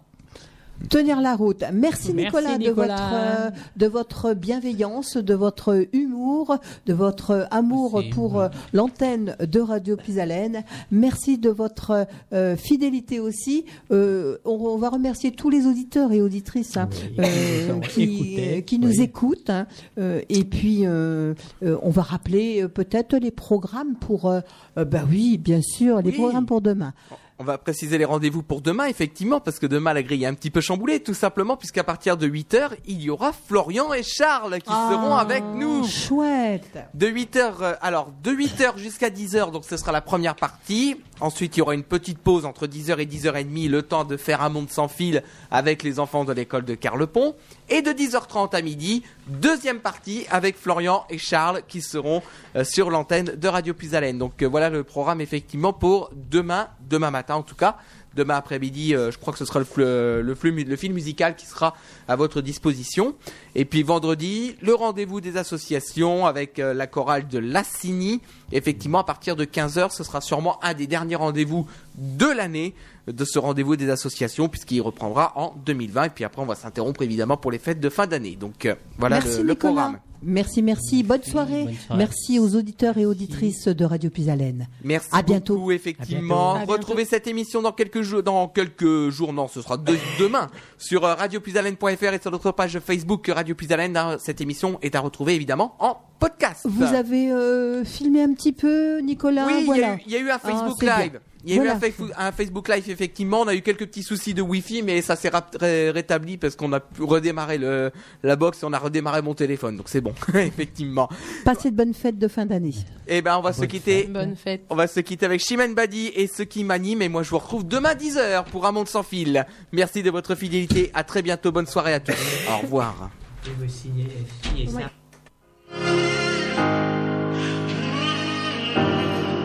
tenir 0.90 1.22
la 1.22 1.36
route. 1.36 1.64
Merci, 1.74 2.14
Merci, 2.14 2.14
Nicolas, 2.14 2.58
de 2.58 2.70
votre 2.72 3.14
euh, 3.14 3.50
de 3.76 3.88
votre 3.88 4.34
bienveillance, 4.34 5.18
de 5.18 5.34
votre 5.34 5.88
humour, 5.94 6.58
de 6.86 6.94
votre 6.94 7.48
amour 7.52 7.94
Merci. 7.96 8.10
pour 8.10 8.40
euh, 8.40 8.50
l'antenne 8.74 9.36
de 9.40 9.60
Radio 9.60 9.98
Pisalène. 9.98 10.64
Merci 10.92 11.38
de 11.38 11.50
votre 11.50 12.08
euh, 12.34 12.56
fidélité 12.56 13.20
aussi. 13.20 13.66
Euh, 13.92 14.38
on, 14.46 14.52
on 14.54 14.78
va 14.78 14.90
remercier 14.90 15.32
tous 15.32 15.50
les 15.50 15.66
auditeurs 15.66 16.12
et 16.12 16.22
auditrices 16.22 16.78
hein, 16.78 16.90
Oui. 17.18 17.26
euh, 17.26 17.80
qui, 17.94 18.64
qui 18.64 18.80
nous 18.80 18.90
oui. 18.90 19.02
écoutent. 19.02 19.50
hein. 19.50 19.68
Euh, 19.98 20.22
et 20.30 20.44
puis, 20.44 20.86
on 20.88 21.90
va 21.90 22.02
rappeler 22.02 22.68
peut-être 22.68 23.16
les 23.18 23.32
programmes 23.32 23.96
pour... 23.96 24.32
bah 24.76 25.02
oui, 25.10 25.38
bien 25.38 25.62
sûr, 25.62 26.02
les 26.02 26.12
Oui. 26.12 26.18
programmes 26.18 26.46
pour 26.46 26.62
demain. 26.62 26.94
On 27.40 27.44
va 27.44 27.60
préciser 27.60 28.00
les 28.00 28.06
rendez-vous 28.06 28.42
pour 28.42 28.62
demain, 28.62 28.86
effectivement, 28.86 29.40
parce 29.40 29.60
que 29.60 29.68
demain 29.68 29.94
la 29.94 30.02
grille 30.02 30.24
est 30.24 30.28
un 30.28 30.34
petit 30.34 30.50
peu 30.50 30.60
chamboulée, 30.60 31.02
tout 31.02 31.14
simplement, 31.14 31.56
puisqu'à 31.56 31.84
partir 31.84 32.18
de 32.18 32.28
8h, 32.28 32.70
il 32.88 33.00
y 33.00 33.12
aura 33.12 33.32
Florian 33.32 33.94
et 33.94 34.02
Charles 34.02 34.58
qui 34.60 34.72
seront 34.72 35.14
Ah, 35.16 35.20
avec 35.22 35.44
nous. 35.54 35.88
Chouette. 35.88 36.80
De 36.96 37.06
8h, 37.08 37.78
alors 37.80 38.12
de 38.24 38.32
8h 38.32 38.78
jusqu'à 38.80 39.12
10h, 39.12 39.52
donc 39.52 39.66
ce 39.66 39.78
sera 39.78 39.92
la 39.92 40.02
première 40.02 40.36
partie. 40.36 40.96
Ensuite, 41.20 41.56
il 41.58 41.60
y 41.60 41.62
aura 41.62 41.76
une 41.76 41.84
petite 41.84 42.18
pause 42.18 42.44
entre 42.44 42.66
10h 42.66 42.98
et 42.98 43.06
10h30, 43.06 43.70
le 43.70 43.84
temps 43.84 44.04
de 44.04 44.18
faire 44.18 44.42
un 44.42 44.50
monde 44.50 44.72
sans 44.72 44.88
fil 44.88 45.22
avec 45.52 45.84
les 45.84 46.00
enfants 46.00 46.26
de 46.26 46.34
l'école 46.34 46.66
de 46.66 46.74
Carlepont. 46.74 47.36
Et 47.70 47.82
de 47.82 47.92
10h30 47.92 48.56
à 48.56 48.62
midi, 48.62 49.04
deuxième 49.28 49.80
partie 49.80 50.26
avec 50.30 50.56
Florian 50.56 51.04
et 51.10 51.18
Charles 51.18 51.64
qui 51.68 51.82
seront 51.82 52.22
euh, 52.56 52.64
sur 52.64 52.90
l'antenne 52.90 53.34
de 53.36 53.48
Radio 53.50 53.74
Puisalène. 53.74 54.18
Donc 54.18 54.42
euh, 54.42 54.48
voilà 54.48 54.70
le 54.70 54.86
programme 54.86 55.20
effectivement 55.20 55.74
pour 55.74 56.10
demain, 56.16 56.70
demain 56.90 57.12
matin 57.12 57.36
en 57.36 57.44
tout 57.44 57.56
cas. 57.56 57.78
Demain 58.16 58.36
après-midi, 58.36 58.96
euh, 58.96 59.12
je 59.12 59.18
crois 59.18 59.34
que 59.34 59.40
ce 59.40 59.44
sera 59.44 59.60
le, 59.60 60.22
le, 60.22 60.64
le 60.64 60.76
film 60.78 60.94
musical 60.94 61.36
qui 61.36 61.46
sera 61.46 61.76
à 62.08 62.16
votre 62.16 62.40
disposition. 62.40 63.16
Et 63.54 63.66
puis 63.66 63.84
vendredi, 63.84 64.56
le 64.62 64.74
rendez-vous 64.74 65.20
des 65.20 65.36
associations 65.36 66.26
avec 66.26 66.60
la 66.60 66.88
chorale 66.88 67.28
de 67.28 67.38
Lassini. 67.38 68.22
Effectivement, 68.54 69.00
à 69.00 69.04
partir 69.04 69.36
de 69.36 69.44
15h, 69.44 69.92
ce 69.92 70.06
sera 70.06 70.22
sûrement 70.22 70.58
un 70.64 70.74
des 70.74 70.88
derniers 70.88 71.18
rendez-vous 71.18 71.68
de 71.98 72.28
l'année 72.28 72.74
de 73.08 73.26
ce 73.26 73.40
rendez-vous 73.40 73.76
des 73.76 73.90
associations 73.90 74.50
puisqu'il 74.50 74.82
reprendra 74.82 75.34
en 75.36 75.56
2020. 75.66 76.04
Et 76.06 76.10
puis 76.10 76.24
après, 76.24 76.42
on 76.42 76.46
va 76.46 76.56
s'interrompre 76.56 77.02
évidemment 77.02 77.38
pour 77.38 77.52
les 77.52 77.60
fêtes 77.60 77.80
de 77.80 77.90
fin 77.90 78.08
d'année. 78.08 78.36
Donc 78.36 78.66
euh, 78.66 78.76
voilà 78.98 79.18
merci 79.20 79.38
le, 79.38 79.44
le 79.44 79.50
Nicolas. 79.54 79.74
programme. 79.74 80.00
Merci, 80.24 80.64
merci. 80.64 81.04
Bonne 81.04 81.22
soirée. 81.22 81.66
bonne 81.66 81.76
soirée. 81.76 81.98
Merci 82.00 82.40
aux 82.40 82.56
auditeurs 82.56 82.98
et 82.98 83.06
auditrices 83.06 83.68
de 83.68 83.86
Radio 83.86 84.10
Pisalène. 84.10 84.68
Merci 84.84 85.10
À 85.12 85.22
bientôt. 85.22 85.58
beaucoup, 85.58 85.72
effectivement. 85.72 86.54
À 86.56 86.58
bientôt. 86.58 86.72
Retrouvez 86.74 87.06
cette 87.06 87.28
émission 87.28 87.62
dans 87.62 87.72
quelques 87.72 88.02
jours, 88.02 88.24
dans 88.24 88.48
quelques 88.48 89.10
jours, 89.10 89.32
non, 89.32 89.48
ce 89.48 89.62
sera 89.62 89.78
de- 89.78 89.96
demain, 90.20 90.48
sur 90.80 91.06
euh, 91.06 91.14
radiopuisalène.fr 91.14 92.14
et 92.14 92.20
sur 92.20 92.32
notre 92.32 92.52
page 92.52 92.80
Facebook 92.80 93.28
Radio 93.28 93.54
Puisalène. 93.54 93.96
hein. 93.96 94.18
Cette 94.20 94.42
émission 94.42 94.80
est 94.82 94.96
à 94.96 95.02
retrouver, 95.02 95.36
évidemment, 95.36 95.76
en 95.80 95.98
podcast. 96.20 96.62
Vous 96.66 96.84
avez 96.84 97.32
euh, 97.32 97.84
filmé 97.86 98.22
un 98.24 98.34
petit 98.34 98.54
peu, 98.54 99.00
Nicolas 99.00 99.46
Oui, 99.48 99.54
il 99.58 99.62
y 99.64 99.66
voilà. 99.66 99.92
a 99.92 99.96
eu- 99.96 100.00
il 100.06 100.12
y, 100.12 100.16
a 100.16 100.20
eu 100.20 100.30
un 100.30 100.36
Ah, 100.36 100.40
Facebook. 100.40 100.82
Live. 100.82 101.20
Il 101.46 101.52
y 101.52 101.54
a 101.54 101.56
eu 101.56 101.60
Voilà. 101.60 101.76
un, 101.76 101.80
Facebook- 101.80 102.12
un 102.18 102.32
Facebook 102.34 102.68
Live, 102.68 102.90
effectivement. 102.90 103.42
On 103.42 103.48
a 103.48 103.56
eu 103.56 103.62
quelques 103.62 103.86
petits 103.86 104.04
soucis 104.04 104.34
de 104.34 104.42
Wi-Fi, 104.42 104.82
mais 104.82 105.02
ça 105.02 105.16
s'est 105.16 105.30
ré- 105.60 105.92
rétabli 105.92 106.38
parce 106.38 106.56
qu'on 106.58 106.74
a 106.74 106.80
pu 106.82 107.04
redémarrer 107.04 107.58
le, 107.58 107.92
la 108.24 108.36
box 108.36 108.64
et 108.64 108.66
on 108.66 108.74
a 108.74 108.80
redémarré 108.80 109.22
mon 109.22 109.34
téléphone. 109.34 109.78
Donc 109.78 109.88
c'est 109.88 110.02
bon, 110.02 110.14
effectivement. 110.34 111.08
Passez 111.46 111.72
de 111.72 111.76
bonnes 111.78 111.94
fêtes 111.94 112.18
de 112.18 112.28
fin 112.28 112.46
d'année. 112.46 112.74
Et 113.08 113.22
ben, 113.22 113.38
on 113.38 113.42
va 113.42 113.54
se 113.54 113.64
quitter. 113.64 114.04
Bonne 114.12 114.36
fête. 114.36 114.64
On 114.70 114.76
va 114.76 114.88
se 114.88 115.00
quitter 115.00 115.26
avec 115.26 115.40
Chimène 115.40 115.74
Badi 115.74 116.12
et 116.16 116.28
ce 116.28 116.44
qui 116.44 116.64
m'anime. 116.66 117.02
Et 117.02 117.08
moi, 117.10 117.24
je 117.24 117.30
vous 117.30 117.38
retrouve 117.40 117.66
demain 117.66 117.94
10h 117.94 118.46
pour 118.46 118.66
Un 118.66 118.72
Monde 118.74 118.90
sans 118.90 119.04
fil. 119.04 119.46
Merci 119.72 120.04
de 120.04 120.10
votre 120.12 120.36
fidélité. 120.36 120.92
À 120.94 121.04
très 121.06 121.22
bientôt. 121.22 121.52
Bonne 121.54 121.68
soirée 121.68 121.94
à 121.94 122.00
tous. 122.02 122.14
Au 122.52 122.58
revoir. 122.58 123.10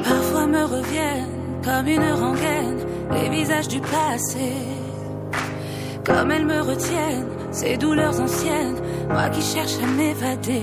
Parfois 0.04 0.46
me 0.46 0.64
reviennent 0.64 1.28
comme 1.64 1.88
une 1.88 2.12
rengaine 2.12 2.78
les 3.12 3.28
visages 3.28 3.68
du 3.68 3.80
passé. 3.80 4.52
Comme 6.04 6.30
elles 6.30 6.46
me 6.46 6.60
retiennent, 6.60 7.28
ces 7.50 7.76
douleurs 7.76 8.20
anciennes, 8.20 8.76
moi 9.08 9.28
qui 9.30 9.42
cherche 9.42 9.74
à 9.82 9.86
m'évader. 9.86 10.62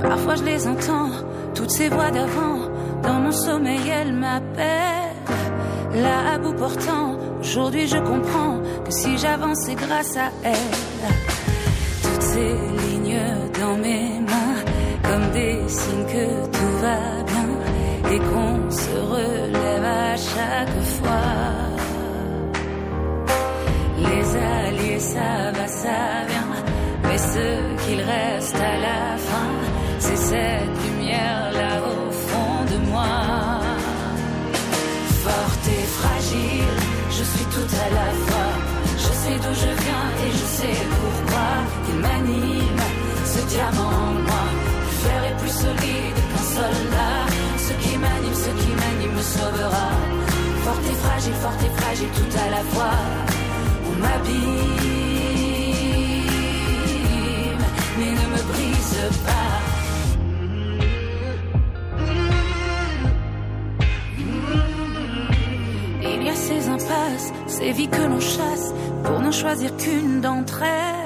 Parfois 0.00 0.36
je 0.36 0.44
les 0.44 0.66
entends, 0.66 1.10
toutes 1.54 1.70
ces 1.70 1.88
voix 1.88 2.10
d'avant, 2.10 2.68
dans 3.02 3.20
mon 3.20 3.32
sommeil 3.32 3.88
elles 3.88 4.12
m'appellent. 4.12 5.14
Là 5.94 6.32
à 6.34 6.38
bout 6.38 6.52
portant, 6.54 7.16
aujourd'hui 7.40 7.86
je 7.88 7.96
comprends 7.96 8.60
que 8.84 8.90
si 8.92 9.16
j'avance 9.16 9.60
c'est 9.64 9.74
grâce 9.74 10.16
à 10.16 10.30
elles. 10.44 10.54
Toutes 12.02 12.22
ces 12.22 12.95
dans 13.60 13.76
mes 13.76 14.20
mains, 14.20 14.62
comme 15.02 15.30
des 15.32 15.56
signes 15.68 16.06
que 16.06 16.26
tout 16.56 16.74
va 16.82 16.98
bien 17.32 18.12
et 18.12 18.18
qu'on 18.18 18.70
se 18.70 18.96
relève 19.14 19.84
à 19.84 20.16
chaque 20.16 20.78
fois. 20.96 21.32
Les 23.98 24.26
alliés, 24.36 24.98
ça 24.98 25.52
va, 25.56 25.66
ça 25.66 26.00
vient, 26.28 26.52
mais 27.04 27.18
ce 27.18 27.46
qu'il 27.82 28.00
reste 28.00 28.56
à 28.56 28.76
la 28.88 29.16
fin, 29.28 29.52
c'est 29.98 30.16
cette 30.16 30.76
lumière 30.86 31.50
là 31.52 31.72
au 31.92 32.10
fond 32.10 32.58
de 32.72 32.78
moi. 32.90 33.14
Forte 35.24 35.66
et 35.78 35.86
fragile, 35.98 36.74
je 37.10 37.24
suis 37.32 37.46
tout 37.54 37.70
à 37.86 37.88
la 37.98 38.10
fois. 38.24 38.50
Je 38.98 39.10
sais 39.20 39.36
d'où 39.42 39.54
je 39.54 39.72
viens 39.84 40.06
et 40.24 40.30
je 40.32 40.46
sais 40.58 40.78
pourquoi 41.00 41.48
il 41.88 41.96
m'anime. 42.00 42.85
Ce 43.36 43.42
diamant 43.48 43.92
en 44.08 44.12
moi, 44.26 44.44
plus 44.86 44.96
fier 45.02 45.22
et 45.28 45.34
plus 45.40 45.50
solide 45.50 46.18
qu'un 46.30 46.46
soldat. 46.56 47.20
Ce 47.58 47.72
qui 47.82 47.94
m'anime, 47.98 48.34
ce 48.34 48.50
qui 48.60 48.70
m'anime 48.80 49.14
me 49.14 49.22
sauvera. 49.22 49.88
Forte 50.64 50.86
et 50.90 50.98
fragile, 51.04 51.34
forte 51.34 51.62
et 51.62 51.72
fragile 51.80 52.12
tout 52.18 52.32
à 52.44 52.50
la 52.50 52.62
fois. 52.72 52.96
On 53.88 53.94
m'abîme, 54.00 54.84
mais 57.98 58.10
ne 58.20 58.26
me 58.34 58.42
brise 58.52 58.98
pas. 59.26 59.52
Il 66.02 66.20
y 66.22 66.28
a 66.30 66.34
ces 66.34 66.68
impasses, 66.68 67.32
ces 67.46 67.72
vies 67.72 67.88
que 67.88 68.02
l'on 68.02 68.20
chasse 68.20 68.72
pour 69.04 69.20
n'en 69.20 69.32
choisir 69.32 69.76
qu'une 69.76 70.20
d'entre 70.22 70.62
elles. 70.62 71.05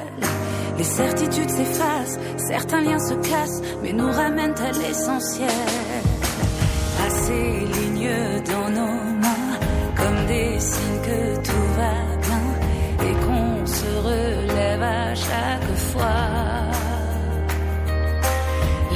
Les 0.81 0.85
certitudes 0.85 1.51
s'effacent, 1.51 2.19
certains 2.39 2.81
liens 2.81 2.98
se 2.98 3.12
cassent, 3.12 3.61
mais 3.82 3.93
nous 3.93 4.11
ramènent 4.11 4.59
à 4.59 4.73
l'essentiel. 4.73 5.51
À 7.07 7.11
ces 7.11 7.66
lignes 7.74 8.43
dans 8.51 8.70
nos 8.70 8.97
mains, 9.20 9.59
comme 9.94 10.27
des 10.27 10.59
signes 10.59 11.02
que 11.02 11.36
tout 11.48 11.66
va 11.77 11.97
bien 12.27 12.47
et 13.07 13.12
qu'on 13.12 13.66
se 13.66 13.90
relève 14.09 14.82
à 14.82 15.15
chaque 15.15 15.77
fois. 15.90 16.23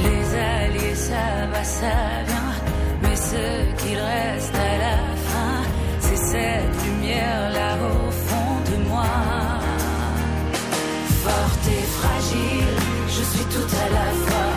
Les 0.05 0.25
alliés, 0.55 0.95
ça 0.95 1.25
va, 1.51 1.63
ça 1.63 1.97
vient, 2.25 2.55
mais 3.03 3.15
ce 3.15 3.83
qu'il 3.83 3.99
reste 3.99 4.55
à 4.55 4.77
la 4.85 4.97
fin, 5.29 5.61
c'est 5.99 6.17
cette 6.31 6.85
lumière 6.87 7.51
là 7.53 7.75
Forte 11.25 11.67
et 11.67 11.85
fragile, 11.99 12.75
je 13.07 13.23
suis 13.31 13.45
tout 13.53 13.69
à 13.83 13.87
la 13.97 14.07
fois. 14.23 14.51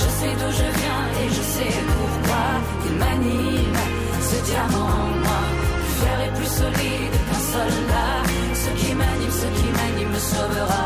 Je 0.00 0.08
sais 0.18 0.34
d'où 0.38 0.50
je 0.60 0.68
viens 0.80 1.04
et 1.20 1.28
je 1.36 1.42
sais 1.54 1.74
pourquoi 1.96 2.44
il 2.86 2.94
m'anime. 3.02 3.80
Ce 4.28 4.36
diamant 4.48 4.92
en 5.02 5.10
moi, 5.24 5.42
plus 5.82 5.94
fier 5.98 6.18
et 6.26 6.32
plus 6.38 6.52
solide 6.60 7.16
qu'un 7.26 7.42
soldat. 7.54 8.18
Ce 8.62 8.70
qui 8.80 8.90
m'anime, 8.94 9.34
ce 9.42 9.48
qui 9.58 9.68
m'anime 9.76 10.12
me 10.16 10.22
sauvera. 10.32 10.84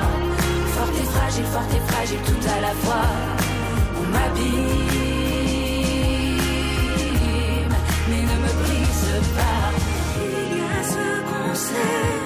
Forte 0.75 0.99
et 1.03 1.09
fragile, 1.15 1.49
forte 1.55 1.73
et 1.79 1.85
fragile 1.93 2.23
tout 2.31 2.45
à 2.57 2.59
la 2.67 2.73
fois. 2.83 3.09
On 4.01 4.05
m'abîme, 4.15 4.55
mais 8.09 8.23
ne 8.31 8.37
me 8.45 8.53
brise 8.63 9.11
pas. 9.37 9.65
Il 10.25 10.59
y 10.59 10.63
a 10.65 10.81
ce 10.93 11.05
qu'on 11.29 11.55
sait, 11.55 12.26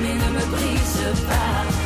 mais 0.00 0.14
ne 0.14 0.28
me 0.30 0.44
brise 0.46 1.22
pas. 1.28 1.77